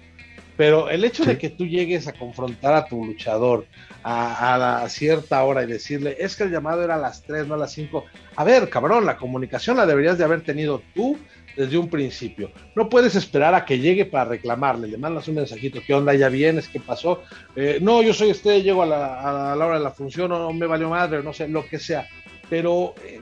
Pero 0.57 0.89
el 0.89 1.03
hecho 1.05 1.25
de 1.25 1.37
que 1.37 1.49
tú 1.49 1.65
llegues 1.65 2.07
a 2.07 2.13
confrontar 2.13 2.73
a 2.73 2.85
tu 2.85 3.03
luchador 3.03 3.65
a, 4.03 4.83
a, 4.83 4.89
cierta 4.89 5.43
hora 5.43 5.63
y 5.63 5.67
decirle, 5.67 6.17
es 6.19 6.35
que 6.35 6.43
el 6.43 6.51
llamado 6.51 6.83
era 6.83 6.95
a 6.95 6.99
las 6.99 7.23
3, 7.23 7.47
no 7.47 7.55
a 7.55 7.57
las 7.57 7.71
5. 7.71 8.05
A 8.35 8.43
ver, 8.43 8.69
cabrón, 8.69 9.05
la 9.05 9.17
comunicación 9.17 9.77
la 9.77 9.85
deberías 9.85 10.17
de 10.17 10.23
haber 10.23 10.41
tenido 10.41 10.83
tú 10.93 11.17
desde 11.55 11.77
un 11.77 11.89
principio. 11.89 12.51
No 12.75 12.89
puedes 12.89 13.15
esperar 13.15 13.53
a 13.53 13.65
que 13.65 13.79
llegue 13.79 14.05
para 14.05 14.25
reclamarle, 14.25 14.87
le 14.87 14.97
mandas 14.97 15.27
un 15.27 15.35
mensajito, 15.35 15.81
¿qué 15.85 15.93
onda? 15.93 16.13
¿Ya 16.13 16.29
vienes? 16.29 16.67
¿Qué 16.67 16.79
pasó? 16.79 17.23
Eh, 17.55 17.79
no, 17.81 18.01
yo 18.01 18.13
soy 18.13 18.29
este, 18.29 18.61
llego 18.61 18.83
a 18.83 18.85
la, 18.85 19.51
a 19.51 19.55
la, 19.55 19.65
hora 19.65 19.77
de 19.77 19.83
la 19.83 19.91
función, 19.91 20.31
o 20.31 20.39
no 20.39 20.53
me 20.53 20.67
valió 20.67 20.89
madre, 20.89 21.23
no 21.23 21.33
sé, 21.33 21.47
lo 21.47 21.65
que 21.65 21.79
sea. 21.79 22.07
Pero 22.49 22.95
eh, 23.05 23.21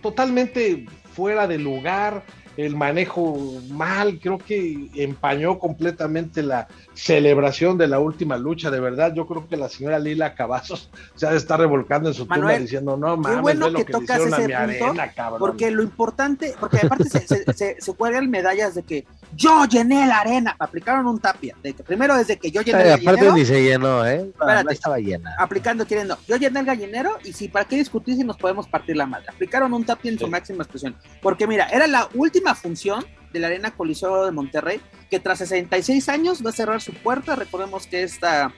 totalmente 0.00 0.84
fuera 1.12 1.46
de 1.46 1.58
lugar, 1.58 2.22
el 2.66 2.76
manejo 2.76 3.38
mal, 3.70 4.18
creo 4.20 4.38
que 4.38 4.88
empañó 4.94 5.58
completamente 5.58 6.42
la 6.42 6.68
celebración 6.94 7.78
de 7.78 7.88
la 7.88 7.98
última 7.98 8.36
lucha, 8.36 8.70
de 8.70 8.80
verdad, 8.80 9.14
yo 9.14 9.26
creo 9.26 9.48
que 9.48 9.56
la 9.56 9.68
señora 9.68 9.98
Lila 9.98 10.34
Cavazos 10.34 10.90
se 11.14 11.26
ha 11.26 11.30
de 11.30 11.36
estar 11.36 11.58
revolcando 11.58 12.08
en 12.08 12.14
su 12.14 12.26
tumba 12.26 12.58
diciendo, 12.58 12.96
no 12.96 13.16
mames, 13.16 13.40
bueno 13.42 13.70
lo 13.70 13.78
que, 13.78 13.92
tocas 13.92 14.20
ese 14.20 14.30
punto, 14.30 14.56
arena, 14.56 15.12
Porque 15.38 15.70
lo 15.70 15.82
importante, 15.82 16.54
porque 16.60 16.78
aparte 16.78 17.08
se, 17.08 17.26
se, 17.26 17.80
se, 17.80 17.94
cuelgan 17.94 18.30
medallas 18.30 18.74
de 18.74 18.82
que 18.82 19.06
yo 19.36 19.64
llené 19.64 20.06
la 20.06 20.20
arena, 20.20 20.56
aplicaron 20.58 21.06
un 21.06 21.18
tapia, 21.18 21.56
de 21.62 21.72
que 21.72 21.82
primero 21.82 22.16
desde 22.16 22.38
que 22.38 22.50
yo 22.50 22.62
llené 22.62 22.82
el 22.82 22.88
gallinero. 22.88 23.18
Aparte 23.18 23.32
ni 23.32 23.44
se 23.44 23.62
llenó, 23.62 24.06
¿eh? 24.06 24.30
No, 24.38 24.70
estaba 24.70 24.98
llena. 24.98 25.34
Aplicando, 25.38 25.86
queriendo, 25.86 26.18
yo 26.26 26.36
llené 26.36 26.60
el 26.60 26.66
gallinero 26.66 27.18
y 27.24 27.32
si, 27.32 27.48
¿para 27.48 27.64
qué 27.64 27.76
discutir 27.76 28.16
si 28.16 28.24
nos 28.24 28.36
podemos 28.36 28.68
partir 28.68 28.96
la 28.96 29.06
madre? 29.06 29.26
Aplicaron 29.28 29.72
un 29.72 29.84
tapia 29.84 30.10
en 30.10 30.18
su 30.18 30.26
máxima 30.28 30.62
expresión, 30.62 30.96
porque 31.22 31.46
mira, 31.46 31.68
era 31.68 31.86
la 31.86 32.08
última 32.14 32.54
función 32.54 33.04
de 33.32 33.40
la 33.40 33.46
Arena 33.46 33.70
Coliseo 33.70 34.24
de 34.26 34.32
Monterrey, 34.32 34.80
que 35.10 35.20
tras 35.20 35.38
66 35.38 36.08
años 36.08 36.44
va 36.44 36.50
a 36.50 36.52
cerrar 36.52 36.80
su 36.80 36.92
puerta. 36.92 37.36
Recordemos 37.36 37.86
que 37.86 38.02
esta, 38.02 38.52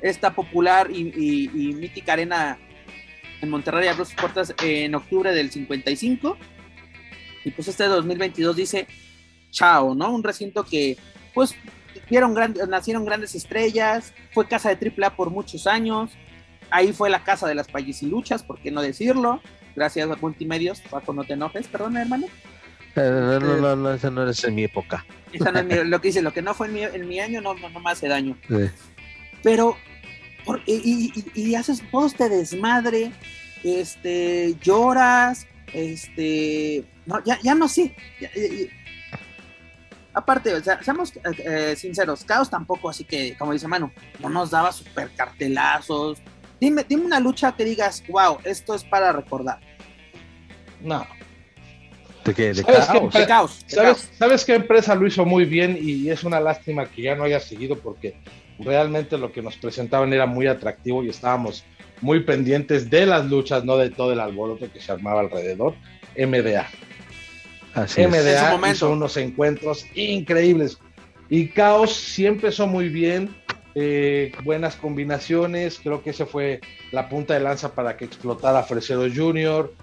esta 0.00 0.34
popular 0.34 0.88
y, 0.90 1.74
mítica 1.76 2.12
arena 2.12 2.58
en 3.40 3.50
Monterrey 3.50 3.88
abrió 3.88 4.04
sus 4.04 4.14
puertas 4.14 4.54
en 4.62 4.94
octubre 4.94 5.32
del 5.32 5.50
55. 5.50 6.36
Y 7.44 7.50
pues 7.50 7.68
este 7.68 7.84
2022 7.84 8.56
dice 8.56 8.86
chao, 9.56 9.94
¿no? 9.94 10.12
Un 10.12 10.22
recinto 10.22 10.64
que 10.64 10.98
pues 11.34 11.54
vieron 12.10 12.34
nacieron 12.68 13.04
grandes 13.04 13.34
estrellas, 13.34 14.12
fue 14.32 14.46
casa 14.46 14.74
de 14.74 14.92
AAA 14.96 15.16
por 15.16 15.30
muchos 15.30 15.66
años, 15.66 16.10
ahí 16.70 16.92
fue 16.92 17.08
la 17.08 17.24
casa 17.24 17.48
de 17.48 17.54
las 17.54 17.68
luchas 18.02 18.42
¿por 18.42 18.58
qué 18.60 18.70
no 18.70 18.82
decirlo? 18.82 19.40
Gracias 19.74 20.08
a 20.08 20.16
Multimedios, 20.16 20.80
Paco, 20.80 21.12
no 21.12 21.24
te 21.24 21.34
enojes, 21.34 21.68
perdón, 21.68 21.96
hermano. 21.96 22.26
No, 22.94 23.40
no, 23.40 23.56
no, 23.56 23.76
no, 23.76 23.92
esa 23.92 24.10
no 24.10 24.26
es 24.28 24.42
en 24.44 24.54
mi 24.54 24.64
época. 24.64 25.04
Esa 25.32 25.52
no 25.52 25.58
es 25.58 25.66
mi, 25.66 25.74
lo 25.90 26.00
que 26.00 26.08
dice, 26.08 26.22
lo 26.22 26.32
que 26.32 26.40
no 26.40 26.54
fue 26.54 26.68
en 26.68 26.72
mi, 26.72 26.82
en 26.82 27.08
mi 27.08 27.20
año 27.20 27.42
no, 27.42 27.54
no, 27.54 27.68
no, 27.68 27.80
me 27.80 27.90
hace 27.90 28.08
daño. 28.08 28.38
Pero, 29.42 29.76
y, 30.66 31.12
y, 31.34 31.54
haces 31.54 31.82
todo 31.90 32.06
este 32.06 32.30
desmadre, 32.30 33.12
este, 33.64 34.56
lloras, 34.62 35.46
este, 35.74 36.84
no, 37.04 37.22
ya, 37.24 37.38
ya 37.42 37.54
no 37.54 37.68
sé. 37.68 37.94
Aparte, 40.16 40.54
o 40.54 40.64
sea, 40.64 40.82
seamos 40.82 41.12
eh, 41.44 41.76
sinceros, 41.76 42.24
Caos 42.24 42.48
tampoco, 42.48 42.88
así 42.88 43.04
que, 43.04 43.36
como 43.36 43.52
dice 43.52 43.68
Manu, 43.68 43.90
no 44.18 44.30
nos 44.30 44.50
daba 44.50 44.72
super 44.72 45.10
cartelazos. 45.14 46.18
Dime, 46.58 46.84
dime 46.88 47.04
una 47.04 47.20
lucha 47.20 47.54
que 47.54 47.66
digas, 47.66 48.02
wow, 48.08 48.38
esto 48.44 48.74
es 48.74 48.82
para 48.82 49.12
recordar. 49.12 49.60
No. 50.80 51.06
¿De 52.24 53.26
caos? 53.28 53.64
¿Sabes, 54.18 54.44
qué 54.44 54.54
empresa 54.54 54.94
lo 54.94 55.06
hizo 55.06 55.24
muy 55.24 55.44
bien 55.44 55.78
y 55.80 56.08
es 56.08 56.24
una 56.24 56.40
lástima 56.40 56.86
que 56.86 57.02
ya 57.02 57.14
no 57.14 57.22
haya 57.22 57.38
seguido 57.38 57.78
porque 57.78 58.16
realmente 58.58 59.16
lo 59.18 59.30
que 59.30 59.42
nos 59.42 59.56
presentaban 59.58 60.12
era 60.12 60.26
muy 60.26 60.46
atractivo 60.48 61.04
y 61.04 61.10
estábamos 61.10 61.64
muy 62.00 62.20
pendientes 62.20 62.90
de 62.90 63.06
las 63.06 63.26
luchas, 63.26 63.64
no 63.64 63.76
de 63.76 63.90
todo 63.90 64.12
el 64.12 64.20
alboroto 64.20 64.72
que 64.72 64.80
se 64.80 64.90
armaba 64.90 65.20
alrededor. 65.20 65.74
MDA. 66.16 66.66
MDA 67.76 68.70
hizo 68.70 68.90
unos 68.90 69.16
encuentros 69.16 69.86
increíbles. 69.94 70.78
Y 71.28 71.48
Caos 71.48 71.92
siempre 71.94 72.48
empezó 72.48 72.66
muy 72.66 72.88
bien. 72.88 73.34
Eh, 73.74 74.32
buenas 74.42 74.76
combinaciones, 74.76 75.78
creo 75.82 76.02
que 76.02 76.10
ese 76.10 76.24
fue 76.24 76.60
la 76.92 77.10
punta 77.10 77.34
de 77.34 77.40
lanza 77.40 77.74
para 77.74 77.94
que 77.94 78.06
explotara 78.06 78.62
Fresero 78.62 79.02
Junior, 79.14 79.74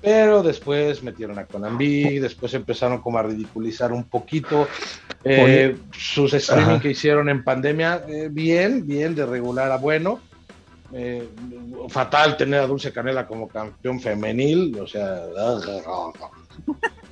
pero 0.00 0.42
después 0.42 1.02
metieron 1.02 1.38
a 1.38 1.44
Conambi, 1.44 2.18
después 2.18 2.54
empezaron 2.54 3.02
como 3.02 3.18
a 3.18 3.22
ridiculizar 3.24 3.92
un 3.92 4.04
poquito 4.04 4.66
eh, 5.22 5.76
sus 5.92 6.32
streaming 6.32 6.80
que 6.80 6.90
hicieron 6.90 7.28
en 7.28 7.44
pandemia, 7.44 8.02
eh, 8.08 8.28
bien, 8.30 8.86
bien, 8.86 9.14
de 9.14 9.26
regular 9.26 9.70
a 9.70 9.76
bueno. 9.76 10.20
Eh, 10.94 11.28
fatal 11.88 12.36
tener 12.36 12.60
a 12.60 12.66
Dulce 12.66 12.92
Canela 12.92 13.26
como 13.26 13.48
campeón 13.48 14.00
femenil, 14.00 14.78
o 14.78 14.86
sea, 14.86 15.22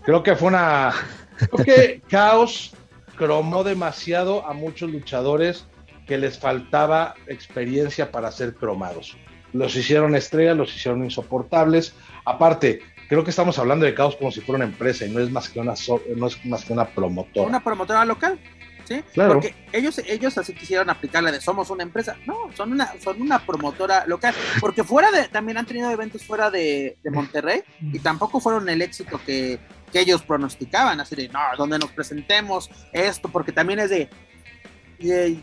creo 0.03 0.23
que 0.23 0.37
fue 0.37 0.49
una, 0.49 0.93
creo 1.37 1.65
que 1.65 2.03
Caos 2.09 2.73
cromó 3.17 3.65
demasiado 3.65 4.47
a 4.47 4.53
muchos 4.53 4.91
luchadores 4.91 5.67
que 6.07 6.19
les 6.19 6.39
faltaba 6.39 7.15
experiencia 7.27 8.11
para 8.11 8.31
ser 8.33 8.55
cromados. 8.55 9.17
Los 9.53 9.75
hicieron 9.77 10.15
estrellas, 10.15 10.57
los 10.57 10.75
hicieron 10.75 11.05
insoportables, 11.05 11.95
Aparte, 12.25 12.81
creo 13.09 13.25
que 13.25 13.31
estamos 13.31 13.59
hablando 13.59 13.85
de 13.85 13.95
Caos 13.95 14.17
como 14.17 14.31
si 14.31 14.41
fuera 14.41 14.59
una 14.65 14.73
empresa 14.73 15.05
y 15.05 15.11
no 15.11 15.21
es 15.21 15.31
más 15.31 15.49
que 15.49 15.61
una, 15.61 15.75
no 16.17 16.27
es 16.27 16.45
más 16.45 16.65
que 16.65 16.73
una 16.73 16.87
promotora. 16.87 17.49
Una 17.49 17.63
promotora 17.63 18.05
local. 18.05 18.39
¿Sí? 18.85 19.03
Claro. 19.13 19.35
Porque 19.35 19.55
ellos, 19.73 19.99
ellos 19.99 20.37
así 20.37 20.53
quisieron 20.53 20.91
aplicar 20.91 21.23
la 21.23 21.31
de 21.31 21.41
somos 21.41 21.71
una 21.71 21.85
empresa. 21.85 22.17
No, 22.27 22.51
son 22.55 22.73
una, 22.73 22.93
son 23.01 23.23
una 23.23 23.45
promotora 23.47 24.05
local. 24.07 24.35
Porque 24.61 24.83
fuera 24.83 25.13
de, 25.13 25.29
también 25.29 25.59
han 25.59 25.67
tenido 25.67 25.91
eventos 25.91 26.25
fuera 26.25 26.51
de, 26.51 26.99
Monterrey 27.05 27.63
y 27.81 28.01
tampoco 28.01 28.41
fueron 28.41 28.69
el 28.69 28.83
éxito 28.83 29.21
que, 29.25 29.61
que, 29.91 30.01
ellos 30.01 30.23
pronosticaban. 30.23 31.01
Así 31.01 31.17
de, 31.17 31.29
no, 31.29 31.41
donde 31.57 31.79
nos 31.79 31.91
presentemos 31.91 32.71
esto, 32.93 33.29
porque 33.29 33.53
también 33.53 33.79
es 33.81 33.91
de, 33.91 34.09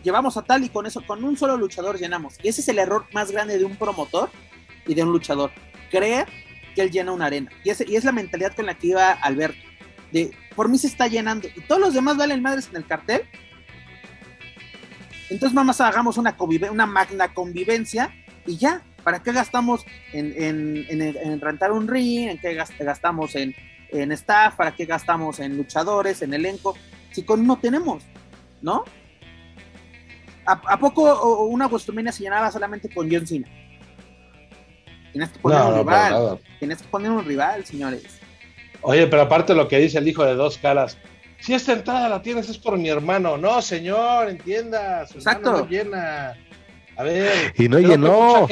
llevamos 0.04 0.38
a 0.38 0.44
tal 0.44 0.64
y 0.64 0.70
con 0.70 0.86
eso, 0.86 1.06
con 1.06 1.24
un 1.24 1.38
solo 1.38 1.58
luchador 1.58 1.98
llenamos. 1.98 2.36
Y 2.44 2.50
ese 2.50 2.62
es 2.62 2.68
el 2.70 2.80
error 2.80 3.06
más 3.14 3.32
grande 3.32 3.58
de 3.58 3.66
un 3.66 3.76
promotor 3.76 4.30
y 4.86 4.94
de 4.94 5.04
un 5.04 5.12
luchador. 5.12 5.52
Creer 5.90 6.28
que 6.76 6.82
él 6.82 6.92
llena 6.92 7.12
una 7.12 7.26
arena. 7.26 7.52
Y, 7.64 7.70
y 7.70 7.96
es 7.96 8.04
la 8.04 8.12
mentalidad 8.12 8.56
con 8.56 8.66
la 8.66 8.78
que 8.78 8.88
iba 8.88 9.12
Alberto. 9.12 9.60
De, 10.12 10.32
por 10.56 10.70
mí 10.70 10.78
se 10.78 10.88
está 10.88 11.08
llenando. 11.08 11.48
Y 11.56 11.62
todos 11.62 11.82
los 11.82 11.94
demás 11.94 12.18
valen 12.18 12.42
madres 12.42 12.68
en 12.70 12.78
el 12.78 12.86
cartel. 12.86 13.24
Entonces 15.30 15.54
vamos 15.54 15.82
a 15.82 15.88
hagamos 15.88 16.18
una, 16.18 16.36
una 16.72 16.86
magna 16.86 17.34
convivencia 17.34 18.14
y 18.46 18.58
ya. 18.58 18.84
¿Para 19.04 19.24
qué 19.24 19.32
gastamos 19.32 19.86
en, 20.12 20.34
en, 20.38 21.40
rentar 21.40 21.72
un 21.72 21.88
ring? 21.88 22.28
¿En 22.28 22.38
qué 22.40 22.54
gastamos 22.54 23.36
en, 23.36 23.56
staff? 23.92 24.56
¿Para 24.56 24.76
qué 24.76 24.86
gastamos 24.86 25.40
en 25.40 25.58
luchadores, 25.58 26.22
en 26.22 26.34
elenco? 26.34 26.76
Si 27.12 27.24
con 27.24 27.42
uno 27.42 27.58
tenemos, 27.58 28.04
¿no? 28.62 28.84
¿A, 30.46 30.80
poco 30.80 31.46
una 31.48 31.68
Westomania 31.68 32.12
se 32.12 32.24
llenaba 32.24 32.50
solamente 32.52 32.90
con 32.94 33.12
John 33.12 33.28
Cena? 33.28 33.48
Tienes 35.12 35.30
que 35.30 35.40
poner 35.40 35.62
un 35.62 35.78
rival. 35.80 36.40
Tienes 36.60 36.82
que 36.82 36.88
poner 36.88 37.12
un 37.12 37.26
rival, 37.26 37.66
señores. 37.66 38.20
Oye, 38.82 39.08
pero 39.08 39.24
aparte 39.24 39.54
lo 39.54 39.68
que 39.68 39.78
dice 39.80 39.98
el 39.98 40.08
hijo 40.08 40.24
de 40.24 40.36
dos 40.36 40.58
caras, 40.58 40.98
si 41.40 41.54
esta 41.54 41.74
entrada 41.74 42.10
la 42.10 42.22
tienes 42.22 42.50
es 42.50 42.58
por 42.58 42.78
mi 42.78 42.90
hermano. 42.90 43.38
No, 43.38 43.62
señor, 43.62 44.30
entienda. 44.30 45.04
Exacto. 45.04 45.68
llena. 45.68 46.36
A 46.96 47.04
ver. 47.04 47.54
Y 47.58 47.68
no 47.68 47.80
llenó. 47.80 48.48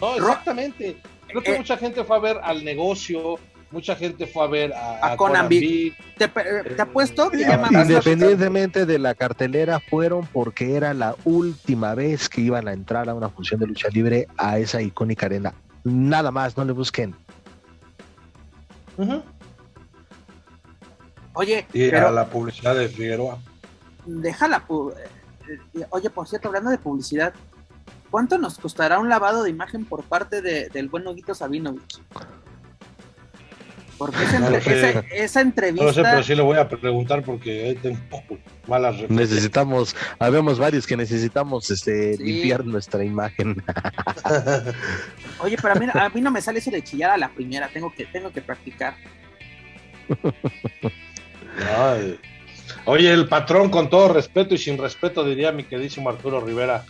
no, 0.00 0.14
exactamente. 0.16 0.96
Creo 1.28 1.42
que 1.42 1.54
eh, 1.54 1.58
mucha 1.58 1.76
gente 1.76 2.04
fue 2.04 2.16
a 2.16 2.20
ver 2.20 2.40
al 2.42 2.64
negocio, 2.64 3.38
mucha 3.70 3.96
gente 3.96 4.26
fue 4.26 4.44
a 4.44 4.46
ver 4.46 4.72
a, 4.72 5.12
a 5.12 5.16
Conan 5.16 5.48
Te, 5.48 5.92
te 6.16 6.82
apuesto 6.82 7.30
que 7.30 7.46
Independientemente 7.70 8.86
de 8.86 8.98
la 8.98 9.14
cartelera, 9.14 9.80
fueron 9.80 10.26
porque 10.26 10.76
era 10.76 10.94
la 10.94 11.14
última 11.24 11.94
vez 11.94 12.28
que 12.28 12.40
iban 12.40 12.68
a 12.68 12.72
entrar 12.72 13.08
a 13.08 13.14
una 13.14 13.28
función 13.28 13.60
de 13.60 13.66
lucha 13.66 13.88
libre 13.88 14.26
a 14.36 14.58
esa 14.58 14.80
icónica 14.80 15.26
arena. 15.26 15.54
Nada 15.84 16.30
más, 16.30 16.56
no 16.56 16.64
le 16.64 16.72
busquen. 16.72 17.14
Oye, 21.34 21.66
y 21.72 21.90
a 21.94 22.10
la 22.10 22.26
publicidad 22.26 22.74
de 22.74 22.88
Figueroa. 22.88 23.38
Déjala. 24.04 24.64
Eh, 25.48 25.86
oye, 25.90 26.10
por 26.10 26.26
cierto, 26.26 26.48
hablando 26.48 26.70
de 26.70 26.78
publicidad, 26.78 27.32
¿cuánto 28.10 28.38
nos 28.38 28.58
costará 28.58 28.98
un 28.98 29.08
lavado 29.08 29.44
de 29.44 29.50
imagen 29.50 29.84
por 29.84 30.02
parte 30.02 30.42
de, 30.42 30.68
del 30.70 30.88
buen 30.88 31.06
Huguito 31.06 31.34
Sabinovich? 31.34 32.00
Porque 33.98 34.18
esa, 35.12 35.40
entrevista. 35.40 35.84
No 35.84 35.92
sé, 35.92 36.02
pero 36.02 36.22
sí 36.22 36.34
le 36.34 36.42
voy 36.42 36.56
a 36.56 36.68
preguntar 36.68 37.22
porque 37.22 37.76
tengo 37.82 37.98
malas 38.68 38.94
referencias. 38.94 39.30
Necesitamos, 39.30 39.96
habemos 40.20 40.58
varios 40.58 40.86
que 40.86 40.96
necesitamos 40.96 41.70
este, 41.70 42.16
limpiar 42.16 42.64
nuestra 42.64 43.04
imagen. 43.04 43.62
Oye, 45.40 45.56
pero 45.60 45.74
a 45.74 45.76
mí, 45.76 45.86
a 45.92 46.08
mí 46.08 46.20
no 46.20 46.30
me 46.30 46.40
sale 46.40 46.60
eso 46.60 46.70
de 46.70 46.82
chillar 46.82 47.10
a 47.10 47.18
la 47.18 47.28
primera, 47.28 47.68
tengo 47.68 47.92
que, 47.92 48.06
tengo 48.06 48.32
que 48.32 48.40
practicar. 48.40 48.94
Oye, 52.84 53.12
el 53.12 53.28
patrón, 53.28 53.68
con 53.70 53.90
todo 53.90 54.12
respeto 54.12 54.54
y 54.54 54.58
sin 54.58 54.78
respeto, 54.78 55.24
diría 55.24 55.52
mi 55.52 55.64
queridísimo 55.64 56.08
Arturo 56.08 56.40
Rivera, 56.40 56.84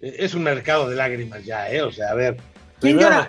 e, 0.00 0.16
es 0.18 0.34
un 0.34 0.42
mercado 0.42 0.88
de 0.88 0.96
lágrimas 0.96 1.44
ya, 1.44 1.70
¿eh? 1.70 1.82
O 1.82 1.92
sea, 1.92 2.10
a 2.10 2.14
ver. 2.14 2.36
¿Quién 2.80 2.98
llora? 2.98 3.28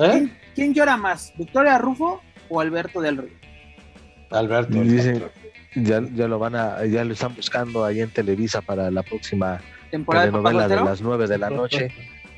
¿eh? 0.00 0.28
¿Quién, 0.54 0.74
llora 0.74 0.96
más? 0.96 1.32
¿Victoria 1.36 1.78
Rufo 1.78 2.22
o 2.48 2.60
Alberto 2.60 3.00
del 3.00 3.18
Río? 3.18 3.36
Alberto. 4.30 4.78
ya, 5.74 6.02
ya 6.14 6.28
lo 6.28 6.38
van 6.38 6.56
a, 6.56 6.84
ya 6.86 7.04
lo 7.04 7.12
están 7.12 7.34
buscando 7.34 7.84
ahí 7.84 8.00
en 8.00 8.10
Televisa 8.10 8.60
para 8.60 8.90
la 8.90 9.02
próxima 9.02 9.60
temporada 9.90 10.26
de 10.26 10.32
novela 10.32 10.68
de 10.68 10.76
las 10.76 11.00
nueve 11.00 11.26
de 11.26 11.38
la 11.38 11.50
noche. 11.50 11.92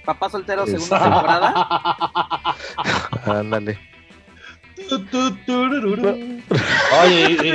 Papá 0.05 0.30
soltero, 0.30 0.66
segunda 0.66 1.02
temporada. 1.02 2.56
Ándale. 3.40 3.78
Oye, 7.02 7.55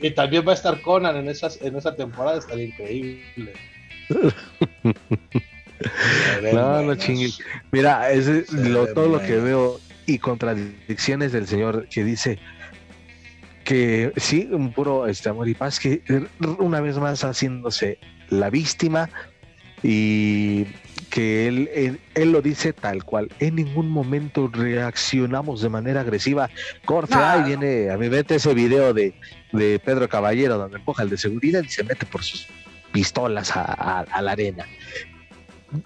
y, 0.00 0.10
también, 0.10 0.46
va 0.46 0.52
a 0.52 0.54
estar 0.54 0.80
Conan 0.82 1.16
en, 1.16 1.28
esas, 1.28 1.60
en 1.62 1.76
esa 1.76 1.96
temporada, 1.96 2.38
estaría 2.38 2.66
increíble. 2.66 3.54
no, 6.52 6.82
no 6.82 6.94
chingue. 6.94 7.30
Mira, 7.72 8.10
es 8.10 8.46
todo 8.94 9.08
lo 9.08 9.20
que 9.20 9.36
veo 9.36 9.80
y 10.06 10.18
contradicciones 10.18 11.32
del 11.32 11.46
señor 11.46 11.88
que 11.88 12.04
dice 12.04 12.38
que 13.64 14.12
sí, 14.16 14.48
un 14.52 14.72
puro 14.72 15.06
este, 15.06 15.30
amor 15.30 15.48
y 15.48 15.54
paz, 15.54 15.80
que 15.80 16.02
una 16.58 16.80
vez 16.80 16.98
más 16.98 17.24
haciéndose 17.24 17.98
la 18.28 18.50
víctima 18.50 19.08
y 19.82 20.66
que 21.10 21.46
él, 21.46 22.00
él, 22.14 22.32
lo 22.32 22.42
dice 22.42 22.72
tal 22.72 23.04
cual. 23.04 23.30
En 23.38 23.56
ningún 23.56 23.88
momento 23.88 24.50
reaccionamos 24.52 25.62
de 25.62 25.68
manera 25.68 26.00
agresiva. 26.00 26.50
Corte, 26.84 27.14
ahí 27.14 27.44
viene 27.44 27.90
a 27.90 27.96
mi 27.96 28.10
mente 28.10 28.34
ese 28.34 28.52
video 28.52 28.92
de, 28.92 29.14
de, 29.52 29.78
Pedro 29.78 30.08
Caballero 30.08 30.58
donde 30.58 30.78
empuja 30.78 31.02
el 31.02 31.10
de 31.10 31.16
seguridad 31.16 31.62
y 31.62 31.68
se 31.68 31.84
mete 31.84 32.04
por 32.06 32.22
sus 32.22 32.48
pistolas 32.92 33.52
a, 33.54 34.06
la 34.22 34.32
arena. 34.32 34.66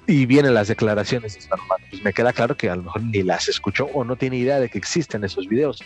Y 0.07 0.27
vienen 0.27 0.55
las 0.55 0.69
declaraciones 0.69 1.35
de 1.35 1.57
Pues 1.91 2.03
me 2.03 2.13
queda 2.13 2.33
claro 2.33 2.57
que 2.57 2.71
a 2.71 2.77
lo 2.77 2.83
mejor 2.83 3.03
ni 3.03 3.23
las 3.23 3.49
escuchó 3.49 3.87
o 3.95 4.05
no 4.05 4.17
tiene 4.17 4.37
idea 4.37 4.61
de 4.61 4.69
que 4.69 4.79
existen 4.79 5.25
esos 5.25 5.49
videos. 5.49 5.83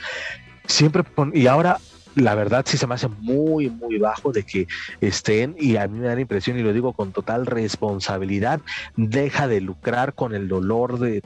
Siempre 0.67 1.05
y 1.35 1.47
ahora 1.47 1.79
la 2.15 2.35
verdad 2.35 2.65
sí 2.67 2.77
se 2.77 2.87
me 2.87 2.95
hace 2.95 3.09
muy, 3.09 3.71
muy 3.71 3.99
bajo 3.99 4.33
de 4.33 4.43
que 4.43 4.67
estén, 5.01 5.57
y 5.59 5.77
a 5.77 5.89
mí 5.89 5.99
me 5.99 6.09
da 6.09 6.15
la 6.15 6.21
impresión, 6.21 6.59
y 6.59 6.63
lo 6.63 6.73
digo 6.73 6.93
con 6.93 7.13
total 7.13 7.47
responsabilidad, 7.47 8.61
deja 8.97 9.49
de 9.49 9.61
lucrar 9.61 10.15
con 10.15 10.35
el 10.35 10.49
dolor 10.49 10.99
de, 10.99 11.23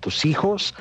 tus 0.00 0.24
hijos 0.24 0.74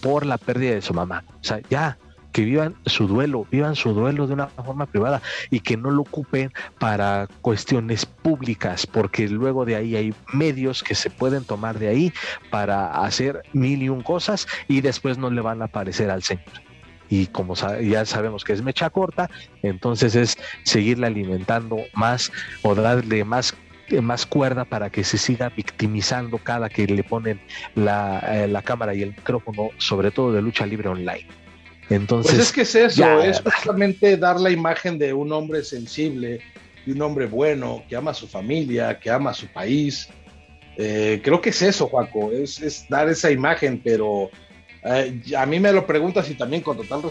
por 0.00 0.26
la 0.26 0.38
pérdida 0.38 0.72
de 0.72 0.82
su 0.82 0.94
mamá. 0.94 1.24
O 1.40 1.44
sea, 1.44 1.60
ya, 1.70 1.98
que 2.32 2.44
vivan 2.44 2.74
su 2.86 3.06
duelo, 3.06 3.46
vivan 3.50 3.76
su 3.76 3.92
duelo 3.92 4.26
de 4.26 4.34
una 4.34 4.48
forma 4.48 4.86
privada 4.86 5.22
y 5.50 5.60
que 5.60 5.76
no 5.76 5.90
lo 5.90 6.02
ocupen 6.02 6.52
para 6.78 7.28
cuestiones 7.42 8.06
públicas, 8.06 8.86
porque 8.86 9.28
luego 9.28 9.64
de 9.64 9.76
ahí 9.76 9.96
hay 9.96 10.14
medios 10.32 10.82
que 10.82 10.94
se 10.94 11.10
pueden 11.10 11.44
tomar 11.44 11.78
de 11.78 11.88
ahí 11.88 12.12
para 12.50 13.02
hacer 13.02 13.42
mil 13.52 13.82
y 13.82 13.88
un 13.88 14.02
cosas 14.02 14.46
y 14.68 14.80
después 14.80 15.18
no 15.18 15.30
le 15.30 15.40
van 15.40 15.62
a 15.62 15.66
aparecer 15.66 16.10
al 16.10 16.22
Señor 16.22 16.46
y 17.10 17.26
como 17.26 17.54
ya 17.54 18.04
sabemos 18.06 18.44
que 18.44 18.52
es 18.52 18.62
mecha 18.62 18.88
corta, 18.88 19.28
entonces 19.62 20.14
es 20.14 20.38
seguirle 20.62 21.08
alimentando 21.08 21.78
más 21.92 22.32
o 22.62 22.74
darle 22.74 23.24
más 23.24 23.54
más 24.00 24.24
cuerda 24.24 24.64
para 24.64 24.90
que 24.90 25.02
se 25.02 25.18
siga 25.18 25.48
victimizando 25.48 26.38
cada 26.38 26.68
que 26.68 26.86
le 26.86 27.02
ponen 27.02 27.40
la, 27.74 28.20
eh, 28.20 28.46
la 28.46 28.62
cámara 28.62 28.94
y 28.94 29.02
el 29.02 29.10
micrófono, 29.10 29.70
sobre 29.78 30.12
todo 30.12 30.32
de 30.32 30.40
lucha 30.42 30.64
libre 30.64 30.88
online. 30.88 31.26
Entonces, 31.90 32.32
pues 32.32 32.46
es 32.46 32.52
que 32.52 32.60
es 32.62 32.74
eso, 32.74 33.20
es 33.20 33.40
justamente 33.40 34.16
dar 34.16 34.38
la 34.38 34.50
imagen 34.50 34.96
de 34.96 35.12
un 35.12 35.32
hombre 35.32 35.64
sensible, 35.64 36.40
de 36.86 36.92
un 36.92 37.02
hombre 37.02 37.26
bueno, 37.26 37.82
que 37.88 37.96
ama 37.96 38.12
a 38.12 38.14
su 38.14 38.28
familia, 38.28 38.98
que 38.98 39.10
ama 39.10 39.30
a 39.30 39.34
su 39.34 39.48
país. 39.48 40.08
Eh, 40.76 41.20
creo 41.22 41.40
que 41.40 41.50
es 41.50 41.60
eso, 41.60 41.88
Juaco, 41.88 42.30
es, 42.30 42.60
es 42.60 42.88
dar 42.88 43.08
esa 43.08 43.30
imagen, 43.32 43.80
pero 43.82 44.30
eh, 44.84 45.20
a 45.36 45.44
mí 45.46 45.58
me 45.58 45.72
lo 45.72 45.84
preguntas 45.84 46.30
y 46.30 46.34
también 46.34 46.62
con 46.62 46.76
total 46.76 47.02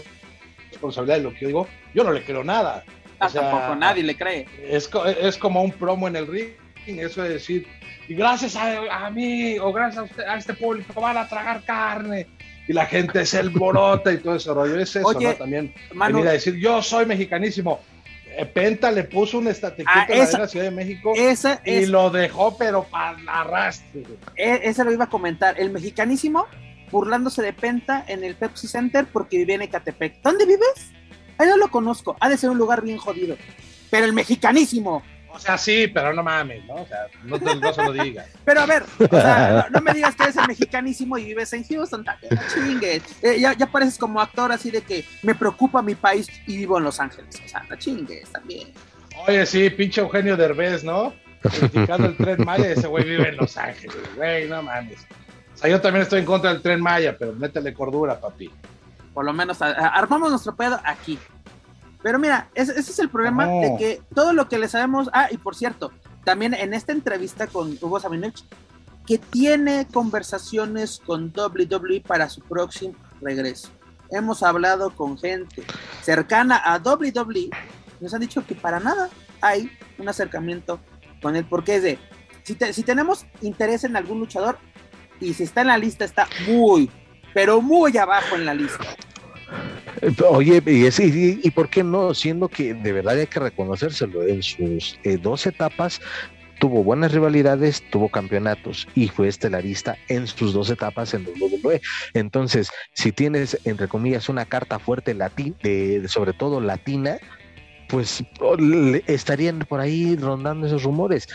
responsabilidad 0.70 1.18
de 1.18 1.22
lo 1.24 1.34
que 1.34 1.40
yo 1.40 1.46
digo, 1.48 1.68
yo 1.94 2.02
no 2.02 2.12
le 2.12 2.24
creo 2.24 2.42
nada. 2.42 2.82
Ah, 3.18 3.28
tampoco 3.28 3.76
nadie 3.76 4.02
le 4.02 4.16
cree. 4.16 4.46
Es, 4.66 4.90
es 5.20 5.36
como 5.36 5.62
un 5.62 5.72
promo 5.72 6.08
en 6.08 6.16
el 6.16 6.26
ring, 6.26 6.48
eso 6.86 7.22
de 7.22 7.28
decir, 7.28 7.66
y 8.08 8.14
gracias 8.14 8.56
a, 8.56 9.10
mí 9.10 9.58
o 9.58 9.72
gracias 9.72 10.10
a, 10.26 10.36
este 10.36 10.54
público 10.54 11.00
van 11.00 11.16
a 11.16 11.28
tragar 11.28 11.62
carne 11.64 12.26
y 12.70 12.72
la 12.72 12.86
gente 12.86 13.26
se 13.26 13.40
alborota 13.40 14.12
y 14.12 14.18
todo 14.18 14.36
ese 14.36 14.54
rollo. 14.54 14.78
Es 14.78 14.94
eso, 14.94 15.12
¿no? 15.12 15.34
También 15.34 15.74
venir 15.92 16.28
a 16.28 16.32
decir, 16.32 16.54
yo 16.54 16.80
soy 16.80 17.04
mexicanísimo. 17.04 17.80
Eh, 18.26 18.46
Penta 18.46 18.92
le 18.92 19.02
puso 19.02 19.38
un 19.38 19.48
estatequito 19.48 19.90
ah, 19.92 20.06
en 20.08 20.40
la 20.40 20.46
Ciudad 20.46 20.66
de 20.66 20.70
México 20.70 21.12
y 21.64 21.86
lo 21.86 22.10
dejó, 22.10 22.56
pero 22.56 22.84
para 22.84 23.18
arrastre. 23.26 24.04
E, 24.36 24.60
ese 24.62 24.84
lo 24.84 24.92
iba 24.92 25.06
a 25.06 25.08
comentar. 25.08 25.58
El 25.58 25.70
mexicanísimo 25.70 26.46
burlándose 26.92 27.42
de 27.42 27.52
Penta 27.52 28.04
en 28.06 28.22
el 28.22 28.36
Pepsi 28.36 28.68
Center 28.68 29.04
porque 29.12 29.38
vivía 29.38 29.56
en 29.56 29.62
Ecatepec. 29.62 30.22
¿Dónde 30.22 30.46
vives? 30.46 30.92
Ahí 31.38 31.48
no 31.48 31.56
lo 31.56 31.72
conozco. 31.72 32.16
Ha 32.20 32.28
de 32.28 32.36
ser 32.36 32.50
un 32.50 32.58
lugar 32.58 32.82
bien 32.82 32.98
jodido. 32.98 33.36
Pero 33.90 34.06
el 34.06 34.12
mexicanísimo. 34.12 35.02
O 35.32 35.38
sea, 35.38 35.56
sí, 35.56 35.86
pero 35.86 36.12
no 36.12 36.22
mames, 36.22 36.64
¿no? 36.66 36.74
O 36.74 36.86
sea, 36.86 37.06
no, 37.24 37.38
no 37.38 37.72
se 37.72 37.84
lo 37.84 37.92
digas. 37.92 38.26
pero 38.44 38.60
a 38.60 38.66
ver, 38.66 38.84
o 38.98 39.08
sea, 39.08 39.68
no, 39.70 39.80
me 39.80 39.94
digas 39.94 40.14
que 40.14 40.24
eres 40.24 40.36
el 40.36 40.46
mexicanísimo 40.46 41.16
y 41.18 41.24
vives 41.24 41.52
en 41.52 41.64
Houston, 41.64 42.04
no 42.04 42.40
chingues. 42.52 43.02
Eh, 43.22 43.38
ya, 43.40 43.52
ya 43.52 43.66
pareces 43.66 43.98
como 43.98 44.20
actor 44.20 44.52
así 44.52 44.70
de 44.70 44.82
que 44.82 45.04
me 45.22 45.34
preocupa 45.34 45.82
mi 45.82 45.94
país 45.94 46.28
y 46.46 46.56
vivo 46.56 46.78
en 46.78 46.84
Los 46.84 47.00
Ángeles. 47.00 47.40
O 47.44 47.48
sea, 47.48 47.64
no 47.68 47.76
chingues 47.76 48.30
también. 48.30 48.68
Oye, 49.26 49.46
sí, 49.46 49.70
pinche 49.70 50.00
Eugenio 50.00 50.36
Derbez, 50.36 50.84
¿no? 50.84 51.14
Criticando 51.42 52.08
el 52.08 52.16
tren 52.16 52.44
Maya, 52.44 52.70
ese 52.70 52.86
güey 52.86 53.04
vive 53.04 53.28
en 53.28 53.36
Los 53.36 53.56
Ángeles, 53.56 53.96
güey, 54.16 54.48
no 54.48 54.62
mames 54.62 55.06
yo 55.68 55.80
también 55.80 56.02
estoy 56.02 56.20
en 56.20 56.26
contra 56.26 56.52
del 56.52 56.62
tren 56.62 56.80
Maya, 56.80 57.16
pero 57.18 57.32
métele 57.32 57.74
cordura, 57.74 58.18
papi. 58.18 58.50
Por 59.12 59.24
lo 59.24 59.32
menos 59.32 59.60
armamos 59.60 60.30
nuestro 60.30 60.54
pedo 60.54 60.80
aquí. 60.84 61.18
Pero 62.02 62.18
mira, 62.18 62.48
ese, 62.54 62.78
es 62.78 62.98
el 62.98 63.08
problema 63.08 63.46
de 63.46 63.76
que 63.78 64.02
todo 64.14 64.32
lo 64.32 64.48
que 64.48 64.58
le 64.58 64.68
sabemos. 64.68 65.10
Ah, 65.12 65.28
y 65.30 65.36
por 65.36 65.54
cierto, 65.54 65.92
también 66.24 66.54
en 66.54 66.74
esta 66.74 66.92
entrevista 66.92 67.46
con 67.46 67.78
Hugo 67.80 68.00
Sabinovich, 68.00 68.44
que 69.06 69.18
tiene 69.18 69.86
conversaciones 69.92 71.00
con 71.04 71.32
WWE 71.36 72.02
para 72.06 72.28
su 72.28 72.40
próximo 72.42 72.94
regreso. 73.20 73.68
Hemos 74.10 74.42
hablado 74.42 74.94
con 74.94 75.18
gente 75.18 75.62
cercana 76.02 76.56
a 76.56 76.78
WWE, 76.78 77.50
nos 78.00 78.14
han 78.14 78.20
dicho 78.20 78.46
que 78.46 78.54
para 78.54 78.80
nada 78.80 79.08
hay 79.40 79.70
un 79.98 80.08
acercamiento 80.08 80.80
con 81.22 81.36
él, 81.36 81.46
porque 81.48 81.76
es 81.76 81.82
de, 81.82 81.98
si, 82.42 82.56
si 82.72 82.82
tenemos 82.82 83.26
interés 83.42 83.84
en 83.84 83.96
algún 83.96 84.20
luchador, 84.20 84.58
y 85.20 85.34
si 85.34 85.42
está 85.42 85.60
en 85.60 85.68
la 85.68 85.78
lista 85.78 86.04
está 86.04 86.26
muy, 86.46 86.90
pero 87.34 87.60
muy 87.60 87.96
abajo 87.98 88.36
en 88.36 88.46
la 88.46 88.54
lista. 88.54 88.84
Oye, 90.28 90.62
y, 90.66 91.50
por 91.50 91.68
qué 91.68 91.82
no? 91.84 92.14
Siendo 92.14 92.48
que 92.48 92.74
de 92.74 92.92
verdad 92.92 93.18
hay 93.18 93.26
que 93.26 93.40
reconocérselo, 93.40 94.26
en 94.26 94.42
sus 94.42 94.98
eh, 95.04 95.18
dos 95.18 95.46
etapas 95.46 96.00
tuvo 96.60 96.84
buenas 96.84 97.12
rivalidades, 97.12 97.82
tuvo 97.90 98.10
campeonatos 98.10 98.86
y 98.94 99.08
fue 99.08 99.28
estelarista 99.28 99.96
en 100.08 100.26
sus 100.26 100.52
dos 100.52 100.70
etapas 100.70 101.14
en 101.14 101.26
WWE. 101.26 101.80
Entonces, 102.12 102.70
si 102.92 103.12
tienes, 103.12 103.58
entre 103.64 103.88
comillas, 103.88 104.28
una 104.28 104.44
carta 104.44 104.78
fuerte 104.78 105.14
latina, 105.14 105.56
sobre 106.06 106.34
todo 106.34 106.60
latina, 106.60 107.18
pues 107.88 108.22
estarían 109.06 109.60
por 109.60 109.80
ahí 109.80 110.16
rondando 110.16 110.66
esos 110.66 110.84
rumores. 110.84 111.28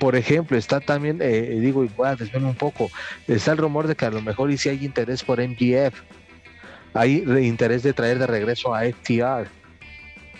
Por 0.00 0.16
ejemplo, 0.16 0.56
está 0.56 0.80
también, 0.80 1.20
eh, 1.20 1.58
digo, 1.60 1.84
igual, 1.84 2.16
desvelo 2.16 2.48
un 2.48 2.56
poco, 2.56 2.90
está 3.28 3.52
el 3.52 3.58
rumor 3.58 3.86
de 3.86 3.94
que 3.94 4.06
a 4.06 4.10
lo 4.10 4.22
mejor 4.22 4.50
y 4.50 4.56
si 4.56 4.70
hay 4.70 4.84
interés 4.84 5.22
por 5.22 5.38
MGF, 5.38 6.00
hay 6.94 7.24
interés 7.42 7.82
de 7.82 7.92
traer 7.92 8.18
de 8.18 8.26
regreso 8.26 8.74
a 8.74 8.82
FTR 8.84 9.61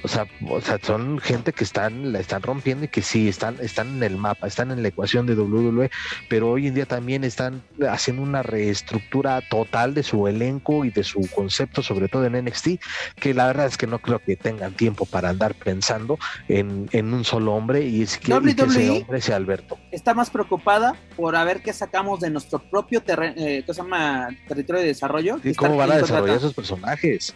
o 0.02 0.08
sea, 0.08 0.26
o 0.48 0.60
sea, 0.60 0.78
son 0.82 1.18
gente 1.18 1.52
que 1.52 1.64
están, 1.64 2.12
la 2.12 2.20
están 2.20 2.42
rompiendo 2.42 2.84
y 2.84 2.88
que 2.88 3.02
sí, 3.02 3.28
están, 3.28 3.56
están 3.60 3.96
en 3.96 4.02
el 4.02 4.16
mapa, 4.16 4.46
están 4.46 4.70
en 4.70 4.82
la 4.82 4.88
ecuación 4.88 5.26
de 5.26 5.34
WWE, 5.34 5.90
pero 6.28 6.50
hoy 6.50 6.66
en 6.66 6.74
día 6.74 6.86
también 6.86 7.24
están 7.24 7.62
haciendo 7.88 8.22
una 8.22 8.42
reestructura 8.42 9.40
total 9.48 9.94
de 9.94 10.02
su 10.02 10.26
elenco 10.26 10.84
y 10.84 10.90
de 10.90 11.04
su 11.04 11.20
concepto, 11.34 11.82
sobre 11.82 12.08
todo 12.08 12.24
en 12.24 12.44
NXT, 12.44 12.68
que 13.16 13.34
la 13.34 13.46
verdad 13.46 13.66
es 13.66 13.76
que 13.76 13.86
no 13.86 14.00
creo 14.00 14.18
que 14.18 14.36
tengan 14.36 14.74
tiempo 14.74 15.06
para 15.06 15.28
andar 15.28 15.54
pensando 15.54 16.18
en, 16.48 16.88
un 16.92 17.24
solo 17.24 17.54
hombre 17.54 17.86
y, 17.86 18.02
es 18.02 18.18
que, 18.18 18.32
ese 18.32 18.86
e 18.86 18.90
hombre 18.90 19.20
sea 19.20 19.36
Alberto. 19.36 19.78
Está 19.90 20.14
más 20.14 20.30
preocupada 20.30 20.96
por 21.16 21.36
a 21.36 21.44
ver 21.44 21.62
qué 21.62 21.72
sacamos 21.72 22.20
de 22.20 22.30
nuestro 22.30 22.58
propio 22.58 23.02
terreno, 23.02 23.34
eh, 23.36 23.62
¿qué 23.66 23.74
se 23.74 23.82
llama? 23.82 24.28
territorio 24.48 24.82
de 24.82 24.88
desarrollo. 24.88 25.38
¿Y 25.42 25.54
cómo 25.54 25.76
van 25.76 25.92
a 25.92 25.96
desarrollar 25.98 26.36
esos 26.36 26.54
personajes? 26.54 27.34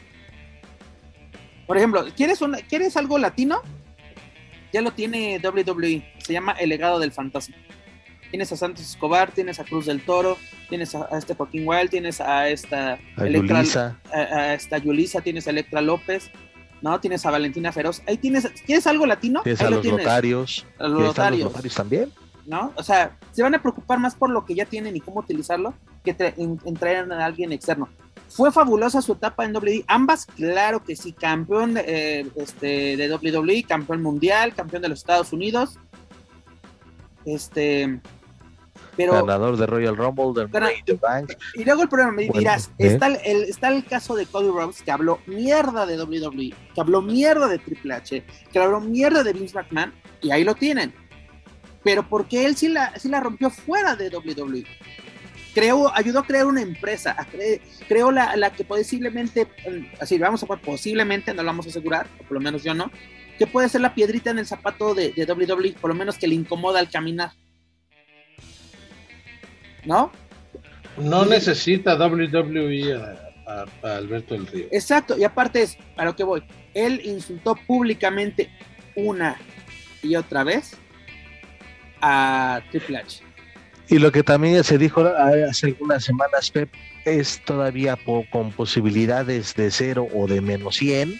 Por 1.66 1.76
ejemplo, 1.76 2.05
¿quieres, 2.16 2.40
una, 2.43 2.59
¿quieres 2.59 2.97
algo 2.97 3.18
latino? 3.18 3.60
Ya 4.72 4.82
lo 4.82 4.93
tiene 4.93 5.40
WWE. 5.43 6.05
Se 6.18 6.32
llama 6.32 6.52
El 6.52 6.68
legado 6.68 6.98
del 6.98 7.12
fantasma. 7.12 7.56
Tienes 8.30 8.51
a 8.52 8.56
Santos 8.56 8.84
Escobar, 8.84 9.30
tienes 9.30 9.60
a 9.60 9.64
Cruz 9.64 9.86
del 9.86 10.05
Toro, 10.05 10.36
tienes 10.68 10.94
a, 10.94 11.09
este 11.16 11.34
Joaquín 11.34 11.66
Wild, 11.66 11.90
tienes 11.90 12.20
a 12.20 12.48
esta 12.48 12.98
a 13.16 13.26
Electra, 13.26 13.98
a, 14.12 14.55
esta 14.55 14.78
Yulisa, 14.78 15.20
tienes 15.20 15.47
a 15.47 15.51
Electra 15.51 15.80
López, 15.80 16.30
¿no? 16.82 17.01
Tienes 17.01 17.24
a 17.24 17.30
Valentina 17.30 17.72
Feroz. 17.72 18.02
Ahí 18.06 18.18
tienes, 18.18 18.48
¿quienes 18.64 18.86
algo 18.86 19.06
latino? 19.06 19.43
Tienes 19.43 19.60
a 19.60 19.70
los 19.70 19.84
notarios. 19.84 20.66
A 20.78 20.88
los 20.88 21.01
notarios. 21.01 21.40
los 21.40 21.52
notarios 21.52 21.74
también. 21.74 22.12
¿No? 22.47 22.72
O 22.76 22.82
sea, 22.82 23.16
se 23.32 23.43
van 23.43 23.55
a 23.55 23.62
preocupar 23.62 23.98
más 23.98 24.14
por 24.14 24.30
lo 24.30 24.44
que 24.44 24.55
ya 24.55 24.66
tienen 24.66 24.97
y 24.97 25.01
cómo 25.01 25.20
utilizarlo 25.20 25.74
que 26.05 26.14
en 26.18 26.74
traer 26.74 27.10
a 27.12 27.24
alguien 27.24 27.52
externo. 27.52 27.88
Fue 28.28 28.53
fabulosa 28.53 29.01
su 29.03 29.12
etapa 29.12 29.44
en 29.44 29.57
WWE. 29.57 29.85
Ambas, 29.86 30.27
claro 30.27 30.82
que 30.82 30.97
sí, 30.97 31.12
campeón 31.12 31.74
de, 31.74 31.85
eh, 31.86 32.27
este, 32.36 32.97
de 32.97 33.15
WWE, 33.15 33.65
campeón 33.65 34.03
mundial, 34.03 34.55
campeón 34.55 34.82
de 34.82 34.89
los 34.89 34.98
Estados 34.98 35.32
Unidos. 35.32 35.78
Este. 37.24 38.01
Pero, 38.97 39.12
Ganador 39.12 39.59
de 39.59 39.66
Royal 39.66 39.97
Rumble, 39.97 40.47
de 40.47 40.94
Bank. 40.94 41.35
Y 41.55 41.65
luego 41.65 41.82
el 41.82 41.89
problema, 41.89 42.12
me 42.12 42.28
dirás, 42.28 42.70
¿eh? 42.78 42.86
está, 42.86 43.09
el, 43.09 43.44
está 43.44 43.69
el 43.69 43.85
caso 43.85 44.15
de 44.15 44.24
Cody 44.24 44.48
Rhodes 44.48 44.82
que 44.82 44.90
habló 44.90 45.19
mierda 45.27 45.85
de 45.85 46.03
WWE, 46.03 46.55
que 46.74 46.81
habló 46.81 47.03
mierda 47.03 47.47
de 47.47 47.59
Triple 47.59 47.93
H, 47.93 48.24
que 48.51 48.59
habló 48.59 48.81
mierda 48.81 49.23
de 49.23 49.35
Vince 49.35 49.55
McMahon, 49.55 49.93
y 50.23 50.31
ahí 50.31 50.44
lo 50.44 50.55
tienen. 50.55 50.94
Pero 51.85 52.09
porque 52.09 52.47
él 52.47 52.57
sí 52.57 52.69
la, 52.69 52.98
sí 52.98 53.11
la 53.11 53.20
rompió 53.20 53.51
fuera 53.51 53.97
de 53.97 54.09
WWE 54.09 54.65
creó, 55.57 55.91
ayudó 55.97 56.19
a 56.19 56.27
crear 56.27 56.45
una 56.45 56.61
empresa, 56.61 57.16
creó 57.89 58.11
la, 58.11 58.53
que 58.55 58.62
posiblemente, 58.62 59.49
así 59.99 60.19
vamos 60.19 60.43
a 60.43 60.47
posiblemente, 60.57 61.33
no 61.33 61.43
lo 61.43 61.47
vamos 61.47 61.65
a 61.65 61.70
asegurar, 61.70 62.07
o 62.20 62.24
por 62.24 62.33
lo 62.33 62.41
menos 62.41 62.62
yo 62.62 62.74
no, 62.74 62.91
que 63.39 63.47
puede 63.47 63.70
ser 63.70 63.81
la 63.81 63.95
piedrita 63.95 64.28
en 64.28 64.39
el 64.39 64.47
zapato 64.47 64.95
de, 64.95 65.12
de 65.12 65.24
WWE, 65.24 65.77
por 65.81 65.89
lo 65.89 65.95
menos 65.95 66.19
que 66.19 66.28
le 66.28 66.35
incomoda 66.35 66.78
al 66.78 66.91
caminar. 66.91 67.31
¿No? 69.87 70.12
No 70.99 71.24
necesita 71.24 71.95
WWE 71.95 72.95
a, 73.47 73.65
Alberto 73.83 74.35
del 74.35 74.47
Río. 74.49 74.66
Exacto, 74.70 75.16
y 75.16 75.24
aparte 75.24 75.62
es, 75.62 75.78
a 75.97 76.05
lo 76.05 76.15
que 76.15 76.24
voy, 76.24 76.43
él 76.74 77.01
insultó 77.03 77.57
públicamente 77.66 78.51
una 78.95 79.39
y 80.03 80.16
otra 80.16 80.45
vez 80.45 80.77
a 82.03 82.61
Triple 82.70 82.99
H. 82.99 83.26
Y 83.89 83.99
lo 83.99 84.11
que 84.11 84.23
también 84.23 84.65
se 84.65 84.79
dijo 84.79 85.03
hace 85.03 85.67
algunas 85.67 86.05
semanas, 86.05 86.51
Pep, 86.51 86.71
es 87.05 87.41
todavía 87.45 87.97
con 88.31 88.51
posibilidades 88.51 89.55
de 89.55 89.71
cero 89.71 90.09
o 90.13 90.27
de 90.27 90.41
menos 90.41 90.77
100, 90.77 91.15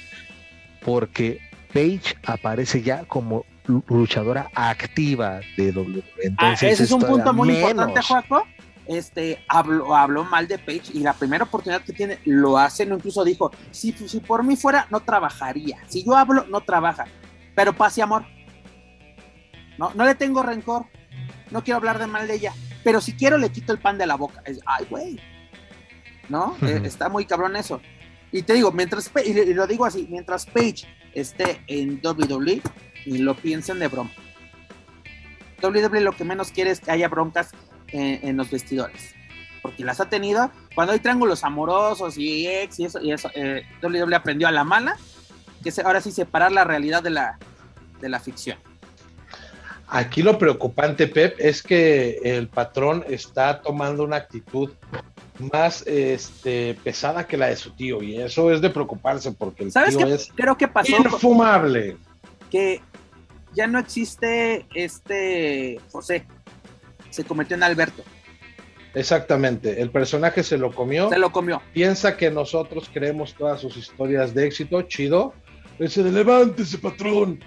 porque 0.85 1.41
Paige 1.73 2.17
aparece 2.25 2.83
ya 2.83 3.05
como 3.05 3.45
luchadora 3.89 4.51
activa 4.55 5.41
de 5.57 5.71
WWE. 5.71 6.03
Ah, 6.39 6.55
ese 6.55 6.85
es 6.85 6.91
un 6.91 7.03
punto 7.03 7.33
muy 7.33 7.51
importante, 7.51 8.03
Juaco. 8.03 8.45
Este, 8.87 9.45
habló, 9.49 9.97
habló 9.97 10.25
mal 10.25 10.47
de 10.47 10.59
Paige 10.59 10.93
y 10.95 11.01
la 11.01 11.13
primera 11.13 11.45
oportunidad 11.45 11.83
que 11.83 11.93
tiene 11.93 12.19
lo 12.25 12.57
hace, 12.57 12.87
no 12.87 12.97
incluso 12.97 13.25
dijo, 13.25 13.51
si, 13.71 13.93
si 13.93 14.21
por 14.21 14.45
mí 14.45 14.57
fuera, 14.57 14.87
no 14.91 15.01
trabajaría. 15.01 15.79
Si 15.89 16.05
yo 16.05 16.17
hablo, 16.17 16.47
no 16.49 16.61
trabaja. 16.61 17.05
Pero 17.55 17.73
paz 17.73 17.97
y 17.99 18.01
amor. 18.01 18.25
No, 19.79 19.93
no 19.95 20.05
le 20.05 20.15
tengo 20.15 20.43
rencor 20.43 20.87
no 21.51 21.63
quiero 21.63 21.79
hablar 21.79 21.99
de 21.99 22.07
mal 22.07 22.27
de 22.27 22.35
ella, 22.35 22.53
pero 22.85 23.01
si 23.01 23.15
quiero 23.15 23.39
le 23.39 23.51
quito 23.51 23.73
el 23.73 23.79
pan 23.79 23.99
de 23.99 24.07
la 24.07 24.17
boca. 24.17 24.43
ay, 24.67 24.87
güey, 24.89 25.21
¿no? 26.29 26.57
Eh, 26.63 26.83
está 26.85 27.09
muy 27.09 27.25
cabrón 27.25 27.57
eso. 27.57 27.81
Y 28.33 28.43
te 28.43 28.55
digo, 28.55 28.73
mientras, 28.73 29.11
y 29.25 29.55
lo 29.55 29.67
digo 29.67 29.85
así, 29.85 30.07
mientras 30.11 30.47
Page 30.47 30.85
esté 31.15 31.63
en 31.69 32.01
WWE, 32.05 32.61
ni 33.07 33.19
lo 33.19 33.35
piensen 33.35 33.79
de 33.79 33.89
broma. 33.89 34.11
WWE 35.63 36.01
lo 36.01 36.13
que 36.13 36.25
menos 36.25 36.51
quiere 36.51 36.71
es 36.71 36.81
que 36.81 36.91
haya 36.91 37.09
broncas 37.09 37.53
en, 37.89 38.37
los 38.37 38.51
vestidores. 38.51 39.15
Porque 39.63 39.85
las 39.85 40.01
ha 40.01 40.09
tenido. 40.09 40.51
Cuando 40.75 40.93
hay 40.93 41.01
triángulos 41.01 41.45
amorosos 41.45 42.19
y 42.19 42.47
ex 42.47 42.79
y 42.79 42.85
eso, 42.85 43.01
y 43.01 43.13
eso 43.13 43.31
eh, 43.35 43.63
WWE 43.83 44.15
aprendió 44.15 44.49
a 44.49 44.53
la 44.53 44.65
mala, 44.65 44.97
que 45.63 45.71
es 45.71 45.79
ahora 45.79 46.01
sí 46.01 46.11
separar 46.11 46.53
la 46.53 46.65
realidad 46.65 47.03
de 47.03 47.11
la, 47.11 47.39
de 48.01 48.09
la 48.09 48.21
ficción. 48.21 48.59
Aquí 49.89 50.23
lo 50.23 50.37
preocupante, 50.37 51.07
Pep, 51.07 51.37
es 51.39 51.63
que 51.63 52.19
el 52.25 52.49
patrón 52.49 53.05
está 53.09 53.63
tomando 53.63 54.03
una 54.03 54.17
actitud 54.17 54.73
más 55.53 55.87
este, 55.87 56.77
pesada 56.83 57.27
que 57.27 57.37
la 57.37 57.47
de 57.47 57.57
su 57.57 57.71
tío, 57.71 58.03
y 58.03 58.21
eso 58.21 58.51
es 58.51 58.61
de 58.61 58.71
preocuparse 58.71 59.31
porque 59.33 59.65
el 59.65 59.73
¿Sabes 59.73 59.97
tío 59.97 60.07
qué? 60.07 60.15
es 60.15 60.29
Creo 60.35 60.57
que 60.57 60.67
pasó 60.67 60.97
infumable. 60.97 61.97
Que 62.51 62.81
ya 63.55 63.69
no 63.69 63.79
existe 63.79 64.67
este 64.75 65.79
José, 65.93 66.27
se 67.11 67.25
convirtió 67.25 67.57
en 67.57 67.63
Alberto. 67.63 68.03
Exactamente, 68.93 69.81
el 69.81 69.91
personaje 69.91 70.43
se 70.43 70.59
lo 70.59 70.75
comió. 70.75 71.11
Se 71.11 71.19
lo 71.19 71.31
comió. 71.31 71.63
Piensa 71.73 72.17
que 72.17 72.31
nosotros 72.31 72.91
creemos 72.93 73.35
todas 73.35 73.61
sus 73.61 73.77
historias 73.77 74.35
de 74.35 74.47
éxito, 74.47 74.83
chido. 74.83 75.33
De 75.79 76.11
levántese, 76.11 76.79
patrón. 76.79 77.39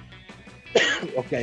ok 1.18 1.34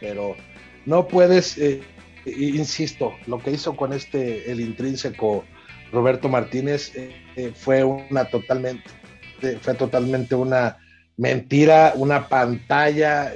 pero 0.00 0.36
no 0.84 1.08
puedes, 1.08 1.58
eh, 1.58 1.82
insisto, 2.26 3.14
lo 3.26 3.38
que 3.38 3.52
hizo 3.52 3.76
con 3.76 3.92
este, 3.92 4.50
el 4.50 4.60
intrínseco 4.60 5.44
Roberto 5.92 6.28
Martínez 6.28 6.94
eh, 6.94 7.14
eh, 7.36 7.52
fue 7.54 7.84
una 7.84 8.24
totalmente, 8.26 8.90
fue 9.60 9.74
totalmente 9.74 10.34
una 10.34 10.78
mentira, 11.16 11.92
una 11.96 12.28
pantalla. 12.28 13.32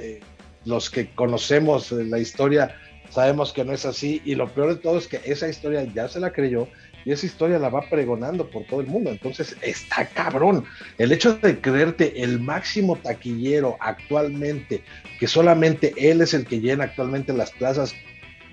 los 0.65 0.89
que 0.89 1.09
conocemos 1.15 1.91
la 1.91 2.19
historia 2.19 2.75
sabemos 3.11 3.51
que 3.53 3.65
no 3.65 3.73
es 3.73 3.85
así 3.85 4.21
y 4.25 4.35
lo 4.35 4.47
peor 4.47 4.75
de 4.75 4.81
todo 4.81 4.97
es 4.97 5.07
que 5.07 5.21
esa 5.25 5.47
historia 5.47 5.83
ya 5.83 6.07
se 6.07 6.19
la 6.19 6.31
creyó 6.31 6.67
y 7.05 7.11
esa 7.11 7.25
historia 7.25 7.59
la 7.59 7.69
va 7.69 7.81
pregonando 7.81 8.49
por 8.49 8.65
todo 8.65 8.81
el 8.81 8.87
mundo. 8.87 9.09
Entonces 9.09 9.55
está 9.61 10.05
cabrón. 10.07 10.65
El 10.97 11.11
hecho 11.11 11.35
de 11.35 11.59
creerte 11.59 12.23
el 12.23 12.39
máximo 12.39 12.95
taquillero 12.97 13.77
actualmente, 13.79 14.83
que 15.19 15.27
solamente 15.27 15.93
él 15.97 16.21
es 16.21 16.33
el 16.33 16.45
que 16.45 16.59
llena 16.59 16.85
actualmente 16.85 17.33
las 17.33 17.51
plazas, 17.51 17.95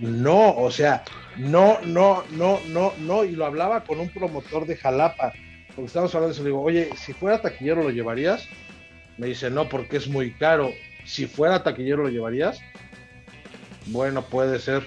no, 0.01 0.57
o 0.57 0.71
sea, 0.71 1.03
no, 1.37 1.81
no, 1.85 2.25
no, 2.31 2.61
no, 2.69 2.93
no. 2.99 3.25
Y 3.25 3.33
lo 3.33 3.47
hablaba 3.47 3.85
con 3.85 4.01
un 4.01 4.09
promotor 4.09 4.67
de 4.67 4.77
Jalapa, 4.77 5.33
porque 5.75 5.87
estamos 5.87 6.15
hablando 6.15 6.29
de 6.29 6.35
eso. 6.35 6.43
Le 6.43 6.51
digo, 6.51 6.63
oye, 6.63 6.91
si 6.97 7.13
fuera 7.13 7.43
taquillero, 7.43 7.83
¿lo 7.83 7.91
llevarías? 7.91 8.49
Me 9.19 9.27
dice, 9.27 9.51
no, 9.51 9.69
porque 9.69 9.97
es 9.97 10.09
muy 10.09 10.33
caro. 10.33 10.73
Si 11.05 11.27
fuera 11.27 11.63
taquillero, 11.63 12.05
¿lo 12.05 12.09
llevarías? 12.09 12.61
Bueno, 13.87 14.23
puede 14.23 14.59
ser. 14.59 14.85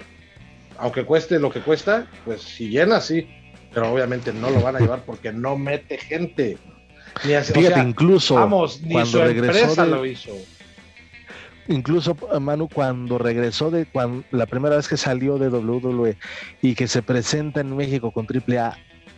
Aunque 0.78 1.04
cueste 1.04 1.38
lo 1.38 1.50
que 1.50 1.60
cuesta, 1.60 2.06
pues 2.24 2.40
si 2.40 2.70
llena, 2.70 3.00
sí 3.00 3.28
pero 3.72 3.92
obviamente 3.92 4.32
no 4.32 4.50
lo 4.50 4.60
van 4.60 4.76
a 4.76 4.80
llevar 4.80 5.02
porque 5.04 5.32
no 5.32 5.56
mete 5.56 5.98
gente. 5.98 6.58
Ni 7.24 7.34
Fíjate, 7.34 7.80
incluso 7.80 8.34
vamos, 8.34 8.80
ni 8.82 8.92
cuando 8.92 9.10
su 9.10 9.18
regresó 9.18 9.86
lo 9.86 10.06
hizo. 10.06 10.32
Incluso 11.68 12.16
Manu 12.40 12.68
cuando 12.68 13.18
regresó 13.18 13.70
de 13.70 13.86
cuando 13.86 14.24
la 14.30 14.46
primera 14.46 14.76
vez 14.76 14.88
que 14.88 14.96
salió 14.96 15.38
de 15.38 15.48
WWE 15.48 16.16
y 16.60 16.74
que 16.74 16.88
se 16.88 17.02
presenta 17.02 17.60
en 17.60 17.76
México 17.76 18.10
con 18.10 18.26
AAA 18.26 18.76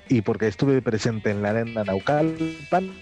y 0.08 0.20
porque 0.20 0.48
estuve 0.48 0.82
presente 0.82 1.30
en 1.30 1.40
la 1.40 1.50
arena 1.50 1.84
Naucalpan, 1.84 2.92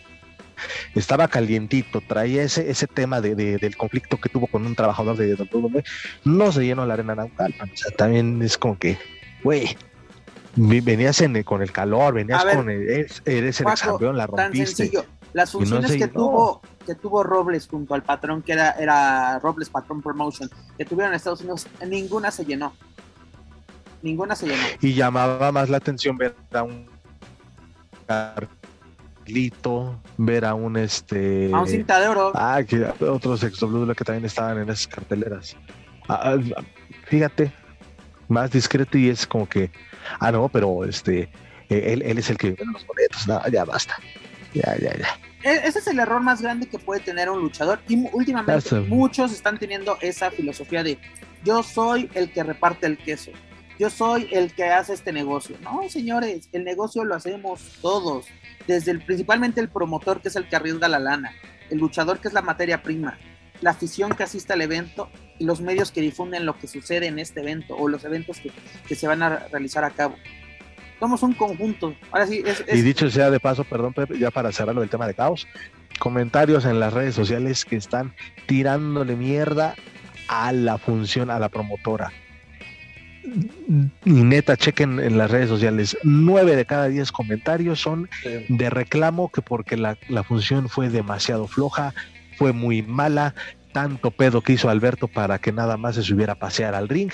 estaba 0.95 1.27
calientito, 1.27 2.01
traía 2.07 2.45
ese, 2.45 2.71
ese 2.71 2.87
tema 2.87 3.21
de, 3.21 3.35
del 3.35 3.77
conflicto 3.77 4.19
que 4.19 4.29
tuvo 4.29 4.47
con 4.47 4.65
un 4.65 4.77
trabajador 4.77 5.17
de 5.17 5.35
WWE, 5.35 5.83
no 6.25 6.53
se 6.53 6.65
llenó 6.65 6.87
la 6.87 6.95
arena 6.95 7.17
Naucalpan. 7.17 7.71
O 7.73 7.77
sea, 7.77 7.91
también 7.97 8.41
es 8.43 8.57
como 8.57 8.79
que, 8.79 8.97
güey, 9.43 9.77
venías 10.57 11.23
con 11.45 11.63
el 11.63 11.73
calor, 11.73 12.15
venías 12.15 12.45
con 12.45 12.71
el, 12.71 12.89
eres, 12.89 13.23
el 13.61 13.67
campeón, 13.81 14.17
la 14.17 14.27
rompiste. 14.27 14.91
Las 15.33 15.53
funciones 15.53 15.93
que 15.93 16.09
tuvo 16.09 16.61
que 16.85 16.95
tuvo 16.95 17.23
Robles 17.23 17.69
junto 17.69 17.95
al 17.95 18.03
patrón 18.03 18.43
que 18.43 18.53
era, 18.53 18.73
era 18.73 19.39
Robles 19.39 19.71
Patrón 19.71 20.03
Promotion, 20.03 20.51
que 20.77 20.85
tuvieron 20.85 21.13
en 21.13 21.17
Estados 21.17 21.41
Unidos, 21.41 21.67
ninguna 21.87 22.31
se 22.31 22.45
llenó. 22.45 22.75
Ninguna 24.03 24.35
se 24.35 24.47
llenó. 24.47 24.63
Y 24.81 24.95
llamaba 24.95 25.53
más 25.53 25.69
la 25.69 25.77
atención 25.77 26.17
ver 26.19 26.35
a 26.53 26.65
un 26.65 26.87
Carlito, 29.25 30.01
ver 30.17 30.45
a 30.45 30.55
un 30.55 30.77
este. 30.77 31.51
A 31.53 31.61
un 31.61 31.69
cinta 31.69 32.01
de 32.01 32.09
oro. 32.09 32.33
Ah, 32.35 32.63
que 32.67 32.85
otros 33.07 33.43
ex 33.45 33.59
que 33.61 34.05
también 34.05 34.25
estaban 34.25 34.59
en 34.59 34.69
esas 34.69 34.89
carteleras. 34.89 35.57
Ah, 36.09 36.35
ah, 36.35 36.63
fíjate, 37.07 37.53
más 38.29 38.51
discreto 38.51 38.99
y 38.99 39.09
es 39.09 39.27
como 39.27 39.49
que, 39.49 39.71
ah, 40.21 40.33
no, 40.33 40.49
pero 40.49 40.85
este, 40.85 41.29
él, 41.69 42.03
él 42.03 42.19
es 42.19 42.31
el 42.31 42.37
que 42.37 42.49
vende 42.49 42.73
los 42.73 42.87
boletos. 42.87 43.27
No, 43.27 43.41
ya 43.49 43.65
basta. 43.65 43.95
Ya, 44.55 44.77
ya, 44.79 44.97
ya. 44.97 45.19
E, 45.43 45.67
ese 45.67 45.81
es 45.81 45.87
el 45.87 45.99
error 45.99 46.23
más 46.23 46.41
grande 46.41 46.69
que 46.69 46.79
puede 46.79 47.01
tener 47.01 47.31
un 47.31 47.41
luchador. 47.41 47.81
Y 47.89 48.07
últimamente 48.13 48.81
muchos 48.81 49.33
están 49.33 49.59
teniendo 49.59 49.99
esa 50.01 50.31
filosofía 50.31 50.83
de 50.83 50.99
yo 51.45 51.63
soy 51.63 52.11
el 52.15 52.31
que 52.33 52.43
reparte 52.43 52.87
el 52.87 52.99
queso. 52.99 53.33
Yo 53.79 53.91
soy 53.91 54.29
el 54.31 54.53
que 54.53 54.65
hace 54.65 54.93
este 54.93 55.13
negocio. 55.13 55.57
No, 55.63 55.89
señores, 55.89 56.49
el 56.53 56.63
negocio 56.63 57.05
lo 57.05 57.15
hacemos 57.15 57.79
todos. 57.81 58.27
Desde 58.67 58.93
el, 58.93 59.03
principalmente 59.03 59.61
el 59.61 59.69
promotor, 59.69 60.21
que 60.21 60.29
es 60.29 60.37
el 60.37 60.49
que 60.49 60.55
arrienda 60.55 60.89
la 60.89 61.01
lana. 61.01 61.33
El 61.69 61.79
luchador, 61.79 62.21
que 62.21 62.29
es 62.29 62.35
la 62.35 62.43
materia 62.43 62.83
prima. 62.83 63.19
La 63.63 63.71
afición 63.71 64.13
que 64.13 64.25
asiste 64.25 64.53
al 64.53 64.61
evento 64.61 65.09
y 65.39 65.45
los 65.45 65.61
medios 65.61 65.91
que 65.91 66.03
difunden 66.03 66.45
lo 66.45 66.59
que 66.59 66.67
sucede 66.69 67.07
en 67.07 67.19
este 67.19 67.41
evento 67.41 67.75
o 67.77 67.89
los 67.89 68.05
eventos 68.05 68.39
que, 68.39 68.51
que 68.87 68.95
se 68.95 69.09
van 69.09 69.23
a 69.23 69.49
realizar 69.49 69.85
a 69.85 69.91
cabo 69.91 70.17
somos 71.03 71.23
un 71.25 71.33
conjunto. 71.33 71.97
Ahora 72.13 72.29
sí, 72.29 72.45
es, 72.47 72.65
Y 72.73 72.81
dicho 72.81 73.11
sea 73.11 73.29
de 73.29 73.41
paso, 73.41 73.65
perdón, 73.65 73.93
Pepe, 73.93 74.21
ya 74.21 74.31
para 74.31 74.53
cerrarlo 74.53 74.83
del 74.83 74.91
tema 74.91 75.09
de 75.09 75.15
caos, 75.15 75.49
comentarios 75.99 76.65
en 76.65 76.79
las 76.79 76.93
redes 76.93 77.17
sociales 77.17 77.65
que 77.65 77.75
están 77.75 78.15
tirándole 78.47 79.17
mierda 79.17 79.75
a 80.29 80.53
la 80.53 80.79
función, 80.79 81.29
a 81.29 81.41
la 81.41 81.49
promotora. 81.49 82.13
Y 84.05 84.11
neta, 84.13 84.57
chequen 84.57 85.01
en 85.01 85.19
las 85.19 85.33
redes 85.33 85.49
sociales, 85.49 85.99
nueve 86.05 86.55
de 86.55 86.67
cada 86.67 86.87
diez 86.87 87.11
comentarios 87.11 87.81
son 87.81 88.09
de 88.49 88.71
reclamo 88.71 89.29
que 89.33 89.43
porque 89.43 89.77
la, 89.77 89.99
la 90.09 90.23
función 90.23 90.69
fue 90.69 90.89
demasiado 90.89 91.49
floja, 91.49 91.95
fue 92.37 92.53
muy 92.53 92.83
mala, 92.83 93.35
tanto 93.73 94.11
pedo 94.11 94.41
que 94.43 94.55
hizo 94.55 94.69
Alberto 94.69 95.09
para 95.09 95.39
que 95.39 95.53
nada 95.53 95.77
más 95.77 95.95
se 95.95 96.03
subiera 96.03 96.35
a 96.35 96.39
pasear 96.39 96.75
al 96.75 96.89
ring 96.89 97.13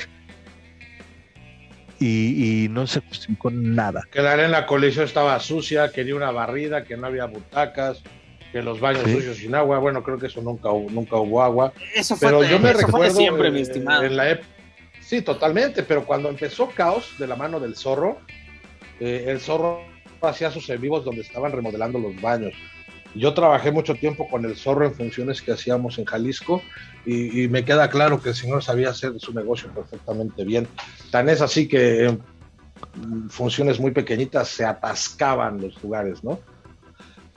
y, 2.00 2.68
no 2.70 2.86
se 2.86 3.00
justificó 3.00 3.50
nada. 3.50 4.02
Que 4.10 4.22
la 4.22 4.32
arena 4.32 4.66
colisión 4.66 5.04
estaba 5.04 5.38
sucia, 5.40 5.90
que 5.90 6.04
ni 6.04 6.12
una 6.12 6.30
barrida, 6.30 6.84
que 6.84 6.96
no 6.96 7.06
había 7.06 7.26
butacas, 7.26 8.02
que 8.52 8.62
los 8.62 8.80
baños 8.80 9.02
sucios 9.02 9.38
sin 9.38 9.54
agua. 9.54 9.78
Bueno, 9.78 10.02
creo 10.02 10.18
que 10.18 10.26
eso 10.26 10.40
nunca 10.40 10.70
hubo, 10.70 10.90
nunca 10.90 11.16
hubo 11.16 11.42
agua. 11.42 11.72
Eso 11.94 12.16
fue, 12.16 12.28
pero 12.28 12.44
yo 12.44 12.58
me 12.58 12.72
recuerdo 12.72 13.14
siempre, 13.14 13.50
mi 13.50 13.60
estimado. 13.60 14.04
En 14.04 14.16
la 14.16 14.38
sí, 15.00 15.22
totalmente, 15.22 15.82
pero 15.82 16.04
cuando 16.04 16.28
empezó 16.28 16.68
Caos 16.70 17.14
de 17.18 17.26
la 17.26 17.36
mano 17.36 17.60
del 17.60 17.76
zorro, 17.76 18.18
eh, 19.00 19.24
el 19.28 19.40
zorro 19.40 19.82
hacía 20.22 20.50
sus 20.50 20.68
en 20.70 20.80
vivos 20.80 21.04
donde 21.04 21.22
estaban 21.22 21.52
remodelando 21.52 21.98
los 21.98 22.20
baños. 22.20 22.54
Yo 23.18 23.34
trabajé 23.34 23.72
mucho 23.72 23.94
tiempo 23.94 24.28
con 24.28 24.44
el 24.44 24.56
zorro 24.56 24.86
en 24.86 24.94
funciones 24.94 25.42
que 25.42 25.52
hacíamos 25.52 25.98
en 25.98 26.04
Jalisco 26.04 26.62
y, 27.04 27.48
me 27.48 27.64
queda 27.64 27.90
claro 27.90 28.22
que 28.22 28.30
el 28.30 28.34
señor 28.34 28.62
sabía 28.62 28.90
hacer 28.90 29.18
su 29.18 29.32
negocio 29.32 29.70
perfectamente 29.70 30.44
bien. 30.44 30.68
Tan 31.10 31.28
es 31.28 31.40
así 31.40 31.66
que 31.66 32.04
en 32.04 32.22
funciones 33.28 33.80
muy 33.80 33.90
pequeñitas 33.90 34.48
se 34.48 34.64
atascaban 34.64 35.60
los 35.60 35.82
lugares, 35.82 36.22
¿no? 36.22 36.38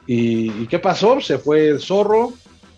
¿Y, 0.06 0.68
qué 0.68 0.78
pasó? 0.78 1.20
Se 1.20 1.40
fue 1.40 1.70
el 1.70 1.80
zorro, 1.80 2.34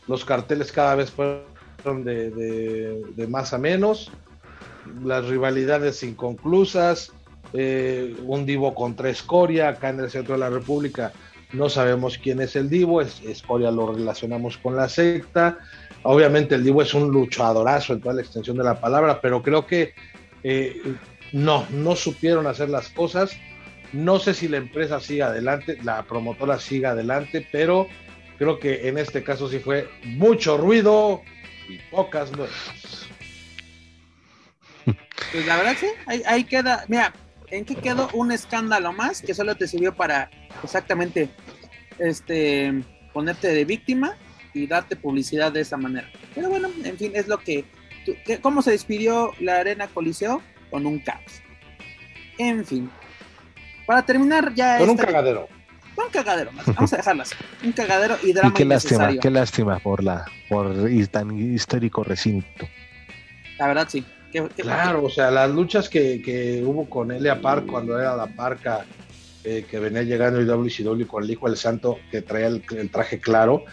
los 0.07 0.23
carteles 0.23 0.71
cada 0.71 0.95
vez 0.95 1.11
fueron 1.11 2.03
de, 2.03 3.27
más 3.27 3.53
a 3.53 3.57
menos, 3.57 4.11
las 5.03 5.25
rivalidades 5.25 6.03
inconclusas, 6.03 7.11
eh, 7.53 8.15
un 8.23 8.45
divo 8.45 8.73
contra 8.73 9.09
escoria 9.09 9.69
acá 9.69 9.89
en 9.89 9.99
el 9.99 10.09
centro 10.09 10.35
de 10.35 10.39
la 10.39 10.49
República 10.49 11.11
no 11.53 11.69
sabemos 11.69 12.17
quién 12.17 12.41
es 12.41 12.55
el 12.55 12.69
Divo, 12.69 13.01
es, 13.01 13.21
Escoria 13.21 13.71
lo 13.71 13.93
relacionamos 13.93 14.57
con 14.57 14.75
la 14.75 14.89
secta. 14.89 15.59
Obviamente 16.01 16.55
el 16.55 16.63
Divo 16.63 16.81
es 16.81 16.93
un 16.93 17.09
luchadorazo 17.09 17.93
en 17.93 18.01
toda 18.01 18.15
la 18.15 18.21
extensión 18.21 18.57
de 18.57 18.63
la 18.63 18.79
palabra, 18.79 19.21
pero 19.21 19.41
creo 19.41 19.65
que 19.65 19.93
eh, 20.43 20.81
no, 21.31 21.65
no 21.71 21.95
supieron 21.95 22.47
hacer 22.47 22.69
las 22.69 22.89
cosas. 22.89 23.31
No 23.93 24.19
sé 24.19 24.33
si 24.33 24.47
la 24.47 24.57
empresa 24.57 24.99
siga 24.99 25.27
adelante, 25.27 25.77
la 25.83 26.03
promotora 26.03 26.59
siga 26.59 26.91
adelante, 26.91 27.47
pero 27.51 27.87
creo 28.39 28.59
que 28.59 28.87
en 28.87 28.97
este 28.97 29.23
caso 29.23 29.47
sí 29.47 29.59
fue 29.59 29.87
mucho 30.03 30.57
ruido 30.57 31.21
y 31.69 31.77
pocas 31.91 32.31
nuevas. 32.31 33.07
Pues 35.31 35.45
la 35.45 35.57
verdad 35.57 35.75
sí, 35.79 35.87
ahí 36.25 36.43
queda. 36.43 36.85
Mira, 36.87 37.13
¿en 37.49 37.65
qué 37.65 37.75
quedó 37.75 38.09
un 38.13 38.31
escándalo 38.31 38.91
más 38.91 39.21
que 39.21 39.35
solo 39.35 39.55
te 39.55 39.67
sirvió 39.67 39.93
para 39.93 40.31
exactamente 40.63 41.29
este 41.99 42.73
ponerte 43.13 43.49
de 43.49 43.65
víctima 43.65 44.15
y 44.53 44.67
darte 44.67 44.95
publicidad 44.95 45.51
de 45.51 45.61
esa 45.61 45.77
manera? 45.77 46.09
Pero 46.33 46.49
bueno, 46.49 46.69
en 46.83 46.97
fin, 46.97 47.11
es 47.15 47.27
lo 47.27 47.37
que, 47.37 47.65
¿cómo 48.41 48.61
se 48.61 48.71
despidió 48.71 49.31
la 49.39 49.59
Arena 49.59 49.87
Coliseo? 49.87 50.41
Con 50.69 50.85
un 50.87 50.99
caos. 50.99 51.41
En 52.39 52.65
fin. 52.65 52.89
Para 53.85 54.03
terminar 54.03 54.53
ya... 54.55 54.79
Con 54.79 54.89
un 54.89 54.97
cagadero. 54.97 55.47
un 55.95 56.09
cagadero, 56.11 56.51
vamos 56.65 56.93
a 56.93 56.97
dejarlo 56.97 57.21
así. 57.21 57.35
Un 57.63 57.73
cagadero 57.73 58.17
y 58.23 58.33
drama 58.33 58.49
y 58.49 58.57
qué 58.57 58.65
lástima, 58.65 59.15
qué 59.17 59.29
lástima 59.29 59.79
por 59.79 60.03
la 60.03 60.25
por 60.49 60.73
tan 61.11 61.37
histórico 61.37 62.03
recinto. 62.03 62.67
La 63.59 63.67
verdad 63.67 63.87
sí 63.87 64.03
claro, 64.55 65.03
o 65.03 65.09
sea, 65.09 65.31
las 65.31 65.49
luchas 65.49 65.89
que, 65.89 66.63
hubo 66.65 66.89
con 66.89 67.11
Elia 67.11 67.39
Park 67.41 67.65
cuando 67.67 67.99
era 67.99 68.15
la 68.15 68.27
parca 68.27 68.85
eh, 69.43 69.65
que 69.69 69.79
venía 69.79 70.03
llegando 70.03 70.41
y 70.41 70.45
WCW 70.45 71.05
con 71.07 71.23
el 71.23 71.31
hijo 71.31 71.47
del 71.47 71.57
santo 71.57 71.97
que 72.11 72.21
traía 72.21 72.47
el, 72.47 72.89
traje 72.91 73.19
claro. 73.19 73.63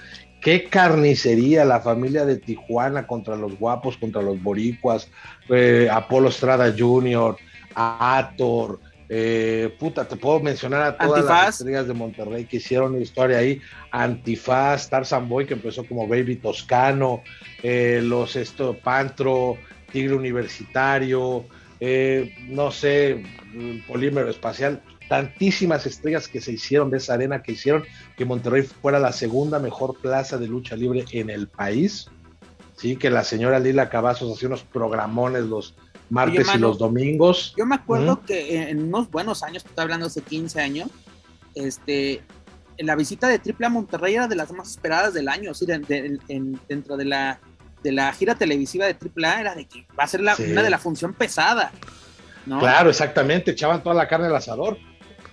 Qué 0.41 0.65
carnicería 0.65 1.65
la 1.65 1.81
familia 1.81 2.25
de 2.25 2.37
Tijuana 2.37 3.07
contra 3.07 3.37
los 3.37 3.59
guapos, 3.59 3.97
contra 3.99 4.23
los 4.23 4.43
boricuas, 4.43 5.09
eh, 5.49 5.89
Apolo 5.93 6.31
Estrada 6.31 6.75
Jr., 6.77 7.37
Ator, 7.75 8.81
eh, 9.09 9.75
puta, 9.79 10.09
te 10.09 10.17
puedo 10.17 10.41
mencionar 10.41 10.83
a 10.83 10.97
todas 10.97 11.25
las 11.25 11.61
estrellas 11.61 11.87
de 11.87 11.95
Monterrey 11.95 12.45
que 12.45 12.57
hicieron 12.57 13.01
historia 13.01 13.39
ahí. 13.39 13.61
Antifaz, 13.91 14.89
Tarzan 14.89 15.29
Boy, 15.29 15.47
que 15.47 15.55
empezó 15.55 15.85
como 15.85 16.09
Baby 16.09 16.37
Toscano, 16.37 17.23
los 17.63 18.37
esto, 18.37 18.79
Pantro, 18.83 19.59
Tigre 19.93 20.15
Universitario, 20.15 21.45
eh, 21.81 22.35
no 22.49 22.71
sé, 22.71 23.25
Polímero 23.87 24.29
Espacial, 24.29 24.83
tantísimas 25.11 25.87
estrellas 25.87 26.29
que 26.29 26.41
se 26.41 26.53
hicieron 26.53 26.89
de 26.89 26.99
esa 26.99 27.15
arena, 27.15 27.43
que 27.43 27.51
hicieron 27.51 27.83
que 28.17 28.25
Monterrey 28.25 28.63
fuera 28.63 29.01
la 29.01 29.11
segunda 29.11 29.59
mejor 29.59 29.97
plaza 29.97 30.39
de 30.39 30.47
lucha 30.47 30.77
libre 30.77 31.05
en 31.11 31.31
el 31.31 31.49
país. 31.49 32.07
Sí, 32.77 32.95
que 32.95 33.11
la 33.11 33.25
señora 33.25 33.59
Lila 33.59 33.91
Cavazos 33.91 34.33
hacía 34.33 34.47
unos 34.47 34.63
programones 34.63 35.47
los 35.47 35.75
martes 36.11 36.47
y 36.55 36.59
los 36.59 36.79
domingos. 36.79 37.55
Yo 37.59 37.67
me 37.67 37.75
acuerdo 37.75 38.25
que 38.25 38.71
en 38.71 38.85
unos 38.85 39.11
buenos 39.11 39.43
años, 39.43 39.65
estoy 39.67 39.83
hablando 39.83 40.07
hace 40.07 40.23
15 40.23 40.61
años, 40.61 40.89
este, 41.57 42.23
la 42.79 42.95
visita 42.95 43.27
de 43.27 43.41
Triple 43.41 43.67
a 43.67 43.71
Monterrey 43.71 44.15
era 44.15 44.29
de 44.29 44.37
las 44.37 44.53
más 44.53 44.71
esperadas 44.71 45.13
del 45.13 45.29
año, 45.29 45.53
sí, 45.55 45.67
dentro 45.67 46.97
de 46.97 47.05
la 47.05 47.41
de 47.83 47.91
la 47.91 48.13
gira 48.13 48.37
televisiva 48.37 48.87
de 48.87 48.93
AAA 48.93 49.41
era 49.41 49.55
de 49.57 49.65
que 49.65 49.87
va 49.99 50.05
a 50.05 50.07
ser 50.07 50.21
la, 50.21 50.37
una 50.37 50.63
de 50.63 50.71
la 50.71 50.79
función 50.79 51.15
pesada. 51.15 51.73
Claro, 52.45 52.91
exactamente, 52.91 53.51
echaban 53.51 53.83
toda 53.83 53.95
la 53.97 54.07
carne 54.07 54.27
al 54.27 54.37
asador. 54.37 54.79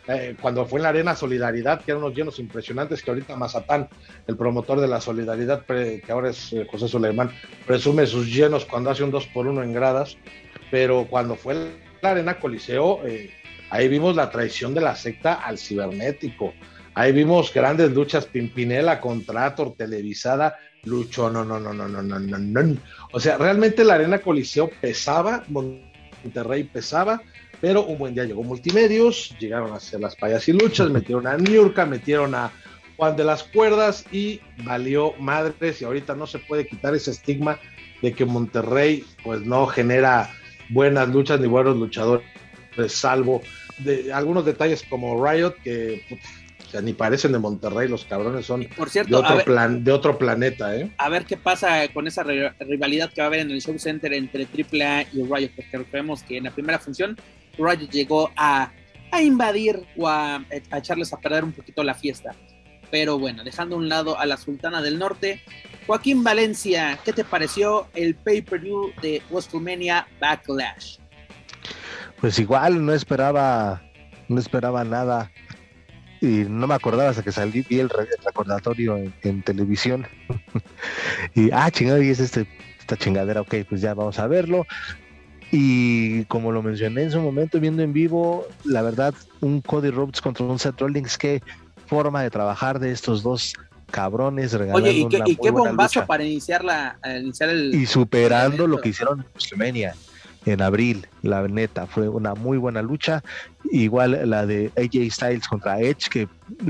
Eh, 0.07 0.35
cuando 0.41 0.65
fue 0.65 0.79
en 0.79 0.83
la 0.83 0.89
Arena 0.89 1.15
Solidaridad, 1.15 1.81
que 1.81 1.91
eran 1.91 2.03
unos 2.03 2.15
llenos 2.15 2.39
impresionantes, 2.39 3.03
que 3.03 3.11
ahorita 3.11 3.35
Mazatán, 3.35 3.89
el 4.25 4.37
promotor 4.37 4.79
de 4.79 4.87
la 4.87 5.01
Solidaridad, 5.01 5.65
que 5.65 6.01
ahora 6.09 6.29
es 6.29 6.53
eh, 6.53 6.65
José 6.69 6.87
Suleimán, 6.87 7.31
presume 7.65 8.05
sus 8.07 8.27
llenos 8.27 8.65
cuando 8.65 8.89
hace 8.89 9.03
un 9.03 9.11
2 9.11 9.27
por 9.27 9.47
1 9.47 9.63
en 9.63 9.73
gradas, 9.73 10.17
pero 10.71 11.07
cuando 11.09 11.35
fue 11.35 11.55
la 12.01 12.11
Arena 12.11 12.39
Coliseo, 12.39 13.05
eh, 13.05 13.31
ahí 13.69 13.89
vimos 13.89 14.15
la 14.15 14.29
traición 14.29 14.73
de 14.73 14.81
la 14.81 14.95
secta 14.95 15.33
al 15.33 15.57
cibernético, 15.57 16.53
ahí 16.93 17.11
vimos 17.11 17.53
grandes 17.53 17.91
luchas, 17.91 18.25
Pimpinela 18.25 19.01
contra 19.01 19.53
televisada, 19.77 20.55
Lucho, 20.83 21.29
no, 21.29 21.43
no, 21.43 21.59
no, 21.59 21.73
no, 21.73 21.87
no, 21.87 22.01
no, 22.01 22.19
no, 22.19 22.37
no. 22.37 22.77
O 23.11 23.19
sea, 23.19 23.37
realmente 23.37 23.83
la 23.83 23.95
Arena 23.95 24.19
Coliseo 24.19 24.69
pesaba, 24.79 25.43
Monterrey 25.49 26.63
pesaba, 26.63 27.21
pero 27.61 27.85
un 27.85 27.97
buen 27.97 28.13
día 28.13 28.25
llegó 28.25 28.43
Multimedios, 28.43 29.35
llegaron 29.39 29.71
a 29.71 29.77
hacer 29.77 29.99
las 29.99 30.15
payas 30.15 30.47
y 30.47 30.53
luchas, 30.53 30.89
metieron 30.89 31.27
a 31.27 31.37
Niurka, 31.37 31.85
metieron 31.85 32.35
a 32.35 32.51
Juan 32.95 33.15
de 33.15 33.23
las 33.23 33.43
cuerdas 33.43 34.05
y 34.11 34.41
valió 34.63 35.13
madres 35.19 35.81
y 35.81 35.85
ahorita 35.85 36.15
no 36.15 36.27
se 36.27 36.39
puede 36.39 36.67
quitar 36.67 36.95
ese 36.95 37.11
estigma 37.11 37.59
de 38.01 38.13
que 38.13 38.25
Monterrey 38.25 39.03
pues 39.23 39.41
no 39.41 39.67
genera 39.67 40.31
buenas 40.69 41.09
luchas 41.09 41.39
ni 41.39 41.47
buenos 41.47 41.77
luchadores, 41.77 42.25
salvo 42.87 43.41
de 43.79 44.11
algunos 44.11 44.45
detalles 44.45 44.83
como 44.89 45.23
Riot 45.23 45.55
que 45.63 46.03
ni 46.81 46.93
parecen 46.93 47.31
de 47.31 47.39
Monterrey, 47.39 47.87
los 47.87 48.05
cabrones 48.05 48.45
son 48.45 48.65
Por 48.75 48.89
cierto, 48.89 49.21
de, 49.21 49.27
otro 49.27 49.45
plan, 49.45 49.83
de 49.83 49.91
otro 49.91 50.17
planeta, 50.17 50.75
¿eh? 50.75 50.91
A 50.97 51.09
ver 51.09 51.25
qué 51.25 51.37
pasa 51.37 51.87
con 51.89 52.07
esa 52.07 52.23
rivalidad 52.23 53.11
que 53.11 53.21
va 53.21 53.25
a 53.25 53.27
haber 53.27 53.39
en 53.41 53.51
el 53.51 53.61
Show 53.61 53.77
Center 53.79 54.13
entre 54.13 54.43
AAA 54.43 55.03
y 55.13 55.23
Riot, 55.23 55.51
porque 55.55 55.77
recordemos 55.77 56.23
que 56.23 56.37
en 56.37 56.43
la 56.45 56.51
primera 56.51 56.79
función 56.79 57.17
Riot 57.57 57.89
llegó 57.89 58.31
a, 58.35 58.71
invadir 59.21 59.85
o 59.97 60.07
a, 60.07 60.43
echarles 60.49 61.11
a 61.13 61.17
perder 61.17 61.43
un 61.43 61.51
poquito 61.51 61.83
la 61.83 61.93
fiesta. 61.93 62.35
Pero 62.89 63.19
bueno, 63.19 63.43
dejando 63.43 63.75
a 63.75 63.79
un 63.79 63.89
lado 63.89 64.17
a 64.17 64.25
la 64.25 64.37
Sultana 64.37 64.81
del 64.81 64.97
Norte, 64.97 65.41
Joaquín 65.85 66.23
Valencia, 66.23 66.97
¿qué 67.03 67.13
te 67.13 67.23
pareció 67.23 67.87
el 67.95 68.15
pay-per-view 68.15 68.93
de 69.01 69.21
WrestleMania 69.29 70.07
Backlash? 70.21 70.97
Pues 72.21 72.39
igual 72.39 72.85
no 72.85 72.93
esperaba, 72.93 73.81
no 74.29 74.39
esperaba 74.39 74.83
nada 74.83 75.31
y 76.21 76.45
no 76.47 76.67
me 76.67 76.73
acordaba 76.73 77.09
hasta 77.09 77.23
que 77.23 77.31
salí, 77.31 77.63
vi 77.69 77.79
el, 77.79 77.89
recordatorio 78.25 78.97
en, 79.23 79.41
televisión. 79.43 80.07
y, 81.35 81.51
ah, 81.51 81.69
chingada, 81.69 82.03
y 82.03 82.09
es 82.09 82.19
este, 82.19 82.47
esta 82.79 82.97
chingadera, 82.97 83.41
ok, 83.41 83.55
pues 83.69 83.81
ya 83.81 83.93
vamos 83.93 84.17
a 84.19 84.27
verlo. 84.27 84.65
Y 85.51 86.25
como 86.25 86.51
lo 86.51 86.61
mencioné 86.61 87.03
en 87.03 87.11
su 87.11 87.21
momento, 87.21 87.59
viendo 87.59 87.81
en 87.81 87.93
vivo, 87.93 88.45
la 88.65 88.81
verdad, 88.81 89.13
un 89.39 89.61
Cody 89.61 89.89
Rhodes 89.89 90.21
contra 90.21 90.45
un 90.45 90.59
Seth 90.59 90.79
Rollins, 90.79 91.17
qué 91.17 91.41
forma 91.85 92.21
de 92.21 92.29
trabajar 92.29 92.79
de 92.79 92.91
estos 92.91 93.23
dos 93.23 93.53
cabrones 93.89 94.51
regalando 94.51 94.89
Oye, 94.89 95.07
y 95.25 95.35
qué, 95.37 95.51
bombazo 95.51 96.05
para 96.05 96.23
iniciar, 96.23 96.63
la, 96.63 96.99
iniciar 97.21 97.49
el. 97.49 97.73
Y 97.73 97.85
superando 97.85 98.67
lo 98.67 98.81
que 98.81 98.89
hicieron 98.89 99.19
en 99.19 99.25
WrestleMania 99.33 99.95
en 100.47 100.61
abril, 100.61 101.07
la 101.21 101.47
neta, 101.47 101.87
fue 101.87 102.07
una 102.07 102.33
muy 102.33 102.57
buena 102.57 102.81
lucha. 102.81 103.23
Igual 103.69 104.29
la 104.29 104.45
de 104.45 104.71
AJ 104.77 105.11
Styles 105.11 105.47
contra 105.47 105.79
Edge, 105.81 106.09
que 106.09 106.27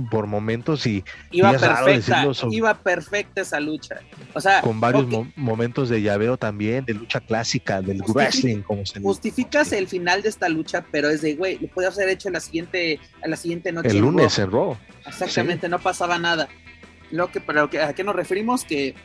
por 0.10 0.26
momentos 0.26 0.88
y 0.88 1.04
iba 1.32 1.52
perfecta, 1.54 2.26
iba 2.50 2.74
perfecta 2.74 3.42
esa 3.42 3.60
lucha. 3.60 4.00
O 4.34 4.42
sea, 4.42 4.62
con 4.62 4.80
varios 4.80 5.06
momentos 5.36 5.90
de 5.90 6.02
llaveo 6.02 6.38
también, 6.38 6.86
de 6.86 6.96
lucha 6.96 7.20
clásica, 7.20 7.82
del 7.82 8.02
wrestling, 8.02 8.62
como 8.64 8.84
se 8.86 9.00
Justificas 9.00 9.72
el 9.72 9.88
final 9.88 10.24
de 10.24 10.30
esta 10.30 10.50
lucha, 10.50 10.84
pero 10.92 11.10
es 11.10 11.22
de, 11.22 11.36
güey, 11.36 11.60
lo 11.60 11.68
podías 11.68 11.96
haber 11.98 12.10
hecho 12.10 12.30
en 12.30 12.34
la 12.34 12.40
siguiente, 12.40 13.00
en 13.22 13.30
la 13.30 13.38
siguiente 13.38 13.72
noche. 13.72 13.90
El 13.90 14.00
lunes 14.00 14.34
cerró. 14.34 14.78
Exactamente, 15.06 15.70
no 15.70 15.78
pasaba 15.78 16.18
nada. 16.18 16.50
Lo 17.12 17.32
que, 17.32 17.40
pero 17.40 17.70
¿a 17.82 17.94
qué 17.94 18.04
nos 18.04 18.16
referimos? 18.16 18.64
Que 18.64 18.96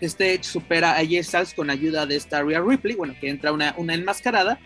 este 0.00 0.34
Edge 0.34 0.44
supera 0.44 0.92
a 0.92 0.98
AJ 0.98 1.22
Styles 1.22 1.54
con 1.54 1.70
ayuda 1.70 2.06
de 2.06 2.16
esta 2.16 2.42
Rhea 2.42 2.60
Ripley, 2.60 2.96
bueno, 2.96 3.14
que 3.20 3.28
entra 3.28 3.52
una, 3.52 3.74
una 3.76 3.94
enmascarada, 3.94 4.58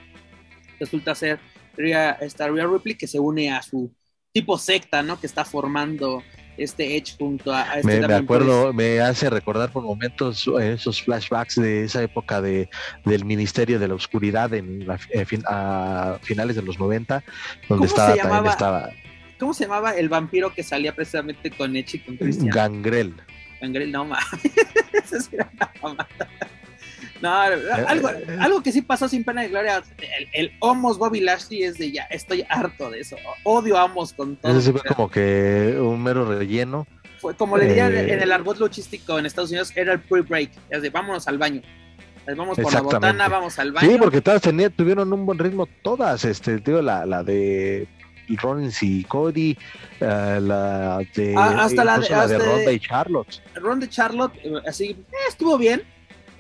resulta 0.78 1.14
ser 1.14 1.40
Rhea, 1.76 2.12
esta 2.20 2.48
Rhea 2.48 2.66
Ripley 2.66 2.96
que 2.96 3.06
se 3.06 3.18
une 3.18 3.50
a 3.52 3.62
su 3.62 3.92
tipo 4.32 4.58
secta, 4.58 5.02
¿no? 5.02 5.20
Que 5.20 5.26
está 5.26 5.44
formando 5.44 6.22
este 6.56 6.96
Edge 6.96 7.16
junto 7.18 7.52
a, 7.52 7.78
este 7.78 8.00
me, 8.00 8.06
me 8.06 8.14
acuerdo, 8.14 8.72
me 8.74 9.00
hace 9.00 9.30
recordar 9.30 9.72
por 9.72 9.82
momentos 9.82 10.48
esos 10.60 11.02
flashbacks 11.02 11.56
de 11.56 11.84
esa 11.84 12.02
época 12.02 12.42
de, 12.42 12.68
del 13.04 13.24
Ministerio 13.24 13.78
de 13.78 13.88
la 13.88 13.94
Oscuridad 13.94 14.52
en 14.52 14.86
eh, 15.10 15.26
a 15.46 16.18
finales 16.22 16.56
de 16.56 16.62
los 16.62 16.78
90, 16.78 17.24
donde 17.68 17.86
estaba, 17.86 18.16
llamaba, 18.16 18.50
estaba... 18.50 18.90
¿Cómo 19.38 19.54
se 19.54 19.64
llamaba 19.64 19.96
el 19.96 20.08
vampiro 20.08 20.54
que 20.54 20.62
salía 20.62 20.94
precisamente 20.94 21.50
con 21.50 21.74
Edge 21.74 21.96
y 21.96 21.98
con 22.00 22.16
Christian? 22.16 22.50
Gangrel 22.50 23.14
no 23.62 24.04
mames. 24.04 24.28
No, 27.22 27.44
eh, 27.44 27.70
algo, 27.86 28.08
eh, 28.08 28.24
eh. 28.26 28.36
algo 28.40 28.62
que 28.64 28.72
sí 28.72 28.82
pasó 28.82 29.08
sin 29.08 29.22
pena 29.22 29.42
de 29.42 29.48
gloria. 29.48 29.82
El, 29.98 30.28
el 30.32 30.52
Homos 30.58 30.98
Bobby 30.98 31.20
Lashley 31.20 31.62
es 31.62 31.78
de 31.78 31.92
ya, 31.92 32.02
estoy 32.10 32.44
harto 32.48 32.90
de 32.90 32.98
eso. 32.98 33.16
Odio 33.44 33.78
a 33.78 33.84
Homos 33.84 34.12
con 34.12 34.34
todo. 34.34 34.50
Eso 34.50 34.60
sí 34.60 34.72
fue 34.72 34.80
como 34.80 35.08
que 35.08 35.78
un 35.80 36.02
mero 36.02 36.24
relleno. 36.24 36.84
Fue 37.20 37.36
como 37.36 37.56
le 37.56 37.66
diría 37.66 37.86
en 37.86 38.20
el 38.20 38.32
argot 38.32 38.58
luchístico 38.58 39.16
en 39.20 39.26
Estados 39.26 39.50
Unidos, 39.50 39.72
era 39.76 39.92
el 39.92 40.00
pre-break. 40.00 40.50
Es 40.68 40.82
de 40.82 40.90
vámonos 40.90 41.28
al 41.28 41.38
baño. 41.38 41.62
Vamos 42.36 42.58
por 42.58 42.72
la 42.72 42.80
botana, 42.80 43.28
vamos 43.28 43.56
al 43.60 43.70
baño. 43.70 43.88
Sí, 43.88 43.96
porque 43.98 44.20
todas 44.20 44.42
tenían, 44.42 44.72
tuvieron 44.72 45.12
un 45.12 45.24
buen 45.24 45.38
ritmo, 45.38 45.68
todas. 45.82 46.24
Este, 46.24 46.56
digo, 46.56 46.82
la, 46.82 47.06
la 47.06 47.22
de 47.22 47.86
Rollins 48.36 48.82
y 48.82 49.04
Cody, 49.04 49.56
uh, 50.00 50.04
la 50.40 51.00
de, 51.14 51.34
ah, 51.36 51.64
hasta 51.64 51.84
la 51.84 51.98
de, 51.98 52.08
la 52.08 52.26
de 52.26 52.38
Ronda 52.38 52.72
y 52.72 52.80
Charlotte. 52.80 53.42
Ronda 53.54 53.86
y 53.86 53.88
Charlotte, 53.88 54.34
eh, 54.42 54.52
así, 54.66 54.90
eh, 54.90 55.16
estuvo 55.28 55.58
bien. 55.58 55.82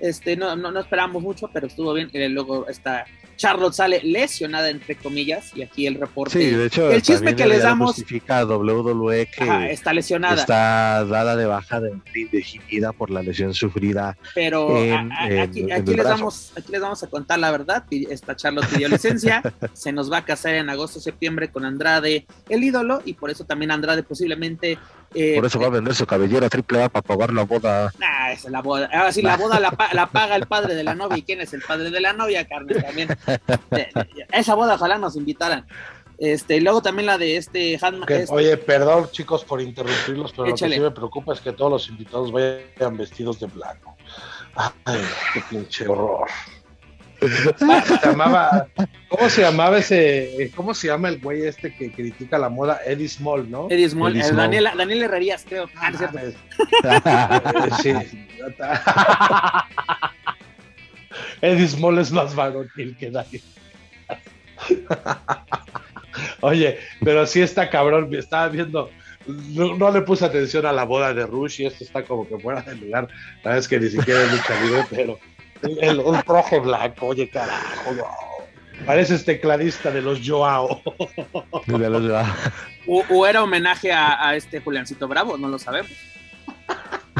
Este, 0.00 0.36
no, 0.36 0.56
no, 0.56 0.72
no 0.72 0.80
esperamos 0.80 1.22
mucho, 1.22 1.48
pero 1.52 1.68
estuvo 1.68 1.92
bien. 1.94 2.10
Y 2.12 2.28
luego 2.28 2.66
está 2.66 3.04
Charlotte 3.36 3.74
sale 3.74 4.00
lesionada, 4.02 4.70
entre 4.70 4.96
comillas, 4.96 5.56
y 5.56 5.62
aquí 5.62 5.86
el 5.86 5.96
reporte. 5.96 6.38
Sí, 6.38 6.50
de 6.50 6.66
hecho, 6.66 6.90
el 6.90 7.02
chisme 7.02 7.34
que 7.34 7.46
les 7.46 7.62
damos. 7.62 7.94
Justifica 7.94 8.44
WWE 8.44 9.26
que 9.26 9.72
está 9.72 9.92
lesionada. 9.92 10.34
Está 10.34 11.04
dada 11.04 11.36
de 11.36 11.46
baja 11.46 11.80
de 11.80 11.92
indefinida 12.14 12.92
por 12.92 13.10
la 13.10 13.22
lesión 13.22 13.54
sufrida. 13.54 14.16
Pero 14.34 14.76
aquí, 15.40 15.62
les 15.62 16.04
vamos, 16.04 16.52
aquí 16.56 16.72
les 16.72 16.80
vamos 16.80 17.02
a 17.02 17.06
contar 17.08 17.38
la 17.38 17.50
verdad. 17.50 17.84
Esta 17.90 18.36
Charlotte 18.36 18.66
pidió 18.66 18.88
licencia, 18.88 19.42
se 19.72 19.92
nos 19.92 20.10
va 20.10 20.18
a 20.18 20.24
casar 20.24 20.54
en 20.54 20.70
agosto, 20.70 21.00
septiembre 21.00 21.50
con 21.50 21.64
Andrade, 21.64 22.26
el 22.48 22.64
ídolo, 22.64 23.02
y 23.04 23.14
por 23.14 23.30
eso 23.30 23.44
también 23.44 23.70
Andrade 23.70 24.02
posiblemente 24.02 24.78
eh, 25.14 25.34
Por 25.36 25.46
eso 25.46 25.58
va 25.58 25.66
a 25.66 25.70
vender 25.70 25.94
su 25.94 26.06
cabellera 26.06 26.48
triple 26.48 26.82
A 26.82 26.88
para 26.88 27.02
pagar 27.02 27.32
la 27.32 27.44
boda. 27.44 27.92
Nah, 27.98 28.30
es 28.32 28.44
la 28.44 28.62
boda. 28.62 28.88
Ahora 28.92 29.12
sí, 29.12 29.22
la 29.22 29.36
boda 29.36 29.60
la, 29.60 30.06
paga 30.06 30.36
el 30.36 30.46
padre 30.46 30.74
de 30.74 30.84
la 30.84 30.94
novia. 30.94 31.18
¿Y 31.18 31.22
quién 31.22 31.40
es 31.40 31.52
el 31.52 31.62
padre 31.62 31.90
de 31.90 32.00
la 32.00 32.12
novia, 32.12 32.46
Carmen? 32.46 32.82
También. 32.82 33.08
esa 34.32 34.54
boda 34.54 34.74
ojalá 34.74 34.98
nos 34.98 35.16
invitaran. 35.16 35.66
Este, 36.18 36.58
y 36.58 36.60
luego 36.60 36.80
también 36.82 37.06
la 37.06 37.18
de 37.18 37.36
este, 37.36 37.74
este 37.74 38.26
Oye, 38.28 38.56
perdón 38.56 39.10
chicos 39.10 39.44
por 39.44 39.60
interrumpirlos, 39.60 40.30
pero 40.30 40.46
lo 40.46 40.54
que 40.54 40.68
sí 40.68 40.80
me 40.80 40.90
preocupa 40.92 41.32
es 41.32 41.40
que 41.40 41.52
todos 41.52 41.72
los 41.72 41.88
invitados 41.88 42.30
vayan 42.30 42.96
vestidos 42.96 43.40
de 43.40 43.46
blanco. 43.46 43.96
Ay, 44.84 45.00
qué 45.34 45.42
pinche 45.50 45.88
horror. 45.88 46.28
¿Cómo 49.08 49.28
se 49.28 49.42
llamaba 49.42 49.78
ese? 49.78 50.50
¿Cómo 50.54 50.74
se 50.74 50.88
llama 50.88 51.08
el 51.08 51.20
güey 51.20 51.46
este 51.46 51.74
que 51.74 51.92
critica 51.92 52.38
la 52.38 52.48
moda? 52.48 52.80
Eddie 52.84 53.08
Small, 53.08 53.50
¿no? 53.50 53.68
Eddie 53.70 53.88
Small, 53.88 54.16
eh, 54.16 54.32
Daniel, 54.32 54.68
Daniel 54.76 55.02
Herrerías, 55.04 55.44
creo. 55.48 55.68
Ah, 55.76 55.92
sí. 57.82 57.92
Eddie 61.40 61.68
Small 61.68 61.98
es 61.98 62.10
más 62.10 62.34
varonil 62.34 62.96
que 62.98 63.10
Daniel. 63.10 63.42
Oye, 66.40 66.78
pero 67.04 67.26
sí 67.26 67.40
está 67.40 67.70
cabrón, 67.70 68.10
me 68.10 68.18
estaba 68.18 68.48
viendo. 68.48 68.90
No, 69.26 69.90
le 69.92 70.02
puse 70.02 70.24
atención 70.24 70.66
a 70.66 70.72
la 70.72 70.84
boda 70.84 71.14
de 71.14 71.24
Rush 71.26 71.60
y 71.60 71.66
esto 71.66 71.84
está 71.84 72.02
como 72.02 72.26
que 72.26 72.38
fuera 72.38 72.62
de 72.62 72.74
lugar. 72.74 73.06
La 73.44 73.54
vez 73.54 73.68
que 73.68 73.78
ni 73.78 73.88
siquiera 73.88 74.22
es 74.24 74.32
lucha 74.32 74.60
libre, 74.62 74.84
pero 74.90 75.18
el, 75.80 76.02
traje 76.24 76.58
blanco, 76.58 77.08
oye, 77.08 77.28
carajo, 77.28 77.94
Pareces 78.86 79.24
tecladista 79.24 79.90
de 79.90 80.02
los 80.02 80.20
Joao. 80.26 80.82
De 81.66 81.90
los 81.90 82.02
Joao. 82.02 82.26
O, 82.86 83.26
era 83.26 83.42
homenaje 83.42 83.92
a, 83.92 84.34
este 84.34 84.60
Juliancito 84.60 85.06
Bravo, 85.06 85.38
no 85.38 85.48
lo 85.48 85.58
sabemos. 85.58 85.92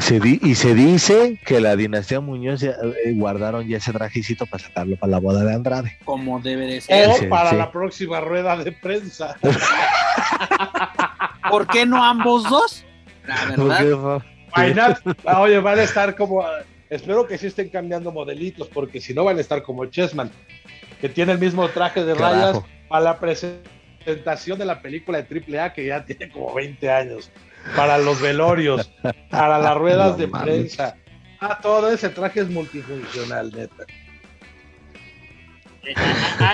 Se 0.01 0.21
y 0.25 0.55
se 0.57 0.75
dice 0.75 1.39
que 1.45 1.61
la 1.61 1.77
dinastía 1.77 2.21
Muñoz 2.21 2.65
eh, 2.65 2.75
guardaron 3.15 3.69
ya 3.69 3.77
ese 3.77 3.93
trajecito 3.93 4.47
para 4.47 4.65
sacarlo 4.65 4.97
para 4.97 5.13
la 5.13 5.21
boda 5.21 5.45
de 5.45 5.55
Andrade. 5.55 5.99
Como 6.05 6.41
debe 6.41 6.67
de 6.67 6.81
ser. 6.81 7.09
O 7.09 7.29
para 7.29 7.53
la 7.53 7.71
próxima 7.71 8.21
rueda 8.21 8.57
de 8.57 8.73
prensa. 8.73 9.37
¿Por 11.51 11.69
qué 11.69 11.87
no 11.87 12.03
ambos 12.03 12.43
dos? 12.45 12.85
La 13.27 13.45
verdad. 13.45 14.23
Oye, 15.39 15.59
van 15.61 15.79
a 15.79 15.83
estar 15.83 16.17
como 16.17 16.45
Espero 16.93 17.27
que 17.27 17.39
sí 17.39 17.47
estén 17.47 17.71
cambiando 17.71 18.13
modelitos, 18.13 18.69
porque 18.69 19.01
si 19.01 19.15
no 19.15 19.25
van 19.25 19.39
a 19.39 19.41
estar 19.41 19.63
como 19.63 19.87
Chessman, 19.87 20.31
que 21.01 21.09
tiene 21.09 21.33
el 21.33 21.39
mismo 21.39 21.67
traje 21.71 22.05
de 22.05 22.13
rayas 22.13 22.61
para 22.87 23.03
la 23.03 23.19
presentación 23.19 24.59
de 24.59 24.67
la 24.67 24.83
película 24.83 25.23
de 25.23 25.59
AAA, 25.59 25.73
que 25.73 25.87
ya 25.87 26.05
tiene 26.05 26.31
como 26.31 26.53
20 26.53 26.91
años, 26.91 27.31
para 27.75 27.97
los 27.97 28.21
velorios, 28.21 28.93
para 29.31 29.59
las 29.59 29.75
ruedas 29.79 30.19
de 30.19 30.29
prensa. 30.29 30.99
Ah, 31.41 31.59
todo 31.63 31.91
ese 31.91 32.11
traje 32.11 32.41
es 32.41 32.51
multifuncional, 32.51 33.51
neta. 33.51 33.87
Eh, 35.85 35.95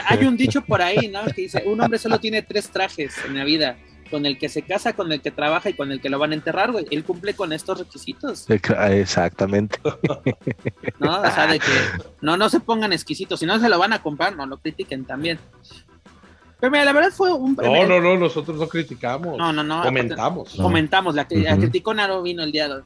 hay 0.06 0.24
un 0.24 0.36
dicho 0.36 0.64
por 0.64 0.80
ahí, 0.80 1.08
¿no? 1.08 1.24
Que 1.24 1.42
dice, 1.42 1.64
un 1.66 1.80
hombre 1.80 1.98
solo 1.98 2.20
tiene 2.20 2.42
tres 2.42 2.70
trajes 2.70 3.12
en 3.26 3.36
la 3.36 3.42
vida 3.42 3.76
con 4.08 4.26
el 4.26 4.38
que 4.38 4.48
se 4.48 4.62
casa, 4.62 4.94
con 4.94 5.12
el 5.12 5.20
que 5.20 5.30
trabaja 5.30 5.70
y 5.70 5.74
con 5.74 5.92
el 5.92 6.00
que 6.00 6.08
lo 6.08 6.18
van 6.18 6.32
a 6.32 6.34
enterrar, 6.34 6.72
güey. 6.72 6.86
Él 6.90 7.04
cumple 7.04 7.34
con 7.34 7.52
estos 7.52 7.78
requisitos. 7.78 8.46
Exactamente. 8.48 9.78
no, 10.98 11.20
o 11.20 11.30
sea, 11.30 11.46
de 11.46 11.58
que 11.58 11.66
no, 12.20 12.36
no 12.36 12.48
se 12.48 12.60
pongan 12.60 12.92
exquisitos, 12.92 13.40
si 13.40 13.46
no 13.46 13.58
se 13.58 13.68
lo 13.68 13.78
van 13.78 13.92
a 13.92 14.02
comprar, 14.02 14.36
no 14.36 14.46
lo 14.46 14.58
critiquen 14.58 15.04
también. 15.04 15.38
Pero 16.60 16.70
mira, 16.72 16.84
la 16.84 16.92
verdad 16.92 17.12
fue 17.12 17.32
un. 17.32 17.54
No, 17.54 17.86
no, 17.86 18.00
no, 18.00 18.16
nosotros 18.16 18.58
no 18.58 18.68
criticamos. 18.68 19.38
No, 19.38 19.52
no, 19.52 19.62
no. 19.62 19.82
Comentamos. 19.82 20.54
Comentamos, 20.56 21.14
la, 21.14 21.26
la 21.30 21.56
criticó 21.56 21.94
Naro 21.94 22.22
vino 22.22 22.42
el 22.42 22.50
día 22.50 22.68
de 22.68 22.74
hoy. 22.74 22.82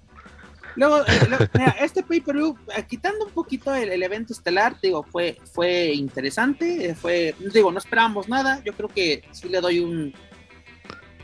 Luego, 0.76 1.00
eh, 1.06 1.48
mira, 1.54 1.76
este 1.80 2.02
pay-per-view, 2.02 2.56
eh, 2.76 2.84
quitando 2.88 3.26
un 3.26 3.32
poquito 3.32 3.74
el, 3.74 3.90
el, 3.90 4.02
evento 4.02 4.32
estelar, 4.32 4.76
digo, 4.80 5.02
fue, 5.02 5.38
fue 5.52 5.92
interesante, 5.92 6.90
eh, 6.90 6.94
fue, 6.94 7.34
digo, 7.52 7.70
no 7.70 7.78
esperábamos 7.78 8.28
nada, 8.28 8.62
yo 8.64 8.72
creo 8.72 8.88
que 8.88 9.22
sí 9.32 9.48
le 9.48 9.60
doy 9.60 9.80
un 9.80 10.14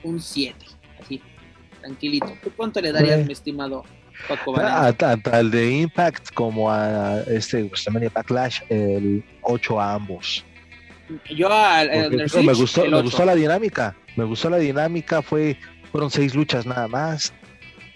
un 0.03 0.21
7, 0.21 0.57
así, 1.01 1.23
tranquilito. 1.81 2.33
¿Tú 2.43 2.51
cuánto 2.57 2.81
le 2.81 2.93
darías, 2.93 3.27
mi 3.27 3.33
estimado 3.33 3.85
Paco 4.27 4.55
Tanto 4.97 5.33
al 5.33 5.51
de 5.51 5.71
Impact 5.71 6.33
como 6.33 6.71
a 6.71 7.21
este 7.27 7.65
WrestleMania 7.65 8.11
Backlash, 8.13 8.61
el 8.69 9.23
8 9.43 9.81
a 9.81 9.95
ambos. 9.95 10.45
Yo 11.35 11.51
al, 11.51 12.11
me 12.11 12.53
gustó, 12.53 12.85
me 12.87 13.01
gustó 13.01 13.25
la 13.25 13.35
dinámica, 13.35 13.97
me 14.17 14.25
gustó 14.25 14.51
la 14.51 14.59
dinámica, 14.59 15.23
fue, 15.23 15.57
fueron 15.91 16.11
seis 16.11 16.35
luchas 16.35 16.67
nada 16.67 16.87
más, 16.87 17.33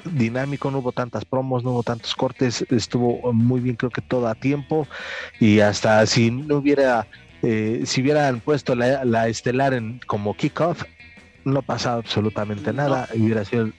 dinámico, 0.05 0.70
no 0.70 0.79
hubo 0.79 0.93
tantas 0.93 1.27
promos, 1.27 1.62
no 1.62 1.73
hubo 1.73 1.83
tantos 1.83 2.15
cortes, 2.15 2.65
estuvo 2.70 3.33
muy 3.35 3.61
bien, 3.61 3.77
creo 3.77 3.91
que 3.91 4.01
todo 4.01 4.29
a 4.29 4.35
tiempo. 4.35 4.87
Y 5.41 5.61
hasta 5.61 6.07
si 6.07 6.31
no 6.31 6.57
hubiera, 6.57 7.07
eh, 7.43 7.83
si 7.85 8.01
hubieran 8.01 8.41
puesto 8.41 8.74
la, 8.74 9.05
la 9.05 9.29
estelar 9.29 9.74
en, 9.74 10.01
como 10.07 10.35
kickoff, 10.35 10.85
no 11.44 11.62
pasaba 11.62 11.97
absolutamente 11.97 12.73
nada, 12.73 13.09
hubiera 13.14 13.44
sido 13.44 13.70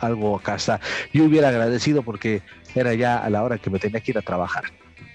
algo 0.00 0.40
está. 0.40 0.80
Yo 1.12 1.24
hubiera 1.24 1.48
agradecido 1.48 2.02
porque 2.02 2.42
era 2.74 2.94
ya 2.94 3.18
a 3.18 3.30
la 3.30 3.42
hora 3.42 3.58
que 3.58 3.70
me 3.70 3.78
tenía 3.78 4.00
que 4.00 4.12
ir 4.12 4.18
a 4.18 4.22
trabajar. 4.22 4.64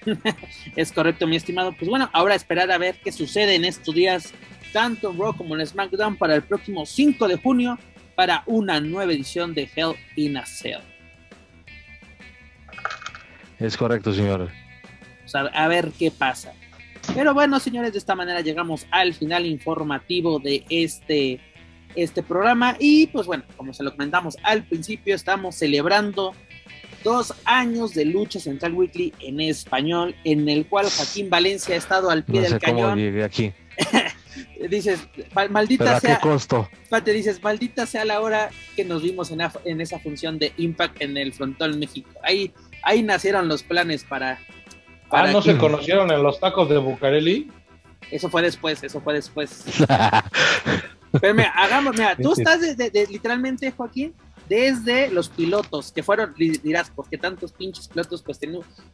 es 0.76 0.92
correcto, 0.92 1.26
mi 1.26 1.36
estimado. 1.36 1.72
Pues 1.72 1.88
bueno, 1.88 2.10
ahora 2.12 2.34
esperar 2.34 2.70
a 2.70 2.78
ver 2.78 2.96
qué 3.02 3.12
sucede 3.12 3.54
en 3.54 3.64
estos 3.64 3.94
días, 3.94 4.32
tanto 4.72 5.10
en 5.10 5.18
Raw 5.18 5.36
como 5.36 5.56
en 5.56 5.66
SmackDown, 5.66 6.16
para 6.16 6.34
el 6.34 6.42
próximo 6.42 6.86
5 6.86 7.28
de 7.28 7.36
junio, 7.36 7.78
para 8.14 8.42
una 8.46 8.80
nueva 8.80 9.12
edición 9.12 9.54
de 9.54 9.68
Hell 9.74 9.94
in 10.16 10.36
a 10.36 10.46
Cell. 10.46 10.80
Es 13.58 13.76
correcto, 13.76 14.12
señor. 14.12 14.50
Sea, 15.26 15.42
a 15.42 15.68
ver 15.68 15.92
qué 15.98 16.10
pasa. 16.10 16.52
Pero 17.14 17.34
bueno, 17.34 17.60
señores, 17.60 17.92
de 17.92 17.98
esta 17.98 18.14
manera 18.14 18.40
llegamos 18.40 18.86
al 18.90 19.14
final 19.14 19.44
informativo 19.46 20.38
de 20.38 20.64
este, 20.70 21.40
este 21.96 22.22
programa. 22.22 22.76
Y 22.78 23.06
pues 23.08 23.26
bueno, 23.26 23.44
como 23.56 23.72
se 23.74 23.82
lo 23.82 23.92
comentamos 23.92 24.36
al 24.42 24.64
principio, 24.64 25.14
estamos 25.14 25.56
celebrando 25.56 26.34
dos 27.02 27.34
años 27.44 27.94
de 27.94 28.04
lucha 28.04 28.40
central 28.40 28.74
weekly 28.74 29.12
en 29.20 29.40
español, 29.40 30.14
en 30.24 30.48
el 30.48 30.66
cual 30.66 30.86
Joaquín 30.90 31.30
Valencia 31.30 31.74
ha 31.74 31.78
estado 31.78 32.10
al 32.10 32.24
pie 32.24 32.36
no 32.36 32.42
del 32.42 32.52
sé 32.52 32.58
cañón. 32.58 32.90
Cómo 32.90 32.96
llegué 32.96 33.24
aquí. 33.24 33.52
dices, 34.68 35.08
maldita 35.50 35.84
¿Pero 35.84 35.96
a 35.96 36.00
sea. 36.00 36.16
qué 36.16 36.22
costo? 36.22 36.68
Te 37.04 37.12
dices, 37.12 37.42
maldita 37.42 37.86
sea 37.86 38.04
la 38.04 38.20
hora 38.20 38.50
que 38.76 38.84
nos 38.84 39.02
vimos 39.02 39.30
en, 39.30 39.40
en, 39.64 39.80
esa 39.80 39.98
función 39.98 40.38
de 40.38 40.52
Impact 40.56 41.00
en 41.02 41.16
el 41.16 41.32
Frontón 41.32 41.78
México. 41.78 42.10
Ahí, 42.22 42.52
ahí 42.82 43.02
nacieron 43.02 43.48
los 43.48 43.62
planes 43.62 44.04
para. 44.04 44.38
para 45.08 45.30
ah, 45.30 45.32
¿no 45.32 45.42
se 45.42 45.56
conocieron 45.56 46.10
en 46.10 46.22
los 46.22 46.40
tacos 46.40 46.68
de 46.68 46.78
Bucareli? 46.78 47.50
Eso 48.10 48.28
fue 48.28 48.42
después, 48.42 48.82
eso 48.82 49.00
fue 49.00 49.14
después. 49.14 49.64
Pero 51.18 51.34
mira, 51.34 51.52
hagamos, 51.56 51.96
mira, 51.96 52.16
tú 52.16 52.32
estás 52.32 52.60
de, 52.60 52.74
de, 52.74 52.90
de, 52.90 53.06
literalmente, 53.06 53.70
Joaquín, 53.70 54.14
desde 54.48 55.10
los 55.10 55.28
pilotos, 55.28 55.92
que 55.92 56.02
fueron, 56.02 56.34
dirás, 56.36 56.90
¿por 56.90 57.08
qué 57.08 57.16
tantos 57.16 57.52
pinches 57.52 57.88
pilotos? 57.88 58.22
Pues 58.22 58.38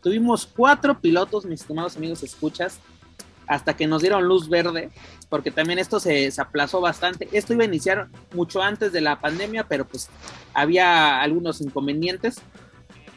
tuvimos 0.02 0.46
cuatro 0.46 1.00
pilotos, 1.00 1.44
mis 1.46 1.62
estimados 1.62 1.96
amigos, 1.96 2.22
escuchas, 2.22 2.78
hasta 3.46 3.76
que 3.76 3.86
nos 3.86 4.02
dieron 4.02 4.24
luz 4.26 4.48
verde, 4.48 4.90
porque 5.28 5.50
también 5.50 5.78
esto 5.78 6.00
se, 6.00 6.30
se, 6.30 6.40
aplazó 6.42 6.80
bastante. 6.80 7.28
Esto 7.32 7.54
iba 7.54 7.62
a 7.62 7.66
iniciar 7.66 8.08
mucho 8.34 8.60
antes 8.60 8.92
de 8.92 9.00
la 9.00 9.20
pandemia, 9.20 9.66
pero 9.66 9.86
pues 9.86 10.10
había 10.52 11.20
algunos 11.20 11.60
inconvenientes 11.60 12.36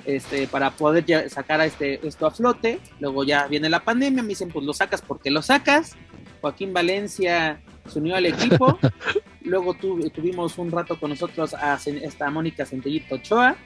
este, 0.05 0.47
para 0.47 0.71
poder 0.71 1.29
sacar 1.29 1.61
a 1.61 1.65
este, 1.65 2.05
esto 2.07 2.25
a 2.25 2.31
flote. 2.31 2.79
Luego 2.99 3.23
ya 3.23 3.47
viene 3.47 3.69
la 3.69 3.83
pandemia, 3.83 4.23
me 4.23 4.29
dicen, 4.29 4.49
pues 4.49 4.65
lo 4.65 4.73
sacas 4.73 5.01
porque 5.01 5.29
lo 5.29 5.41
sacas. 5.41 5.95
Joaquín 6.41 6.73
Valencia 6.73 7.61
se 7.89 7.99
unió 7.99 8.15
al 8.15 8.25
equipo. 8.25 8.79
Luego 9.41 9.73
tu, 9.73 10.09
tuvimos 10.09 10.57
un 10.57 10.71
rato 10.71 10.99
con 10.99 11.09
nosotros 11.09 11.53
a 11.53 11.79
esta 12.01 12.29
Mónica 12.29 12.65
Centellito 12.65 13.15
Ochoa. 13.15 13.57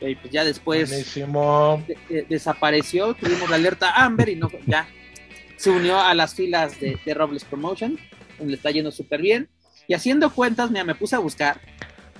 Y 0.00 0.16
pues 0.16 0.32
ya 0.32 0.44
después 0.44 0.90
de, 0.90 1.86
de, 2.08 2.26
desapareció. 2.28 3.14
Tuvimos 3.14 3.48
la 3.48 3.56
alerta 3.56 4.04
Amber 4.04 4.28
y 4.28 4.36
no, 4.36 4.48
ya 4.66 4.88
se 5.62 5.70
unió 5.70 6.00
a 6.00 6.12
las 6.14 6.34
filas 6.34 6.80
de, 6.80 6.98
de 7.04 7.14
Robles 7.14 7.44
Promotion, 7.44 7.96
donde 8.36 8.50
le 8.50 8.56
está 8.56 8.72
yendo 8.72 8.90
súper 8.90 9.22
bien. 9.22 9.48
Y 9.86 9.94
haciendo 9.94 10.34
cuentas, 10.34 10.72
mira, 10.72 10.82
me 10.82 10.96
puse 10.96 11.14
a 11.14 11.20
buscar. 11.20 11.60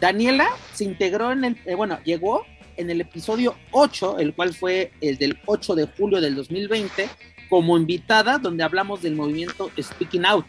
Daniela 0.01 0.49
se 0.73 0.85
integró 0.85 1.33
en 1.33 1.45
el, 1.45 1.57
eh, 1.65 1.75
bueno, 1.75 1.99
llegó 2.05 2.45
en 2.77 2.91
el 2.91 3.01
episodio 3.01 3.57
8, 3.73 4.19
el 4.19 4.35
cual 4.35 4.55
fue 4.55 4.93
el 5.01 5.19
del 5.19 5.39
8 5.47 5.75
de 5.75 5.87
julio 5.87 6.21
del 6.21 6.35
2020, 6.37 7.09
como 7.49 7.77
invitada, 7.77 8.39
donde 8.39 8.63
hablamos 8.63 9.03
del 9.03 9.15
movimiento 9.15 9.71
Speaking 9.81 10.25
Out. 10.25 10.47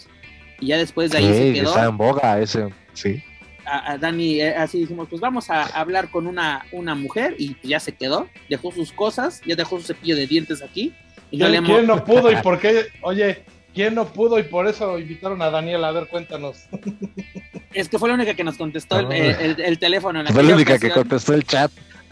Y 0.64 0.68
ya 0.68 0.78
después 0.78 1.12
de 1.12 1.18
ahí 1.18 1.28
sí, 1.28 1.34
se 1.34 1.54
quedó. 1.54 1.70
Está 1.72 1.86
en 1.86 1.98
boga 1.98 2.40
ese, 2.40 2.70
sí. 2.94 3.22
A, 3.66 3.92
a 3.92 3.98
Dani, 3.98 4.40
eh, 4.40 4.56
así 4.56 4.80
dijimos, 4.80 5.10
pues 5.10 5.20
vamos 5.20 5.50
a 5.50 5.64
hablar 5.64 6.10
con 6.10 6.26
una, 6.26 6.66
una 6.72 6.96
mujer 6.96 7.36
y 7.38 7.58
ya 7.64 7.82
se 7.82 7.92
quedó, 7.92 8.30
dejó 8.50 8.72
sus 8.72 8.94
cosas, 8.94 9.42
ya 9.46 9.56
dejó 9.56 9.78
su 9.80 9.88
cepillo 9.88 10.16
de 10.16 10.26
dientes 10.26 10.62
aquí. 10.62 10.94
Y 11.32 11.38
¿Quién, 11.38 11.52
le 11.52 11.62
¿Quién 11.62 11.86
no 11.86 12.06
pudo 12.06 12.32
y 12.32 12.36
por 12.44 12.60
qué? 12.60 12.86
Oye, 13.02 13.44
¿quién 13.74 13.94
no 13.94 14.06
pudo 14.06 14.40
y 14.40 14.44
por 14.44 14.68
eso 14.68 14.98
invitaron 14.98 15.42
a 15.42 15.50
Daniela? 15.50 15.90
A 15.90 15.92
ver, 15.92 16.08
cuéntanos. 16.08 16.64
Es 17.74 17.90
que 17.90 17.98
fue 17.98 18.08
la 18.08 18.14
única 18.14 18.36
que 18.36 18.44
nos 18.44 18.56
contestó 18.56 19.00
el, 19.00 19.12
el, 19.12 19.36
el, 19.36 19.60
el 19.60 19.80
teléfono. 19.80 20.20
En 20.20 20.28
fue 20.28 20.44
la 20.44 20.54
única 20.54 20.74
ocasión. 20.74 20.92
que 20.92 21.00
contestó 21.00 21.34
el 21.34 21.44
chat. 21.44 21.72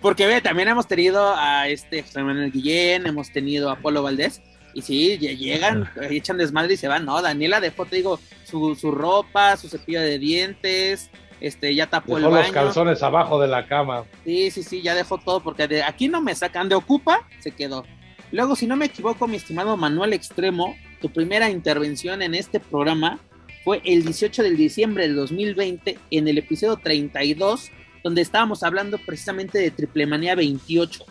Porque 0.00 0.26
ve, 0.26 0.40
también 0.40 0.68
hemos 0.68 0.88
tenido 0.88 1.34
a 1.36 1.68
este 1.68 2.02
José 2.02 2.24
Manuel 2.24 2.50
Guillén, 2.50 3.06
hemos 3.06 3.30
tenido 3.30 3.70
a 3.70 3.76
Polo 3.76 4.02
Valdés, 4.02 4.42
y 4.74 4.82
sí, 4.82 5.18
llegan, 5.18 5.90
echan 6.10 6.38
desmadre 6.38 6.74
y 6.74 6.76
se 6.76 6.88
van. 6.88 7.04
No, 7.04 7.20
Daniela 7.20 7.60
dejó, 7.60 7.86
te 7.86 7.96
digo, 7.96 8.20
su, 8.44 8.74
su 8.74 8.90
ropa, 8.90 9.56
su 9.56 9.68
cepillo 9.68 10.00
de 10.00 10.18
dientes, 10.18 11.10
este, 11.40 11.74
ya 11.74 11.86
tapó 11.86 12.16
dejó 12.16 12.28
el 12.28 12.34
baño. 12.34 12.46
los 12.46 12.52
calzones 12.52 13.02
abajo 13.02 13.40
de 13.40 13.48
la 13.48 13.66
cama. 13.66 14.04
Sí, 14.24 14.50
sí, 14.50 14.62
sí, 14.62 14.82
ya 14.82 14.94
dejó 14.94 15.18
todo, 15.18 15.40
porque 15.40 15.68
de 15.68 15.82
aquí 15.82 16.08
no 16.08 16.20
me 16.20 16.34
sacan 16.34 16.68
de 16.68 16.74
Ocupa, 16.74 17.26
se 17.40 17.52
quedó. 17.52 17.84
Luego, 18.32 18.56
si 18.56 18.66
no 18.66 18.76
me 18.76 18.86
equivoco, 18.86 19.26
mi 19.26 19.36
estimado 19.36 19.76
Manuel 19.76 20.12
Extremo, 20.12 20.76
tu 21.00 21.10
primera 21.10 21.48
intervención 21.48 22.22
en 22.22 22.34
este 22.34 22.60
programa 22.60 23.18
fue 23.64 23.80
el 23.84 24.04
18 24.04 24.42
de 24.42 24.50
diciembre 24.50 25.04
del 25.04 25.16
2020 25.16 25.98
en 26.10 26.28
el 26.28 26.38
episodio 26.38 26.76
32, 26.76 27.70
donde 28.02 28.22
estábamos 28.22 28.62
hablando 28.62 28.98
precisamente 28.98 29.58
de 29.58 29.70
Triple 29.70 30.06
Manía 30.06 30.34
28. 30.34 31.04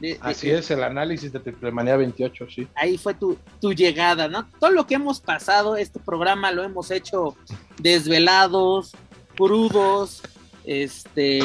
De, 0.00 0.18
Así 0.20 0.48
de, 0.48 0.58
es, 0.58 0.70
el 0.70 0.82
análisis 0.82 1.32
de 1.32 1.40
Triple 1.40 1.70
Manía 1.70 1.96
28, 1.96 2.46
sí. 2.50 2.68
Ahí 2.74 2.98
fue 2.98 3.14
tu, 3.14 3.38
tu, 3.60 3.72
llegada, 3.72 4.28
¿no? 4.28 4.48
Todo 4.58 4.70
lo 4.70 4.86
que 4.86 4.94
hemos 4.94 5.20
pasado, 5.20 5.76
este 5.76 6.00
programa 6.00 6.50
lo 6.50 6.62
hemos 6.62 6.90
hecho 6.90 7.36
desvelados, 7.78 8.92
crudos, 9.36 10.22
este 10.64 11.40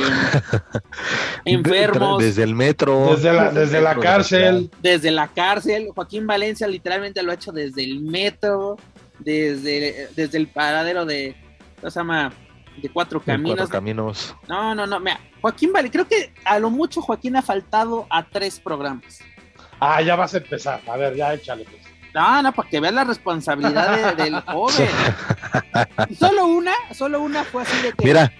enfermos 1.45 2.23
desde 2.23 2.43
el 2.43 2.55
metro 2.55 3.15
desde 3.15 3.33
la, 3.33 3.51
desde 3.51 3.81
la 3.81 3.95
cárcel 3.99 4.71
desde 4.81 5.11
la 5.11 5.27
cárcel 5.27 5.89
Joaquín 5.93 6.25
Valencia 6.25 6.67
literalmente 6.67 7.21
lo 7.21 7.31
ha 7.31 7.35
hecho 7.35 7.51
desde 7.51 7.83
el 7.83 7.99
metro 7.99 8.77
desde, 9.19 10.07
desde 10.15 10.37
el 10.37 10.47
paradero 10.47 11.05
de 11.05 11.35
¿cómo 11.81 11.91
se 11.91 11.99
llama? 11.99 12.33
De 12.81 12.89
cuatro 12.89 13.19
caminos. 13.19 13.57
Cuatro 13.57 13.71
caminos. 13.71 14.35
No, 14.47 14.73
no, 14.75 14.85
no. 14.85 14.99
Mira, 14.99 15.19
Joaquín 15.41 15.71
vale, 15.71 15.89
creo 15.91 16.07
que 16.07 16.33
a 16.45 16.59
lo 16.59 16.69
mucho 16.69 17.01
Joaquín 17.01 17.35
ha 17.35 17.41
faltado 17.41 18.07
a 18.09 18.23
tres 18.23 18.59
programas. 18.59 19.19
Ah, 19.79 20.01
ya 20.01 20.15
vas 20.15 20.33
a 20.33 20.37
empezar. 20.37 20.81
A 20.87 20.97
ver, 20.97 21.15
ya 21.15 21.33
échale. 21.33 21.65
Pues. 21.65 21.81
No, 22.13 22.41
no, 22.41 22.51
para 22.53 22.69
que 22.69 22.79
veas 22.79 22.93
la 22.93 23.03
responsabilidad 23.03 24.15
de, 24.15 24.23
del 24.23 24.39
joven. 24.41 24.89
Y 26.09 26.15
solo 26.15 26.47
una, 26.47 26.73
solo 26.93 27.21
una 27.21 27.43
fue 27.43 27.63
así 27.63 27.81
de 27.81 27.93
que. 27.93 28.05
Mira, 28.05 28.31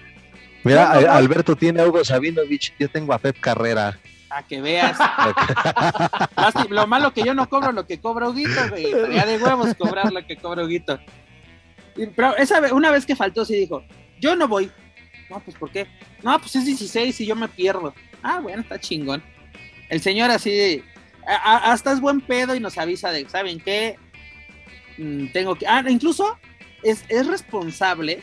mira, 0.64 0.94
no, 0.94 1.00
no, 1.00 1.12
Alberto 1.12 1.56
tiene 1.56 1.80
a 1.80 1.86
Hugo 1.86 2.04
Sabinovich, 2.04 2.74
yo 2.78 2.88
tengo 2.90 3.12
a 3.12 3.18
Pep 3.18 3.38
Carrera. 3.40 3.98
A 4.30 4.44
que 4.44 4.60
veas. 4.60 4.96
lo 6.68 6.86
malo 6.86 7.12
que 7.12 7.24
yo 7.24 7.34
no 7.34 7.48
cobro 7.48 7.72
lo 7.72 7.86
que 7.86 8.00
cobra 8.00 8.28
Huguito, 8.28 8.68
güey. 8.68 8.92
Ya 9.12 9.26
de 9.26 9.38
huevos 9.38 9.74
cobrar 9.74 10.12
lo 10.12 10.24
que 10.24 10.36
cobra 10.36 10.62
Huguito. 10.62 11.00
Pero 12.14 12.36
esa 12.36 12.60
vez, 12.60 12.70
una 12.70 12.90
vez 12.90 13.06
que 13.06 13.16
faltó, 13.16 13.44
sí 13.44 13.54
dijo, 13.54 13.82
yo 14.20 14.36
no 14.36 14.46
voy. 14.46 14.70
No, 15.28 15.40
pues 15.40 15.56
¿por 15.56 15.70
qué? 15.70 15.86
No, 16.22 16.38
pues 16.38 16.56
es 16.56 16.66
16 16.66 17.20
y 17.20 17.26
yo 17.26 17.36
me 17.36 17.48
pierdo. 17.48 17.94
Ah, 18.22 18.40
bueno, 18.40 18.62
está 18.62 18.78
chingón. 18.78 19.22
El 19.88 20.00
señor 20.00 20.30
así 20.30 20.50
de, 20.50 20.84
a, 21.26 21.34
a, 21.34 21.72
hasta 21.72 21.92
es 21.92 22.00
buen 22.00 22.20
pedo 22.20 22.54
y 22.54 22.60
nos 22.60 22.78
avisa 22.78 23.10
de, 23.10 23.28
¿saben 23.28 23.60
qué? 23.60 23.96
Mm, 24.98 25.28
tengo 25.32 25.54
que, 25.54 25.66
ah, 25.66 25.82
incluso 25.88 26.38
es, 26.82 27.04
es, 27.08 27.26
responsable, 27.26 28.22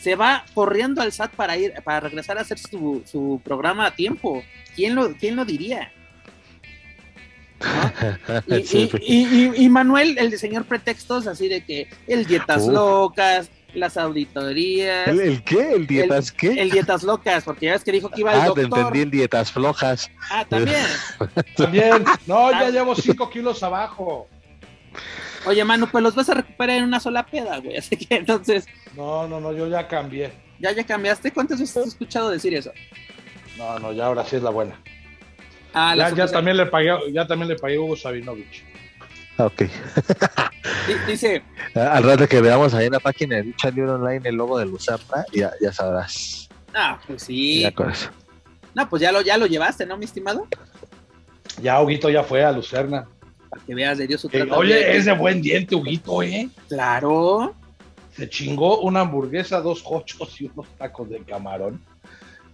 se 0.00 0.16
va 0.16 0.44
corriendo 0.54 1.00
al 1.00 1.12
SAT 1.12 1.34
para 1.34 1.56
ir, 1.56 1.72
para 1.84 2.00
regresar 2.00 2.38
a 2.38 2.42
hacer 2.42 2.58
su, 2.58 3.02
su 3.06 3.40
programa 3.44 3.86
a 3.86 3.94
tiempo. 3.94 4.42
¿Quién 4.74 4.94
lo, 4.94 5.14
quién 5.14 5.36
lo 5.36 5.44
diría? 5.44 5.92
¿No? 8.46 8.98
Y, 9.00 9.68
Manuel, 9.68 10.16
el 10.18 10.30
de 10.30 10.38
señor 10.38 10.64
pretextos, 10.64 11.26
así 11.26 11.48
de 11.48 11.64
que 11.64 11.88
el 12.06 12.24
dietas 12.24 12.66
locas, 12.66 13.50
las 13.74 13.96
auditorías. 13.96 15.08
¿El, 15.08 15.42
qué? 15.44 15.74
¿El 15.74 15.86
dietas 15.86 16.32
qué? 16.32 16.52
El 16.60 16.70
dietas 16.70 17.02
locas, 17.02 17.44
porque 17.44 17.66
ya 17.66 17.72
ves 17.72 17.84
que 17.84 17.92
dijo 17.92 18.10
que 18.10 18.20
iba 18.20 18.32
al 18.32 18.50
ah, 18.50 18.54
te 18.54 18.62
entendí 18.62 19.00
el 19.00 19.10
dietas 19.10 19.52
flojas. 19.52 20.10
Ah, 20.30 20.44
también. 20.48 20.86
también. 21.56 22.04
No, 22.26 22.50
ya 22.50 22.66
ah. 22.66 22.70
llevo 22.70 22.94
cinco 22.94 23.30
kilos 23.30 23.62
abajo. 23.62 24.28
Oye, 25.46 25.64
Manu, 25.64 25.86
pues 25.88 26.02
los 26.02 26.14
vas 26.14 26.28
a 26.28 26.34
recuperar 26.34 26.78
en 26.78 26.84
una 26.84 27.00
sola 27.00 27.24
peda, 27.24 27.58
güey. 27.58 27.76
Así 27.76 27.96
que 27.96 28.16
entonces. 28.16 28.66
No, 28.96 29.26
no, 29.26 29.40
no, 29.40 29.52
yo 29.52 29.68
ya 29.68 29.88
cambié. 29.88 30.32
¿Ya, 30.58 30.72
ya 30.72 30.84
cambiaste? 30.84 31.32
¿Cuántas 31.32 31.60
veces 31.60 31.76
has 31.76 31.86
escuchado 31.88 32.28
decir 32.30 32.54
eso? 32.54 32.70
No, 33.56 33.78
no, 33.78 33.92
ya 33.92 34.06
ahora 34.06 34.24
sí 34.24 34.36
es 34.36 34.42
la 34.42 34.50
buena. 34.50 34.78
Ah, 35.72 35.94
ya, 35.96 36.26
también 36.26 36.56
le 36.56 36.66
pagué, 36.66 36.90
ya 37.12 37.26
también 37.26 37.48
le 37.48 37.56
pagué 37.56 37.76
a 37.76 37.80
Hugo 37.80 37.96
Sabinovich. 37.96 38.64
Ah, 39.40 39.46
ok. 39.46 39.62
Dice. 41.06 41.42
Al 41.74 42.02
rato 42.02 42.28
que 42.28 42.40
veamos 42.42 42.74
ahí 42.74 42.86
en 42.86 42.92
la 42.92 43.00
página 43.00 43.36
de 43.36 43.44
Lucha 43.44 43.70
Libre 43.70 43.92
Online 43.92 44.28
el 44.28 44.34
logo 44.34 44.58
de 44.58 44.66
Lucerna, 44.66 45.24
ya, 45.32 45.50
ya 45.62 45.72
sabrás. 45.72 46.48
Ah, 46.74 47.00
pues 47.06 47.22
sí. 47.22 47.60
Ya 47.60 47.72
con 47.72 47.90
eso. 47.90 48.10
No, 48.74 48.88
pues 48.88 49.00
ya 49.00 49.10
lo, 49.12 49.22
ya 49.22 49.38
lo 49.38 49.46
llevaste, 49.46 49.86
¿no, 49.86 49.96
mi 49.96 50.04
estimado? 50.04 50.46
Ya, 51.62 51.80
Huguito 51.80 52.10
ya 52.10 52.22
fue 52.22 52.44
a 52.44 52.52
Lucerna. 52.52 53.08
Para 53.48 53.64
que 53.64 53.74
veas 53.74 53.96
de 53.96 54.06
Dios 54.06 54.20
su 54.20 54.28
eh, 54.30 54.46
Oye, 54.50 54.96
es 54.96 55.06
de 55.06 55.12
buen 55.12 55.40
diente, 55.40 55.74
Huguito, 55.74 56.22
¿eh? 56.22 56.48
Claro. 56.68 57.54
Se 58.14 58.28
chingó 58.28 58.80
una 58.80 59.00
hamburguesa, 59.00 59.60
dos 59.60 59.82
cochos 59.82 60.38
y 60.40 60.50
unos 60.54 60.68
tacos 60.76 61.08
de 61.08 61.20
camarón. 61.20 61.82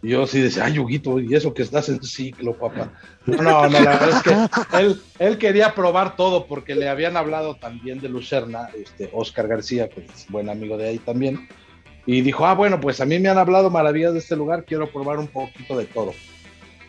Yo 0.03 0.27
sí 0.27 0.41
decía, 0.41 0.67
ay, 0.67 0.79
Huguito, 0.79 1.19
y 1.19 1.35
eso 1.35 1.55
que 1.55 1.63
estás 1.63 1.89
en 1.89 2.03
ciclo, 2.03 2.55
papá. 2.55 2.93
No, 3.25 3.43
no, 3.43 3.69
la 3.69 3.81
verdad 3.81 4.11
es 4.11 4.23
que 4.23 4.79
él, 4.79 5.01
él 5.19 5.39
quería 5.39 5.75
probar 5.75 6.17
todo 6.17 6.47
porque 6.47 6.75
le 6.75 6.89
habían 6.89 7.17
hablado 7.17 7.57
también 7.57 8.01
de 8.01 8.09
Lucerna, 8.09 8.69
este, 8.79 9.11
Oscar 9.13 9.49
García, 9.49 9.89
que 9.89 10.01
es 10.03 10.27
buen 10.29 10.49
amigo 10.49 10.77
de 10.77 10.89
ahí 10.89 10.99
también. 10.99 11.49
Y 12.05 12.21
dijo, 12.21 12.47
ah, 12.47 12.55
bueno, 12.55 12.81
pues 12.81 13.01
a 13.01 13.05
mí 13.05 13.19
me 13.19 13.29
han 13.29 13.39
hablado 13.39 13.69
maravillas 13.69 14.13
de 14.13 14.21
este 14.21 14.37
lugar, 14.37 14.65
quiero 14.65 14.93
probar 14.93 15.19
un 15.19 15.27
poquito 15.27 15.77
de 15.77 15.87
todo. 15.87 16.13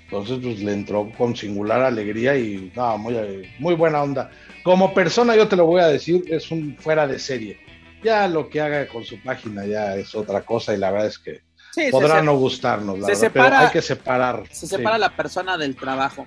Entonces, 0.03 0.39
pues 0.41 0.59
le 0.59 0.73
entró 0.73 1.11
con 1.17 1.35
singular 1.35 1.81
alegría 1.81 2.37
y, 2.37 2.71
no, 2.75 2.97
muy, 2.97 3.15
muy 3.59 3.73
buena 3.73 4.03
onda. 4.03 4.29
Como 4.63 4.93
persona, 4.93 5.35
yo 5.35 5.47
te 5.47 5.55
lo 5.55 5.65
voy 5.65 5.81
a 5.81 5.87
decir, 5.87 6.23
es 6.27 6.51
un 6.51 6.77
fuera 6.77 7.07
de 7.07 7.19
serie. 7.19 7.57
Ya 8.03 8.27
lo 8.27 8.47
que 8.47 8.61
haga 8.61 8.87
con 8.87 9.03
su 9.03 9.19
página 9.21 9.65
ya 9.65 9.95
es 9.95 10.13
otra 10.13 10.41
cosa 10.41 10.73
y 10.73 10.77
la 10.77 10.91
verdad 10.91 11.07
es 11.07 11.17
que 11.17 11.46
Podrá 11.91 12.21
no 12.21 12.35
gustarnos, 12.37 12.99
la 12.99 13.07
verdad, 13.07 13.31
pero 13.33 13.57
hay 13.57 13.69
que 13.69 13.81
separar. 13.81 14.43
Se 14.51 14.67
separa 14.67 14.97
la 14.97 15.15
persona 15.15 15.57
del 15.57 15.75
trabajo. 15.75 16.25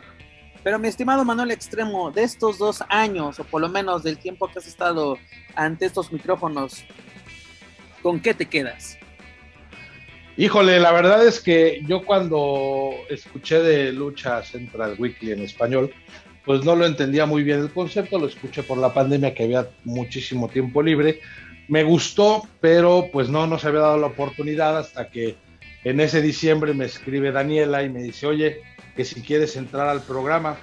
Pero 0.63 0.79
mi 0.79 0.89
estimado 0.89 1.25
Manuel 1.25 1.51
Extremo, 1.51 2.11
de 2.11 2.23
estos 2.23 2.59
dos 2.59 2.83
años, 2.89 3.41
o 3.41 3.45
por 3.45 3.63
lo 3.63 3.69
menos 3.69 4.03
del 4.03 4.19
tiempo 4.19 4.49
que 4.49 4.59
has 4.59 4.67
estado 4.67 5.17
ante 5.55 5.87
estos 5.87 6.13
micrófonos, 6.13 6.85
¿con 8.03 8.21
qué 8.21 8.35
te 8.35 8.47
quedas? 8.47 8.99
Híjole, 10.37 10.79
la 10.79 10.93
verdad 10.93 11.27
es 11.27 11.41
que 11.41 11.83
yo 11.87 12.05
cuando 12.05 12.91
escuché 13.09 13.61
de 13.61 13.93
Lucha 13.93 14.43
Central 14.43 14.97
Weekly 14.99 15.33
en 15.33 15.41
español, 15.41 15.93
pues 16.45 16.65
no 16.65 16.77
lo 16.77 16.87
entendía 16.87 17.27
muy 17.27 17.43
bien 17.43 17.61
el 17.61 17.71
concepto, 17.71 18.19
lo 18.19 18.27
escuché 18.27 18.63
por 18.63 18.79
la 18.79 18.93
pandemia 18.93 19.35
que 19.35 19.45
había 19.45 19.69
muchísimo 19.85 20.49
tiempo 20.49 20.83
libre, 20.83 21.21
me 21.71 21.85
gustó, 21.85 22.43
pero 22.61 23.07
pues 23.13 23.29
no 23.29 23.47
nos 23.47 23.65
había 23.65 23.81
dado 23.81 23.97
la 23.97 24.09
oportunidad 24.09 24.77
hasta 24.77 25.09
que 25.09 25.37
en 25.85 26.01
ese 26.01 26.21
diciembre 26.21 26.75
me 26.75 26.85
escribe 26.85 27.31
Daniela 27.31 27.85
y 27.85 27.89
me 27.89 28.03
dice, 28.03 28.27
oye, 28.27 28.61
que 28.97 29.05
si 29.05 29.23
quieres 29.23 29.55
entrar 29.55 29.89
al 29.89 30.03
programa, 30.03 30.59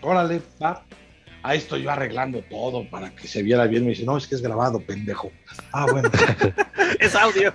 órale, 0.00 0.40
va. 0.62 0.84
Ahí 1.42 1.58
estoy 1.58 1.82
yo 1.82 1.90
arreglando 1.90 2.42
todo 2.42 2.88
para 2.88 3.10
que 3.10 3.26
se 3.26 3.42
viera 3.42 3.66
bien. 3.66 3.82
Me 3.82 3.90
dice, 3.90 4.04
no, 4.04 4.16
es 4.16 4.28
que 4.28 4.36
es 4.36 4.40
grabado, 4.40 4.78
pendejo. 4.78 5.32
Ah, 5.72 5.86
bueno. 5.90 6.08
es 7.00 7.14
audio. 7.16 7.52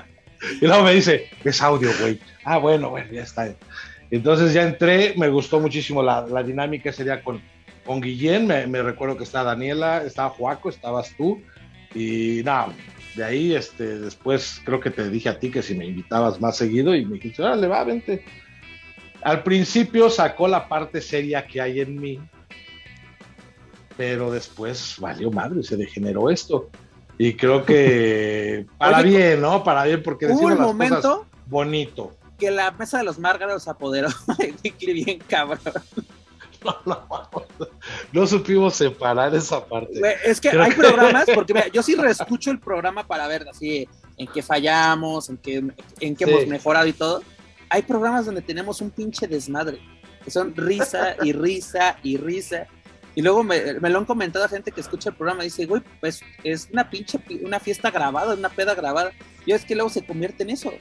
y 0.62 0.66
luego 0.66 0.82
me 0.82 0.94
dice, 0.94 1.28
es 1.44 1.60
audio, 1.60 1.90
güey. 2.00 2.18
Ah, 2.44 2.56
bueno, 2.56 2.88
bueno, 2.88 3.12
ya 3.12 3.22
está. 3.22 3.54
Entonces 4.10 4.54
ya 4.54 4.62
entré, 4.62 5.12
me 5.18 5.28
gustó 5.28 5.60
muchísimo 5.60 6.02
la, 6.02 6.42
dinámica, 6.42 6.90
sería 6.90 7.22
con, 7.22 7.42
con 7.84 8.00
Guillén, 8.00 8.46
me, 8.46 8.66
me, 8.66 8.82
recuerdo 8.82 9.18
que 9.18 9.24
está 9.24 9.42
Daniela, 9.42 10.04
estaba 10.04 10.30
Juaco, 10.30 10.70
estabas 10.70 11.14
tú, 11.18 11.42
y 11.94 12.42
nada, 12.44 12.72
de 13.14 13.24
ahí 13.24 13.54
este, 13.54 13.98
después 13.98 14.60
creo 14.64 14.80
que 14.80 14.90
te 14.90 15.08
dije 15.08 15.28
a 15.28 15.38
ti 15.38 15.50
que 15.50 15.62
si 15.62 15.74
me 15.74 15.86
invitabas 15.86 16.40
más 16.40 16.56
seguido 16.56 16.94
y 16.94 17.04
me 17.04 17.14
dijiste, 17.14 17.42
le 17.56 17.66
va, 17.68 17.84
vente. 17.84 18.24
Al 19.22 19.42
principio 19.42 20.10
sacó 20.10 20.48
la 20.48 20.68
parte 20.68 21.00
seria 21.00 21.46
que 21.46 21.60
hay 21.60 21.80
en 21.80 22.00
mí, 22.00 22.20
pero 23.96 24.30
después 24.30 24.96
valió 24.98 25.30
madre, 25.30 25.62
se 25.62 25.76
degeneró 25.76 26.28
esto. 26.28 26.70
Y 27.16 27.34
creo 27.34 27.64
que 27.64 28.66
para 28.78 29.02
bien, 29.02 29.40
¿no? 29.40 29.62
Para 29.62 29.84
bien, 29.84 30.02
porque 30.02 30.26
decimos 30.26 30.50
las 30.50 30.60
momento 30.60 30.96
cosas 30.96 31.34
bonito. 31.46 32.12
Que 32.38 32.50
la 32.50 32.72
mesa 32.72 32.98
de 32.98 33.04
los 33.04 33.18
márgaros 33.18 33.68
apoderó 33.68 34.08
de 34.38 34.92
bien 34.92 35.20
cabrón. 35.28 35.60
No, 38.12 38.26
supimos 38.26 38.74
separar 38.74 39.34
esa 39.34 39.64
parte. 39.64 40.00
Es 40.24 40.40
que 40.40 40.50
hay 40.50 40.72
programas, 40.72 41.26
porque 41.34 41.70
yo 41.72 41.82
sí 41.82 41.94
reescucho 41.94 42.50
el 42.50 42.58
programa 42.58 43.06
para 43.06 43.26
ver 43.26 43.46
así 43.48 43.88
en 44.16 44.26
qué 44.26 44.42
fallamos, 44.42 45.28
en 45.28 45.36
qué, 45.36 45.64
en 46.00 46.16
qué 46.16 46.24
hemos 46.24 46.46
mejorado 46.46 46.86
y 46.86 46.92
todo. 46.92 47.22
Hay 47.68 47.82
programas 47.82 48.26
donde 48.26 48.42
tenemos 48.42 48.80
un 48.80 48.90
pinche 48.90 49.26
desmadre, 49.26 49.80
que 50.24 50.30
son 50.30 50.54
risa 50.54 51.16
y 51.22 51.32
risa 51.32 51.98
y 52.02 52.16
risa. 52.16 52.66
Y 53.16 53.22
luego 53.22 53.44
me, 53.44 53.74
lo 53.74 53.98
han 53.98 54.04
comentado 54.04 54.48
gente 54.48 54.72
que 54.72 54.80
escucha 54.80 55.10
el 55.10 55.16
programa 55.16 55.44
dice, 55.44 55.66
güey, 55.66 55.82
pues 56.00 56.20
es 56.42 56.68
una 56.72 56.90
pinche, 56.90 57.20
una 57.42 57.60
fiesta 57.60 57.90
grabada, 57.90 58.34
una 58.34 58.48
peda 58.48 58.74
grabada. 58.74 59.12
Y 59.46 59.52
es 59.52 59.64
que 59.64 59.74
luego 59.74 59.90
se 59.90 60.04
convierte 60.04 60.42
en 60.42 60.50
eso. 60.50 60.72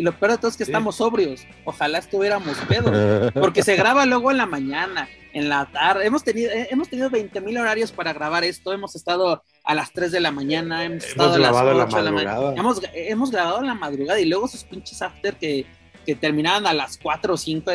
Y 0.00 0.02
lo 0.02 0.12
peor 0.12 0.32
de 0.32 0.38
todo 0.38 0.48
es 0.48 0.56
que 0.56 0.62
estamos 0.62 0.96
sobrios. 0.96 1.46
Ojalá 1.66 1.98
estuviéramos 1.98 2.56
pedos. 2.66 3.30
Porque 3.34 3.62
se 3.62 3.76
graba 3.76 4.06
luego 4.06 4.30
en 4.30 4.38
la 4.38 4.46
mañana, 4.46 5.10
en 5.34 5.50
la 5.50 5.66
tarde. 5.66 6.06
Hemos 6.06 6.24
tenido, 6.24 6.50
eh, 6.50 6.68
hemos 6.70 6.88
tenido 6.88 7.10
20 7.10 7.38
mil 7.42 7.58
horarios 7.58 7.92
para 7.92 8.14
grabar 8.14 8.42
esto. 8.42 8.72
Hemos 8.72 8.96
estado 8.96 9.42
a 9.62 9.74
las 9.74 9.92
3 9.92 10.10
de 10.10 10.20
la 10.20 10.30
mañana, 10.30 10.86
hemos, 10.86 11.04
estado 11.04 11.34
a 11.34 11.38
las 11.38 11.52
8 11.54 11.96
de 11.98 12.02
la 12.02 12.12
mañana. 12.12 12.54
Hemos, 12.56 12.80
hemos 12.94 13.30
grabado 13.30 13.60
en 13.60 13.66
la 13.66 13.74
madrugada 13.74 14.18
y 14.18 14.24
luego 14.24 14.46
esos 14.46 14.64
pinches 14.64 15.02
after 15.02 15.36
que 15.36 15.66
que 16.10 16.16
terminaban 16.16 16.66
a 16.66 16.74
las 16.74 16.98
4 16.98 17.34
o 17.34 17.36
5 17.36 17.70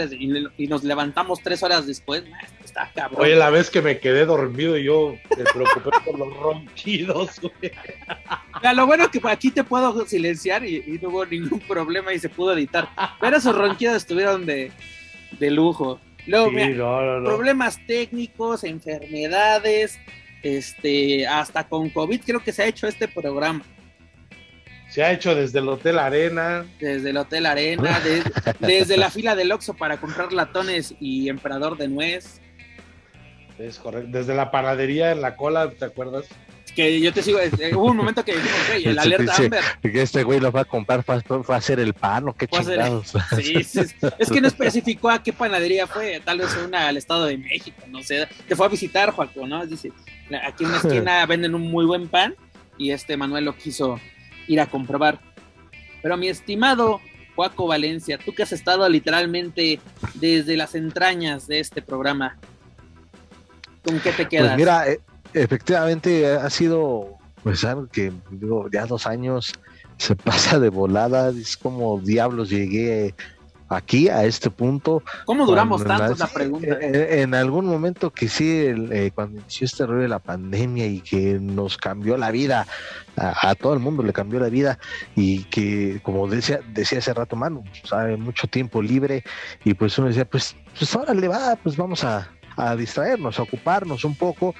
y, 0.57 0.67
nos 0.67 0.83
levantamos 0.83 1.39
3 1.41 1.63
horas 1.63 1.87
después. 1.87 2.25
Está 2.61 2.91
cabrón. 2.93 3.21
Oye, 3.21 3.33
la 3.33 3.49
vez 3.49 3.69
que 3.69 3.81
me 3.81 3.97
quedé 3.97 4.25
dormido 4.25 4.77
y 4.77 4.83
yo 4.83 5.15
me 5.37 5.43
preocupé 5.45 5.89
por 6.05 6.19
los 6.19 6.35
ronquidos. 6.35 7.39
lo 8.75 8.85
bueno 8.85 9.05
es 9.05 9.09
que 9.09 9.21
aquí 9.29 9.51
te 9.51 9.63
puedo 9.63 10.05
silenciar 10.05 10.65
y, 10.65 10.99
no 11.01 11.07
hubo 11.07 11.25
ningún 11.25 11.61
problema 11.61 12.11
y 12.11 12.19
se 12.19 12.27
pudo 12.27 12.51
editar. 12.51 12.89
Pero 13.21 13.37
esos 13.37 13.55
ronquidos 13.55 13.95
estuvieron 13.95 14.45
de, 14.45 14.69
de 15.39 15.51
lujo. 15.51 16.01
Luego, 16.27 16.51
problemas 17.23 17.79
técnicos, 17.87 18.65
enfermedades, 18.65 19.97
este, 20.43 21.25
hasta 21.25 21.69
con 21.69 21.89
COVID 21.89 22.19
creo 22.25 22.43
que 22.43 22.51
se 22.51 22.63
ha 22.63 22.65
hecho 22.65 22.85
este 22.85 23.07
programa. 23.07 23.63
Se 24.95 25.03
ha 25.03 25.11
hecho 25.11 25.35
desde 25.35 25.59
el 25.59 25.67
Hotel 25.67 25.99
Arena. 25.99 26.65
Desde 26.79 27.09
el 27.09 27.17
Hotel 27.17 27.45
Arena, 27.47 28.01
desde 28.61 28.95
la 28.95 29.09
fila 29.09 29.35
del 29.35 29.51
Oxxo 29.51 29.73
para 29.73 29.97
comprar 29.97 30.31
latones 30.31 30.95
y 31.01 31.27
emperador 31.27 31.77
de 31.77 31.89
nuez. 31.89 32.39
Es 33.59 33.77
correcto. 33.77 34.17
Desde 34.17 34.33
la 34.33 34.51
panadería 34.51 35.11
en 35.11 35.19
la 35.19 35.35
cola, 35.35 35.69
¿te 35.69 35.83
acuerdas? 35.83 36.27
Que 36.73 37.01
yo 37.01 37.11
te 37.11 37.21
sigo, 37.23 37.41
eh, 37.41 37.51
hubo 37.75 37.87
un 37.87 37.97
momento 37.97 38.23
que 38.23 38.35
dijimos, 38.37 38.67
güey, 38.69 38.87
el 38.87 38.97
alerta 38.99 39.35
Amber. 39.35 39.63
Que 39.81 40.01
este 40.01 40.23
güey 40.23 40.39
lo 40.39 40.53
va 40.53 40.61
a 40.61 40.65
comprar 40.65 41.03
para, 41.03 41.21
hacer 41.57 41.81
el 41.81 41.93
pan 41.93 42.29
o 42.29 42.33
qué 42.33 42.47
chingados. 42.47 43.15
Sí, 43.35 43.65
sí, 43.65 43.81
es 44.17 44.29
que 44.29 44.39
no 44.39 44.47
especificó 44.47 45.09
a 45.09 45.21
qué 45.21 45.33
panadería 45.33 45.87
fue, 45.87 46.21
tal 46.23 46.37
vez 46.37 46.57
una 46.65 46.87
al 46.87 46.95
Estado 46.95 47.25
de 47.25 47.37
México, 47.37 47.81
no 47.89 48.01
sé. 48.01 48.29
Te 48.47 48.55
fue 48.55 48.65
a 48.65 48.69
visitar, 48.69 49.11
Joaquín, 49.11 49.49
¿no? 49.49 49.65
Dice, 49.65 49.91
aquí 50.41 50.63
en 50.63 50.69
una 50.69 50.77
esquina 50.77 51.25
venden 51.25 51.53
un 51.53 51.63
muy 51.63 51.85
buen 51.85 52.07
pan 52.07 52.33
y 52.77 52.91
este 52.91 53.17
Manuel 53.17 53.43
lo 53.43 53.57
quiso 53.57 53.99
ir 54.47 54.59
a 54.59 54.67
comprobar. 54.67 55.19
Pero 56.01 56.17
mi 56.17 56.27
estimado 56.27 56.99
Juaco 57.35 57.67
Valencia, 57.67 58.17
tú 58.17 58.33
que 58.33 58.43
has 58.43 58.51
estado 58.51 58.87
literalmente 58.87 59.79
desde 60.13 60.55
las 60.55 60.75
entrañas 60.75 61.47
de 61.47 61.59
este 61.59 61.81
programa, 61.81 62.37
¿con 63.83 63.99
qué 63.99 64.11
te 64.11 64.25
pues 64.25 64.29
quedas? 64.29 64.57
mira, 64.57 64.89
eh, 64.89 64.99
efectivamente 65.33 66.27
ha 66.27 66.49
sido 66.49 67.17
pues 67.43 67.63
algo 67.63 67.87
que 67.87 68.11
digo, 68.31 68.69
ya 68.71 68.85
dos 68.85 69.05
años 69.05 69.53
se 69.97 70.15
pasa 70.15 70.59
de 70.59 70.69
volada, 70.69 71.29
es 71.29 71.57
como 71.57 71.99
diablos 71.99 72.49
llegué 72.49 73.13
aquí 73.69 74.09
a 74.09 74.25
este 74.25 74.49
punto. 74.49 75.03
¿Cómo 75.25 75.45
duramos 75.45 75.83
tanto? 75.83 76.15
La 76.15 76.27
pregunta. 76.27 76.67
Eh, 76.67 76.77
eh, 76.81 77.21
en, 77.21 77.33
algún 77.33 77.65
momento 77.65 78.11
que 78.11 78.27
sí, 78.27 78.65
eh, 78.67 79.11
cuando 79.13 79.39
inició 79.39 79.65
este 79.65 79.85
rollo 79.85 80.01
de 80.01 80.07
la 80.07 80.19
pandemia 80.19 80.85
y 80.85 81.01
que 81.01 81.39
nos 81.39 81.77
cambió 81.77 82.17
la 82.17 82.31
vida, 82.31 82.67
a, 83.17 83.55
todo 83.55 83.73
el 83.73 83.79
mundo 83.79 84.03
le 84.03 84.13
cambió 84.13 84.39
la 84.39 84.49
vida 84.49 84.77
y 85.15 85.45
que, 85.45 85.99
como 86.03 86.27
decía, 86.27 86.59
decía 86.73 86.99
hace 86.99 87.13
rato 87.13 87.35
Manu, 87.35 87.63
sabe, 87.83 88.17
mucho 88.17 88.47
tiempo 88.47 88.81
libre 88.81 89.23
y 89.63 89.73
pues 89.73 89.97
uno 89.97 90.09
decía, 90.09 90.25
pues, 90.25 90.55
pues 90.77 90.95
ahora 90.95 91.13
le 91.13 91.27
va, 91.27 91.55
pues 91.55 91.77
vamos 91.77 92.03
a, 92.03 92.29
a 92.57 92.75
distraernos, 92.75 93.39
a 93.39 93.43
ocuparnos 93.43 94.03
un 94.03 94.15
poco. 94.15 94.53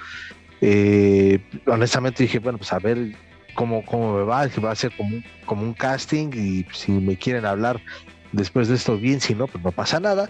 Eh, 0.60 1.38
honestamente 1.66 2.22
dije, 2.22 2.38
bueno, 2.38 2.58
pues 2.58 2.72
a 2.72 2.78
ver 2.78 3.14
cómo, 3.54 3.84
cómo 3.84 4.16
me 4.16 4.24
va, 4.24 4.48
que 4.48 4.60
va 4.60 4.70
a 4.70 4.76
ser 4.76 4.92
como, 4.96 5.22
como 5.44 5.62
un 5.62 5.74
casting 5.74 6.30
y 6.34 6.66
si 6.72 6.92
me 6.92 7.16
quieren 7.16 7.44
hablar 7.44 7.80
después 8.36 8.68
de 8.68 8.74
esto 8.74 8.96
bien, 8.96 9.20
si 9.20 9.34
no, 9.34 9.46
pues 9.46 9.64
no 9.64 9.72
pasa 9.72 9.98
nada. 9.98 10.28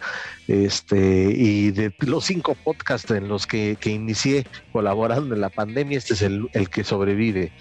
Este, 0.48 1.30
y 1.30 1.70
de 1.72 1.92
los 2.00 2.24
cinco 2.24 2.54
podcasts 2.54 3.10
en 3.10 3.28
los 3.28 3.46
que, 3.46 3.76
que 3.78 3.90
inicié 3.90 4.46
colaborando 4.72 5.34
en 5.34 5.40
la 5.40 5.50
pandemia, 5.50 5.98
este 5.98 6.14
es 6.14 6.22
el, 6.22 6.48
el 6.52 6.70
que 6.70 6.84
sobrevive. 6.84 7.52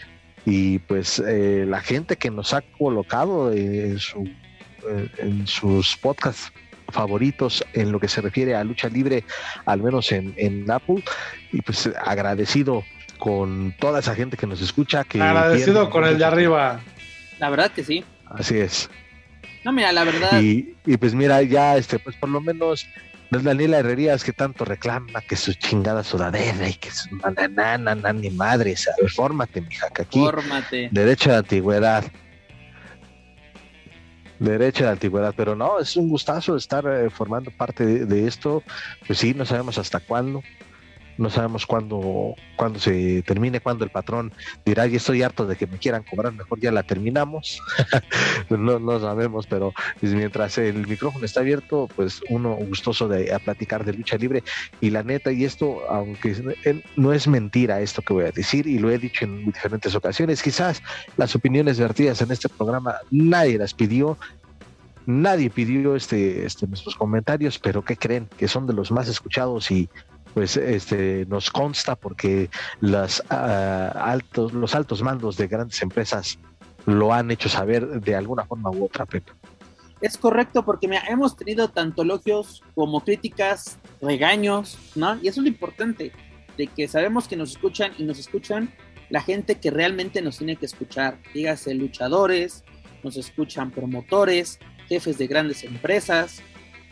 Y 0.46 0.80
pues 0.80 1.20
eh, 1.20 1.66
la 1.68 1.82
gente 1.82 2.18
que 2.18 2.30
nos 2.30 2.54
ha 2.54 2.62
colocado 2.62 3.52
en, 3.52 3.98
su, 3.98 4.30
en 5.18 5.48
sus 5.48 5.98
podcasts 5.98 6.52
favoritos 6.90 7.66
en 7.74 7.92
lo 7.92 8.00
que 8.00 8.08
se 8.08 8.22
refiere 8.22 8.54
a 8.54 8.64
lucha 8.64 8.88
libre, 8.88 9.24
al 9.66 9.82
menos 9.82 10.12
en, 10.12 10.36
en 10.38 10.70
Apple, 10.70 11.04
y 11.52 11.62
pues 11.64 11.90
agradecido 12.06 12.84
con 13.18 13.74
toda 13.80 14.00
esa 14.00 14.14
gente 14.14 14.38
que 14.38 14.46
nos 14.46 14.62
escucha. 14.62 15.04
Que 15.04 15.20
agradecido 15.20 15.90
con 15.90 16.06
el 16.06 16.20
de 16.20 16.26
arriba. 16.26 16.82
La 17.40 17.50
verdad 17.50 17.72
que 17.72 17.84
sí. 17.84 18.06
Así 18.28 18.60
es. 18.60 18.90
No, 19.66 19.72
mira, 19.74 19.92
la 19.92 20.04
verdad. 20.04 20.40
Y, 20.40 20.76
y 20.86 20.96
pues 20.96 21.16
mira, 21.16 21.42
ya, 21.42 21.76
este, 21.76 21.98
pues 21.98 22.16
por 22.16 22.30
lo 22.30 22.40
menos 22.40 22.88
no 23.32 23.40
es 23.40 23.44
Daniela 23.44 23.80
Herrerías 23.80 24.24
que 24.24 24.32
tanto 24.32 24.64
reclama 24.64 25.22
que 25.22 25.36
su 25.36 25.54
chingada 25.54 26.04
sudadera 26.04 26.70
y 26.70 26.76
que 26.76 26.92
su 26.92 27.10
nana, 27.50 28.14
ni 28.14 28.30
madre, 28.30 28.78
¿sabes? 28.78 29.14
Fórmate, 29.14 29.62
mija, 29.62 29.90
que 29.90 30.04
aquí. 30.04 30.20
Fórmate. 30.20 30.90
Derecho 30.92 31.32
de 31.32 31.38
antigüedad. 31.38 32.04
Derecho 34.38 34.84
de 34.84 34.92
antigüedad, 34.92 35.34
pero 35.36 35.56
no, 35.56 35.80
es 35.80 35.96
un 35.96 36.10
gustazo 36.10 36.56
estar 36.56 36.86
eh, 36.86 37.10
formando 37.10 37.50
parte 37.50 37.86
de, 37.86 38.06
de, 38.06 38.28
esto. 38.28 38.62
Pues 39.08 39.18
sí, 39.18 39.34
no 39.34 39.46
sabemos 39.46 39.80
hasta 39.80 40.00
cuándo 40.00 40.44
no 41.18 41.30
sabemos 41.30 41.66
cuándo, 41.66 42.36
cuándo 42.56 42.80
se 42.80 43.22
termine, 43.24 43.60
cuándo 43.60 43.84
el 43.84 43.92
patrón 43.92 44.32
dirá, 44.66 44.88
y 44.88 44.96
estoy 44.96 45.22
harto 45.22 45.46
de 45.46 45.56
que 45.56 45.68
me 45.68 45.78
quieran 45.78 46.04
cobrar, 46.04 46.34
mejor 46.34 46.60
ya 46.60 46.72
la 46.72 46.84
terminamos. 46.84 47.62
no, 48.50 48.80
no 48.80 49.00
sabemos, 49.00 49.48
pero 49.48 49.74
pues, 50.00 50.14
mientras 50.14 50.58
el 50.58 50.88
micrófono 50.88 51.26
está 51.26 51.40
abierto, 51.40 51.90
pues 51.96 52.22
uno 52.30 52.56
gustoso 52.56 53.08
de 53.08 53.34
a 53.34 53.40
platicar 53.40 53.86
de 53.86 53.94
lucha 53.94 54.18
libre. 54.18 54.44
Y 54.82 54.90
la 54.90 55.04
neta, 55.04 55.32
y 55.32 55.46
esto, 55.46 55.82
aunque 55.90 56.84
no 56.96 57.14
es 57.14 57.28
mentira 57.28 57.82
esto 57.82 58.02
que 58.02 58.14
voy 58.14 58.26
a 58.26 58.32
decir, 58.32 58.68
y 58.68 58.80
lo 58.80 58.90
he 58.90 58.98
dicho 58.98 59.26
en 59.26 59.46
diferentes 59.46 59.96
ocasiones, 59.96 60.42
quizás 60.42 60.82
las 61.18 61.36
opiniones 61.36 61.80
vertidas 61.80 62.22
en 62.22 62.32
este 62.32 62.50
programa 62.50 62.96
nadie 63.12 63.58
las 63.58 63.74
pidió, 63.74 64.18
nadie 65.06 65.50
pidió 65.50 65.96
este, 65.96 66.46
este, 66.46 66.68
nuestros 66.68 66.96
comentarios, 66.96 67.60
pero 67.60 67.84
¿qué 67.84 67.96
creen? 67.96 68.28
Que 68.38 68.48
son 68.48 68.68
de 68.68 68.74
los 68.74 68.92
más 68.92 69.08
escuchados 69.08 69.72
y 69.72 69.90
pues 70.36 70.58
este 70.58 71.26
nos 71.28 71.50
consta 71.50 71.96
porque 71.96 72.50
las 72.82 73.22
uh, 73.32 73.98
altos 73.98 74.54
los 74.54 74.76
altos 74.76 75.02
mandos 75.02 75.38
de 75.38 75.48
grandes 75.48 75.82
empresas 75.82 76.38
lo 76.86 77.14
han 77.14 77.32
hecho 77.32 77.48
saber 77.48 78.02
de 78.02 78.16
alguna 78.16 78.44
forma 78.46 78.70
u 78.70 78.84
otra 78.84 79.06
Pepe. 79.06 79.32
Es 80.02 80.18
correcto 80.18 80.66
porque 80.66 80.90
mira, 80.90 81.04
hemos 81.08 81.38
tenido 81.38 81.70
tanto 81.70 82.02
elogios 82.02 82.62
como 82.76 83.02
críticas, 83.02 83.80
regaños, 84.02 84.78
¿no? 84.94 85.16
Y 85.16 85.30
eso 85.30 85.40
es 85.40 85.46
lo 85.46 85.48
importante, 85.48 86.12
de 86.58 86.68
que 86.68 86.90
sabemos 86.90 87.30
que 87.30 87.38
nos 87.38 87.52
escuchan 87.52 87.94
y 87.98 88.04
nos 88.04 88.20
escuchan 88.20 88.74
la 89.10 89.22
gente 89.22 89.56
que 89.56 89.72
realmente 89.72 90.22
nos 90.22 90.38
tiene 90.38 90.58
que 90.58 90.66
escuchar, 90.66 91.18
dígase 91.34 91.74
luchadores, 91.74 92.66
nos 93.04 93.16
escuchan 93.16 93.72
promotores, 93.72 94.60
jefes 94.90 95.18
de 95.18 95.28
grandes 95.28 95.64
empresas, 95.64 96.42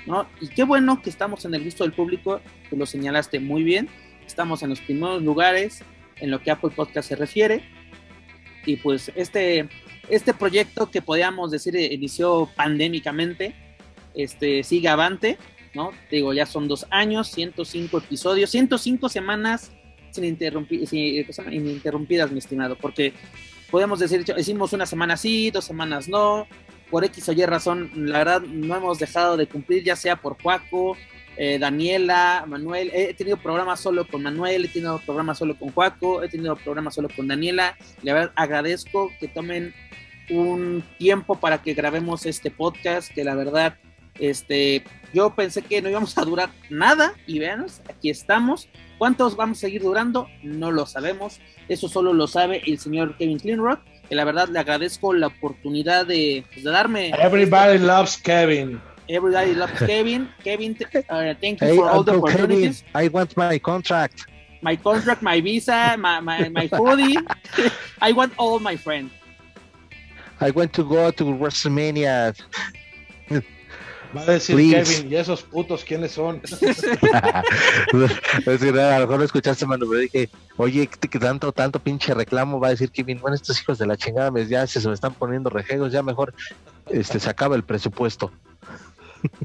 ¿no? 0.05 0.27
Y 0.41 0.47
qué 0.49 0.63
bueno 0.63 1.01
que 1.01 1.09
estamos 1.09 1.45
en 1.45 1.53
el 1.55 1.63
gusto 1.63 1.83
del 1.83 1.93
público, 1.93 2.41
tú 2.69 2.77
lo 2.77 2.85
señalaste 2.85 3.39
muy 3.39 3.63
bien, 3.63 3.89
estamos 4.25 4.63
en 4.63 4.69
los 4.69 4.81
primeros 4.81 5.21
lugares 5.21 5.83
en 6.17 6.31
lo 6.31 6.41
que 6.41 6.51
Apple 6.51 6.71
Podcast 6.75 7.09
se 7.09 7.15
refiere, 7.15 7.63
y 8.65 8.77
pues 8.77 9.11
este, 9.15 9.67
este 10.09 10.33
proyecto 10.33 10.89
que 10.89 11.01
podríamos 11.01 11.51
decir 11.51 11.75
inició 11.75 12.49
pandémicamente, 12.55 13.55
este, 14.15 14.63
sigue 14.63 14.87
avante, 14.87 15.37
¿no? 15.73 15.91
Digo, 16.11 16.33
ya 16.33 16.45
son 16.45 16.67
dos 16.67 16.85
años, 16.89 17.29
105 17.29 17.97
episodios, 17.97 18.49
105 18.51 19.09
semanas 19.09 19.71
sin, 20.11 20.37
sin, 20.87 21.25
ininterrumpidas, 21.51 22.31
mi 22.31 22.39
estimado, 22.39 22.75
porque 22.75 23.13
podemos 23.71 23.99
decir, 23.99 24.23
hicimos 24.37 24.73
una 24.73 24.85
semana 24.85 25.17
sí, 25.17 25.49
dos 25.49 25.65
semanas 25.65 26.07
no, 26.07 26.47
por 26.93 27.03
X 27.05 27.27
o 27.27 27.31
Y 27.31 27.43
razón, 27.47 27.89
la 27.95 28.19
verdad 28.19 28.41
no 28.43 28.75
hemos 28.75 28.99
dejado 28.99 29.35
de 29.35 29.47
cumplir, 29.47 29.83
ya 29.83 29.95
sea 29.95 30.15
por 30.15 30.39
Juaco, 30.39 30.95
eh, 31.37 31.57
Daniela, 31.57 32.45
Manuel. 32.47 32.91
He 32.93 33.15
tenido 33.15 33.37
programas 33.37 33.79
solo 33.79 34.07
con 34.07 34.21
Manuel, 34.21 34.65
he 34.65 34.67
tenido 34.67 34.99
programas 34.99 35.39
solo 35.39 35.57
con 35.57 35.71
Juaco, 35.71 36.21
he 36.21 36.29
tenido 36.29 36.55
programas 36.55 36.93
solo 36.93 37.09
con 37.09 37.27
Daniela. 37.27 37.75
La 38.03 38.13
verdad 38.13 38.33
agradezco 38.35 39.11
que 39.19 39.27
tomen 39.27 39.73
un 40.29 40.83
tiempo 40.99 41.33
para 41.33 41.63
que 41.63 41.73
grabemos 41.73 42.27
este 42.27 42.51
podcast, 42.51 43.11
que 43.11 43.23
la 43.23 43.33
verdad, 43.33 43.75
este, 44.19 44.83
yo 45.15 45.33
pensé 45.33 45.63
que 45.63 45.81
no 45.81 45.89
íbamos 45.89 46.15
a 46.19 46.25
durar 46.25 46.51
nada 46.69 47.15
y 47.25 47.39
veanos, 47.39 47.81
aquí 47.89 48.11
estamos. 48.11 48.69
¿Cuántos 48.99 49.35
vamos 49.35 49.57
a 49.57 49.61
seguir 49.61 49.81
durando? 49.81 50.27
No 50.43 50.69
lo 50.69 50.85
sabemos. 50.85 51.39
Eso 51.67 51.89
solo 51.89 52.13
lo 52.13 52.27
sabe 52.27 52.61
el 52.67 52.77
señor 52.77 53.17
Kevin 53.17 53.39
Cleanrock 53.39 53.79
que 54.07 54.15
la 54.15 54.25
verdad 54.25 54.49
le 54.49 54.59
agradezco 54.59 55.13
la 55.13 55.27
oportunidad 55.27 56.05
de, 56.05 56.45
pues, 56.51 56.63
de 56.63 56.71
darme. 56.71 57.11
Everybody 57.19 57.75
este, 57.75 57.87
loves 57.87 58.17
Kevin. 58.17 58.81
Everybody 59.07 59.53
loves 59.53 59.79
Kevin. 59.79 60.29
Kevin, 60.43 60.77
uh, 61.09 61.33
thank 61.41 61.61
you 61.61 61.67
hey, 61.67 61.75
for 61.75 61.89
all 61.89 62.03
the 62.03 62.13
opportunities. 62.15 62.83
Kevin, 62.93 63.05
I 63.05 63.09
want 63.09 63.37
my 63.37 63.59
contract. 63.59 64.25
My 64.61 64.77
contract, 64.77 65.21
my 65.21 65.41
visa, 65.41 65.97
my, 65.97 66.21
my, 66.21 66.47
my 66.49 66.67
hoodie. 66.67 67.17
I 68.01 68.13
want 68.13 68.33
all 68.37 68.59
my 68.59 68.77
friends. 68.77 69.11
I 70.39 70.51
want 70.51 70.73
to 70.73 70.83
go 70.83 71.11
to 71.11 71.23
WrestleMania. 71.23 72.33
Va 74.15 74.21
a 74.21 74.25
decir 74.25 74.55
Kevin, 74.55 75.11
¿y 75.11 75.15
esos 75.15 75.43
putos 75.43 75.83
quiénes 75.83 76.11
son? 76.11 76.41
es 76.43 76.61
decir, 78.45 78.79
a 78.79 78.99
lo 78.99 79.05
mejor 79.05 79.19
lo 79.19 79.25
escuchaste, 79.25 79.65
mano, 79.65 79.85
pero 79.89 80.01
dije, 80.01 80.29
oye, 80.57 80.87
que 80.87 81.19
tanto, 81.19 81.51
tanto 81.51 81.79
pinche 81.79 82.13
reclamo 82.13 82.59
va 82.59 82.67
a 82.67 82.71
decir 82.71 82.91
Kevin, 82.91 83.19
bueno, 83.19 83.35
estos 83.35 83.59
hijos 83.61 83.79
de 83.79 83.87
la 83.87 83.97
chingada 83.97 84.31
ya 84.43 84.67
se, 84.67 84.87
me 84.87 84.93
están 84.93 85.13
poniendo 85.13 85.49
rejegos, 85.49 85.91
ya 85.91 86.03
mejor 86.03 86.33
este 86.89 87.19
se 87.19 87.29
acaba 87.29 87.55
el 87.55 87.63
presupuesto. 87.63 88.31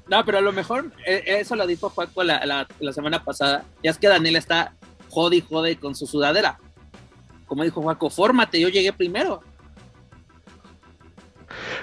No, 0.09 0.25
pero 0.25 0.39
a 0.39 0.41
lo 0.41 0.53
mejor 0.53 0.91
eh, 1.07 1.23
eso 1.27 1.55
lo 1.55 1.67
dijo 1.67 1.91
Juaco 1.91 2.25
la, 2.25 2.45
la, 2.45 2.67
la 2.81 2.93
semana 2.93 3.23
pasada. 3.23 3.65
Ya 3.83 3.93
es 3.93 3.99
que 3.99 4.09
Daniel 4.09 4.37
está 4.37 4.75
jode 5.09 5.37
y 5.37 5.41
jode 5.41 5.77
con 5.77 5.95
su 5.95 6.07
sudadera. 6.07 6.59
Como 7.47 7.65
dijo 7.65 7.81
Juaco, 7.81 8.11
fórmate, 8.11 8.61
yo 8.61 8.69
llegué 8.69 8.93
primero. 8.93 9.43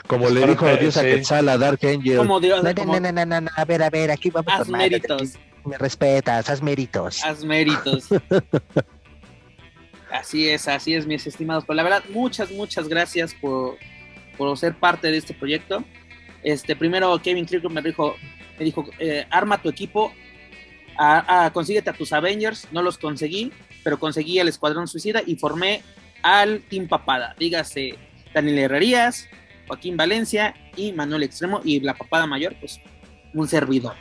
Como 0.08 0.30
le 0.30 0.48
dijo 0.48 0.66
a 0.66 0.76
Dios 0.76 0.98
a 0.98 1.02
Quetzal 1.02 1.50
a 1.50 1.58
Dark 1.58 1.80
Angel. 1.84 2.18
Como 2.18 2.40
Dios, 2.40 2.64
no, 2.64 2.74
no, 2.74 3.00
no, 3.00 3.12
no, 3.12 3.26
no, 3.26 3.42
no, 3.42 3.52
a 3.56 3.66
ver, 3.66 3.84
a 3.84 3.90
ver, 3.90 4.12
aquí 4.12 4.30
vamos 4.30 4.54
haz 4.54 4.70
méritos. 4.70 5.34
Me 5.64 5.78
respetas, 5.78 6.50
haz 6.50 6.62
méritos. 6.62 7.24
Haz 7.24 7.44
méritos. 7.44 8.08
así 10.12 10.50
es, 10.50 10.68
así 10.68 10.94
es, 10.94 11.08
mis 11.08 11.26
estimados. 11.26 11.64
Pero 11.66 11.76
la 11.76 11.84
verdad, 11.84 12.04
muchas, 12.10 12.52
muchas 12.52 12.88
gracias 12.88 13.34
por, 13.34 13.78
por 14.38 14.56
ser 14.58 14.76
parte 14.76 15.10
de 15.10 15.18
este 15.18 15.34
proyecto. 15.34 15.84
Este, 16.44 16.76
primero 16.76 17.20
Kevin 17.22 17.46
Kirk 17.46 17.68
me 17.72 17.82
dijo, 17.82 18.16
me 18.60 18.66
dijo 18.66 18.86
eh, 19.00 19.26
arma 19.32 19.60
tu 19.60 19.70
equipo, 19.70 20.14
a, 20.98 21.46
a, 21.46 21.52
consíguete 21.52 21.90
a 21.90 21.94
tus 21.94 22.14
Avengers, 22.14 22.68
no 22.72 22.84
los 22.84 23.00
conseguí, 23.00 23.52
pero 23.84 24.00
conseguí 24.00 24.40
el 24.40 24.48
Escuadrón 24.48 24.88
Suicida 24.88 25.24
y 25.26 25.36
formé 25.36 25.82
al 26.22 26.62
Team 26.62 26.88
Papada, 26.88 27.36
dígase 27.40 27.96
Daniel 28.34 28.60
Herrerías, 28.60 29.28
Joaquín 29.68 29.98
Valencia 29.98 30.54
y 30.76 30.92
Manuel 30.94 31.24
Extremo 31.24 31.62
y 31.64 31.80
la 31.80 31.94
papada 31.94 32.26
mayor, 32.26 32.56
pues 32.60 32.80
un 33.34 33.48
servidor. 33.48 33.94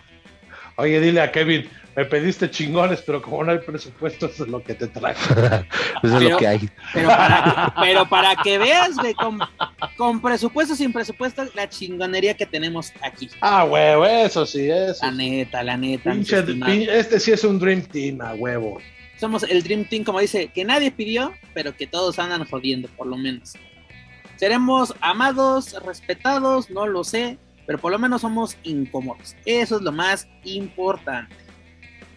Oye, 0.77 1.01
dile 1.01 1.20
a 1.20 1.31
Kevin, 1.31 1.69
me 1.95 2.05
pediste 2.05 2.51
chingones, 2.51 3.01
pero 3.03 3.23
como 3.23 3.45
no 3.45 3.53
hay 3.53 3.59
presupuesto, 3.59 4.27
eso 4.27 4.45
es 4.45 4.51
lo 4.51 4.62
que 4.62 4.74
te 4.74 4.89
trae. 4.89 5.15
eso 6.03 6.16
es 6.16 6.23
lo 6.23 6.36
que 6.36 6.47
hay. 6.47 6.69
Pero 6.93 7.09
para, 7.09 7.74
pero 7.81 8.09
para 8.09 8.36
que 8.36 8.59
veas, 8.59 8.97
güey, 8.97 9.15
con, 9.15 9.39
con, 9.97 10.20
presupuesto, 10.20 10.74
sin 10.74 10.93
presupuesto, 10.93 11.45
la 11.55 11.69
chingonería 11.69 12.35
que 12.35 12.47
tenemos 12.47 12.93
aquí. 13.01 13.31
Ah, 13.41 13.65
huevo, 13.65 14.05
eso 14.05 14.45
sí, 14.45 14.69
eso. 14.69 15.07
La 15.07 15.12
neta, 15.12 15.62
la 15.62 15.77
neta. 15.77 16.11
Pinche, 16.11 16.43
pinche, 16.43 16.99
este 16.99 17.20
sí 17.20 17.31
es 17.31 17.45
un 17.45 17.61
Dream 17.61 17.82
Team, 17.82 18.20
a 18.20 18.35
huevo. 18.35 18.81
Somos 19.20 19.45
el 19.45 19.62
Dream 19.62 19.85
Team, 19.85 20.03
como 20.03 20.19
dice, 20.19 20.49
que 20.49 20.65
nadie 20.65 20.91
pidió, 20.91 21.32
pero 21.55 21.77
que 21.77 21.86
todos 21.86 22.19
andan 22.19 22.45
jodiendo, 22.45 22.89
por 22.97 23.07
lo 23.07 23.16
menos. 23.16 23.55
Seremos 24.36 24.94
amados, 25.01 25.74
respetados, 25.85 26.70
no 26.70 26.86
lo 26.86 27.05
sé, 27.05 27.39
pero 27.66 27.78
por 27.78 27.93
lo 27.93 27.98
menos 27.98 28.23
somos 28.23 28.56
incómodos. 28.62 29.36
Eso 29.44 29.77
es 29.77 29.82
lo 29.82 29.93
más 29.93 30.28
importante. 30.44 31.35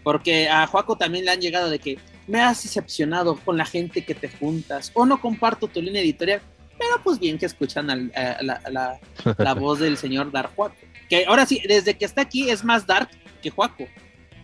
Porque 0.04 0.50
a 0.50 0.66
Joaco 0.68 0.98
también 0.98 1.26
le 1.26 1.32
han 1.32 1.42
llegado 1.42 1.70
de 1.70 1.80
que 1.80 2.00
me 2.28 2.42
has 2.42 2.64
decepcionado 2.64 3.38
con 3.38 3.58
la 3.58 3.66
gente 3.66 4.04
que 4.04 4.16
te 4.16 4.30
juntas 4.30 4.92
o 4.94 5.06
no 5.06 5.20
comparto 5.20 5.68
tu 5.68 5.82
línea 5.82 6.02
editorial. 6.02 6.42
Pero 6.78 7.02
pues 7.04 7.20
bien 7.20 7.38
que 7.38 7.48
escuchan 7.48 7.90
al, 7.90 8.12
a, 8.16 8.42
la, 8.44 8.62
la, 8.70 9.00
la, 9.38 9.54
voz 9.54 9.80
del 9.80 9.98
señor 9.98 10.32
Dark 10.32 10.52
Joaco. 10.56 10.76
Que 11.10 11.26
ahora 11.26 11.46
sí, 11.46 11.62
desde 11.68 11.98
que 11.98 12.06
está 12.06 12.22
aquí 12.22 12.50
es 12.50 12.64
más 12.64 12.86
Dark 12.86 13.10
que 13.42 13.50
Joaco. 13.50 13.88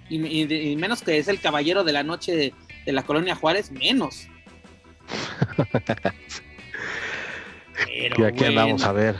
Y, 0.10 0.76
menos 0.76 1.02
que 1.02 1.18
es 1.18 1.28
el 1.28 1.40
caballero 1.40 1.84
de 1.84 1.92
la 1.92 2.04
noche 2.04 2.54
de, 2.86 2.92
la 2.92 3.04
colonia 3.04 3.36
Juárez, 3.36 3.72
menos. 3.72 4.28
Pero 7.86 8.28
aquí 8.28 8.46
andamos 8.46 8.84
a 8.84 8.92
ver. 8.92 9.16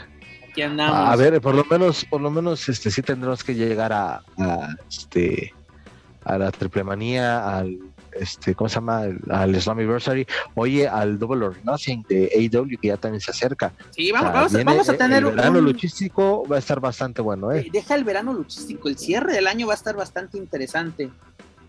Aquí 0.50 0.62
andamos. 0.62 0.96
A 0.96 1.16
ver, 1.16 1.40
por 1.40 1.54
lo 1.54 1.64
menos, 1.64 2.04
por 2.04 2.20
lo 2.20 2.30
menos, 2.30 2.68
este, 2.68 2.90
sí 2.90 3.02
tendremos 3.02 3.42
que 3.42 3.54
llegar 3.54 3.92
a, 3.92 4.22
a 4.38 4.68
este, 4.88 5.52
a 6.24 6.38
la 6.38 6.50
triple 6.50 6.84
manía, 6.84 7.58
al 7.58 7.78
este, 8.14 8.54
¿cómo 8.54 8.68
se 8.68 8.76
llama? 8.76 9.04
Al 9.30 9.60
Slammiversary, 9.60 10.26
oye, 10.54 10.88
al 10.88 11.18
Double 11.18 11.46
or 11.46 11.56
Nothing 11.64 12.04
de 12.08 12.30
AEW 12.34 12.78
que 12.80 12.88
ya 12.88 12.96
también 12.96 13.20
se 13.20 13.30
acerca. 13.30 13.72
Sí, 13.90 14.12
vamos, 14.12 14.52
vamos, 14.52 14.88
a 14.88 14.96
tener 14.96 15.24
el 15.24 15.32
verano 15.32 15.60
luchístico 15.60 16.46
va 16.50 16.56
a 16.56 16.58
estar 16.58 16.80
bastante 16.80 17.22
bueno, 17.22 17.52
¿eh? 17.52 17.66
Deja 17.72 17.94
el 17.94 18.04
verano 18.04 18.32
luchístico, 18.32 18.88
el 18.88 18.98
cierre 18.98 19.32
del 19.32 19.46
año 19.46 19.66
va 19.66 19.72
a 19.74 19.76
estar 19.76 19.96
bastante 19.96 20.38
interesante. 20.38 21.10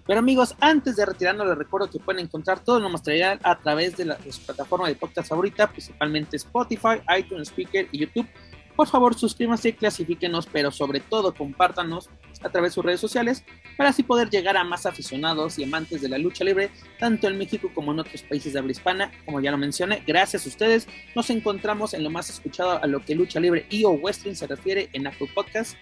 Pero 0.06 0.20
amigos, 0.20 0.56
antes 0.60 0.96
de 0.96 1.06
retirarnos, 1.06 1.48
les 1.48 1.58
recuerdo 1.58 1.90
que 1.90 2.00
pueden 2.00 2.26
encontrar 2.26 2.60
todo 2.60 2.80
lo 2.80 2.90
material 2.90 3.40
a 3.44 3.58
través 3.58 3.98
de, 3.98 4.06
la, 4.06 4.18
su 4.30 4.42
plataforma 4.42 4.88
de 4.88 4.96
podcast 4.96 5.30
favorita, 5.30 5.68
principalmente 5.68 6.38
Spotify, 6.38 7.02
iTunes 7.18 7.50
Speaker 7.50 7.88
y 7.92 8.00
YouTube 8.00 8.28
por 8.76 8.88
favor, 8.88 9.16
suscríbanse, 9.16 9.74
clasifíquenos, 9.74 10.48
pero 10.48 10.70
sobre 10.70 11.00
todo 11.00 11.34
compártanos 11.34 12.10
a 12.42 12.50
través 12.50 12.72
de 12.72 12.76
sus 12.76 12.86
redes 12.86 13.00
sociales 13.00 13.44
para 13.78 13.90
así 13.90 14.04
poder 14.04 14.30
llegar 14.30 14.58
a 14.58 14.66
más 14.66 14.86
aficionados 14.86 15.58
y 15.58 15.64
amantes 15.64 16.02
de 16.02 16.10
la 16.10 16.18
lucha 16.18 16.44
libre, 16.44 16.70
tanto 17.00 17.28
en 17.28 17.38
México 17.38 17.72
como 17.74 17.94
en 17.94 18.00
otros 18.00 18.22
países 18.24 18.52
de 18.52 18.60
habla 18.60 18.74
hispana. 18.74 19.12
Como 19.24 19.40
ya 19.40 19.52
lo 19.52 19.58
mencioné, 19.58 20.04
gracias 20.06 20.46
a 20.46 20.50
ustedes 20.50 20.88
nos 21.16 21.30
encontramos 21.30 21.94
en 21.94 22.04
lo 22.04 22.10
más 22.10 22.30
escuchado 22.30 22.84
a 22.84 22.86
lo 22.86 23.04
que 23.04 23.16
lucha 23.16 23.40
libre 23.40 23.66
y 23.70 23.86
o 23.86 23.92
wrestling 23.92 24.36
se 24.36 24.48
refiere 24.48 24.90
en 24.92 25.08
Apple 25.08 25.30
Podcast. 25.34 25.78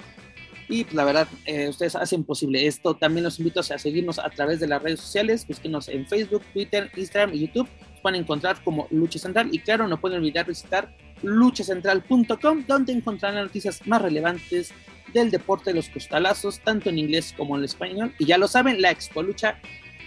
Y 0.73 0.85
pues, 0.85 0.95
la 0.95 1.05
verdad, 1.05 1.27
eh, 1.45 1.69
ustedes 1.69 1.95
hacen 1.95 2.23
posible 2.23 2.65
esto. 2.65 2.95
También 2.95 3.23
los 3.23 3.37
invito 3.37 3.59
a 3.59 3.63
seguirnos 3.63 4.17
a 4.17 4.27
través 4.31 4.59
de 4.59 4.65
las 4.65 4.81
redes 4.81 5.01
sociales. 5.01 5.45
Búsquenos 5.47 5.87
en 5.87 6.07
Facebook, 6.07 6.41
Twitter, 6.51 6.89
Instagram 6.97 7.35
y 7.35 7.41
YouTube. 7.41 7.69
pueden 8.01 8.21
encontrar 8.21 8.57
como 8.63 8.87
Lucha 8.89 9.19
Central. 9.19 9.49
Y 9.51 9.59
claro, 9.59 9.87
no 9.87 10.01
pueden 10.01 10.17
olvidar 10.17 10.47
visitar 10.47 10.91
luchacentral.com, 11.21 12.65
donde 12.67 12.91
encontrarán 12.91 13.35
las 13.35 13.45
noticias 13.45 13.85
más 13.85 14.01
relevantes 14.01 14.71
del 15.13 15.29
deporte 15.29 15.69
de 15.69 15.75
los 15.75 15.89
costalazos, 15.89 16.59
tanto 16.61 16.89
en 16.89 16.97
inglés 16.97 17.35
como 17.37 17.55
en 17.55 17.63
español. 17.63 18.11
Y 18.17 18.25
ya 18.25 18.39
lo 18.39 18.47
saben, 18.47 18.81
la 18.81 18.89
Expo 18.89 19.21
Lucha 19.21 19.59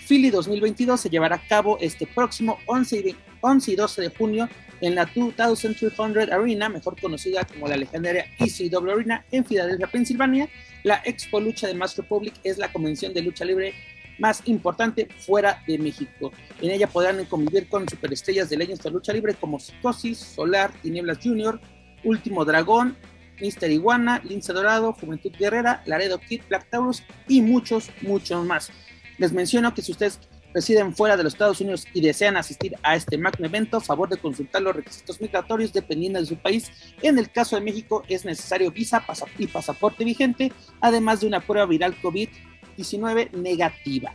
Philly 0.09 0.31
2022 0.31 1.01
se 1.01 1.11
llevará 1.11 1.37
a 1.37 1.47
cabo 1.47 1.79
este 1.81 2.09
próximo 2.09 2.59
11 2.67 2.99
y, 2.99 3.17
11 3.41 3.71
y 3.71 3.77
12 3.77 4.03
de 4.03 4.09
junio 4.09 4.49
en 4.87 4.95
la 4.95 5.07
2300 5.07 6.31
Arena, 6.31 6.69
mejor 6.69 7.01
conocida 7.01 7.45
como 7.45 7.67
la 7.67 7.77
legendaria 7.77 8.27
ECW 8.39 8.91
Arena 8.91 9.25
en 9.33 9.45
Filadelfia, 9.45 9.89
Pensilvania. 9.89 10.49
La 10.85 11.03
Expo 11.05 11.41
Lucha 11.41 11.67
de 11.67 11.75
Master 11.75 12.05
Republic 12.05 12.35
es 12.45 12.59
la 12.59 12.73
convención 12.73 13.13
de 13.13 13.23
lucha 13.23 13.45
libre 13.45 13.75
más 14.19 14.43
importante 14.47 15.09
fuera 15.19 15.63
de 15.67 15.79
México. 15.79 16.33
En 16.63 16.71
ella 16.71 16.87
podrán 16.87 17.25
convivir 17.25 17.69
con 17.69 17.89
superestrellas 17.89 18.49
de 18.49 18.57
la 18.57 18.65
de 18.65 18.91
lucha 18.91 19.13
libre 19.13 19.35
como 19.35 19.59
Psicosis, 19.59 20.19
Solar, 20.19 20.73
Tinieblas 20.83 21.19
Junior, 21.21 21.61
Último 22.05 22.45
Dragón, 22.45 22.97
Mister 23.41 23.71
Iguana, 23.71 24.23
Lince 24.25 24.53
Dorado, 24.53 24.93
Juventud 24.93 25.33
Guerrera, 25.37 25.83
Laredo 25.87 26.19
Kid, 26.19 26.43
Black 26.49 26.71
Taurus 26.71 27.03
y 27.29 27.43
muchos, 27.43 27.91
muchos 28.03 28.47
más. 28.47 28.71
Les 29.19 29.33
menciono 29.33 29.75
que 29.75 29.83
si 29.83 29.93
ustedes 29.93 30.21
residen 30.57 30.97
fuera 30.97 31.19
de 31.19 31.23
los 31.23 31.35
Estados 31.35 31.61
Unidos 31.61 31.87
y 31.93 32.01
desean 32.01 32.39
asistir 32.39 32.77
a 32.83 32.97
este 32.97 33.19
magno 33.19 33.45
evento, 33.45 33.79
favor 33.79 34.09
de 34.09 34.17
consultar 34.17 34.63
los 34.63 34.75
requisitos 34.75 35.21
migratorios 35.21 35.71
dependiendo 35.71 36.19
de 36.19 36.25
su 36.25 36.37
país. 36.37 36.73
En 37.03 37.19
el 37.19 37.31
caso 37.31 37.57
de 37.57 37.63
México 37.63 38.05
es 38.09 38.25
necesario 38.25 38.71
visa 38.71 39.05
y 39.37 39.49
pasaporte 39.49 40.03
vigente, 40.03 40.51
además 40.81 41.21
de 41.21 41.27
una 41.27 41.41
prueba 41.41 41.67
viral 41.67 41.95
COVID 42.01 42.31
19 42.75 43.33
negativa. 43.35 44.15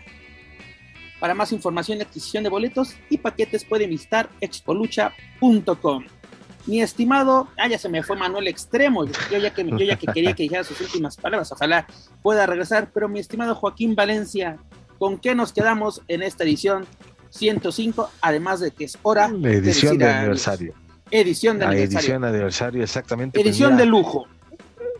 Para 1.19 1.35
más 1.35 1.51
información 1.51 1.99
y 1.99 2.01
adquisición 2.01 2.43
de 2.43 2.49
boletos 2.49 2.95
y 3.11 3.19
paquetes 3.19 3.63
pueden 3.63 3.91
visitar 3.91 4.27
expolucha.com. 4.41 6.05
Mi 6.65 6.81
estimado, 6.81 7.49
ah, 7.59 7.67
ya 7.67 7.77
se 7.77 7.87
me 7.87 8.01
fue 8.01 8.15
Manuel 8.15 8.47
Extremo, 8.47 9.05
yo 9.05 9.37
ya 9.37 9.53
que, 9.53 9.63
yo 9.63 9.77
ya 9.77 9.95
que 9.95 10.07
quería 10.07 10.33
que 10.33 10.43
dijera 10.43 10.63
sus 10.63 10.81
últimas 10.81 11.17
palabras, 11.17 11.51
ojalá 11.51 11.85
pueda 12.23 12.47
regresar, 12.47 12.91
pero 12.91 13.07
mi 13.07 13.19
estimado 13.19 13.53
Joaquín 13.53 13.93
Valencia, 13.93 14.57
¿con 15.01 15.17
qué 15.17 15.33
nos 15.33 15.51
quedamos 15.51 16.03
en 16.07 16.21
esta 16.21 16.43
edición 16.43 16.85
105? 17.31 18.11
Además 18.21 18.59
de 18.59 18.69
que 18.69 18.83
es 18.83 18.99
hora 19.01 19.31
La 19.31 19.49
edición 19.49 19.97
de, 19.97 20.07
aniversario. 20.07 20.75
Edición 21.09 21.57
de 21.57 21.65
aniversario. 21.65 21.97
Edición 21.97 22.21
de 22.21 22.27
aniversario, 22.27 22.83
exactamente. 22.83 23.39
Pues 23.39 23.47
edición 23.47 23.77
de 23.77 23.87
lujo 23.87 24.27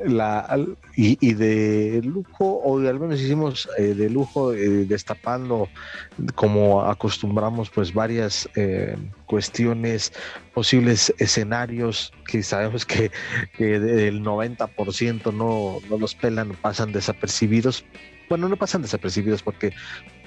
la, 0.06 0.60
y, 0.96 1.34
de 1.34 2.02
lujo, 2.04 2.46
o 2.46 2.80
al 2.80 3.00
menos 3.00 3.20
hicimos 3.20 3.70
eh, 3.78 3.94
de 3.94 4.10
lujo, 4.10 4.54
eh, 4.54 4.86
destapando 4.86 5.70
como 6.36 6.84
acostumbramos, 6.84 7.70
pues 7.70 7.94
varias 7.94 8.50
eh, 8.56 8.96
cuestiones, 9.26 10.14
posibles 10.54 11.14
escenarios 11.18 12.12
que 12.28 12.44
sabemos 12.44 12.86
que, 12.86 13.12
que 13.56 13.76
el 13.76 14.24
90% 14.24 15.34
no, 15.34 15.78
no 15.90 15.98
los 15.98 16.16
pelan, 16.16 16.56
pasan 16.62 16.92
desapercibidos, 16.92 17.86
bueno, 18.32 18.48
no 18.48 18.56
pasan 18.56 18.82
desapercibidos 18.82 19.44
porque 19.44 19.74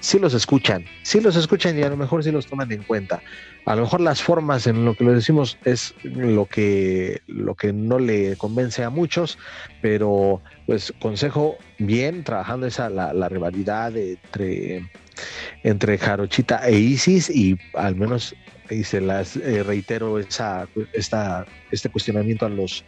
sí 0.01 0.18
los 0.18 0.35
escuchan, 0.35 0.85
sí 1.02 1.22
los 1.22 1.36
escuchan 1.36 1.78
y 1.78 1.82
a 1.82 1.89
lo 1.89 1.97
mejor 1.97 2.22
sí 2.22 2.31
los 2.31 2.47
toman 2.47 2.70
en 2.70 2.82
cuenta. 2.82 3.22
A 3.64 3.74
lo 3.74 3.81
mejor 3.81 4.02
las 4.02 4.20
formas 4.20 4.66
en 4.66 4.85
lo 4.85 4.94
que 4.94 5.05
lo 5.05 5.12
decimos 5.12 5.56
es 5.64 5.94
lo 6.02 6.44
que, 6.44 7.22
lo 7.26 7.55
que 7.55 7.72
no 7.72 7.98
le 7.98 8.36
convence 8.36 8.85
a 8.85 8.90
muchos, 8.90 9.39
pero 9.81 10.43
pues 10.66 10.93
consejo 11.01 11.56
bien, 11.78 12.24
trabajando 12.24 12.66
esa 12.66 12.90
la, 12.90 13.28
rivalidad 13.31 13.97
entre, 13.97 14.86
entre 15.62 15.97
Jarochita 15.97 16.59
e 16.68 16.78
Isis 16.78 17.31
y 17.31 17.56
al 17.72 17.97
menos 17.97 18.35
y 18.68 18.85
se 18.85 19.01
las 19.01 19.36
eh, 19.36 19.62
reitero 19.62 20.18
esa, 20.18 20.68
esta, 20.93 21.47
este 21.70 21.89
cuestionamiento 21.89 22.44
a 22.44 22.51
los 22.51 22.85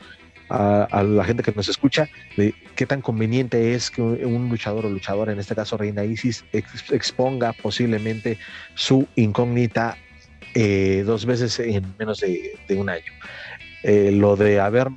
a, 0.49 1.03
la 1.03 1.25
gente 1.25 1.43
que 1.43 1.53
nos 1.53 1.69
escucha 1.69 2.09
de 2.37 2.55
qué 2.75 2.87
tan 2.87 3.03
conveniente 3.03 3.75
es 3.75 3.91
que 3.91 4.03
un, 4.03 4.49
luchador 4.49 4.87
o 4.87 4.91
luchadora, 4.91 5.33
en 5.33 5.41
este 5.41 5.55
caso 5.55 5.77
Reina 5.77 6.05
Isis, 6.05 6.45
exponga 6.53 7.53
posiblemente 7.53 8.39
su 8.75 9.07
incógnita 9.17 9.97
eh, 10.55 11.03
dos 11.05 11.27
veces 11.27 11.59
en 11.61 11.85
menos 11.99 12.21
de, 12.21 12.57
un 12.71 12.89
año. 12.89 13.13
Eh, 13.83 14.11
lo 14.11 14.37
de 14.37 14.59
haber 14.59 14.89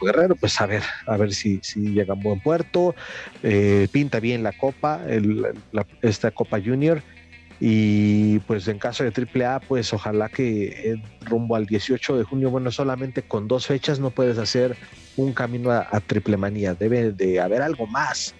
Guerrero, 0.00 0.36
pues 0.36 0.58
a 0.60 0.66
ver, 0.66 0.82
a 1.06 1.16
ver 1.16 1.34
si, 1.34 1.58
si 1.62 1.92
llega 1.92 2.14
a 2.14 2.16
buen 2.16 2.40
puerto, 2.40 2.94
eh, 3.42 3.88
pinta 3.90 4.20
bien 4.20 4.42
la 4.42 4.52
copa, 4.52 5.02
esta 6.00 6.30
Copa 6.30 6.58
Junior, 6.64 7.02
y 7.60 8.40
pues 8.40 8.66
en 8.68 8.78
caso 8.78 9.04
de 9.04 9.12
AAA, 9.12 9.60
pues 9.60 9.92
ojalá 9.92 10.28
que 10.28 10.92
eh, 10.92 11.02
rumbo 11.20 11.56
al 11.56 11.66
18 11.66 12.18
de 12.18 12.24
junio, 12.24 12.50
bueno, 12.50 12.70
solamente 12.70 13.22
con 13.22 13.48
dos 13.48 13.66
fechas 13.66 14.00
no 14.00 14.10
puedes 14.10 14.38
hacer 14.38 14.76
un 15.16 15.32
camino 15.32 15.70
a, 15.70 16.00
triple 16.00 16.36
manía, 16.36 16.74
debe 16.74 17.12
de 17.12 17.40
haber 17.40 17.62
algo 17.62 17.86
más, 17.86 18.34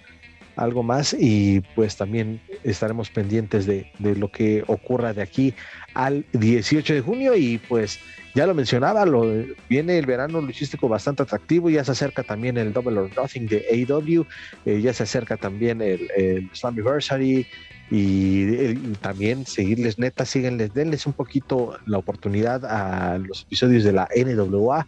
algo 0.57 0.83
más 0.83 1.15
y 1.17 1.61
pues 1.75 1.95
también 1.95 2.41
estaremos 2.63 3.09
pendientes 3.09 3.65
de, 3.65 3.91
lo 3.99 4.31
que 4.31 4.63
ocurra 4.67 5.13
de 5.13 5.21
aquí 5.21 5.53
al 5.93 6.25
18 6.33 6.93
de 6.93 7.01
junio. 7.01 7.35
Y 7.35 7.57
pues 7.57 7.99
ya 8.33 8.45
lo 8.45 8.53
mencionaba, 8.53 9.05
lo, 9.05 9.31
viene 9.69 9.97
el 9.97 10.05
verano 10.05 10.41
luchístico 10.41 10.89
bastante 10.89 11.23
atractivo, 11.23 11.69
ya 11.69 11.85
se 11.85 11.93
acerca 11.93 12.23
también 12.23 12.57
el 12.57 12.73
Double 12.73 12.99
or 12.99 13.15
Nothing 13.15 13.47
de 13.47 13.65
AEW, 13.71 14.25
eh, 14.65 14.81
ya 14.81 14.93
se 14.93 15.03
acerca 15.03 15.37
también 15.37 15.81
el, 15.81 16.09
el 16.17 16.49
Slammiversary, 16.53 17.47
y, 17.91 18.93
también 19.01 19.45
seguirles 19.45 19.99
neta, 19.99 20.25
síguenles, 20.25 20.73
denles 20.73 21.05
un 21.05 21.13
poquito 21.13 21.77
la 21.85 21.97
oportunidad 21.97 22.65
a 22.65 23.17
los 23.17 23.43
episodios 23.43 23.83
de 23.83 23.93
la 23.93 24.07
NWA. 24.15 24.87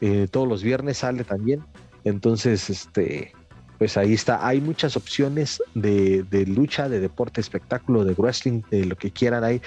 Eh, 0.00 0.28
todos 0.30 0.46
los 0.46 0.62
viernes 0.62 0.98
sale 0.98 1.24
también. 1.24 1.62
Entonces, 2.04 2.68
este, 2.68 3.32
pues 3.78 3.96
ahí 3.96 4.12
está. 4.12 4.46
Hay 4.46 4.60
muchas 4.60 4.96
opciones 4.96 5.62
de, 5.74 6.24
de, 6.24 6.46
lucha, 6.46 6.88
de 6.88 7.00
deporte, 7.00 7.40
espectáculo, 7.40 8.04
de 8.04 8.14
wrestling, 8.14 8.62
de 8.70 8.84
lo 8.84 8.96
que 8.96 9.10
quieran 9.10 9.42
ahí 9.42 9.60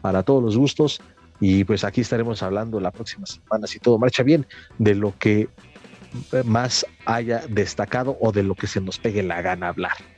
para 0.00 0.22
todos 0.22 0.42
los 0.42 0.56
gustos. 0.56 1.00
Y 1.40 1.64
pues 1.64 1.84
aquí 1.84 2.00
estaremos 2.00 2.42
hablando 2.42 2.80
la 2.80 2.90
próxima 2.90 3.26
semana, 3.26 3.66
si 3.66 3.78
todo 3.78 3.98
marcha 3.98 4.22
bien, 4.22 4.46
de 4.78 4.94
lo 4.94 5.14
que 5.18 5.48
más 6.44 6.86
haya 7.04 7.42
destacado 7.48 8.16
o 8.20 8.32
de 8.32 8.42
lo 8.42 8.54
que 8.54 8.66
se 8.66 8.80
nos 8.80 8.98
pegue 8.98 9.22
la 9.22 9.42
gana 9.42 9.68
hablar. 9.68 10.15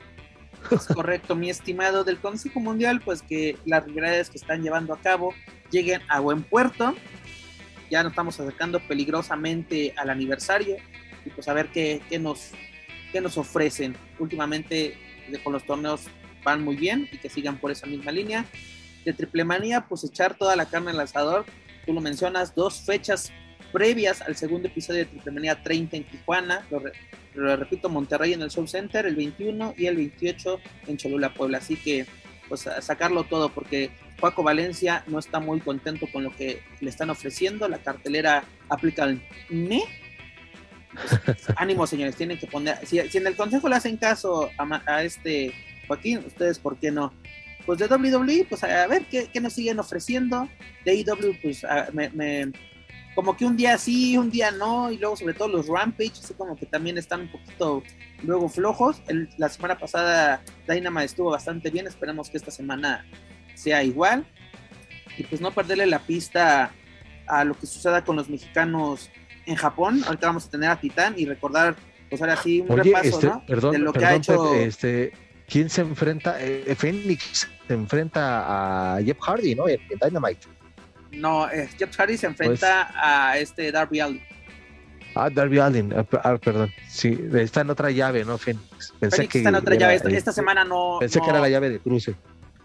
Es 0.71 0.85
correcto, 0.87 1.35
mi 1.35 1.49
estimado 1.49 2.03
del 2.03 2.19
Consejo 2.19 2.59
Mundial, 2.59 3.01
pues 3.03 3.21
que 3.21 3.57
las 3.65 3.85
rivalidades 3.85 4.29
que 4.29 4.37
están 4.37 4.61
llevando 4.61 4.93
a 4.93 4.99
cabo 4.99 5.33
lleguen 5.71 6.01
a 6.09 6.19
buen 6.19 6.43
puerto. 6.43 6.95
Ya 7.89 8.03
nos 8.03 8.11
estamos 8.11 8.39
acercando 8.39 8.79
peligrosamente 8.79 9.93
al 9.97 10.09
aniversario 10.09 10.77
y 11.25 11.29
pues 11.31 11.47
a 11.47 11.53
ver 11.53 11.69
qué, 11.69 12.01
nos, 12.19 12.51
qué 13.11 13.19
nos 13.21 13.37
ofrecen. 13.37 13.95
Últimamente 14.19 14.97
con 15.43 15.53
los 15.53 15.65
torneos 15.65 16.01
van 16.43 16.63
muy 16.63 16.75
bien 16.75 17.09
y 17.11 17.17
que 17.17 17.29
sigan 17.29 17.57
por 17.57 17.71
esa 17.71 17.87
misma 17.87 18.11
línea. 18.11 18.45
De 19.05 19.13
triple 19.13 19.43
manía, 19.43 19.87
pues 19.87 20.03
echar 20.03 20.35
toda 20.35 20.55
la 20.55 20.65
carne 20.65 20.91
al 20.91 20.99
asador. 20.99 21.45
Tú 21.85 21.93
lo 21.93 22.01
mencionas, 22.01 22.53
dos 22.53 22.81
fechas 22.81 23.31
previas 23.71 24.21
al 24.21 24.35
segundo 24.35 24.67
episodio 24.67 24.99
de 24.99 25.05
Triplemanía 25.05 25.61
30 25.61 25.97
en 25.97 26.03
Tijuana. 26.03 26.65
Lo, 27.35 27.55
repito, 27.55 27.89
Monterrey 27.89 28.33
en 28.33 28.41
el 28.41 28.49
Show 28.49 28.67
Center 28.67 29.05
el 29.05 29.15
21 29.15 29.75
y 29.77 29.85
el 29.85 29.95
28 29.95 30.59
en 30.87 30.97
Cholula, 30.97 31.33
Puebla. 31.33 31.59
Así 31.59 31.75
que, 31.75 32.05
pues, 32.47 32.67
a 32.67 32.81
sacarlo 32.81 33.23
todo 33.23 33.49
porque 33.49 33.91
Paco 34.19 34.43
Valencia 34.43 35.03
no 35.07 35.19
está 35.19 35.39
muy 35.39 35.59
contento 35.59 36.07
con 36.11 36.23
lo 36.23 36.35
que 36.35 36.61
le 36.81 36.89
están 36.89 37.09
ofreciendo. 37.09 37.67
La 37.67 37.79
cartelera 37.79 38.43
aplica 38.67 39.05
el 39.05 39.21
me. 39.49 39.83
Pues, 41.25 41.45
ánimo, 41.55 41.87
señores, 41.87 42.15
tienen 42.15 42.37
que 42.37 42.47
poner. 42.47 42.85
Si, 42.85 42.99
en 42.99 43.27
el 43.27 43.35
consejo 43.35 43.69
le 43.69 43.75
hacen 43.75 43.97
caso 43.97 44.49
a, 44.57 45.03
este 45.03 45.53
Joaquín, 45.87 46.23
ustedes, 46.25 46.59
¿por 46.59 46.77
qué 46.77 46.91
no? 46.91 47.13
Pues 47.65 47.77
de 47.77 47.85
WWE, 47.85 48.47
pues 48.49 48.63
a 48.63 48.87
ver 48.87 49.05
qué, 49.05 49.29
nos 49.39 49.53
siguen 49.53 49.79
ofreciendo. 49.79 50.49
De 50.85 50.91
AEW, 50.91 51.35
pues 51.41 51.63
me, 51.93 52.51
como 53.19 53.35
que 53.35 53.43
un 53.43 53.57
día 53.57 53.77
sí, 53.77 54.17
un 54.17 54.31
día 54.31 54.49
no, 54.49 54.89
y 54.89 54.97
luego 54.97 55.17
sobre 55.17 55.33
todo 55.33 55.49
los 55.49 55.67
Rampage, 55.67 56.13
así 56.23 56.33
como 56.35 56.55
que 56.55 56.65
también 56.65 56.97
están 56.97 57.19
un 57.19 57.27
poquito 57.27 57.83
luego 58.23 58.47
flojos. 58.47 59.01
la 59.37 59.49
semana 59.49 59.77
pasada 59.77 60.41
Dynamite 60.69 61.03
estuvo 61.03 61.29
bastante 61.29 61.69
bien, 61.69 61.85
esperemos 61.85 62.29
que 62.29 62.37
esta 62.37 62.49
semana 62.49 63.05
sea 63.55 63.83
igual. 63.83 64.25
Y 65.17 65.23
pues 65.23 65.41
no 65.41 65.51
perderle 65.51 65.85
la 65.85 65.99
pista 65.99 66.71
a 67.27 67.43
lo 67.43 67.55
que 67.55 67.67
suceda 67.67 68.05
con 68.05 68.15
los 68.15 68.29
mexicanos 68.29 69.09
en 69.45 69.55
Japón. 69.55 70.01
Ahorita 70.05 70.27
vamos 70.27 70.45
a 70.45 70.49
tener 70.49 70.69
a 70.69 70.79
Titán 70.79 71.15
y 71.17 71.25
recordar, 71.25 71.75
pues 72.09 72.21
ahora 72.21 72.37
sí, 72.37 72.61
un 72.65 72.77
repaso, 72.77 73.09
este, 73.09 73.27
¿no? 73.27 73.45
Perdón, 73.45 73.73
de 73.73 73.79
lo 73.79 73.91
que 73.91 74.05
ha 74.05 74.15
hecho. 74.15 74.55
este, 74.55 75.11
¿Quién 75.45 75.69
se 75.69 75.81
enfrenta? 75.81 76.37
Eh, 76.39 76.73
Phoenix 76.73 77.49
se 77.67 77.73
enfrenta 77.73 78.95
a 78.95 79.03
Jeff 79.03 79.19
Hardy, 79.19 79.55
¿no? 79.55 79.67
En, 79.67 79.81
Dynamite. 80.01 80.47
No, 81.11 81.49
eh, 81.49 81.69
Jeff 81.77 81.95
Hardy 81.95 82.17
se 82.17 82.27
enfrenta 82.27 82.87
pues 82.87 82.97
a 83.01 83.37
este 83.37 83.71
Darby 83.71 83.99
Allin. 83.99 84.21
Ah, 85.15 85.29
Darby 85.29 85.59
Allin, 85.59 85.93
ah, 85.93 86.05
ah, 86.23 86.37
perdón. 86.37 86.71
Sí, 86.87 87.17
está 87.33 87.61
en 87.61 87.69
otra 87.69 87.91
llave, 87.91 88.23
¿no? 88.23 88.37
Phoenix. 88.37 88.93
Pensé 88.99 89.27
que 89.27 89.39
está 89.39 89.49
en 89.49 89.55
otra 89.55 89.75
llave. 89.75 89.95
Esta, 89.95 90.09
esta, 90.09 90.31
semana 90.31 90.63
no. 90.63 90.97
Pensé 90.99 91.19
que 91.19 91.29
era 91.29 91.39
la 91.39 91.49
llave 91.49 91.69
de 91.69 91.79
cruce. 91.79 92.15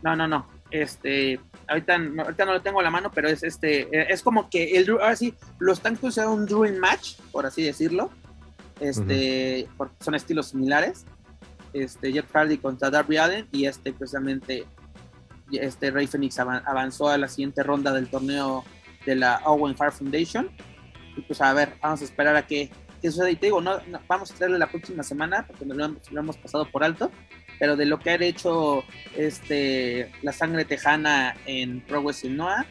No, 0.03 0.15
no, 0.15 0.29
no. 0.29 0.47
Este, 0.71 1.41
ahorita, 1.69 1.95
ahorita 1.95 2.45
no 2.45 2.53
lo 2.53 2.63
tengo 2.63 2.81
a 2.81 2.83
la 2.83 2.91
mano, 2.91 3.11
pero 3.11 3.29
es 3.29 3.43
este, 3.43 3.83
eh, 3.83 4.07
es 4.11 4.23
como 4.23 4.51
que 4.51 4.77
el 4.77 4.91
ahora 4.91 5.17
sí, 5.17 5.35
los 5.59 5.79
están 5.79 5.97
considerando 5.97 6.37
un 6.37 6.47
Dream 6.47 6.79
Match, 6.79 7.17
por 7.33 7.47
así 7.47 7.63
decirlo. 7.63 8.11
Este, 8.81 9.69
porque 9.77 9.95
son 10.01 10.15
estilos 10.15 10.49
similares. 10.49 11.07
Este, 11.73 12.13
Jeff 12.13 12.31
Hardy 12.33 12.59
contra 12.59 12.91
Darby 12.91 13.17
Allen 13.17 13.49
y 13.51 13.67
este 13.67 13.93
precisamente 13.93 14.65
este 15.53 15.91
Ray 15.91 16.07
Phoenix 16.07 16.39
avanzó 16.39 17.09
a 17.09 17.19
la 17.19 17.29
siguiente 17.29 17.63
ronda 17.63 17.93
del 17.93 18.09
torneo 18.09 18.65
de 19.07 19.17
la 19.17 19.41
Owen 19.45 19.77
Fire 19.77 19.93
Foundation. 19.93 20.51
Y 21.17 21.21
pues 21.23 21.41
a 21.41 21.53
ver, 21.53 21.75
vamos 21.81 22.01
a 22.01 22.05
esperar 22.05 22.37
a 22.37 22.47
que, 22.47 22.71
que 23.01 23.11
suceda. 23.11 23.31
Y 23.31 23.37
te 23.37 23.47
digo, 23.47 23.61
no, 23.61 23.79
vamos 24.09 24.31
a 24.31 24.35
traerle 24.35 24.59
la 24.59 24.71
próxima 24.71 25.03
semana, 25.03 25.47
porque 25.47 25.65
lo, 25.65 25.75
lo 25.75 26.21
hemos 26.21 26.37
pasado 26.37 26.71
por 26.71 26.83
alto 26.83 27.11
pero 27.59 27.77
de 27.77 27.87
lo 27.87 27.99
que 27.99 28.11
ha 28.11 28.15
hecho 28.17 28.85
este, 29.17 30.11
la 30.23 30.33
sangre 30.33 30.65
tejana 30.65 31.37
en 31.47 31.81
Pro 31.83 32.03
Wrestling 32.03 32.37
Noah, 32.37 32.67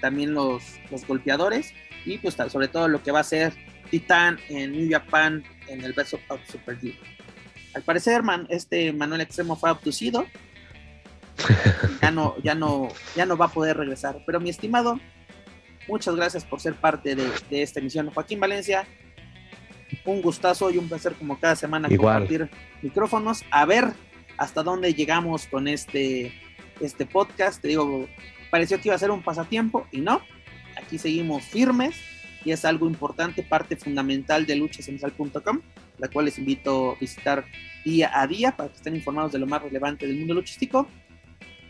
también 0.00 0.34
los, 0.34 0.62
los 0.90 1.06
golpeadores 1.06 1.72
y 2.04 2.18
pues 2.18 2.34
sobre 2.34 2.68
todo 2.68 2.88
lo 2.88 3.02
que 3.02 3.10
va 3.10 3.20
a 3.20 3.24
ser 3.24 3.52
Titán 3.90 4.38
en 4.48 4.72
New 4.72 4.88
Japan 4.90 5.42
en 5.66 5.82
el 5.82 5.92
verso 5.92 6.18
of 6.28 6.40
Super 6.50 6.82
League. 6.82 6.98
Al 7.74 7.82
parecer, 7.82 8.22
man, 8.22 8.46
este 8.48 8.92
Manuel 8.92 9.22
Extremo 9.22 9.56
fue 9.56 9.70
abducido. 9.70 10.26
Ya 12.02 12.10
no, 12.10 12.36
ya 12.42 12.54
no, 12.54 12.88
ya 13.16 13.26
no 13.26 13.36
va 13.36 13.46
a 13.46 13.48
poder 13.48 13.76
regresar. 13.76 14.22
Pero 14.24 14.40
mi 14.40 14.50
estimado, 14.50 14.98
muchas 15.88 16.14
gracias 16.14 16.44
por 16.44 16.60
ser 16.60 16.74
parte 16.74 17.14
de, 17.14 17.28
de 17.50 17.62
esta 17.62 17.80
emisión. 17.80 18.10
Joaquín 18.10 18.40
Valencia, 18.40 18.86
un 20.04 20.22
gustazo 20.22 20.70
y 20.70 20.78
un 20.78 20.88
placer 20.88 21.14
como 21.14 21.38
cada 21.38 21.56
semana 21.56 21.88
compartir 21.88 22.48
micrófonos. 22.82 23.44
A 23.50 23.64
ver 23.66 23.92
hasta 24.36 24.62
dónde 24.62 24.94
llegamos 24.94 25.46
con 25.46 25.68
este, 25.68 26.32
este 26.80 27.06
podcast. 27.06 27.60
Te 27.60 27.68
digo, 27.68 28.08
pareció 28.50 28.80
que 28.80 28.88
iba 28.88 28.94
a 28.94 28.98
ser 28.98 29.10
un 29.10 29.22
pasatiempo 29.22 29.86
y 29.92 30.00
no. 30.00 30.22
Aquí 30.80 30.98
seguimos 30.98 31.44
firmes 31.44 31.96
y 32.44 32.52
es 32.52 32.64
algo 32.64 32.86
importante, 32.86 33.42
parte 33.42 33.76
fundamental 33.76 34.46
de 34.46 34.56
luchacentral.com, 34.56 35.60
la 35.98 36.08
cual 36.08 36.26
les 36.26 36.38
invito 36.38 36.92
a 36.92 36.98
visitar 36.98 37.44
día 37.84 38.10
a 38.14 38.26
día 38.26 38.56
para 38.56 38.70
que 38.70 38.76
estén 38.76 38.94
informados 38.94 39.32
de 39.32 39.40
lo 39.40 39.46
más 39.46 39.62
relevante 39.62 40.06
del 40.06 40.18
mundo 40.18 40.34
luchístico. 40.34 40.88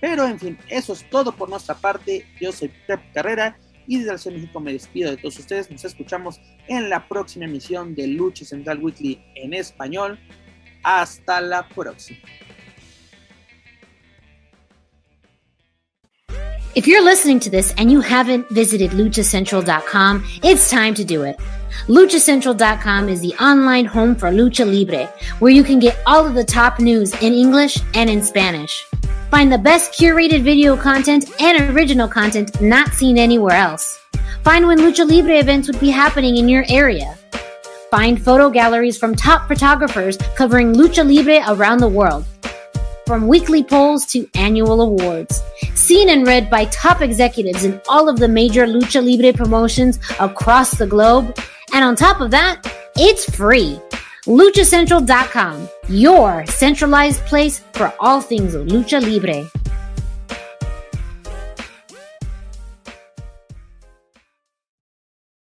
Pero 0.01 0.27
en 0.27 0.39
fin, 0.39 0.59
eso 0.69 0.93
es 0.93 1.09
todo 1.11 1.33
por 1.33 1.49
nuestra 1.49 1.75
parte. 1.75 2.27
Yo 2.41 2.53
soy 2.53 2.71
Pep 2.87 3.01
Carrera 3.13 3.59
y 3.87 3.99
desde 3.99 4.13
la 4.13 4.19
Ciudad 4.19 4.37
de 4.37 4.43
México 4.43 4.61
me 4.61 4.73
despido 4.73 5.11
de 5.11 5.17
todos 5.17 5.39
ustedes. 5.39 5.71
Nos 5.71 5.85
escuchamos 5.85 6.41
en 6.69 6.91
la 6.91 7.09
próxima 7.09 7.47
emisión 7.47 7.95
de 7.95 8.07
Lucha 8.07 8.45
Central 8.45 8.83
Weekly 8.83 9.21
en 9.35 9.55
español. 9.55 10.19
Hasta 10.83 11.41
la 11.41 11.67
próxima. 11.69 12.21
If 16.75 16.87
you're 16.87 17.03
listening 17.03 17.41
to 17.41 17.51
this 17.51 17.75
and 17.77 17.91
you 17.91 18.01
haven't 18.01 18.49
visited 18.51 18.93
luchacentral.com, 18.93 20.23
it's 20.45 20.71
time 20.71 20.95
to 20.95 21.05
do 21.05 21.25
it. 21.25 21.37
LuchaCentral.com 21.89 23.09
is 23.09 23.21
the 23.21 23.35
online 23.43 23.85
home 23.85 24.15
for 24.15 24.31
Lucha 24.31 24.65
Libre, 24.65 25.07
where 25.41 25.51
you 25.51 25.65
can 25.65 25.81
get 25.81 25.99
all 26.07 26.25
of 26.25 26.35
the 26.35 26.45
top 26.45 26.79
news 26.79 27.13
in 27.21 27.33
English 27.33 27.81
and 27.95 28.09
in 28.09 28.23
Spanish. 28.23 28.87
Find 29.31 29.53
the 29.53 29.59
best 29.59 29.93
curated 29.93 30.43
video 30.43 30.77
content 30.77 31.31
and 31.41 31.77
original 31.77 32.09
content 32.09 32.61
not 32.63 32.95
seen 32.95 33.19
anywhere 33.19 33.57
else. 33.57 34.01
Find 34.43 34.67
when 34.67 34.79
Lucha 34.79 35.09
Libre 35.09 35.39
events 35.39 35.69
would 35.69 35.79
be 35.79 35.91
happening 35.91 36.39
in 36.39 36.49
your 36.49 36.65
area. 36.69 37.15
Find 37.91 38.23
photo 38.23 38.49
galleries 38.49 38.97
from 38.97 39.15
top 39.15 39.47
photographers 39.47 40.17
covering 40.35 40.73
Lucha 40.73 41.05
Libre 41.07 41.45
around 41.49 41.79
the 41.79 41.89
world 41.89 42.25
from 43.07 43.29
weekly 43.29 43.63
polls 43.63 44.07
to 44.07 44.29
annual 44.35 44.81
awards. 44.81 45.43
Seen 45.75 46.09
and 46.09 46.27
read 46.27 46.51
by 46.51 46.65
top 46.67 47.01
executives 47.03 47.65
in 47.65 47.81
all 47.89 48.09
of 48.09 48.19
the 48.19 48.29
major 48.29 48.67
Lucha 48.67 49.05
Libre 49.05 49.33
promotions 49.33 49.99
across 50.21 50.73
the 50.73 50.87
globe. 50.87 51.39
And 51.73 51.85
on 51.85 51.97
top 51.97 52.21
of 52.21 52.31
that, 52.31 52.67
it's 52.97 53.25
free. 53.35 53.79
LuchaCentral.com, 54.29 55.67
your 55.89 56.45
centralized 56.45 57.21
place 57.23 57.61
for 57.73 57.91
all 57.99 58.21
things 58.21 58.55
Lucha 58.55 59.01
Libre. 59.01 59.49